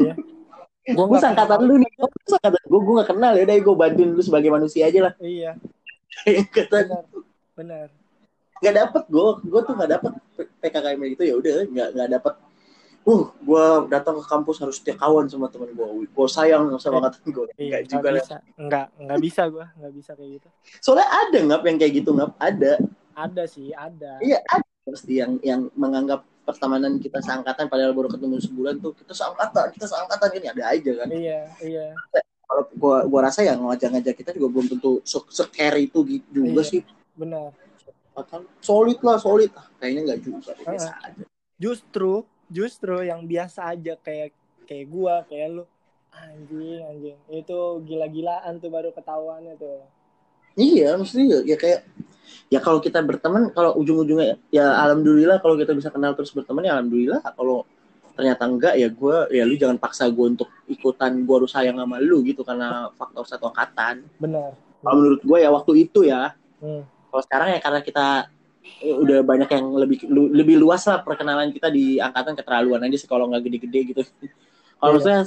iya. 0.00 0.14
Gue 0.84 1.04
Gue 1.04 1.20
sangkatan 1.20 1.60
lu 1.68 1.76
nih, 1.80 1.90
gue 2.00 2.08
sangkatan 2.32 2.60
gue, 2.64 2.80
gue 2.80 2.94
gak 2.96 3.10
kenal 3.12 3.32
ya 3.36 3.42
udah 3.44 3.56
gue 3.60 3.76
bantuin 3.76 4.10
lu 4.16 4.22
sebagai 4.24 4.48
manusia 4.48 4.88
aja 4.88 5.00
lah. 5.04 5.14
Iya, 5.20 5.52
benar. 6.72 7.04
Benar. 7.54 7.88
nggak 8.64 8.76
dapet 8.80 9.02
gue 9.12 9.26
gue 9.44 9.60
tuh 9.60 9.74
nggak 9.76 9.90
dapet 9.92 10.12
PKKM 10.64 11.00
itu 11.04 11.22
ya 11.28 11.34
udah 11.36 11.68
nggak 11.68 11.88
nggak 11.92 12.08
dapet 12.16 12.34
uh 13.04 13.24
gue 13.36 13.64
datang 13.88 14.16
ke 14.16 14.24
kampus 14.24 14.56
harus 14.58 14.80
setia 14.80 14.96
kawan 14.96 15.28
sama 15.28 15.52
teman 15.52 15.68
gue 15.70 15.86
gue 16.04 16.26
sayang 16.26 16.72
sama 16.76 17.04
angkatan 17.04 17.20
gue 17.28 17.44
Iya, 17.54 17.68
nggak 17.68 17.82
juga 17.86 18.08
lah 18.08 18.20
bisa. 18.20 18.36
Enggak, 18.56 18.86
enggak 18.96 19.18
bisa 19.20 19.42
gua, 19.46 19.66
enggak 19.76 19.92
bisa 19.92 20.10
kayak 20.12 20.30
gitu. 20.34 20.48
soalnya 20.80 21.08
ada 21.08 21.38
ngap 21.44 21.62
yang 21.62 21.76
kayak 21.76 21.92
gitu 21.94 22.10
ngap 22.12 22.32
ada 22.38 22.72
Ada 23.14 23.42
sih, 23.46 23.70
ada. 23.70 24.18
iya 24.18 24.40
ada 24.44 24.66
pasti 24.84 25.16
yang 25.16 25.36
yang 25.40 25.68
menganggap 25.74 26.24
pertemanan 26.44 26.96
kita 26.98 27.20
seangkatan 27.20 27.68
padahal 27.68 27.92
baru 27.92 28.08
ketemu 28.10 28.36
sebulan 28.38 28.76
tuh 28.76 28.92
kita 28.92 29.12
seangkatan 29.12 29.72
kita 29.72 29.86
seangkatan 29.86 30.28
ini 30.34 30.46
ada 30.50 30.62
aja 30.66 30.90
kan 30.94 31.08
Iya, 31.08 31.40
iya. 31.60 31.86
kalau 32.44 32.62
gua 32.74 32.96
gua 33.04 33.20
rasa 33.24 33.40
ya 33.40 33.54
ngajak-ngajak 33.54 34.12
kita 34.14 34.30
juga 34.32 34.48
belum 34.50 34.66
tentu 34.70 35.00
se-care 35.04 35.78
itu 35.78 36.00
gitu 36.04 36.28
juga 36.42 36.60
Iya. 36.60 36.68
sih 36.68 36.82
Benar. 37.14 37.52
Akan 38.14 38.44
solid 38.58 38.98
lah 39.00 39.16
solid 39.16 39.50
ah 39.54 39.66
kayaknya 39.76 40.00
nggak 40.08 40.20
juga 40.20 40.52
biasa 40.58 40.92
aja 41.00 41.24
Justru, 41.54 42.26
justru 42.48 43.02
yang 43.02 43.24
biasa 43.24 43.72
aja 43.72 43.94
kayak 44.00 44.32
kayak 44.64 44.86
gua, 44.88 45.22
kayak 45.28 45.60
lu. 45.60 45.64
Anjing, 46.14 46.80
anjing. 46.80 47.18
Itu 47.26 47.82
gila-gilaan 47.82 48.62
tuh 48.62 48.70
baru 48.70 48.94
ketahuannya 48.94 49.54
tuh. 49.58 49.82
iya 50.54 50.94
mesti 50.94 51.18
ya, 51.26 51.38
ya 51.42 51.56
kayak 51.58 51.82
ya 52.46 52.62
kalau 52.62 52.78
kita 52.78 53.02
berteman 53.02 53.50
kalau 53.50 53.74
ujung-ujungnya 53.74 54.38
ya 54.48 54.70
alhamdulillah 54.86 55.42
kalau 55.42 55.58
kita 55.58 55.74
bisa 55.74 55.90
kenal 55.90 56.14
terus 56.14 56.30
berteman 56.30 56.62
ya 56.62 56.78
alhamdulillah 56.78 57.18
kalau 57.34 57.66
ternyata 58.14 58.46
enggak 58.46 58.74
ya 58.78 58.86
gue 58.86 59.16
ya 59.34 59.42
lu 59.42 59.58
jangan 59.58 59.82
paksa 59.82 60.06
gue 60.06 60.22
untuk 60.30 60.46
ikutan 60.70 61.26
gue 61.26 61.34
harus 61.34 61.50
sayang 61.50 61.74
sama 61.74 61.98
lu 61.98 62.22
gitu 62.22 62.46
karena 62.46 62.86
faktor 62.94 63.26
satu 63.26 63.50
angkatan 63.50 64.06
Benar. 64.22 64.54
kalau 64.78 64.94
menurut 65.02 65.22
gue 65.26 65.38
ya 65.42 65.50
waktu 65.50 65.72
itu 65.90 66.06
ya 66.06 66.38
Hmm. 66.62 66.86
kalau 67.10 67.22
sekarang 67.26 67.48
ya 67.52 67.58
karena 67.60 67.80
kita 67.82 68.06
udah 68.84 69.18
banyak 69.24 69.48
yang 69.48 69.66
lebih 69.76 69.98
lu- 70.08 70.32
lebih 70.32 70.56
luas 70.60 70.84
lah 70.88 71.00
perkenalan 71.06 71.48
kita 71.56 71.68
di 71.72 71.96
angkatan 72.00 72.34
keterlaluan 72.36 72.80
aja 72.84 72.96
sih 73.00 73.08
kalau 73.08 73.28
nggak 73.30 73.42
gede-gede 73.48 73.80
gitu 73.94 74.00
kalau 74.80 74.92
Iya. 74.92 74.96
maksudnya 75.00 75.22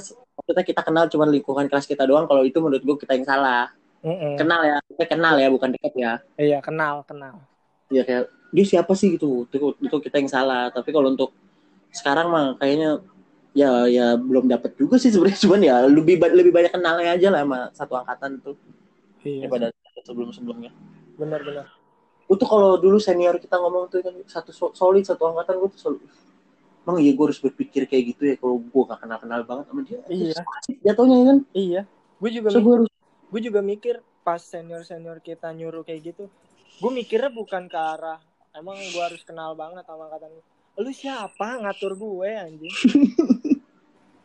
kita 0.48 0.62
kita 0.70 0.80
kenal 0.86 1.04
cuma 1.12 1.24
lingkungan 1.26 1.66
kelas 1.70 1.86
kita 1.90 2.04
doang 2.06 2.26
kalau 2.30 2.42
itu 2.46 2.58
menurut 2.62 2.82
gue 2.82 2.96
kita 3.02 3.12
yang 3.18 3.26
salah 3.26 3.70
Mm-mm. 4.04 4.34
kenal 4.38 4.60
ya 4.64 4.76
kita 4.94 5.04
kenal 5.12 5.34
ya 5.42 5.48
bukan 5.50 5.70
dekat 5.74 5.94
ya 5.98 6.12
Iya, 6.38 6.58
kenal, 6.66 6.94
kenal. 7.08 7.34
ya 7.88 8.02
kayak 8.04 8.24
dia 8.52 8.64
siapa 8.64 8.92
sih 8.96 9.16
gitu 9.16 9.44
itu, 9.48 9.56
itu 9.80 9.96
kita 10.04 10.16
yang 10.20 10.30
salah 10.30 10.68
tapi 10.72 10.88
kalau 10.92 11.08
untuk 11.12 11.30
sekarang 11.92 12.28
mah 12.32 12.46
kayaknya 12.60 13.00
ya 13.56 13.88
ya 13.90 14.06
belum 14.16 14.46
dapat 14.48 14.76
juga 14.80 14.96
sih 15.00 15.10
sebenarnya 15.12 15.40
cuman 15.46 15.60
ya 15.64 15.76
lebih 15.88 16.16
lebih 16.20 16.52
banyak 16.54 16.72
kenalnya 16.74 17.10
aja 17.16 17.28
lah 17.34 17.40
sama 17.44 17.58
satu 17.76 17.94
angkatan 18.00 18.32
tuh 18.44 18.56
Iya. 19.24 19.46
daripada 19.46 19.66
sebelum 20.06 20.30
sebelumnya 20.34 20.70
Benar, 21.18 21.40
benar. 21.44 21.66
Itu 22.28 22.44
kalau 22.44 22.76
dulu 22.76 23.00
senior 23.00 23.40
kita 23.40 23.56
ngomong 23.56 23.88
tuh 23.88 24.04
kan 24.04 24.12
satu 24.28 24.52
so- 24.52 24.74
solid 24.76 25.00
satu 25.00 25.32
angkatan 25.32 25.56
gue 25.64 25.68
tuh 25.72 25.80
solid 25.80 26.02
emang 26.84 27.00
iya 27.00 27.12
gue 27.16 27.24
harus 27.24 27.40
berpikir 27.40 27.88
kayak 27.88 28.04
gitu 28.16 28.22
ya 28.28 28.34
kalau 28.36 28.60
gue 28.60 28.82
gak 28.88 29.00
kenal 29.00 29.18
kenal 29.20 29.40
banget 29.44 29.64
sama 29.68 29.80
dia 29.84 29.98
Iya. 30.08 30.40
Jatuhnya 30.84 31.16
kan 31.24 31.38
Iya. 31.56 31.82
Gue 32.20 32.30
juga 32.32 32.48
so 32.52 32.60
mikir, 32.60 32.64
gue 32.64 32.74
harus 32.76 32.90
gue 33.28 33.40
juga 33.44 33.60
mikir 33.64 33.94
pas 34.24 34.40
senior-senior 34.40 35.24
kita 35.24 35.48
nyuruh 35.56 35.84
kayak 35.84 36.12
gitu. 36.12 36.28
Gue 36.80 36.90
mikirnya 36.92 37.32
bukan 37.32 37.64
ke 37.68 37.76
arah 37.76 38.20
emang 38.52 38.76
gue 38.76 39.02
harus 39.02 39.24
kenal 39.24 39.56
banget 39.56 39.84
sama 39.88 40.08
angkatan 40.08 40.32
lu. 40.36 40.42
Lu 40.84 40.90
siapa 40.92 41.58
ngatur 41.64 41.96
gue 41.96 42.28
anjing? 42.36 42.74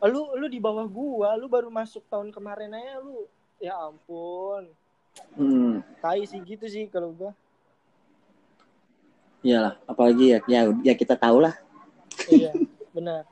lu 0.04 0.36
lu 0.36 0.46
di 0.52 0.60
bawah 0.60 0.84
gua, 0.84 1.32
lu 1.32 1.48
baru 1.48 1.72
masuk 1.72 2.04
tahun 2.12 2.28
kemarin 2.28 2.76
aja 2.76 3.00
lu. 3.00 3.24
Ya 3.56 3.72
ampun. 3.78 4.68
hmm, 5.38 5.80
Tai 6.02 6.20
sih 6.28 6.40
gitu 6.44 6.68
sih 6.68 6.84
kalau 6.92 7.14
gua. 7.16 7.32
Iyalah 9.44 9.76
apalagi 9.84 10.24
ya 10.32 10.38
ya, 10.48 10.60
ya 10.82 10.94
kita 10.94 11.14
tahu 11.14 11.38
lah 11.38 11.54
Iya, 12.24 12.56
benar. 12.90 13.28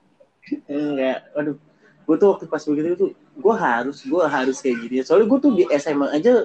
enggak 0.69 1.19
aduh 1.33 1.57
gue 2.03 2.17
tuh 2.19 2.29
waktu 2.29 2.45
pas 2.47 2.61
begitu 2.61 2.89
tuh 2.99 3.11
gue 3.15 3.55
harus 3.55 3.99
gue 4.03 4.23
harus 4.23 4.57
kayak 4.59 4.77
gini 4.83 5.01
soalnya 5.01 5.27
gue 5.27 5.39
tuh 5.41 5.53
di 5.55 5.65
SMA 5.73 6.13
aja 6.13 6.45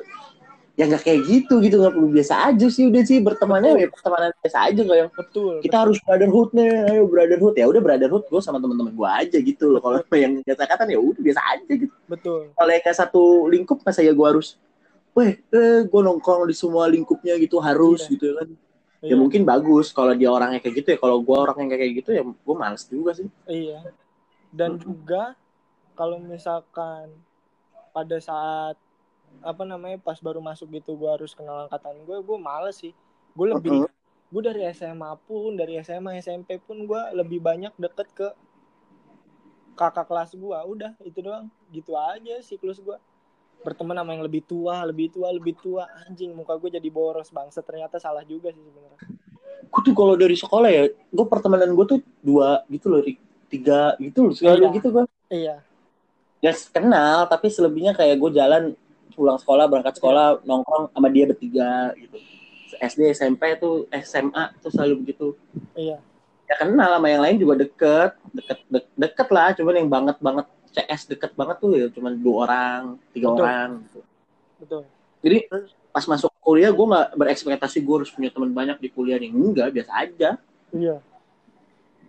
ya 0.78 0.86
nggak 0.86 1.02
kayak 1.02 1.22
gitu 1.26 1.58
gitu 1.60 1.82
nggak 1.82 1.90
perlu 1.92 2.14
biasa 2.14 2.54
aja 2.54 2.68
sih 2.70 2.86
udah 2.86 3.02
sih 3.02 3.18
bertemannya 3.18 3.74
ya 3.76 3.90
pertemanan 3.90 4.30
biasa 4.38 4.58
aja 4.70 4.82
kayak 4.86 5.10
Betul. 5.10 5.54
kita 5.60 5.76
harus 5.82 5.98
brotherhood 6.06 6.50
nih 6.54 6.70
ayo 6.88 7.04
brotherhood 7.10 7.56
ya 7.58 7.66
udah 7.66 7.82
brotherhood 7.82 8.24
gue 8.30 8.38
sama 8.40 8.62
teman-teman 8.62 8.94
gue 8.94 9.10
aja 9.10 9.38
gitu 9.42 9.74
loh 9.74 9.82
kalau 9.82 9.98
yang 10.14 10.38
biasa 10.46 10.64
kata 10.64 10.86
ya 10.86 11.02
udah 11.02 11.18
biasa 11.20 11.42
aja 11.42 11.72
gitu 11.74 11.96
betul. 12.06 12.54
kalau 12.54 12.70
yang 12.70 12.84
kayak 12.86 12.96
satu 12.96 13.24
lingkup 13.50 13.82
masa 13.82 14.06
ya 14.06 14.14
gue 14.14 14.28
harus 14.30 14.62
weh 15.18 15.34
eh, 15.42 15.82
gue 15.84 16.02
nongkrong 16.06 16.46
di 16.46 16.54
semua 16.54 16.86
lingkupnya 16.86 17.34
gitu 17.42 17.58
harus 17.58 18.06
Iya. 18.06 18.10
gitu 18.14 18.24
ya 18.30 18.34
kan 18.38 18.48
ya 19.06 19.14
Iya. 19.14 19.16
mungkin 19.16 19.42
bagus 19.46 19.94
kalau 19.94 20.14
dia 20.18 20.30
orangnya 20.34 20.60
kayak 20.64 20.76
gitu 20.82 20.88
ya 20.94 20.98
kalau 20.98 21.18
gue 21.22 21.38
orang 21.38 21.58
yang 21.62 21.70
kayak 21.70 21.94
gitu 22.02 22.10
ya 22.18 22.24
gue 22.26 22.56
males 22.58 22.84
juga 22.90 23.12
sih 23.14 23.30
Iya. 23.48 23.80
Dan 24.50 24.78
Mm-mm. 24.78 24.84
juga 24.84 25.36
kalau 25.94 26.18
misalkan 26.22 27.10
pada 27.94 28.18
saat 28.22 28.76
apa 29.44 29.64
namanya 29.68 29.98
pas 30.02 30.18
baru 30.18 30.40
masuk 30.42 30.70
gitu 30.72 30.98
gue 30.98 31.10
harus 31.10 31.36
kenal 31.38 31.68
angkatan 31.68 32.00
gue, 32.08 32.18
gue 32.22 32.38
males 32.40 32.78
sih. 32.80 32.94
Gue 33.38 33.54
lebih 33.54 33.86
gue 34.34 34.42
dari 34.44 34.66
SMA 34.74 35.12
pun, 35.28 35.56
dari 35.56 35.78
SMA 35.80 36.18
SMP 36.20 36.58
pun 36.60 36.78
gue 36.86 37.02
lebih 37.14 37.40
banyak 37.44 37.74
deket 37.78 38.08
ke 38.16 38.28
kakak 39.78 40.08
kelas 40.10 40.34
gue. 40.34 40.58
Udah 40.66 40.92
itu 41.06 41.20
doang. 41.22 41.48
Gitu 41.70 41.94
aja 41.94 42.36
siklus 42.42 42.80
gue. 42.82 42.98
Berteman 43.68 44.00
sama 44.00 44.16
yang 44.16 44.24
lebih 44.24 44.42
tua, 44.42 44.88
lebih 44.88 45.12
tua, 45.12 45.28
lebih 45.30 45.60
tua. 45.60 45.84
Anjing 46.02 46.32
muka 46.32 46.56
gue 46.56 46.72
jadi 46.72 46.88
boros 46.88 47.28
bangsa. 47.30 47.60
Ternyata 47.60 48.00
salah 48.00 48.24
juga 48.24 48.48
sih 48.48 48.64
sebenarnya. 48.64 49.00
gue 49.68 49.82
tuh 49.84 49.92
kalau 49.92 50.16
dari 50.16 50.32
sekolah 50.34 50.70
ya 50.70 50.84
gue 50.88 51.26
pertemanan 51.28 51.68
gue 51.70 51.86
tuh 51.86 52.00
dua 52.24 52.64
gitu 52.68 52.88
loh 52.88 53.04
tiga 53.46 54.00
gitu 54.00 54.24
loh 54.24 54.32
selalu 54.32 54.64
Iya. 54.64 54.72
gitu 54.72 54.88
gue 54.90 55.04
Iya. 55.28 55.56
ya 56.40 56.52
kenal 56.72 57.28
tapi 57.28 57.52
selebihnya 57.52 57.92
kayak 57.92 58.16
gue 58.16 58.32
jalan 58.32 58.64
pulang 59.12 59.36
sekolah 59.36 59.68
berangkat 59.68 60.00
sekolah 60.00 60.40
nongkrong 60.42 60.88
sama 60.88 61.08
dia 61.10 61.28
bertiga 61.28 61.92
gitu 61.94 62.16
SD 62.80 63.12
SMP 63.12 63.60
tuh 63.60 63.92
SMA 63.92 64.56
tuh 64.58 64.72
selalu 64.72 65.04
begitu 65.04 65.36
Iya. 65.76 66.00
ya 66.46 66.56
kenal 66.56 66.88
sama 66.96 67.08
yang 67.10 67.22
lain 67.22 67.36
juga 67.36 67.54
deket 67.60 68.12
deket 68.32 68.60
dek- 68.72 68.92
deket 68.96 69.28
lah 69.30 69.52
cuman 69.52 69.74
yang 69.76 69.90
banget 69.92 70.16
banget 70.22 70.46
CS 70.78 71.02
deket 71.08 71.34
banget 71.34 71.58
tuh 71.58 71.74
ya 71.74 71.88
cuman 71.90 72.14
dua 72.16 72.36
orang 72.46 72.82
tiga 73.10 73.28
Betul. 73.28 73.42
orang 73.42 73.70
gitu. 73.82 74.00
Betul. 74.58 74.82
jadi 75.20 75.38
pas 75.90 76.06
masuk 76.06 76.30
kuliah 76.40 76.70
gue 76.70 76.86
nggak 76.86 77.08
berekspektasi 77.16 77.78
gue 77.80 77.96
harus 77.96 78.12
punya 78.12 78.30
teman 78.30 78.52
banyak 78.52 78.78
di 78.78 78.88
kuliah 78.88 79.18
nih 79.18 79.30
enggak 79.30 79.74
biasa 79.74 79.92
aja 79.98 80.30
Iya. 80.70 81.02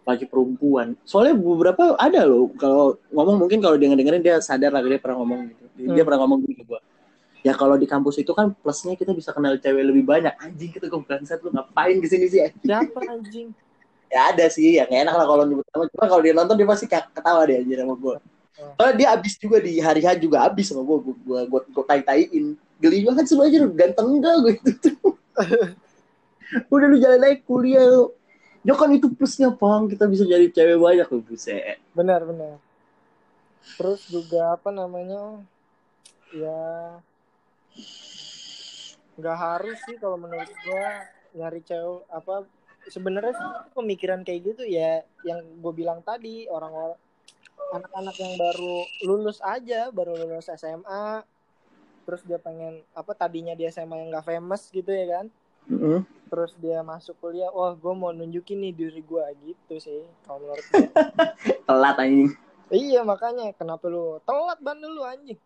lagi 0.02 0.24
perempuan 0.24 0.92
soalnya 1.02 1.32
beberapa 1.32 1.96
ada 1.96 2.24
loh 2.24 2.48
kalau 2.54 2.96
ngomong 3.08 3.36
mungkin 3.38 3.58
kalau 3.58 3.76
dia 3.76 3.88
dengerin 3.88 4.20
dia 4.20 4.36
sadar 4.38 4.68
lah 4.68 4.80
dia 4.80 4.96
pernah 4.96 5.18
ngomong 5.18 5.40
gitu 5.46 5.64
dia 5.78 5.92
Hmm. 5.94 6.04
pernah 6.04 6.20
ngomong 6.22 6.38
gitu 6.44 6.52
ke 6.54 6.64
gue 6.66 6.80
ya 7.38 7.54
kalau 7.54 7.76
di 7.76 7.84
kampus 7.84 8.18
itu 8.18 8.32
kan 8.32 8.50
plusnya 8.52 8.92
kita 8.92 9.12
bisa 9.12 9.30
kenal 9.30 9.54
cewek 9.54 9.84
lebih 9.84 10.02
banyak 10.02 10.32
anjing 10.36 10.68
kita 10.68 10.86
gue 10.86 11.00
bangsat 11.00 11.38
lu 11.40 11.48
ngapain 11.48 11.96
ke 11.96 12.08
sini 12.08 12.26
sih 12.26 12.40
Siapa 12.60 12.98
anjing? 13.04 13.52
ya 14.12 14.32
ada 14.32 14.48
sih 14.48 14.74
ya 14.74 14.84
nggak 14.84 15.00
enak 15.04 15.14
lah 15.14 15.26
kalau 15.26 15.44
nyebut 15.44 15.64
nama 15.68 15.84
cuma 15.86 16.04
kalau 16.06 16.22
dia 16.22 16.32
nonton 16.32 16.56
dia 16.56 16.66
pasti 16.66 16.84
ketawa 16.88 17.44
deh 17.44 17.60
anjir 17.60 17.76
sama 17.78 17.94
gue. 17.94 18.16
Soalnya 18.58 18.94
dia 18.98 19.08
abis 19.14 19.34
juga 19.38 19.62
di 19.62 19.78
hari 19.78 20.02
H 20.02 20.18
juga 20.18 20.42
abis 20.50 20.74
sama 20.74 20.82
gue 20.82 20.98
gue 20.98 21.14
gue 21.22 21.40
gue, 21.46 21.60
gue 21.70 21.84
tai 21.86 22.02
taiin 22.02 22.58
geli 22.82 23.06
banget 23.06 23.24
sih 23.30 23.34
lu 23.38 23.70
ganteng 23.74 24.18
enggak 24.18 24.34
gue 24.42 24.52
itu 24.58 24.70
tuh. 24.82 25.14
Udah 26.72 26.86
lu 26.88 26.96
jalan 26.98 27.20
naik 27.22 27.46
kuliah 27.46 27.84
lu. 27.86 28.14
Ya 28.66 28.74
kan 28.74 28.90
itu 28.90 29.06
plusnya 29.14 29.54
pang. 29.54 29.86
Kita 29.86 30.10
bisa 30.10 30.26
jadi 30.26 30.50
cewek 30.50 30.78
banyak 30.78 31.06
lu 31.10 31.20
buset. 31.22 31.78
Benar 31.94 32.26
benar. 32.26 32.56
Terus 33.78 34.00
juga 34.08 34.56
apa 34.56 34.70
namanya 34.74 35.42
ya 36.34 36.98
nggak 39.18 39.38
harus 39.38 39.78
sih 39.86 39.96
kalau 39.98 40.14
menurut 40.14 40.50
gua 40.62 40.86
nyari 41.34 41.60
cewek 41.66 42.06
apa 42.10 42.46
sebenarnya 42.88 43.34
sih 43.34 43.50
pemikiran 43.76 44.22
kayak 44.24 44.54
gitu 44.54 44.64
ya 44.64 45.04
yang 45.26 45.44
gue 45.60 45.72
bilang 45.76 46.00
tadi 46.00 46.48
orang-orang 46.48 46.96
anak-anak 47.68 48.16
yang 48.16 48.34
baru 48.36 48.76
lulus 49.04 49.38
aja 49.40 49.92
baru 49.92 50.16
lulus 50.16 50.48
SMA 50.52 51.22
terus 52.08 52.24
dia 52.24 52.40
pengen 52.40 52.80
apa 52.96 53.12
tadinya 53.12 53.52
dia 53.52 53.68
SMA 53.68 54.00
yang 54.00 54.08
nggak 54.08 54.26
famous 54.26 54.72
gitu 54.72 54.88
ya 54.88 55.20
kan 55.20 55.26
Mm-mm. 55.68 56.00
terus 56.28 56.56
dia 56.56 56.80
masuk 56.80 57.16
kuliah 57.20 57.52
wah 57.52 57.76
gue 57.76 57.92
mau 57.92 58.12
nunjukin 58.12 58.56
nih 58.60 58.72
diri 58.72 59.02
gue 59.04 59.24
gitu 59.44 59.74
sih 59.76 60.02
kalau 60.24 60.40
menurut 60.40 60.64
gue 60.64 60.88
telat 61.68 61.96
anjing 62.00 62.32
Iya 62.68 63.00
makanya 63.00 63.56
kenapa 63.56 63.88
lu 63.88 64.20
telat 64.28 64.60
bandel 64.60 64.92
lu 64.92 65.00
anjing. 65.00 65.40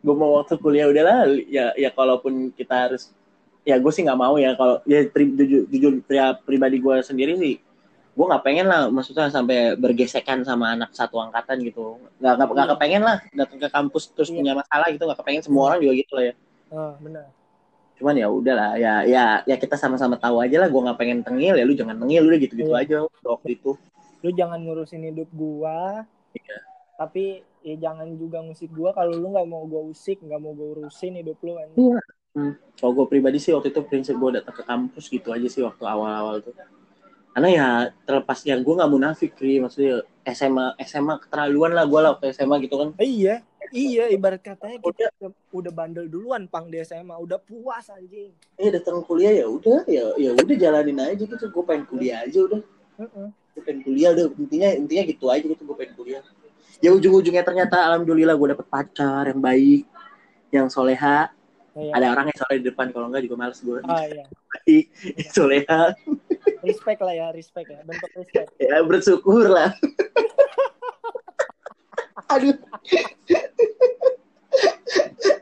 gue 0.00 0.14
mau 0.16 0.42
waktu 0.42 0.58
kuliah 0.58 0.90
udahlah 0.90 1.28
ya 1.46 1.70
ya 1.76 1.90
kalaupun 1.94 2.50
kita 2.50 2.88
harus 2.88 3.14
ya 3.62 3.78
gue 3.78 3.92
sih 3.92 4.02
nggak 4.02 4.16
mau 4.18 4.34
ya 4.40 4.56
kalau 4.56 4.80
ya 4.88 5.04
pri- 5.06 5.30
jujur, 5.36 5.68
jujur 5.68 5.92
pria 6.02 6.32
pribadi 6.34 6.80
gue 6.82 6.96
sendiri 7.04 7.36
sih 7.36 7.54
gue 8.10 8.26
nggak 8.26 8.42
pengen 8.42 8.66
lah 8.66 8.80
maksudnya 8.86 9.28
sampai 9.28 9.74
bergesekan 9.74 10.42
sama 10.42 10.74
anak 10.74 10.90
satu 10.90 11.16
angkatan 11.16 11.62
gitu 11.62 11.96
nggak 12.18 12.32
nggak 12.34 12.48
nggak 12.48 12.66
Iya. 12.66 12.72
kepengen 12.74 13.02
lah 13.02 13.16
datang 13.32 13.58
ke 13.58 13.68
kampus 13.68 14.02
terus 14.10 14.28
Iya. 14.28 14.36
punya 14.36 14.52
masalah 14.56 14.86
gitu 14.88 15.02
nggak 15.02 15.18
kepengen 15.18 15.42
semua 15.42 15.62
orang 15.66 15.78
juga 15.80 15.94
gitu 15.96 16.12
lah 16.14 16.24
ya 16.24 16.34
Ah 16.70 16.94
benar. 16.98 17.26
cuman 17.96 18.14
ya 18.16 18.26
udahlah 18.26 18.70
ya 18.76 18.94
ya 19.04 19.24
ya 19.44 19.56
kita 19.56 19.76
sama-sama 19.76 20.16
tahu 20.16 20.40
aja 20.40 20.56
lah 20.56 20.66
gue 20.66 20.80
nggak 20.80 20.98
pengen 20.98 21.18
tengil 21.20 21.52
ya 21.52 21.62
lu 21.62 21.72
jangan 21.72 21.96
tengil 21.96 22.22
udah 22.24 22.38
gitu 22.38 22.54
gitu 22.56 22.72
Iya. 22.72 22.82
aja 22.82 22.96
waktu 23.22 23.48
itu 23.54 23.70
lu 24.20 24.30
jangan 24.32 24.58
ngurusin 24.58 25.02
hidup 25.06 25.28
gua 25.30 26.04
Iya. 26.32 26.56
tapi 26.96 27.24
ya 27.60 27.74
jangan 27.78 28.08
juga 28.14 28.40
ngusik 28.40 28.68
gua 28.70 28.90
kalau 28.90 29.12
lu 29.12 29.28
nggak 29.28 29.46
mau 29.46 29.64
gua 29.64 29.82
usik 29.86 30.18
nggak 30.18 30.38
mau 30.38 30.50
gua 30.50 30.68
urusin 30.76 31.14
hidup 31.16 31.38
lu 31.40 31.54
kan 31.54 31.68
Hmm. 32.30 32.54
Kalau 32.78 32.94
gue 32.94 33.06
pribadi 33.08 33.36
sih 33.36 33.50
waktu 33.50 33.74
itu 33.74 33.82
prinsip 33.82 34.14
gue 34.14 34.38
datang 34.38 34.54
ke 34.54 34.62
kampus 34.62 35.10
gitu 35.10 35.34
aja 35.34 35.42
sih 35.44 35.66
waktu 35.66 35.82
awal-awal 35.82 36.38
tuh. 36.38 36.54
Karena 37.30 37.48
ya 37.48 37.68
terlepas 38.02 38.38
yang 38.42 38.60
gue 38.66 38.74
nggak 38.74 38.90
munafik, 38.90 39.32
Ri. 39.38 39.62
Maksudnya 39.62 40.02
SMA 40.26 40.74
SMA 40.82 41.14
keterlaluan 41.22 41.72
lah 41.72 41.86
gue 41.86 42.00
lah 42.02 42.10
waktu 42.18 42.34
SMA 42.34 42.58
gitu 42.66 42.76
kan. 42.76 42.88
Iya 42.98 43.42
iya 43.70 44.10
ibarat 44.10 44.42
katanya 44.42 44.82
kita 44.82 45.14
Udah. 45.22 45.30
udah, 45.54 45.72
bandel 45.72 46.10
duluan 46.10 46.50
pang 46.50 46.66
di 46.66 46.82
SMA 46.82 47.14
udah 47.14 47.38
puas 47.38 47.86
anjing 47.86 48.34
Eh 48.58 48.66
datang 48.66 48.98
kuliah 49.06 49.30
ya 49.30 49.46
udah 49.46 49.86
ya 49.86 50.10
ya 50.18 50.34
udah 50.34 50.56
jalanin 50.58 50.98
aja 50.98 51.22
gitu. 51.22 51.44
Gue 51.50 51.64
pengen 51.64 51.86
kuliah 51.86 52.26
aja 52.26 52.38
udah. 52.50 52.60
Heeh. 52.98 53.28
Gue 53.30 53.62
pengen 53.62 53.80
kuliah 53.86 54.10
udah. 54.10 54.26
Intinya 54.34 54.68
intinya 54.74 55.02
gitu 55.06 55.24
aja 55.30 55.44
gitu. 55.46 55.62
Gue 55.62 55.76
pengen 55.78 55.94
kuliah. 55.94 56.20
Ya 56.80 56.90
ujung-ujungnya 56.96 57.44
ternyata 57.44 57.76
alhamdulillah 57.92 58.34
gue 58.34 58.48
dapet 58.56 58.66
pacar 58.66 59.28
yang 59.28 59.38
baik, 59.38 59.84
yang 60.50 60.66
soleha. 60.66 61.30
Iya. 61.78 61.92
Ada 61.94 62.06
orang 62.10 62.26
yang 62.34 62.38
soleh 62.42 62.56
di 62.58 62.66
depan 62.66 62.90
kalau 62.90 63.06
enggak 63.06 63.22
juga 63.22 63.36
males 63.38 63.60
gue. 63.62 63.78
ah 63.86 64.02
iya 64.02 64.26
Baik, 64.50 64.84
soleha. 65.36 65.94
Respect 66.64 67.00
lah 67.00 67.14
ya 67.14 67.26
respect 67.32 67.68
ya 67.68 67.80
bentuk 67.84 68.10
respect. 68.16 68.48
Ya 68.60 68.80
bersyukur 68.84 69.46
lah. 69.48 69.70
Aduh. 72.30 72.56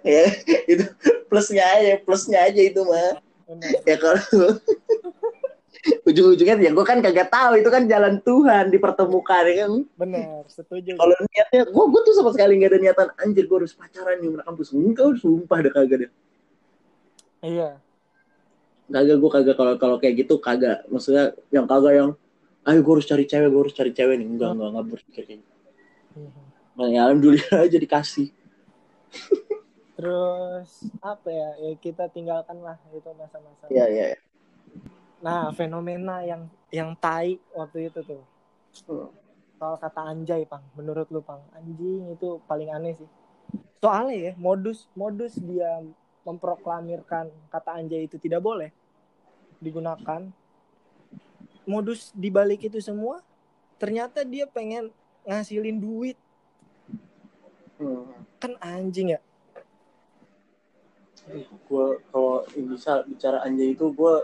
Ya 0.03 0.25
itu 0.65 0.85
plusnya 1.29 1.65
aja 1.65 2.01
plusnya 2.03 2.39
aja 2.49 2.61
itu 2.65 2.81
mah 2.85 3.20
ya 3.85 3.97
kalau 4.01 4.20
ujung-ujungnya 6.05 6.57
ya 6.61 6.70
gue 6.73 6.85
kan 6.85 7.01
kagak 7.01 7.33
tahu 7.33 7.61
itu 7.61 7.69
kan 7.69 7.89
jalan 7.89 8.20
Tuhan 8.25 8.73
dipertemukan 8.73 9.43
ya 9.49 9.55
kan? 9.65 9.73
Benar 9.97 10.45
setuju. 10.49 10.97
Kalau 10.97 11.16
niatnya 11.29 11.62
gue 11.69 11.85
gue 11.93 12.01
tuh 12.05 12.15
sama 12.16 12.31
sekali 12.33 12.61
nggak 12.61 12.73
ada 12.73 12.79
niatan 12.81 13.09
anjir 13.20 13.45
gue 13.45 13.57
harus 13.61 13.77
pacaran 13.77 14.16
nih 14.20 14.41
kampus. 14.45 14.73
Enggak 14.73 15.20
sumpah 15.20 15.61
ada 15.61 15.70
kagak 15.73 16.09
deh. 16.09 16.12
Iya 17.45 17.79
kagak 18.89 19.16
gue 19.20 19.31
kagak. 19.31 19.56
Kalau 19.56 19.73
kalau 19.77 19.97
kayak 20.01 20.24
gitu 20.27 20.40
kagak. 20.40 20.85
Maksudnya 20.89 21.36
yang 21.52 21.69
kagak 21.69 21.94
yang 21.94 22.10
ayo 22.69 22.78
gue 22.85 22.93
harus 23.01 23.09
cari 23.09 23.24
cewek 23.24 23.48
gue 23.48 23.60
harus 23.60 23.77
cari 23.77 23.93
cewek 23.93 24.16
nih. 24.19 24.28
Enggak 24.28 24.51
enggak 24.56 24.69
enggak 24.73 24.86
berpikir 24.89 25.23
kayak 25.28 25.40
gitu. 25.44 25.52
Nah, 26.78 26.86
ya 26.86 27.01
alhamdulillah 27.10 27.59
aja 27.66 27.78
dikasih. 27.78 28.28
Terus 29.98 30.70
apa 31.02 31.28
ya? 31.28 31.48
Ya 31.59 31.73
kita 31.74 32.06
tinggalkan 32.10 32.62
lah 32.62 32.78
itu 32.94 33.10
masa-masa. 33.19 33.66
Iya, 33.66 33.86
iya. 33.90 34.05
iya. 34.15 34.20
nah 35.19 35.51
fenomena 35.51 36.23
yang 36.23 36.47
yang 36.70 36.94
tai 36.94 37.43
waktu 37.51 37.90
itu 37.90 38.01
tuh. 38.06 38.23
Hmm. 38.86 39.10
soal 39.59 39.74
kata 39.74 40.06
anjay 40.06 40.47
pang. 40.47 40.62
Menurut 40.78 41.10
lu 41.10 41.19
pang. 41.19 41.43
Anjing 41.51 42.15
itu 42.15 42.39
paling 42.47 42.70
aneh 42.70 42.94
sih. 42.94 43.10
Soalnya 43.82 44.15
ya 44.15 44.32
modus 44.39 44.86
modus 44.94 45.35
dia 45.35 45.82
memproklamirkan 46.23 47.35
kata 47.51 47.82
anjay 47.82 48.06
itu 48.06 48.23
tidak 48.23 48.39
boleh 48.39 48.70
digunakan. 49.59 50.30
Modus 51.68 52.10
dibalik 52.16 52.64
itu 52.64 52.80
semua 52.80 53.20
ternyata 53.78 54.24
dia 54.26 54.48
pengen 54.48 54.90
ngasilin 55.28 55.78
duit. 55.78 56.18
Hmm. 57.78 58.10
kan 58.43 58.59
anjing 58.59 59.14
ya? 59.14 59.20
Gue 61.70 62.02
kalau 62.10 62.43
bisa 62.74 63.06
bicara 63.06 63.39
anjay 63.47 63.70
itu 63.70 63.86
gue 63.94 64.14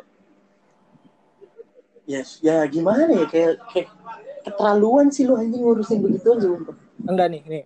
ya 2.11 2.27
ya 2.43 2.67
gimana 2.67 3.07
ya? 3.15 3.27
Kayak 3.31 3.63
kayak 3.71 3.89
keterlaluan 4.43 5.07
sih 5.15 5.23
lu 5.23 5.39
anjing 5.39 5.63
ngurusin 5.63 6.03
begitu 6.03 6.35
aja 6.35 6.49
enggak 7.07 7.29
nih 7.31 7.43
nih. 7.47 7.65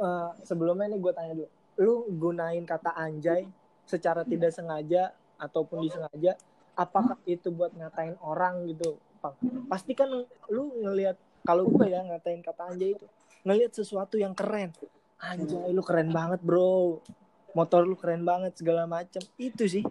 Eh, 0.00 0.30
sebelumnya 0.44 0.92
nih 0.92 1.00
gue 1.00 1.12
tanya 1.12 1.32
dulu. 1.36 1.50
Lu 1.80 1.94
gunain 2.20 2.64
kata 2.68 2.92
anjay 2.92 3.48
secara 3.88 4.22
tidak 4.28 4.52
sengaja 4.52 5.12
ataupun 5.40 5.82
disengaja 5.82 6.36
apakah 6.80 7.20
itu 7.28 7.52
buat 7.52 7.76
ngatain 7.76 8.16
orang 8.24 8.64
gitu 8.72 8.96
Pang? 9.20 9.36
pasti 9.68 9.92
kan 9.92 10.08
lu 10.48 10.64
ngelihat 10.80 11.20
kalau 11.44 11.68
gue 11.68 11.92
ya 11.92 12.00
ngatain 12.00 12.40
kata 12.40 12.72
anjay 12.72 12.96
itu 12.96 13.04
ngelihat 13.44 13.72
sesuatu 13.76 14.16
yang 14.16 14.32
keren 14.32 14.72
anjay 15.20 15.68
lu 15.68 15.84
keren 15.84 16.08
banget 16.08 16.40
bro 16.40 17.04
motor 17.52 17.84
lu 17.84 18.00
keren 18.00 18.24
banget 18.24 18.56
segala 18.56 18.88
macam 18.88 19.20
itu 19.36 19.64
sih 19.68 19.84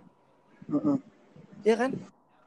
ya 1.61 1.78
kan 1.78 1.94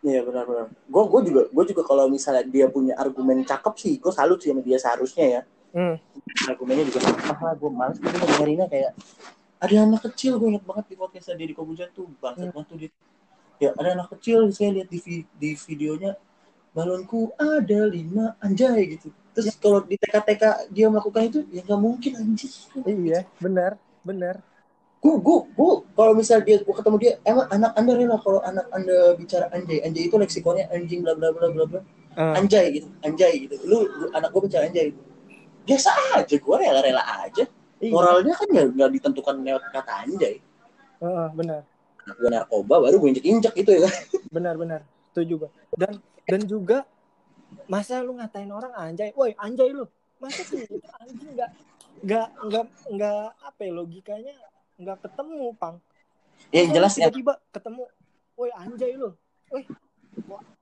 Iya 0.02 0.27
benar-benar. 0.27 0.66
Gue 0.90 1.05
gue 1.06 1.20
juga 1.31 1.43
gue 1.47 1.64
juga 1.70 1.82
kalau 1.86 2.10
misalnya 2.10 2.43
dia 2.43 2.66
punya 2.66 2.98
argumen 2.98 3.47
cakep 3.47 3.74
sih, 3.78 3.94
gue 4.02 4.10
salut 4.10 4.43
sih 4.43 4.51
sama 4.51 4.59
dia 4.66 4.74
seharusnya 4.74 5.27
ya. 5.31 5.43
hmm. 5.78 5.97
Argumennya 6.51 6.90
juga 6.90 7.06
cakep 7.06 7.39
lah. 7.39 7.55
Gue 7.55 7.70
males 7.70 8.02
gitu 8.02 8.10
ngedengerinnya 8.10 8.66
kayak 8.66 8.98
ada 9.62 9.74
anak 9.86 10.02
kecil 10.10 10.43
gue 10.43 10.59
inget 10.59 10.66
banget 10.66 10.90
di 10.90 10.97
podcast 10.98 11.39
dia 11.39 11.47
di 11.47 11.55
Kobujan 11.55 11.94
tuh 11.94 12.10
bangsat 12.19 12.51
banget 12.51 12.66
tuh 12.66 12.78
dia. 12.82 12.90
Ya 13.62 13.70
ada 13.78 13.94
anak 13.94 14.10
kecil 14.18 14.51
saya 14.51 14.74
lihat 14.74 14.90
di 14.90 14.98
vi- 14.98 15.28
di 15.39 15.55
videonya 15.55 16.18
balonku 16.74 17.30
ada 17.39 17.86
lima 17.86 18.34
anjay 18.43 18.98
gitu. 18.98 19.14
Terus 19.32 19.55
kalau 19.56 19.86
di 19.86 19.94
TK-TK 19.94 20.66
dia 20.74 20.90
melakukan 20.90 21.22
itu 21.30 21.40
ya 21.55 21.62
nggak 21.62 21.78
mungkin 21.78 22.12
anjing. 22.18 22.51
iya 23.06 23.22
benar 23.39 23.78
benar. 24.02 24.43
Gue 24.98 25.14
gue 25.18 25.39
gue 25.55 25.72
kalau 25.94 26.12
misal 26.18 26.43
dia 26.43 26.59
gue 26.59 26.74
ketemu 26.74 26.97
dia 26.98 27.12
emang 27.22 27.47
anak 27.55 27.70
anda 27.78 27.93
rela 27.94 28.18
kalau 28.18 28.43
anak 28.43 28.66
anda 28.74 29.14
bicara 29.14 29.47
anjay 29.55 29.78
anjay 29.86 30.10
itu 30.10 30.16
leksikonnya 30.18 30.66
anjing 30.74 31.06
bla 31.06 31.14
bla 31.14 31.30
bla 31.30 31.48
bla 31.55 31.64
bla. 31.70 31.80
Eh, 32.12 32.34
anjay 32.39 32.66
gitu 32.76 32.89
anjay 33.06 33.47
gitu. 33.47 33.56
Lu, 33.62 33.86
lu- 33.86 34.12
anak 34.12 34.34
gue 34.34 34.43
bicara 34.51 34.66
anjay 34.66 34.90
biasa 35.62 35.90
aja 36.18 36.34
gue 36.34 36.56
rela 36.59 36.80
rela 36.82 37.02
aja. 37.22 37.47
Iya. 37.82 37.90
moralnya 37.94 38.34
kan 38.39 38.47
ya 38.55 38.62
nggak 38.66 38.90
ditentukan 38.94 39.43
lewat 39.43 39.62
kata 39.74 39.93
anjay. 40.06 40.34
Eh, 41.02 41.28
benar 41.34 41.62
gue 42.03 42.31
narkoba 42.31 42.74
baru 42.83 42.97
gue 42.99 43.09
injek 43.16 43.24
injek 43.27 43.55
gitu 43.59 43.70
ya. 43.79 43.87
Kan 43.87 43.93
benar-benar 44.33 44.81
setuju 45.12 45.47
gua 45.47 45.51
dan 45.77 46.01
dan 46.24 46.41
juga 46.49 46.89
masa 47.69 48.01
lu 48.01 48.16
ngatain 48.16 48.49
orang 48.49 48.73
anjay? 48.73 49.12
Woi 49.12 49.37
anjay 49.37 49.70
lu. 49.73 49.85
Masa 50.23 50.43
sih 50.47 50.65
itu 50.65 50.79
anjing? 51.03 51.37
Nggak 51.37 51.51
nggak 52.03 52.29
nggak 52.49 52.66
nggak 52.97 53.24
apa 53.43 53.61
ya 53.61 53.73
logikanya 53.73 54.35
nggak 54.81 54.99
ketemu 55.05 55.53
pang. 55.59 55.77
Ya 56.51 56.66
yang 56.66 56.73
Masa 56.73 56.77
jelas 56.81 56.93
ya. 56.97 57.01
tiba-tiba 57.09 57.35
ketemu 57.53 57.83
woi 58.39 58.51
anjay 58.57 58.93
lu. 58.97 59.11
Woi 59.53 59.62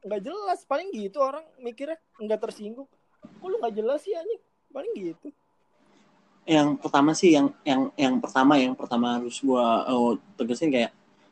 nggak 0.05 0.23
jelas? 0.25 0.59
Paling 0.67 0.89
gitu 0.95 1.19
orang 1.23 1.45
mikirnya 1.63 1.99
nggak 2.19 2.41
tersinggung. 2.41 2.89
Kok 3.21 3.47
lu 3.47 3.57
nggak 3.61 3.75
jelas 3.77 4.01
sih 4.03 4.17
anjing? 4.17 4.43
Paling 4.71 4.93
gitu. 4.97 5.29
Yang 6.49 6.69
pertama 6.83 7.11
sih 7.13 7.31
yang 7.37 7.53
yang 7.63 7.93
yang 7.95 8.15
pertama 8.19 8.59
yang 8.59 8.75
pertama 8.75 9.21
harus 9.21 9.39
gua 9.45 9.87
oh, 9.93 10.17
tegesin 10.35 10.73
kayak 10.73 10.91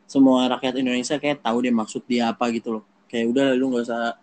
semua 0.09 0.49
rakyat 0.49 0.81
Indonesia 0.81 1.21
kayak 1.21 1.45
tahu 1.45 1.61
deh 1.61 1.69
maksud 1.69 2.01
dia 2.09 2.33
apa 2.33 2.49
gitu 2.49 2.81
loh. 2.81 2.83
Kayak 3.05 3.29
udah 3.29 3.47
lu 3.53 3.65
nggak 3.69 3.85
usah 3.85 4.17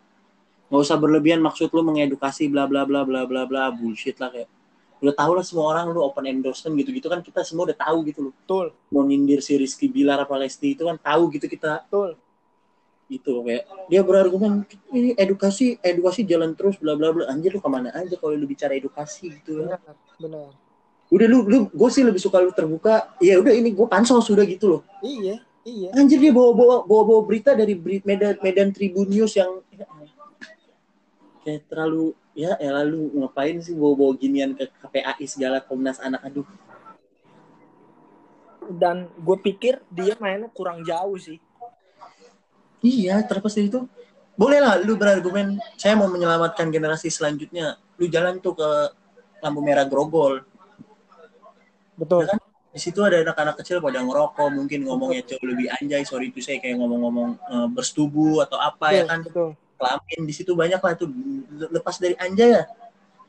nggak 0.67 0.83
usah 0.83 0.97
berlebihan 0.99 1.39
maksud 1.39 1.71
lu 1.71 1.87
mengedukasi 1.87 2.51
bla 2.51 2.67
bla 2.67 2.83
bla 2.83 3.07
bla 3.07 3.23
bla 3.23 3.47
bla 3.47 3.71
bullshit 3.71 4.19
lah 4.19 4.35
kayak. 4.35 4.51
Udah 4.99 5.15
tahu 5.15 5.39
lah 5.39 5.47
semua 5.47 5.71
orang 5.71 5.95
lu 5.95 6.03
open 6.03 6.27
endorsement 6.27 6.75
gitu 6.83 6.91
gitu 6.91 7.07
kan 7.07 7.23
kita 7.23 7.47
semua 7.47 7.71
udah 7.71 7.79
tahu 7.79 8.03
gitu 8.11 8.19
loh. 8.29 8.35
Betul. 8.35 8.75
Mau 8.91 9.07
nyindir 9.07 9.39
si 9.47 9.55
Rizky 9.55 9.87
Bilar 9.87 10.27
apa 10.27 10.35
Lesti 10.35 10.75
itu 10.75 10.83
kan 10.83 10.99
tahu 10.99 11.31
gitu 11.39 11.47
kita. 11.47 11.87
Betul. 11.87 12.19
Gitu 13.07 13.33
kayak 13.47 13.63
dia 13.87 14.03
berargumen 14.03 14.67
ini 14.91 15.15
edukasi 15.15 15.79
edukasi 15.79 16.27
jalan 16.27 16.59
terus 16.59 16.75
bla 16.83 16.99
bla 16.99 17.15
bla. 17.15 17.31
Anjir 17.31 17.55
lu 17.55 17.63
ke 17.63 17.71
mana 17.71 17.95
aja 17.95 18.19
kalau 18.19 18.35
lu 18.35 18.51
bicara 18.51 18.75
edukasi 18.75 19.39
gitu 19.39 19.63
benar 19.63 19.79
benar. 20.19 20.51
Udah 21.15 21.27
lu 21.31 21.47
lu 21.47 21.71
gue 21.71 21.89
sih 21.95 22.03
lebih 22.03 22.19
suka 22.19 22.43
lu 22.43 22.51
terbuka. 22.51 23.15
Ya 23.23 23.39
udah 23.39 23.55
ini 23.55 23.71
gue 23.71 23.87
pansos 23.87 24.27
sudah 24.27 24.43
gitu 24.43 24.67
loh. 24.67 24.83
Iya 24.99 25.46
iya. 25.67 25.91
Anjir 25.99 26.23
dia 26.23 26.31
bawa 26.31 26.55
bawa 26.55 26.77
bawa, 26.87 27.03
bawa 27.03 27.21
berita 27.27 27.51
dari 27.53 27.75
Medan 28.07 28.39
Medan 28.39 28.71
Tribun 28.71 29.11
News 29.11 29.35
yang 29.35 29.59
kayak 31.43 31.67
terlalu 31.67 32.15
ya 32.35 32.55
ya 32.63 32.71
lalu 32.83 33.11
ngapain 33.19 33.59
sih 33.59 33.75
bawa 33.75 33.99
bawa 33.99 34.13
ginian 34.15 34.55
ke 34.55 34.71
KPAI 34.71 35.27
segala 35.27 35.59
Komnas 35.59 35.99
Anak 35.99 36.23
aduh. 36.23 36.47
Dan 38.67 39.11
gue 39.19 39.39
pikir 39.43 39.83
dia 39.91 40.15
mainnya 40.23 40.51
kurang 40.51 40.87
jauh 40.87 41.19
sih. 41.19 41.39
Iya 42.83 43.23
terlepas 43.27 43.55
dari 43.55 43.67
itu. 43.67 43.87
Boleh 44.39 44.63
lah 44.63 44.79
lu 44.79 44.95
berargumen 44.95 45.59
saya 45.75 45.99
mau 45.99 46.07
menyelamatkan 46.07 46.71
generasi 46.71 47.11
selanjutnya. 47.11 47.79
Lu 47.99 48.07
jalan 48.07 48.39
tuh 48.39 48.55
ke 48.55 48.71
lampu 49.43 49.61
merah 49.63 49.87
grogol. 49.87 50.43
Betul 51.99 52.31
di 52.77 52.81
situ 52.85 53.01
ada 53.01 53.25
anak-anak 53.25 53.57
kecil 53.65 53.81
pada 53.81 54.05
ngerokok 54.05 54.53
mungkin 54.53 54.85
ngomongnya 54.85 55.25
jauh 55.25 55.49
lebih 55.49 55.73
anjay 55.81 56.05
sorry 56.05 56.29
itu 56.29 56.45
saya 56.45 56.61
kayak 56.61 56.77
ngomong-ngomong 56.77 57.41
eh, 57.41 57.69
bersetubuh 57.73 58.45
atau 58.45 58.61
apa 58.61 58.93
ya 58.93 59.09
betul, 59.09 59.09
kan. 59.09 59.21
betul. 59.25 59.51
Kelamin 59.77 60.21
di 60.29 60.35
situ 60.37 60.53
banyak 60.53 60.81
lah 60.81 60.93
tuh 60.93 61.09
lepas 61.73 61.97
dari 61.97 62.13
anjay 62.21 62.61
ya 62.61 62.65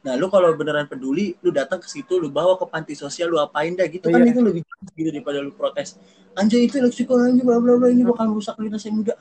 nah 0.03 0.19
lu 0.19 0.27
kalau 0.27 0.51
beneran 0.51 0.87
peduli 0.87 1.39
lu 1.39 1.55
datang 1.55 1.79
ke 1.79 1.87
situ 1.87 2.19
lu 2.19 2.27
bawa 2.27 2.59
ke 2.59 2.67
panti 2.67 2.91
sosial 2.91 3.31
lu 3.31 3.39
apain 3.39 3.71
dah 3.71 3.87
gitu 3.87 4.07
Oh, 4.07 4.13
kan 4.15 4.27
iya. 4.27 4.35
itu 4.35 4.41
lebih 4.43 4.61
gitu 4.99 5.09
daripada 5.15 5.39
lu 5.39 5.51
protes. 5.55 5.95
Anjay 6.35 6.67
itu 6.67 6.83
leksikon 6.83 7.23
anjay 7.23 7.43
bla 7.47 7.63
bla 7.63 7.79
bla 7.79 7.87
ini 7.87 8.03
bakal 8.03 8.35
merusak 8.35 8.59
generasi 8.59 8.91
muda. 8.91 9.15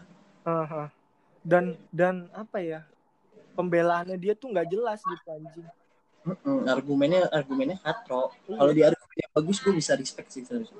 Dan 1.47 1.79
dan 1.95 2.27
apa 2.35 2.59
ya 2.59 2.83
pembelaannya 3.55 4.19
dia 4.19 4.35
tuh 4.35 4.51
nggak 4.51 4.69
jelas 4.75 4.99
gitu 5.01 5.27
anjing 5.31 5.67
Mm-mm, 6.27 6.67
argumennya 6.67 7.31
argumennya 7.31 7.79
katro. 7.79 8.35
Iya. 8.51 8.57
kalau 8.59 8.73
di 8.75 8.83
argumennya 8.83 9.27
bagus 9.31 9.57
gue 9.63 9.73
bisa 9.73 9.93
respect 9.95 10.29
sih 10.35 10.43
serius. 10.43 10.71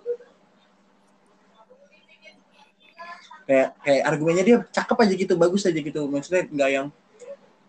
kayak 3.47 3.79
kayak 3.79 4.03
argumennya 4.11 4.43
dia 4.43 4.57
cakep 4.75 4.97
aja 5.07 5.15
gitu 5.15 5.35
bagus 5.39 5.63
aja 5.71 5.79
gitu. 5.79 6.01
Maksudnya 6.11 6.51
nggak 6.51 6.71
yang 6.71 6.89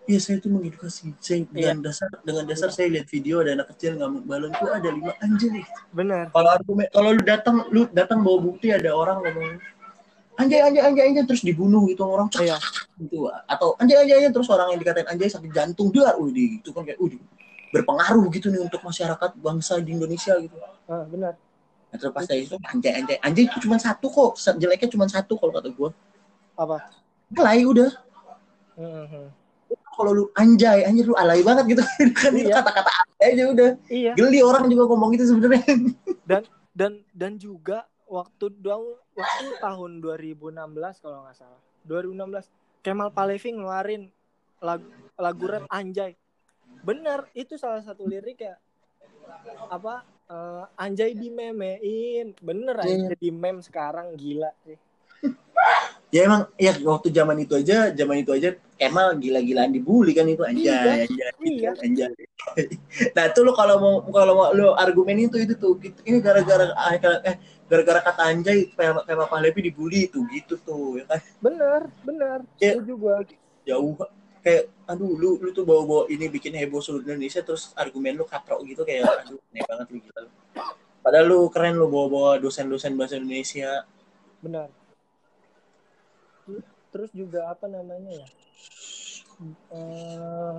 Iya 0.08 0.24
saya 0.24 0.40
tuh 0.40 0.48
mengedukasi. 0.56 1.12
Saya 1.20 1.44
dengan 1.52 1.84
dasar 1.84 2.08
dengan 2.24 2.48
dasar 2.48 2.72
saya 2.72 2.88
lihat 2.88 3.12
video 3.12 3.44
ada 3.44 3.60
anak 3.60 3.76
kecil 3.76 4.00
ngamuk 4.00 4.24
balon 4.24 4.56
tuh 4.56 4.72
ada 4.72 4.88
lima 4.88 5.12
anjir 5.20 5.52
bener 5.92 6.32
kalau 6.32 6.48
argumen 6.48 6.88
kalau 6.96 7.10
lu 7.12 7.22
datang 7.28 7.56
lu 7.76 7.82
datang 7.92 8.24
bawa 8.24 8.40
bukti 8.40 8.72
ada 8.72 8.96
orang 8.96 9.20
ngomong 9.20 9.60
anjay 10.40 10.64
anjay 10.64 10.80
anjay 10.88 11.04
anjay 11.12 11.24
terus 11.28 11.44
dibunuh 11.44 11.84
gitu 11.92 12.08
orang 12.08 12.32
cak, 12.32 12.40
Iya. 12.40 12.56
gitu. 13.04 13.28
Atau 13.52 13.76
anjay 13.84 14.00
anjay 14.00 14.16
anjay 14.24 14.32
terus 14.32 14.48
orang 14.48 14.72
yang 14.72 14.80
dikatain 14.80 15.12
anjay 15.12 15.28
sakit 15.28 15.52
jantung 15.52 15.92
dia 15.92 16.16
udah 16.16 16.46
itu 16.56 16.70
kan 16.72 16.88
kayak 16.88 17.04
udah 17.04 17.20
berpengaruh 17.72 18.26
gitu 18.32 18.48
nih 18.48 18.62
untuk 18.64 18.80
masyarakat 18.84 19.32
bangsa 19.40 19.80
di 19.84 19.96
Indonesia 19.96 20.34
gitu. 20.40 20.56
Ah, 20.88 21.04
bener 21.08 21.36
nah, 21.88 21.96
terus 21.96 22.12
pas 22.12 22.28
dari 22.28 22.44
itu 22.44 22.56
anjay 22.68 22.94
anjay. 23.00 23.18
Anjay 23.24 23.44
itu 23.48 23.58
cuma 23.64 23.80
satu 23.80 24.08
kok. 24.12 24.36
Jeleknya 24.60 24.90
cuma 24.92 25.06
satu 25.08 25.40
kalau 25.40 25.56
kata 25.56 25.72
gue 25.72 25.90
apa? 26.58 26.78
Alay 27.36 27.64
udah. 27.68 27.92
Mhm. 28.78 29.26
kalau 29.98 30.14
lu 30.14 30.26
anjay 30.38 30.86
anjir 30.86 31.10
lu 31.10 31.18
alay 31.18 31.42
banget 31.42 31.74
gitu. 31.74 31.82
Kan 32.22 32.38
itu 32.38 32.54
Iya. 32.54 32.62
kata-kata 32.62 32.92
alay 32.94 33.28
aja 33.34 33.44
udah. 33.50 33.70
Iya. 33.90 34.14
Geli 34.14 34.40
orang 34.46 34.70
juga 34.70 34.84
ngomong 34.94 35.10
gitu 35.18 35.34
sebenarnya. 35.34 35.66
Dan 36.78 37.02
dan 37.10 37.42
juga 37.42 37.90
waktu 38.06 38.54
waktu 39.18 39.46
tahun 39.58 39.92
2016 39.98 40.54
kalau 41.02 41.26
nggak 41.26 41.34
salah. 41.34 41.58
2016 41.90 42.46
Kemal 42.86 43.10
Palevi 43.10 43.50
ngeluarin 43.58 44.14
lagu 44.62 44.86
lagu 45.18 45.44
rap 45.50 45.66
anjay 45.74 46.14
bener 46.84 47.20
itu 47.34 47.56
salah 47.56 47.82
satu 47.82 48.06
lirik 48.06 48.42
ya 48.42 48.56
apa 49.68 50.02
eh, 50.28 50.64
anjay 50.78 51.12
dimemein 51.14 52.32
bener 52.40 52.76
Iya. 52.84 53.12
aja 53.12 53.16
di 53.18 53.30
meme 53.30 53.60
sekarang 53.62 54.16
gila 54.16 54.52
sih 54.64 54.78
ya 56.16 56.24
emang 56.24 56.48
ya 56.56 56.72
waktu 56.86 57.12
zaman 57.12 57.36
itu 57.42 57.54
aja 57.58 57.92
zaman 57.92 58.24
itu 58.24 58.32
aja 58.32 58.56
Kemal 58.78 59.18
gila-gilaan 59.18 59.74
dibully 59.74 60.14
kan 60.14 60.30
itu 60.30 60.46
anjay 60.46 61.10
Iya, 61.10 61.34
anjay 61.34 61.50
iya. 61.50 61.72
anjay 61.74 62.14
nah 63.18 63.24
itu 63.28 63.40
lu 63.42 63.52
kalau 63.52 63.76
mau 63.82 63.94
kalau 64.14 64.34
mau 64.38 64.48
lu 64.54 64.72
argumen 64.78 65.18
itu 65.28 65.42
itu 65.42 65.58
tuh 65.58 65.76
gitu. 65.82 65.98
ini 66.06 66.22
gara-gara 66.22 66.72
eh 66.94 67.36
gara-gara 67.68 68.00
kata 68.06 68.22
anjay 68.32 68.70
kayak 68.78 69.04
kayak 69.04 69.28
Pahlevi 69.28 69.60
dibully 69.68 70.08
itu 70.08 70.24
gitu 70.32 70.56
tuh 70.62 71.02
ya 71.02 71.06
kan 71.10 71.20
bener 71.44 71.82
bener 72.06 72.40
Iya. 72.62 72.80
itu 72.80 72.96
juga 72.96 73.26
jauh 73.68 73.98
kayak 74.48 74.64
aduh 74.88 75.12
lu 75.20 75.36
lu 75.44 75.52
tuh 75.52 75.68
bawa-bawa 75.68 76.08
ini 76.08 76.32
bikin 76.32 76.56
heboh 76.56 76.80
seluruh 76.80 77.04
Indonesia 77.04 77.44
terus 77.44 77.76
argumen 77.76 78.16
lu 78.16 78.24
katrok 78.24 78.64
gitu 78.64 78.88
kayak 78.88 79.04
aduh 79.28 79.36
aneh 79.52 79.64
banget 79.68 79.88
lu 79.92 79.98
gila 80.00 80.20
lu. 80.24 80.32
padahal 81.04 81.26
lu 81.28 81.40
keren 81.52 81.76
lu 81.76 81.92
bawa-bawa 81.92 82.40
dosen-dosen 82.40 82.96
bahasa 82.96 83.20
Indonesia. 83.20 83.84
Benar. 84.40 84.72
Terus 86.88 87.12
juga 87.12 87.52
apa 87.52 87.68
namanya 87.68 88.24
ya? 88.24 88.28
Eh, 89.76 90.56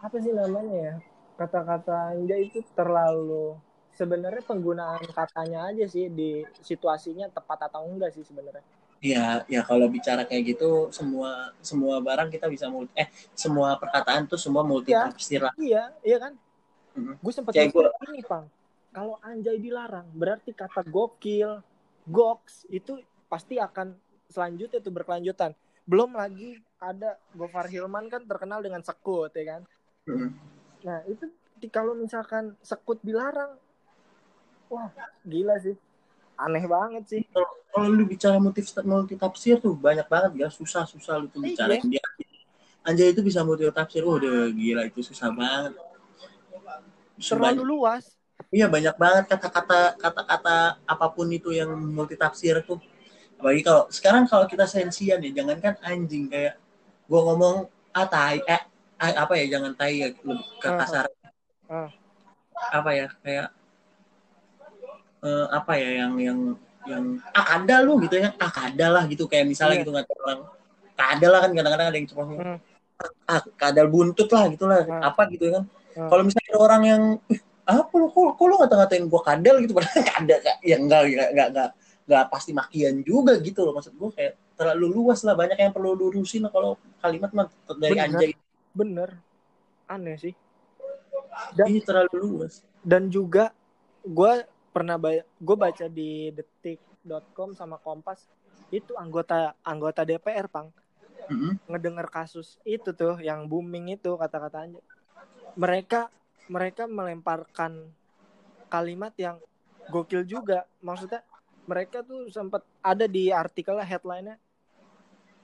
apa 0.00 0.16
sih 0.24 0.32
namanya 0.32 0.76
ya? 0.76 0.94
Kata-kata 1.36 2.16
anjay 2.16 2.48
itu 2.48 2.64
terlalu 2.72 3.60
sebenarnya 3.92 4.40
penggunaan 4.48 5.04
katanya 5.12 5.68
aja 5.68 5.84
sih 5.84 6.08
di 6.08 6.44
situasinya 6.64 7.28
tepat 7.28 7.68
atau 7.68 7.84
enggak 7.84 8.16
sih 8.16 8.24
sebenarnya 8.24 8.77
Ya, 8.98 9.46
ya 9.46 9.62
kalau 9.62 9.86
bicara 9.86 10.26
kayak 10.26 10.58
gitu 10.58 10.90
semua 10.90 11.54
semua 11.62 12.02
barang 12.02 12.34
kita 12.34 12.50
bisa 12.50 12.66
multi 12.66 12.90
eh 12.98 13.06
semua 13.30 13.78
perkataan 13.78 14.26
tuh 14.26 14.34
semua 14.34 14.66
multi 14.66 14.90
Iya. 14.90 15.06
tafsir 15.06 15.38
lah. 15.38 15.54
iya 15.54 15.94
iya 16.02 16.18
kan 16.18 16.34
Mhm. 16.98 17.14
gue 17.22 17.32
sempat 17.32 17.54
Kayak 17.54 17.78
ini 18.10 18.26
pang 18.26 18.50
kalau 18.90 19.14
anjay 19.22 19.62
dilarang 19.62 20.10
berarti 20.10 20.50
kata 20.50 20.82
gokil 20.82 21.62
goks 22.10 22.66
itu 22.74 22.98
pasti 23.30 23.62
akan 23.62 23.94
selanjutnya 24.26 24.82
tuh 24.82 24.90
berkelanjutan 24.90 25.54
belum 25.86 26.18
lagi 26.18 26.58
ada 26.82 27.22
Gofar 27.32 27.70
Hilman 27.70 28.10
kan 28.10 28.26
terkenal 28.26 28.58
dengan 28.66 28.82
sekut 28.82 29.30
ya 29.30 29.58
kan 29.58 29.62
Mhm. 30.10 30.28
Nah 30.82 31.06
itu 31.06 31.30
kalau 31.70 31.92
misalkan 31.92 32.54
sekut 32.62 32.98
dilarang, 33.02 33.58
wah 34.70 34.88
gila 35.26 35.58
sih, 35.58 35.74
aneh 36.38 36.64
banget 36.70 37.04
sih. 37.10 37.22
Kalau 37.68 37.90
lu 37.92 38.06
bicara 38.08 38.38
motif 38.40 38.64
multi 38.86 39.14
tafsir 39.18 39.60
tuh 39.60 39.74
banyak 39.76 40.06
banget 40.08 40.46
ya 40.46 40.48
susah 40.48 40.86
susah 40.88 41.20
lu 41.20 41.26
tuh 41.28 41.42
Iya. 41.44 41.52
bicara 41.52 41.74
dia. 41.84 42.04
Anjay 42.86 43.12
itu 43.12 43.20
bisa 43.20 43.44
multi 43.44 43.68
tafsir, 43.68 44.00
oh, 44.06 44.16
udah 44.16 44.48
gila 44.48 44.82
itu 44.88 45.04
susah 45.04 45.28
banget. 45.28 45.76
Terlalu 47.18 47.62
luas. 47.66 48.14
Iya 48.48 48.70
banyak 48.70 48.94
banget 48.96 49.24
kata-kata 49.28 49.98
kata-kata 49.98 50.80
apa 50.86 51.06
pun 51.12 51.28
itu 51.28 51.52
yang 51.52 51.68
multi 51.74 52.14
tafsir 52.16 52.62
tuh. 52.64 52.80
Apalagi 53.36 53.62
kalau 53.66 53.84
sekarang 53.92 54.24
kalau 54.24 54.46
kita 54.48 54.64
sensian 54.64 55.20
ya, 55.20 55.30
jangankan 55.34 55.76
anjing 55.84 56.30
kayak 56.32 56.56
gua 57.10 57.28
ngomong 57.28 57.56
ah 57.92 58.06
tai 58.08 58.40
eh 58.46 58.62
ah, 58.96 59.26
apa 59.26 59.36
ya 59.36 59.58
jangan 59.58 59.72
tai 59.76 60.00
ya 60.00 60.08
lebih 60.24 60.46
ke 60.62 60.68
Ah, 60.70 60.78
kasar. 60.80 61.04
ah. 61.68 61.90
Apa 62.72 62.90
ya 62.96 63.06
kayak 63.20 63.52
eh, 65.20 65.46
apa 65.50 65.72
ya 65.74 65.90
yang 66.04 66.12
yang 66.18 66.38
yang 66.86 67.04
ah 67.32 67.44
kada 67.44 67.82
lu 67.82 67.98
gitu 68.00 68.16
ya 68.16 68.32
ah 68.36 68.48
kada 68.48 68.86
lah 68.88 69.04
gitu 69.06 69.26
kayak 69.26 69.44
misalnya 69.46 69.76
Iya. 69.76 69.82
gitu 69.84 69.92
ngata 69.92 70.12
orang 70.24 70.40
kada 70.94 71.26
lah 71.28 71.38
kan 71.44 71.50
kadang-kadang 71.52 71.88
ada 71.90 71.98
yang 71.98 72.08
cuma 72.08 72.22
Hmm. 72.28 72.58
ah 73.24 73.40
kadal 73.54 73.86
buntut 73.86 74.28
lah 74.30 74.44
gitu 74.50 74.64
lah 74.66 74.82
Hmm. 74.82 75.02
apa 75.04 75.22
gitu 75.30 75.52
kan 75.52 75.62
Hmm. 75.94 76.08
kalau 76.08 76.22
misalnya 76.22 76.48
ada 76.48 76.58
orang 76.58 76.82
yang 76.84 77.02
"Ih, 77.28 77.40
apa 77.62 77.92
lu 77.94 78.08
kok, 78.08 78.34
kok 78.34 78.44
lu 78.46 78.54
ngata-ngatain 78.56 79.04
gua 79.06 79.22
kadal 79.22 79.56
gitu 79.60 79.72
padahal 79.76 80.02
kada 80.02 80.36
ya 80.62 80.76
enggak 80.78 81.00
enggak 81.06 81.28
enggak 81.30 81.48
enggak, 81.52 81.68
enggak 82.08 82.24
pasti 82.32 82.50
makian 82.50 83.02
juga 83.02 83.36
gitu 83.38 83.60
loh 83.62 83.74
maksud 83.76 83.92
gua 83.94 84.10
kayak 84.10 84.32
terlalu 84.58 84.86
luas 84.90 85.22
lah 85.22 85.34
banyak 85.34 85.54
yang 85.54 85.70
perlu 85.70 85.94
lurusin 85.94 86.42
lah 86.42 86.50
kalau 86.50 86.74
kalimat 86.98 87.30
mah 87.30 87.46
dari 87.76 87.94
Benar. 87.94 88.06
anjay 88.10 88.30
Bener, 88.72 89.10
aneh 89.86 90.16
sih. 90.16 90.34
ini 91.60 91.78
terlalu 91.80 92.14
luas 92.18 92.62
Dan 92.78 93.06
juga 93.06 93.50
gue 94.02 94.32
pernah 94.72 95.00
gue 95.18 95.56
baca 95.56 95.86
di 95.88 96.30
detik.com 96.32 97.56
sama 97.56 97.80
Kompas 97.80 98.28
itu 98.68 98.92
anggota 98.94 99.56
anggota 99.64 100.04
DPR 100.04 100.48
pang. 100.48 100.68
Mm-mm. 101.28 101.60
ngedenger 101.68 102.08
kasus 102.08 102.56
itu 102.64 102.96
tuh 102.96 103.20
yang 103.20 103.44
booming 103.44 103.92
itu 103.92 104.16
kata-katanya. 104.16 104.80
Mereka 105.60 106.08
mereka 106.48 106.88
melemparkan 106.88 107.92
kalimat 108.72 109.12
yang 109.20 109.36
gokil 109.92 110.24
juga. 110.24 110.64
Maksudnya 110.80 111.20
mereka 111.68 112.00
tuh 112.00 112.32
sempat 112.32 112.64
ada 112.80 113.04
di 113.04 113.28
artikelnya 113.28 113.84
headline-nya 113.84 114.40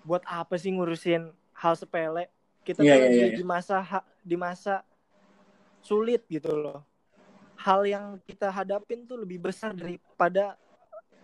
buat 0.08 0.24
apa 0.24 0.56
sih 0.56 0.72
ngurusin 0.72 1.28
hal 1.52 1.76
sepele? 1.76 2.32
Kita 2.64 2.80
tuh 2.80 2.88
lagi 2.88 3.12
iya, 3.12 3.28
iya. 3.28 3.36
di 3.36 3.44
masa 3.44 3.84
ha- 3.84 4.08
di 4.24 4.36
masa 4.40 4.80
sulit 5.84 6.24
gitu 6.32 6.48
loh 6.48 6.93
hal 7.64 7.80
yang 7.88 8.20
kita 8.28 8.52
hadapin 8.52 9.08
tuh 9.08 9.16
lebih 9.16 9.40
besar 9.40 9.72
daripada 9.72 10.52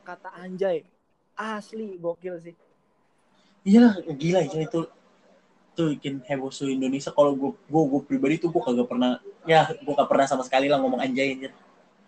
kata 0.01 0.33
anjay. 0.41 0.89
Asli 1.37 2.01
gokil 2.01 2.41
sih. 2.41 2.57
Iya 3.61 4.01
gila 4.17 4.41
ya 4.49 4.65
itu 4.65 4.89
tuh 5.77 5.87
bikin 5.97 6.25
heboh 6.25 6.49
seluruh 6.49 6.81
Indonesia. 6.81 7.13
Kalau 7.13 7.37
gua 7.37 7.53
gua, 7.69 7.85
gua 7.85 8.01
pribadi 8.01 8.41
tuh 8.41 8.49
gua 8.49 8.65
kagak 8.65 8.89
pernah 8.89 9.21
ya 9.45 9.69
gua 9.85 10.01
gak 10.01 10.09
pernah 10.09 10.27
sama 10.29 10.43
sekali 10.45 10.73
lah 10.73 10.81
ngomong 10.81 11.01
anjay 11.01 11.37
anjir. 11.37 11.53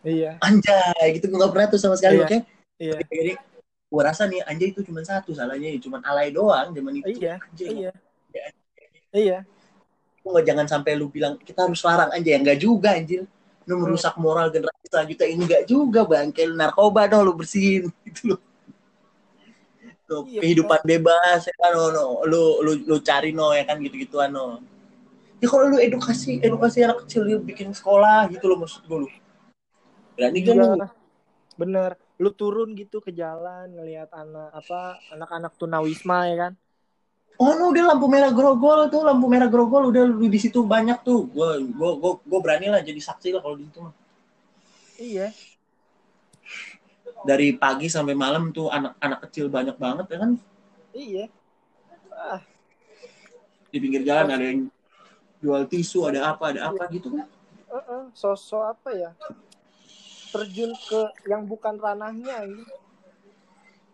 iya. 0.02 0.40
Anjay 0.40 1.06
gitu 1.20 1.28
gua 1.28 1.48
gak 1.48 1.52
pernah 1.52 1.66
tuh 1.68 1.80
sama 1.80 1.96
sekali 2.00 2.16
Iya. 2.20 2.24
oke? 2.24 2.38
Iya. 2.80 2.96
Jadi 3.04 3.32
gua 3.92 4.02
rasa 4.08 4.24
nih 4.24 4.40
anjay 4.48 4.72
itu 4.72 4.80
cuma 4.80 5.04
satu 5.04 5.36
salahnya 5.36 5.68
ya 5.76 5.78
cuma 5.80 6.00
alay 6.08 6.32
doang 6.32 6.72
zaman 6.72 6.92
itu 7.04 7.20
iya 7.20 7.36
anjay. 7.36 7.68
iya. 7.68 7.92
Iya. 9.12 9.38
Lu 10.24 10.32
nggak 10.32 10.46
jangan 10.48 10.66
sampai 10.72 10.96
lu 10.96 11.12
bilang 11.12 11.36
kita 11.36 11.68
harus 11.68 11.84
larang. 11.84 12.08
Anjay 12.16 12.32
enggak 12.40 12.56
juga 12.64 12.96
anjir 12.96 13.28
lu 13.68 13.74
merusak 13.82 14.14
moral 14.18 14.50
generasi 14.50 14.86
selanjutnya. 14.88 15.26
Enggak 15.30 15.62
juga 15.66 16.02
bangke 16.06 16.42
lu 16.46 16.54
narkoba 16.58 17.06
dong 17.06 17.26
lu 17.26 17.32
bersihin. 17.36 17.90
Gitu 18.06 18.34
loh. 18.34 18.40
Tuh, 20.06 20.26
Iya, 20.28 20.40
kehidupan 20.44 20.80
bebas 20.84 21.46
ya 21.46 21.54
kan? 21.56 21.72
No, 21.72 21.88
no. 21.94 22.04
lu 22.26 22.60
lu 22.60 22.72
lu 22.84 22.96
cari 23.00 23.30
no 23.32 23.54
ya 23.54 23.64
kan? 23.64 23.78
Gitu 23.80 23.96
gituan 24.02 24.34
no. 24.34 24.60
Ya 25.42 25.46
kalau 25.50 25.70
lu 25.70 25.78
edukasi 25.82 26.38
edukasi 26.38 26.86
anak 26.86 27.06
kecil 27.06 27.26
lu 27.26 27.42
bikin 27.42 27.74
sekolah 27.74 28.30
gitu 28.30 28.46
loh 28.46 28.62
maksud 28.62 28.86
gue 28.86 28.98
lu. 29.06 29.08
Berani 30.14 30.40
kan 30.46 30.54
lu? 30.54 30.66
Iya, 30.78 30.88
bener. 31.58 31.90
Lu 32.22 32.30
turun 32.30 32.78
gitu 32.78 33.02
ke 33.02 33.10
jalan 33.10 33.72
ngelihat 33.74 34.10
anak 34.14 34.54
apa 34.54 35.02
anak-anak 35.10 35.52
tunawisma 35.58 36.30
ya 36.30 36.36
kan 36.48 36.52
Oh, 37.40 37.52
no, 37.58 37.72
udah 37.74 37.84
lampu 37.94 38.06
merah 38.06 38.30
grogol 38.30 38.86
tuh, 38.92 39.02
lampu 39.02 39.26
merah 39.26 39.48
grogol 39.50 39.90
udah 39.90 40.02
lu 40.06 40.26
di 40.30 40.38
situ 40.38 40.62
banyak 40.62 40.98
tuh. 41.02 41.26
Gua 41.34 41.58
gua 41.58 41.90
gua, 42.00 42.12
gua 42.22 42.38
berani 42.44 42.68
lah 42.70 42.80
jadi 42.84 43.00
saksi 43.02 43.28
lah 43.34 43.40
kalau 43.42 43.56
di 43.58 43.64
situ 43.66 43.78
mah. 43.82 43.92
iya 44.98 45.32
Dari 47.22 47.54
pagi 47.54 47.86
sampai 47.86 48.14
malam 48.18 48.50
tuh 48.50 48.66
anak-anak 48.70 49.18
kecil 49.26 49.46
banyak 49.50 49.76
banget 49.78 50.06
ya 50.12 50.18
kan. 50.22 50.30
iya 50.92 51.24
ah 52.12 52.40
di 53.72 53.78
pinggir 53.80 54.02
jalan 54.04 54.28
ada 54.28 54.44
yang 54.44 54.60
jual 55.40 55.62
tisu 55.66 56.04
ada 56.08 56.20
apa 56.36 56.52
ada 56.52 56.68
apa 56.70 56.82
gitu 56.92 57.08
kan 57.12 57.26
Heeh, 57.72 58.02
sosok 58.12 58.62
apa 58.76 58.90
ya 58.92 59.10
terjun 60.32 60.72
ke 60.88 61.00
yang 61.28 61.42
bukan 61.44 61.76
ranahnya 61.76 62.36
gitu. 62.48 62.74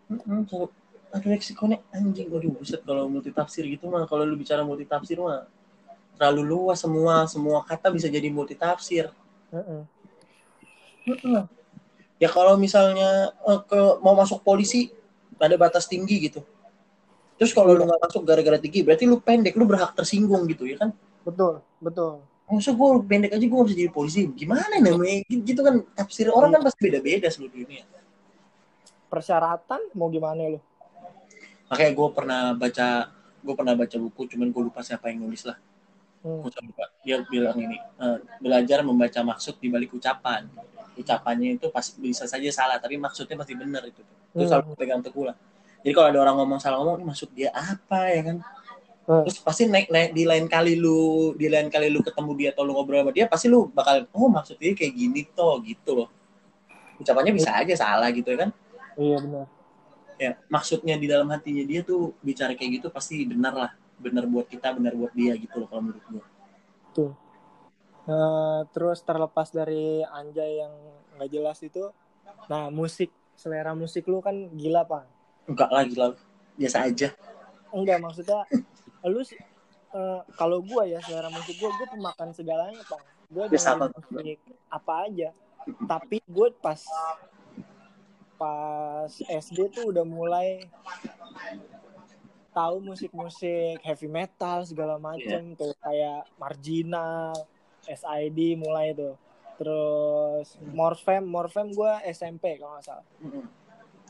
Mm-mm, 0.08 0.40
kalau 0.48 0.68
aduh 1.12 1.30
leksikonnya 1.32 1.80
anjing. 1.92 2.28
Waduh 2.28 2.52
buset 2.52 2.80
kalau 2.84 3.08
multi 3.08 3.32
tafsir 3.32 3.64
gitu 3.64 3.88
mah 3.88 4.04
kalau 4.04 4.28
lu 4.28 4.36
bicara 4.36 4.64
multi 4.64 4.84
tafsir 4.84 5.16
mah 5.20 5.48
terlalu 6.18 6.42
luas 6.44 6.82
semua 6.82 7.24
semua 7.30 7.62
kata 7.62 7.94
bisa 7.94 8.10
jadi 8.10 8.28
multi 8.28 8.58
tafsir. 8.58 9.08
Mm-mm. 9.48 9.88
ya 12.20 12.28
kalau 12.28 12.60
misalnya 12.60 13.32
eh, 13.32 13.60
ke 13.64 13.80
mau 14.04 14.12
masuk 14.12 14.44
polisi 14.44 14.92
ada 15.40 15.56
batas 15.56 15.88
tinggi 15.88 16.28
gitu. 16.28 16.44
Terus 17.38 17.54
kalau 17.54 17.72
lu 17.72 17.86
nggak 17.86 18.02
masuk 18.02 18.26
gara-gara 18.26 18.58
tinggi 18.58 18.82
berarti 18.82 19.06
lu 19.06 19.22
pendek 19.22 19.54
lu 19.54 19.64
berhak 19.64 19.94
tersinggung 19.94 20.44
gitu 20.50 20.68
ya 20.68 20.76
kan? 20.76 20.90
Betul 21.24 21.64
betul. 21.80 22.20
Maksud 22.48 22.80
gue 22.80 22.88
pendek 23.04 23.36
aja 23.36 23.44
gue 23.44 23.58
gak 23.60 23.68
bisa 23.68 23.76
jadi 23.76 23.92
polisi. 23.92 24.24
Gimana 24.32 24.80
namanya? 24.80 25.20
Gitu 25.28 25.60
kan 25.60 25.84
tafsir 25.92 26.32
orang 26.32 26.56
kan 26.56 26.64
pasti 26.64 26.80
beda-beda 26.80 27.28
seluruh 27.28 27.52
dunia. 27.52 27.84
Persyaratan 29.12 29.92
mau 29.92 30.08
gimana 30.08 30.56
lu 30.56 30.60
makanya 31.68 31.92
gue 31.92 32.08
pernah 32.16 32.42
baca 32.56 32.88
gue 33.38 33.54
pernah 33.54 33.74
baca 33.76 33.96
buku 33.96 34.22
cuman 34.34 34.48
gue 34.50 34.62
lupa 34.66 34.80
siapa 34.82 35.12
yang 35.12 35.24
nulis 35.24 35.46
lah. 35.46 35.56
Hmm. 36.18 36.42
Gua 36.42 36.50
lupa 36.50 36.84
dia 37.06 37.22
bilang 37.30 37.54
ini 37.56 37.78
eh, 37.78 38.18
belajar 38.42 38.82
membaca 38.82 39.20
maksud 39.22 39.62
di 39.62 39.70
balik 39.70 39.94
ucapan. 39.94 40.50
Ucapannya 40.98 41.54
itu 41.54 41.70
pasti 41.70 41.94
bisa 42.02 42.26
saja 42.26 42.50
salah 42.50 42.82
tapi 42.82 42.98
maksudnya 42.98 43.38
pasti 43.38 43.54
benar 43.54 43.86
itu. 43.86 44.02
Itu 44.34 44.42
Hmm. 44.42 44.48
selalu 44.50 44.74
pegang 44.74 45.00
teguh 45.04 45.30
lah. 45.30 45.36
Jadi 45.86 45.92
kalau 45.94 46.08
ada 46.10 46.18
orang 46.26 46.36
ngomong 46.42 46.58
salah 46.58 46.82
ngomong 46.82 46.98
ini 46.98 47.06
maksud 47.06 47.28
dia 47.30 47.54
apa 47.54 48.00
ya 48.10 48.22
kan? 48.34 48.38
Hmm. 49.08 49.24
terus 49.24 49.40
pasti 49.40 49.64
naik 49.64 49.88
naik 49.88 50.12
di 50.12 50.28
lain 50.28 50.44
kali 50.52 50.76
lu 50.76 51.32
di 51.32 51.48
lain 51.48 51.72
kali 51.72 51.88
lu 51.88 52.04
ketemu 52.04 52.30
dia 52.36 52.48
atau 52.52 52.60
lu 52.60 52.76
ngobrol 52.76 53.00
sama 53.00 53.08
dia 53.16 53.24
pasti 53.24 53.48
lu 53.48 53.64
bakal 53.72 54.04
oh 54.12 54.28
maksud 54.28 54.60
dia 54.60 54.76
kayak 54.76 54.92
gini 54.92 55.24
toh 55.32 55.56
gitu 55.64 56.04
loh. 56.04 56.08
Ucapannya 57.00 57.32
bisa 57.32 57.56
aja 57.56 57.72
salah 57.72 58.12
gitu 58.12 58.36
ya 58.36 58.44
kan? 58.44 58.50
Iya 59.00 59.16
benar 59.22 59.57
ya 60.18 60.34
maksudnya 60.50 60.98
di 60.98 61.06
dalam 61.06 61.30
hatinya 61.30 61.62
dia 61.62 61.86
tuh 61.86 62.12
bicara 62.20 62.52
kayak 62.58 62.82
gitu 62.82 62.86
pasti 62.90 63.22
benar 63.24 63.54
lah. 63.54 63.72
Benar 63.98 64.30
buat 64.30 64.46
kita 64.46 64.74
benar 64.78 64.94
buat 64.94 65.10
dia 65.10 65.34
gitu 65.34 65.58
loh 65.58 65.66
kalau 65.66 65.90
menurut 65.90 66.04
gue 66.06 66.24
tuh 66.94 67.12
Eh, 68.08 68.60
terus 68.72 69.04
terlepas 69.04 69.52
dari 69.52 70.00
anjay 70.00 70.64
yang 70.64 70.72
nggak 71.20 71.28
jelas 71.28 71.60
itu 71.60 71.92
nah 72.48 72.72
musik. 72.72 73.12
Selera 73.36 73.76
musik 73.76 74.08
lu 74.08 74.24
kan 74.24 74.32
gila 74.56 74.88
pak. 74.88 75.04
Enggak 75.44 75.68
lagi 75.68 75.92
lah 75.92 76.16
biasa 76.56 76.88
aja. 76.88 77.12
Enggak 77.68 78.00
maksudnya 78.00 78.48
lu 79.04 79.20
eh, 79.20 80.20
kalau 80.40 80.64
gua 80.64 80.88
ya 80.88 81.04
selera 81.04 81.28
musik 81.28 81.60
gua 81.60 81.68
gua 81.76 81.86
pemakan 81.92 82.28
segalanya 82.32 82.80
pak. 82.88 83.00
Gua 83.28 83.44
dengerin 83.44 83.76
apa? 83.76 83.86
musik 83.92 84.38
apa 84.72 84.92
aja. 85.04 85.28
Tapi 85.68 86.24
gue 86.24 86.48
pas 86.64 86.80
pas 88.38 89.10
SD 89.10 89.68
tuh 89.74 89.90
udah 89.90 90.06
mulai 90.06 90.64
tahu 92.54 92.80
musik-musik 92.80 93.82
heavy 93.82 94.08
metal 94.08 94.62
segala 94.62 94.96
macem 94.96 95.58
tuh 95.58 95.74
kayak 95.82 96.26
marginal 96.38 97.34
SID 97.84 98.58
mulai 98.58 98.94
tuh 98.94 99.18
terus 99.58 100.54
Morfem 100.70 101.26
Morfem 101.26 101.74
gue 101.74 101.92
SMP 102.14 102.62
kalau 102.62 102.78
nggak 102.78 102.86
salah 102.86 103.06
Mm-mm. 103.18 103.46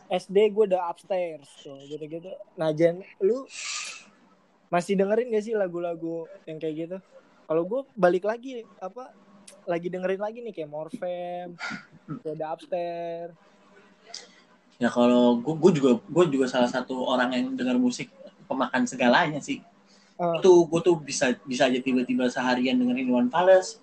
SD 0.08 0.56
gue 0.56 0.64
udah 0.72 0.88
upstairs 0.88 1.44
tuh 1.60 1.76
gitu-gitu. 1.84 2.32
Nah 2.56 2.72
Jen, 2.72 3.04
lu 3.20 3.44
masih 4.72 4.96
dengerin 4.96 5.28
gak 5.36 5.44
sih 5.44 5.52
lagu-lagu 5.52 6.24
yang 6.48 6.56
kayak 6.56 6.74
gitu? 6.76 6.96
Kalau 7.44 7.62
gue 7.68 7.80
balik 7.92 8.24
lagi 8.24 8.64
apa? 8.80 9.12
Lagi 9.68 9.92
dengerin 9.92 10.20
lagi 10.20 10.40
nih 10.40 10.52
kayak 10.56 10.72
Morfem, 10.72 11.60
udah 12.24 12.48
upstairs. 12.56 13.36
Ya 14.78 14.88
kalau 14.90 15.38
gue 15.44 15.54
gue 15.62 15.72
juga 15.82 15.90
gue 16.06 16.24
juga 16.34 16.46
salah 16.46 16.70
satu 16.70 16.94
orang 17.12 17.34
yang 17.34 17.46
dengar 17.58 17.76
musik 17.78 18.08
pemakan 18.48 18.82
segalanya 18.86 19.40
sih. 19.42 19.58
Eh, 20.18 20.34
itu 20.38 20.52
gue 20.70 20.80
tuh 20.86 20.96
bisa 21.08 21.34
bisa 21.46 21.62
aja 21.70 21.78
tiba-tiba 21.82 22.26
seharian 22.30 22.76
dengerin 22.80 23.10
Iwan 23.10 23.28
Fals 23.34 23.78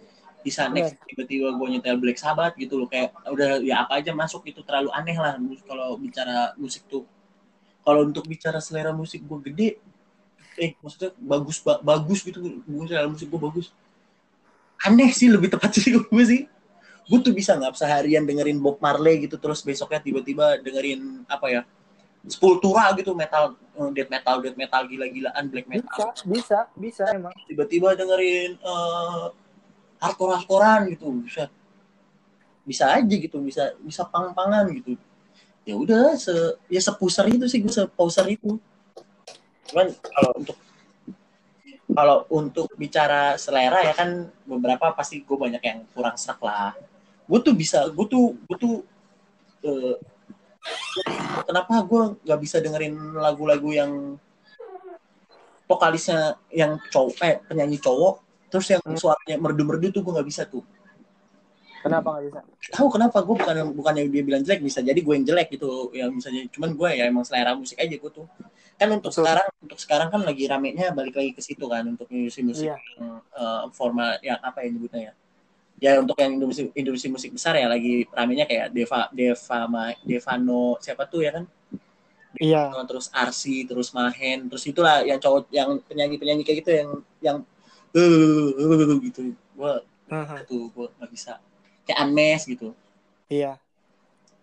bisa 0.46 0.70
next 0.70 0.96
tiba-tiba 1.10 1.48
gue 1.58 1.68
nyetel 1.74 1.98
Black 2.00 2.20
Sabbath 2.20 2.56
gitu 2.60 2.80
loh. 2.80 2.88
Kayak 2.92 3.12
udah 3.28 3.50
ya 3.64 3.84
apa 3.84 4.00
aja 4.00 4.12
masuk 4.16 4.42
itu 4.52 4.62
terlalu 4.68 4.90
aneh 4.96 5.18
lah 5.20 5.36
kalau 5.68 5.96
bicara 6.00 6.56
musik 6.60 6.84
tuh. 6.92 7.04
Kalau 7.86 8.02
untuk 8.08 8.26
bicara 8.26 8.60
selera 8.64 8.92
musik 8.96 9.22
gue 9.24 9.40
gede 9.52 9.70
eh 10.58 10.72
maksudnya 10.84 11.12
bagus 11.20 11.58
ba- 11.66 11.82
bagus 11.84 12.20
gitu. 12.28 12.40
Gue 12.64 12.86
selera 12.88 13.08
musik 13.12 13.28
gue 13.32 13.42
bagus. 13.42 13.68
Aneh 14.86 15.10
sih 15.16 15.28
lebih 15.32 15.50
tepat 15.54 15.72
sih 15.76 15.92
gue 15.96 16.24
sih 16.24 16.42
gue 17.06 17.20
tuh 17.22 17.34
bisa 17.38 17.54
nggak 17.54 17.78
seharian 17.78 18.26
dengerin 18.26 18.58
Bob 18.58 18.82
Marley 18.82 19.30
gitu 19.30 19.38
terus 19.38 19.62
besoknya 19.62 20.02
tiba-tiba 20.02 20.58
dengerin 20.58 21.22
apa 21.30 21.48
ya 21.54 21.62
Sepultura 22.26 22.90
gitu 22.98 23.14
metal 23.14 23.54
eh, 23.78 23.90
death 23.94 24.10
metal 24.10 24.42
death 24.42 24.58
metal 24.58 24.82
gila-gilaan 24.90 25.46
black 25.46 25.70
bisa, 25.70 25.78
metal. 25.78 26.10
Bisa, 26.26 26.60
bisa 26.74 27.04
emang. 27.14 27.34
tiba-tiba 27.46 27.94
dengerin 27.94 28.58
eh 28.58 29.26
hardcore 30.02 30.34
hardcorean 30.34 30.82
gitu 30.90 31.22
bisa. 31.22 31.46
Bisa 32.66 32.98
aja 32.98 33.14
gitu 33.14 33.38
bisa 33.46 33.78
bisa 33.78 34.02
pang-pangan 34.10 34.66
gitu. 34.74 34.98
Ya 35.70 35.78
udah 35.78 36.18
se 36.18 36.34
ya 36.66 36.82
sepuser 36.82 37.30
itu 37.30 37.46
sih 37.46 37.62
gue 37.62 37.70
sepuser 37.70 38.26
itu. 38.34 38.58
Cuman 39.70 39.94
kalau 40.02 40.32
untuk 40.34 40.58
kalau 41.94 42.18
untuk 42.34 42.68
bicara 42.74 43.38
selera 43.38 43.86
ya 43.86 43.94
kan 43.94 44.34
beberapa 44.50 44.98
pasti 44.98 45.22
gue 45.22 45.38
banyak 45.38 45.62
yang 45.62 45.86
kurang 45.94 46.18
serak 46.18 46.42
lah 46.42 46.74
gue 47.26 47.40
tuh 47.42 47.54
bisa 47.54 47.86
gue 47.88 48.06
tuh 48.06 48.38
gue 48.38 48.58
tuh 48.58 48.76
eh, 49.64 49.96
kenapa 51.44 51.82
gue 51.82 52.02
nggak 52.22 52.40
bisa 52.40 52.58
dengerin 52.58 52.94
lagu-lagu 53.16 53.70
yang 53.72 53.92
vokalisnya 55.66 56.38
yang 56.52 56.78
cowok 56.88 57.16
eh 57.22 57.36
penyanyi 57.44 57.78
cowok 57.78 58.22
terus 58.48 58.68
yang 58.70 58.82
Hmm. 58.82 58.94
suaranya 58.96 59.36
merdu-merdu 59.36 59.90
tuh 59.92 60.02
gue 60.02 60.14
nggak 60.14 60.30
bisa 60.30 60.44
tuh 60.46 60.62
Kenapa 61.82 62.18
gak 62.18 62.24
bisa? 62.26 62.40
tahu 62.74 62.88
kenapa 62.90 63.22
gue 63.22 63.36
bukan 63.38 63.56
bukan 63.72 63.94
yang 63.96 64.10
dia 64.10 64.24
bilang 64.24 64.42
jelek 64.42 64.58
bisa 64.60 64.82
jadi 64.82 64.98
gue 64.98 65.14
yang 65.14 65.22
jelek 65.24 65.54
gitu 65.54 65.70
yang 65.94 66.10
misalnya 66.10 66.50
cuman 66.50 66.74
gue 66.74 66.90
ya 66.92 67.06
emang 67.06 67.22
selera 67.22 67.54
musik 67.54 67.78
aja 67.78 67.94
gue 67.94 68.12
tuh 68.12 68.26
kan 68.76 68.90
untuk 68.90 69.14
Betul. 69.14 69.22
sekarang 69.22 69.48
untuk 69.62 69.78
sekarang 69.78 70.08
kan 70.10 70.22
lagi 70.22 70.44
ramenya 70.46 70.90
balik 70.92 71.14
lagi 71.14 71.32
ke 71.32 71.42
situ 71.42 71.62
kan 71.64 71.86
untuk 71.86 72.10
industri 72.10 72.42
musik 72.42 72.74
Iya. 72.74 72.78
yang 72.98 73.22
eh, 73.22 73.64
formal 73.70 74.18
yang 74.20 74.42
apa 74.42 74.66
ya 74.66 74.68
nyebutnya 74.68 75.02
ya 75.04 75.14
ya 75.76 76.00
untuk 76.00 76.16
yang 76.16 76.40
industri, 76.40 76.72
industri 76.72 77.10
musik 77.12 77.32
besar 77.36 77.60
ya 77.60 77.68
lagi 77.68 78.08
ramenya 78.16 78.48
kayak 78.48 78.72
Deva 78.72 79.12
Deva 79.12 79.60
Ma- 79.68 80.00
Devano 80.08 80.80
siapa 80.80 81.04
tuh 81.08 81.24
ya 81.26 81.32
kan 81.36 81.46
Iya. 82.36 82.68
terus 82.84 83.08
Arsi 83.16 83.64
terus 83.64 83.96
Mahen 83.96 84.52
terus 84.52 84.68
itulah 84.68 85.00
yang 85.08 85.20
cowok 85.20 85.48
yang 85.56 85.80
penyanyi 85.88 86.20
penyanyi 86.20 86.44
kayak 86.44 86.58
gitu 86.64 86.72
yang 86.76 86.90
yang 87.24 87.38
eh 87.96 89.00
gitu 89.08 89.32
gue 89.32 89.74
tuh 90.44 90.68
gue 90.76 90.88
nggak 91.00 91.12
bisa 91.12 91.40
kayak 91.88 92.00
Anmes 92.04 92.44
gitu 92.44 92.76
Iya. 93.32 93.56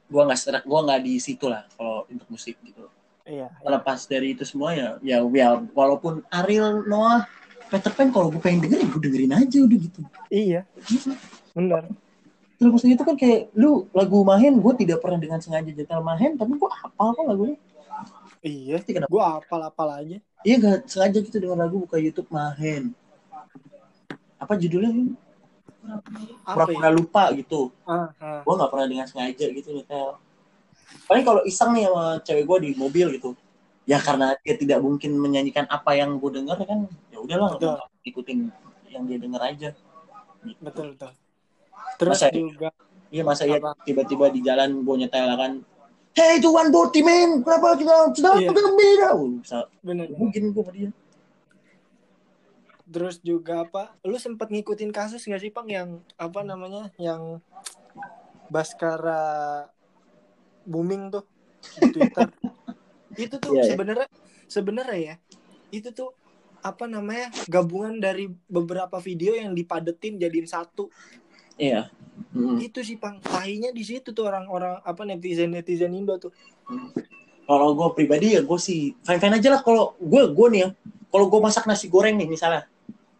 gue 0.09 0.23
nggak 0.25 0.41
serak 0.41 0.65
gue 0.65 0.81
nggak 0.89 1.01
di 1.05 1.15
situ 1.21 1.49
lah 1.53 1.69
kalau 1.77 2.09
untuk 2.09 2.29
musik 2.33 2.57
gitu 2.65 2.89
Iya. 3.29 3.53
lepas 3.61 4.09
dari 4.09 4.33
itu 4.33 4.43
semua 4.49 4.73
ya 4.73 4.97
ya 5.05 5.21
ya 5.21 5.49
walaupun 5.77 6.25
Ariel 6.33 6.89
Noah 6.89 7.29
Peter 7.73 7.89
Pan 7.91 8.09
kalau 8.09 8.29
gue 8.29 8.37
pengen 8.39 8.61
dengerin 8.63 8.87
gue 8.87 9.01
dengerin 9.01 9.33
aja 9.35 9.59
udah 9.59 9.79
gitu 9.81 10.01
Iya. 10.29 10.61
Bener. 11.51 11.89
terus 12.55 12.71
maksudnya 12.71 12.95
itu 12.95 13.03
kan 13.03 13.17
kayak 13.17 13.51
lu 13.53 13.71
lagu 13.91 14.21
Mahen 14.23 14.55
gue 14.57 14.73
tidak 14.77 15.01
pernah 15.01 15.17
dengan 15.17 15.39
sengaja 15.39 15.67
nyetel 15.67 15.99
Mahen 16.01 16.37
tapi 16.37 16.53
gue 16.53 16.71
hafal 16.71 17.09
kok 17.11 17.25
lagunya 17.25 17.57
Iya. 18.43 18.75
Pasti 18.77 18.91
kenapa 18.93 19.09
Gue 19.09 19.23
apal-apal 19.23 19.89
aja. 19.95 20.17
iya 20.43 20.55
gak 20.57 20.85
sengaja 20.85 21.19
gitu 21.19 21.37
dengan 21.39 21.59
lagu 21.61 21.79
buka 21.79 21.97
YouTube 21.97 22.29
Mahen 22.29 22.93
apa 24.37 24.53
judulnya 24.55 25.15
Apa 26.43 26.67
pura-pura 26.67 26.87
ya? 26.87 26.93
lupa 26.93 27.25
gitu 27.33 27.71
gue 28.43 28.55
nggak 28.55 28.71
pernah 28.71 28.87
dengan 28.87 29.07
sengaja 29.07 29.47
gitu 29.49 29.71
nyetel 29.73 30.19
paling 31.05 31.23
kalau 31.23 31.43
iseng 31.43 31.73
nih 31.73 31.87
sama 31.87 32.05
cewek 32.21 32.45
gue 32.45 32.59
di 32.61 32.71
mobil 32.75 33.07
gitu 33.13 33.35
ya 33.83 33.99
karena 33.99 34.35
dia 34.39 34.55
tidak 34.55 34.79
mungkin 34.79 35.15
menyanyikan 35.15 35.67
apa 35.67 35.95
yang 35.95 36.15
gue 36.17 36.31
denger 36.33 36.55
kan 36.63 36.87
udahlah 37.23 37.51
gua 37.57 37.87
ikutin 38.03 38.51
yang 38.91 39.07
dia 39.07 39.19
denger 39.19 39.43
aja 39.43 39.71
Betul, 40.59 40.99
betul. 40.99 41.15
Terus 41.97 42.19
Masa- 42.19 42.35
juga 42.35 42.69
iya 43.09 43.23
masa 43.23 43.47
ya 43.47 43.63
tiba-tiba 43.87 44.27
di 44.29 44.43
jalan 44.43 44.83
gue 44.83 44.97
nyetel 45.07 45.33
kan 45.39 45.53
Hey 46.13 46.37
itu 46.37 46.53
one 46.53 46.69
body 46.69 47.01
man, 47.01 47.41
kenapa 47.41 47.73
kita 47.73 48.13
sedang 48.13 48.37
Iya. 48.37 48.53
gembira? 48.53 49.11
Bener. 49.81 50.13
mungkin 50.13 50.53
gue 50.53 50.65
dia. 50.69 50.91
Terus 52.85 53.17
juga 53.25 53.65
apa? 53.65 53.97
Lu 54.05 54.21
sempet 54.21 54.53
ngikutin 54.53 54.93
kasus 54.93 55.25
gak 55.25 55.41
sih, 55.41 55.49
Pang, 55.49 55.65
yang 55.65 56.05
apa 56.21 56.45
namanya? 56.45 56.93
Yang 57.01 57.41
Baskara 58.53 59.65
booming 60.69 61.09
tuh 61.09 61.25
di 61.81 61.89
Twitter. 61.89 62.29
itu 63.17 63.35
tuh 63.41 63.57
Iya, 63.57 63.63
iya. 63.65 63.71
sebenarnya 63.73 64.09
sebenarnya 64.45 64.99
ya. 65.01 65.15
Itu 65.73 65.97
tuh 65.97 66.13
apa 66.63 66.87
namanya 66.87 67.29
gabungan 67.51 67.99
dari 67.99 68.31
beberapa 68.47 69.03
video 69.03 69.35
yang 69.35 69.53
dipadetin 69.53 70.17
jadiin 70.17 70.47
satu 70.47 70.89
Iya. 71.61 71.93
Mm. 72.33 72.65
itu 72.65 72.81
sih 72.81 72.97
pang 72.97 73.21
tahinya 73.21 73.69
di 73.77 73.85
situ 73.85 74.17
tuh 74.17 74.25
orang-orang 74.25 74.81
apa 74.81 75.05
netizen 75.05 75.53
netizen 75.53 75.93
Indo 75.93 76.17
tuh 76.17 76.33
Kalau 77.43 77.77
gue 77.77 77.89
pribadi 77.93 78.39
ya 78.39 78.41
gue 78.41 78.57
sih 78.57 78.97
fine 79.05 79.21
fine 79.21 79.37
aja 79.37 79.59
lah. 79.59 79.61
Kalau 79.61 79.93
gue 79.99 80.23
gue 80.31 80.47
nih 80.55 80.61
ya, 80.65 80.69
kalau 81.13 81.27
gue 81.29 81.41
masak 81.43 81.67
nasi 81.69 81.91
goreng 81.91 82.15
nih 82.17 82.31
misalnya, 82.31 82.65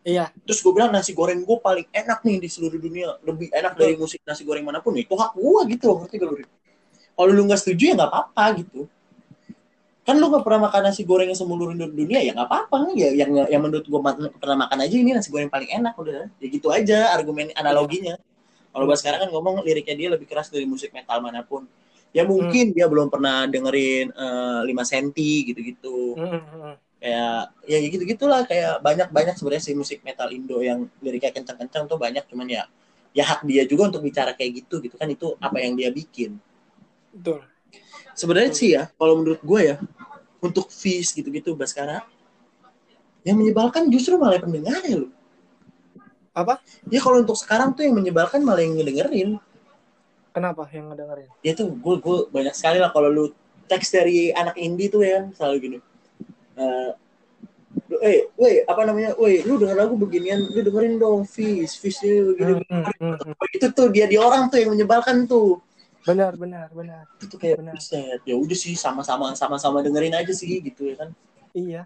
iya 0.07 0.31
terus 0.47 0.63
gue 0.63 0.73
bilang 0.73 0.95
nasi 0.95 1.13
goreng 1.13 1.43
gue 1.43 1.59
paling 1.59 1.85
enak 1.91 2.23
nih 2.25 2.41
di 2.41 2.49
seluruh 2.49 2.79
dunia, 2.79 3.19
lebih 3.27 3.51
enak 3.53 3.75
dari 3.77 3.99
musik 3.99 4.23
nasi 4.25 4.47
goreng 4.47 4.65
mana 4.65 4.79
pun, 4.81 4.95
itu 4.97 5.13
hak 5.13 5.35
gue 5.37 5.61
gitu 5.77 5.85
loh, 5.91 5.97
ngerti 6.07 6.17
gak? 6.23 6.49
Kalau 7.13 7.31
lu 7.35 7.43
nggak 7.45 7.61
setuju 7.61 7.83
ya 7.93 7.95
nggak 7.99 8.11
apa-apa 8.15 8.45
gitu. 8.63 8.81
Kan 10.03 10.19
lu 10.19 10.35
nggak 10.35 10.43
pernah 10.43 10.67
makan 10.67 10.91
nasi 10.91 11.07
goreng 11.07 11.31
yang 11.31 11.39
seluruh 11.39 11.79
dunia 11.79 12.19
ya 12.19 12.35
nggak 12.35 12.49
apa-apa. 12.51 12.91
Ya 12.99 13.15
yang 13.15 13.31
yang 13.47 13.63
menurut 13.63 13.87
gue 13.87 14.01
pernah 14.35 14.67
makan 14.67 14.79
aja 14.83 14.97
ini 14.99 15.15
nasi 15.15 15.31
goreng 15.31 15.47
paling 15.47 15.71
enak 15.71 15.95
udah. 15.95 16.27
Ya 16.43 16.47
gitu 16.51 16.75
aja 16.75 17.15
argumen 17.15 17.55
analoginya. 17.55 18.19
Kalau 18.75 18.85
bahas 18.89 18.99
sekarang 18.99 19.29
kan 19.29 19.31
ngomong 19.31 19.63
liriknya 19.63 19.95
dia 19.95 20.09
lebih 20.11 20.27
keras 20.27 20.51
dari 20.51 20.67
musik 20.67 20.91
metal 20.91 21.23
mana 21.23 21.47
pun. 21.47 21.71
Ya 22.11 22.27
mungkin 22.27 22.75
dia 22.75 22.91
belum 22.91 23.15
pernah 23.15 23.47
dengerin 23.47 24.11
eh, 24.11 24.61
5 24.67 24.83
senti 24.83 25.47
gitu-gitu. 25.47 26.19
Mm-mm. 26.19 26.75
kayak 27.03 27.51
ya 27.67 27.79
gitu 27.83 28.07
gitulah 28.07 28.47
kayak 28.47 28.79
banyak 28.79 29.11
banyak 29.11 29.35
sebenarnya 29.35 29.65
sih 29.67 29.75
musik 29.75 30.07
metal 30.07 30.31
Indo 30.31 30.63
yang 30.63 30.87
liriknya 31.03 31.31
kencang-kencang 31.31 31.87
tuh 31.87 31.99
banyak. 31.99 32.27
Cuman 32.27 32.51
ya 32.51 32.67
ya 33.15 33.23
hak 33.23 33.47
dia 33.47 33.63
juga 33.71 33.95
untuk 33.95 34.03
bicara 34.03 34.35
kayak 34.35 34.67
gitu 34.67 34.83
gitu 34.83 34.99
kan. 34.99 35.07
Itu 35.07 35.39
apa 35.39 35.63
yang 35.63 35.79
dia 35.79 35.95
bikin. 35.95 36.43
Betul 37.15 37.52
sebenarnya 38.15 38.53
sih 38.53 38.71
ya 38.77 38.89
kalau 38.97 39.21
menurut 39.21 39.41
gue 39.41 39.61
ya 39.61 39.77
untuk 40.43 40.69
Fish 40.69 41.15
gitu-gitu 41.15 41.55
Baskara 41.55 42.05
yang 43.23 43.39
menyebalkan 43.39 43.87
justru 43.89 44.19
malah 44.19 44.43
pendengarnya 44.43 45.07
loh 45.07 45.13
apa 46.33 46.59
ya 46.89 47.01
kalau 47.01 47.21
untuk 47.21 47.37
sekarang 47.37 47.77
tuh 47.77 47.85
yang 47.85 47.97
menyebalkan 47.97 48.41
malah 48.41 48.65
yang 48.65 48.75
ngedengerin 48.77 49.37
kenapa 50.33 50.65
yang 50.73 50.89
ngedengerin 50.91 51.29
ya 51.45 51.53
tuh 51.53 51.71
gue 51.73 51.95
gue 52.01 52.19
banyak 52.33 52.55
sekali 52.57 52.81
lah 52.81 52.89
kalau 52.91 53.13
lu 53.13 53.25
teks 53.69 53.93
dari 53.93 54.33
anak 54.33 54.57
indie 54.57 54.89
tuh 54.89 55.05
ya 55.05 55.29
selalu 55.37 55.57
gini 55.61 55.79
Eh, 56.57 56.91
lu, 57.89 57.97
eh, 58.05 58.21
weh, 58.37 58.57
apa 58.69 58.83
namanya, 58.85 59.17
weh, 59.17 59.41
lu 59.45 59.57
denger 59.57 59.77
lagu 59.77 59.95
beginian, 59.97 60.45
lu 60.53 60.61
dengerin 60.61 61.01
dong, 61.01 61.25
Fish, 61.25 61.81
Fish 61.81 62.05
ini 62.05 62.21
begini. 62.33 62.53
Hmm, 62.69 62.85
hmm, 62.85 63.17
hmm. 63.17 63.55
Itu 63.57 63.67
tuh 63.73 63.89
dia 63.89 64.05
di 64.05 64.21
orang 64.21 64.53
tuh 64.53 64.61
yang 64.61 64.77
menyebalkan 64.77 65.25
tuh. 65.25 65.61
Benar 66.03 66.33
benar 66.35 66.69
benar 66.71 67.05
Itu 67.23 67.39
kayak 67.39 67.63
Benar. 67.63 67.75
buset. 67.79 68.21
Ya 68.27 68.35
udah 68.35 68.59
sih 68.59 68.75
sama-sama 68.75 69.33
sama-sama 69.39 69.79
dengerin 69.81 70.13
aja 70.13 70.33
sih 70.35 70.59
gitu 70.59 70.91
ya 70.91 70.95
kan. 70.99 71.11
iya 71.55 71.83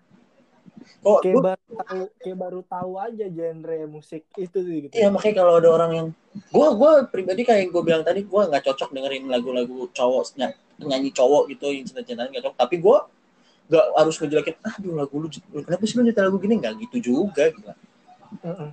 Kok 1.02 1.20
kayak 1.20 1.34
gua- 1.34 1.44
baru 1.46 1.72
tahu 1.76 2.02
kayak 2.20 2.38
baru 2.38 2.60
tahu 2.64 2.92
aja 2.96 3.26
genre 3.28 3.78
musik 3.86 4.22
itu 4.36 4.56
tuh 4.56 4.74
gitu 4.86 4.92
Iya 4.92 5.08
makanya 5.08 5.34
kalau 5.40 5.52
ada 5.58 5.68
orang 5.68 5.90
yang 5.92 6.08
gua 6.48 6.68
gua 6.72 6.92
pribadi 7.04 7.42
kayak 7.42 7.60
yang 7.66 7.70
gue 7.72 7.82
bilang 7.82 8.02
tadi 8.04 8.20
gua 8.24 8.46
nggak 8.46 8.64
cocok 8.66 8.90
dengerin 8.92 9.24
lagu-lagu 9.26 9.88
cowok 9.90 10.36
ny- 10.36 10.56
nyanyi 10.80 11.10
cowok 11.10 11.48
gitu 11.52 11.72
yang 11.72 11.84
cinta-cintaan 11.84 12.28
nggak 12.28 12.44
cocok 12.44 12.56
tapi 12.58 12.76
gua 12.78 13.08
nggak 13.66 13.84
harus 13.98 14.14
ngejelekin 14.16 14.56
aduh 14.62 14.94
lagu 14.94 15.14
lu 15.18 15.28
kenapa 15.64 15.82
sih 15.84 15.94
lu 15.98 16.02
nyetel 16.06 16.24
lagu 16.30 16.38
gini 16.38 16.54
nggak 16.56 16.74
gitu 16.86 16.96
juga 17.02 17.44
gitu. 17.50 17.66
Mm-mm. 18.42 18.70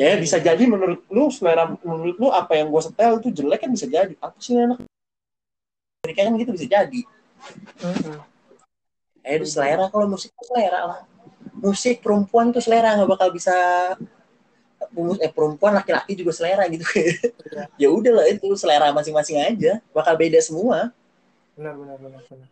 Ya 0.00 0.16
bisa 0.16 0.40
jadi 0.40 0.64
menurut 0.64 1.04
lu 1.12 1.28
selera 1.28 1.76
menurut 1.84 2.16
lu 2.16 2.32
apa 2.32 2.56
yang 2.56 2.72
gue 2.72 2.80
setel 2.80 3.20
itu 3.20 3.28
jelek 3.36 3.60
kan 3.60 3.68
bisa 3.68 3.84
jadi. 3.84 4.16
Apa 4.16 4.36
sih 4.40 4.56
anak? 4.56 4.80
Mereka 6.08 6.20
kan 6.24 6.32
gitu 6.40 6.52
bisa 6.56 6.64
jadi. 6.64 7.00
Mm-mm. 7.84 8.16
eh 9.20 9.36
itu 9.36 9.44
selera 9.52 9.92
kalau 9.92 10.08
musik 10.08 10.32
selera 10.40 10.80
lah. 10.88 11.00
Musik 11.60 12.00
perempuan 12.00 12.48
tuh 12.48 12.64
selera 12.64 12.96
nggak 12.96 13.10
bakal 13.12 13.28
bisa 13.28 13.52
eh 15.20 15.28
perempuan 15.28 15.76
laki-laki 15.76 16.16
juga 16.16 16.32
selera 16.32 16.64
gitu. 16.72 16.80
Iya. 16.96 17.68
ya 17.84 17.88
udahlah 17.92 18.24
itu 18.32 18.48
selera 18.56 18.96
masing-masing 18.96 19.36
aja. 19.36 19.84
Bakal 19.92 20.16
beda 20.16 20.40
semua. 20.40 20.88
Benar 21.52 21.76
benar 21.76 21.96
benar 22.00 22.22
benar. 22.24 22.48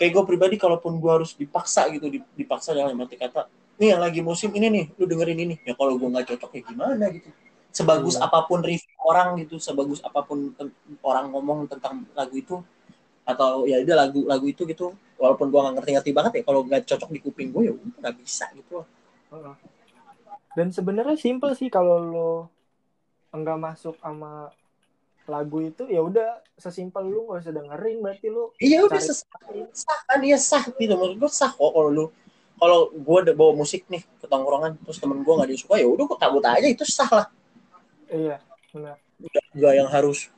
Kayak 0.00 0.10
gue 0.16 0.24
pribadi 0.24 0.56
kalaupun 0.56 0.96
gue 0.96 1.12
harus 1.12 1.36
dipaksa 1.36 1.84
gitu 1.92 2.08
dip- 2.08 2.32
dipaksa 2.32 2.72
dalam 2.72 2.96
arti 2.96 3.20
kata 3.20 3.44
nih 3.80 3.88
yang 3.96 4.02
lagi 4.02 4.20
musim 4.22 4.50
ini 4.54 4.66
nih 4.70 4.84
lu 4.98 5.04
dengerin 5.06 5.38
ini. 5.38 5.54
Ya 5.66 5.74
kalau 5.74 5.98
gue 5.98 6.08
nggak 6.08 6.26
cocok 6.34 6.50
ya 6.54 6.62
gimana 6.66 7.04
gitu. 7.10 7.28
Sebagus 7.74 8.14
Iya. 8.14 8.30
apa 8.30 8.38
pun 8.46 8.62
review 8.62 8.94
orang 9.02 9.28
gitu 9.42 9.58
sebagus 9.58 9.98
apa 10.06 10.22
pun 10.22 10.54
orang 11.02 11.26
ngomong 11.34 11.66
tentang 11.66 12.06
lagu 12.14 12.34
itu 12.38 12.62
atau 13.24 13.64
ya 13.64 13.80
udah 13.82 13.96
lagu 14.04 14.20
lagu 14.28 14.46
itu 14.46 14.62
gitu 14.68 14.92
walaupun 15.18 15.48
gue 15.48 15.58
nggak 15.58 15.74
ngerti-ngerti 15.80 16.10
banget 16.12 16.32
ya 16.38 16.42
kalau 16.44 16.60
nggak 16.62 16.84
cocok 16.86 17.08
di 17.10 17.20
kuping 17.24 17.48
gue 17.50 17.62
ya 17.66 17.72
udah 17.72 17.98
nggak 18.04 18.16
bisa 18.20 18.46
gitu 18.52 18.84
dan 20.54 20.70
sebenarnya 20.70 21.18
simple 21.18 21.50
sih 21.58 21.66
kalau 21.72 21.98
lo 21.98 22.32
enggak 23.34 23.58
masuk 23.58 23.98
sama 23.98 24.54
lagu 25.24 25.64
itu 25.64 25.88
ya 25.88 26.04
udah 26.04 26.44
sesimpel 26.54 27.08
lu 27.08 27.32
nggak 27.32 27.42
usah 27.42 27.54
dengerin 27.56 27.98
berarti 28.04 28.26
lu 28.28 28.52
iya 28.60 28.84
udah 28.84 29.00
sesah 29.00 29.26
sah 29.72 30.00
kan 30.04 30.20
iya 30.20 30.36
sah 30.38 30.62
gitu 30.76 30.94
menurut 30.94 31.16
gue 31.26 31.30
sah 31.32 31.50
kok 31.50 31.58
kalau 31.74 31.90
lu 31.90 32.06
kalau 32.54 32.90
gue 32.94 33.18
udah 33.28 33.34
bawa 33.34 33.52
musik 33.58 33.84
nih 33.90 34.02
ke 34.20 34.26
tongkrongan 34.30 34.78
terus 34.82 35.02
temen 35.02 35.20
gue 35.20 35.34
nggak 35.34 35.50
disuka 35.50 35.74
ya 35.76 35.86
udah 35.90 36.04
gue 36.06 36.18
cabut 36.18 36.44
aja 36.46 36.66
itu 36.66 36.84
sah 36.86 37.10
lah. 37.10 37.26
Iya 38.08 38.38
benar. 38.70 38.96
Nggak 39.54 39.72
yang 39.74 39.88
harus 39.90 40.30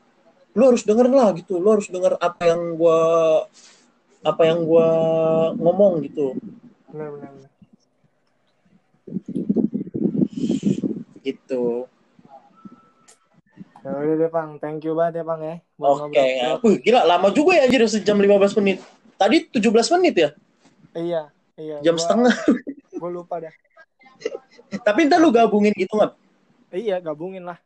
lu 0.56 0.64
harus 0.72 0.82
denger 0.88 1.12
lah 1.12 1.36
gitu 1.36 1.60
lu 1.60 1.68
harus 1.68 1.84
denger 1.93 2.16
apa 2.16 2.48
yang 2.48 2.80
gua 2.80 2.98
apa 4.24 4.43
yang 4.48 4.64
gua 4.64 4.88
ngomong 5.60 6.01
gitu. 6.09 6.32
Benar 6.88 7.12
benar, 7.12 7.30
benar. 7.36 7.51
gitu. 11.26 11.90
Ya 13.82 13.90
udah 13.94 14.14
deh 14.18 14.30
pang 14.30 14.51
thank 14.59 14.82
you 14.82 14.94
banget 14.94 15.22
ya 15.22 15.24
pang 15.26 15.40
ya 15.43 15.56
oke. 15.78 16.26
Wih, 16.64 16.76
gila 16.82 17.02
lama 17.05 17.28
juga 17.30 17.59
ya 17.59 17.66
anjir 17.68 17.84
sejam 17.86 18.16
15 18.18 18.59
menit. 18.62 18.78
Tadi 19.20 19.47
17 19.52 19.94
menit 19.98 20.14
ya? 20.16 20.30
Iya 20.97 21.22
iya 21.56 21.76
jam 21.80 21.94
gua- 21.94 22.02
setengah. 22.02 22.34
gua 22.94 23.10
lupa 23.10 23.34
dah. 23.40 23.54
Tapi 24.86 25.06
ntar 25.06 25.18
lu 25.18 25.28
gabungin 25.28 25.72
gitu 25.72 25.96
nggak? 25.96 26.12
Iya 26.70 26.96
gabungin 27.00 27.44
lah. 27.44 27.58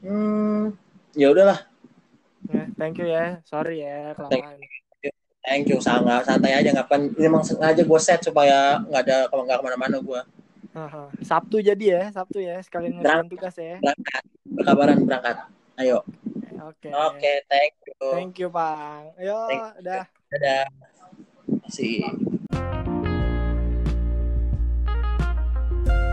Hmm 0.00 0.76
ya 1.12 1.28
udahlah. 1.28 1.64
Ya 2.46 2.66
thank 2.74 2.96
you 2.96 3.06
ya. 3.06 3.38
Sorry 3.44 3.82
ya 3.82 4.12
kelamaan. 4.14 4.60
Thank 5.40 5.72
you. 5.72 5.80
Sangat 5.80 6.24
santai 6.24 6.52
aja. 6.52 6.68
Nggak 6.70 6.86
kan 6.86 7.00
ini 7.08 7.24
emang 7.24 7.40
sengaja 7.40 7.80
gue 7.80 8.00
set 8.00 8.20
supaya 8.20 8.80
nggak 8.82 9.02
ada 9.02 9.18
kalau 9.26 9.42
nggak 9.44 9.58
ke 9.58 9.64
mana-mana 9.64 9.96
gue 9.98 10.20
Haha. 10.70 11.10
Sabtu 11.20 11.58
jadi 11.58 11.84
ya 11.84 12.02
Sabtu 12.12 12.38
ya. 12.38 12.60
Sekalian 12.60 13.00
ngerjain 13.00 13.26
tugas 13.26 13.56
ya. 13.56 13.80
Berangkat. 13.80 14.22
Berkabaran 14.46 14.98
berangkat. 15.02 15.36
Ayo. 15.74 16.04
Oke. 16.60 16.92
Oke 16.92 17.32
thank 17.48 17.72
you. 17.82 17.96
Thank 18.12 18.34
you 18.36 18.48
pang 18.48 19.10
ayo 19.16 19.48
Thank 19.48 19.64
you. 19.64 19.82
dah. 19.82 20.04
Dadah. 20.30 20.64
Sih 21.66 22.04
Thank 25.86 26.02
you. 26.02 26.09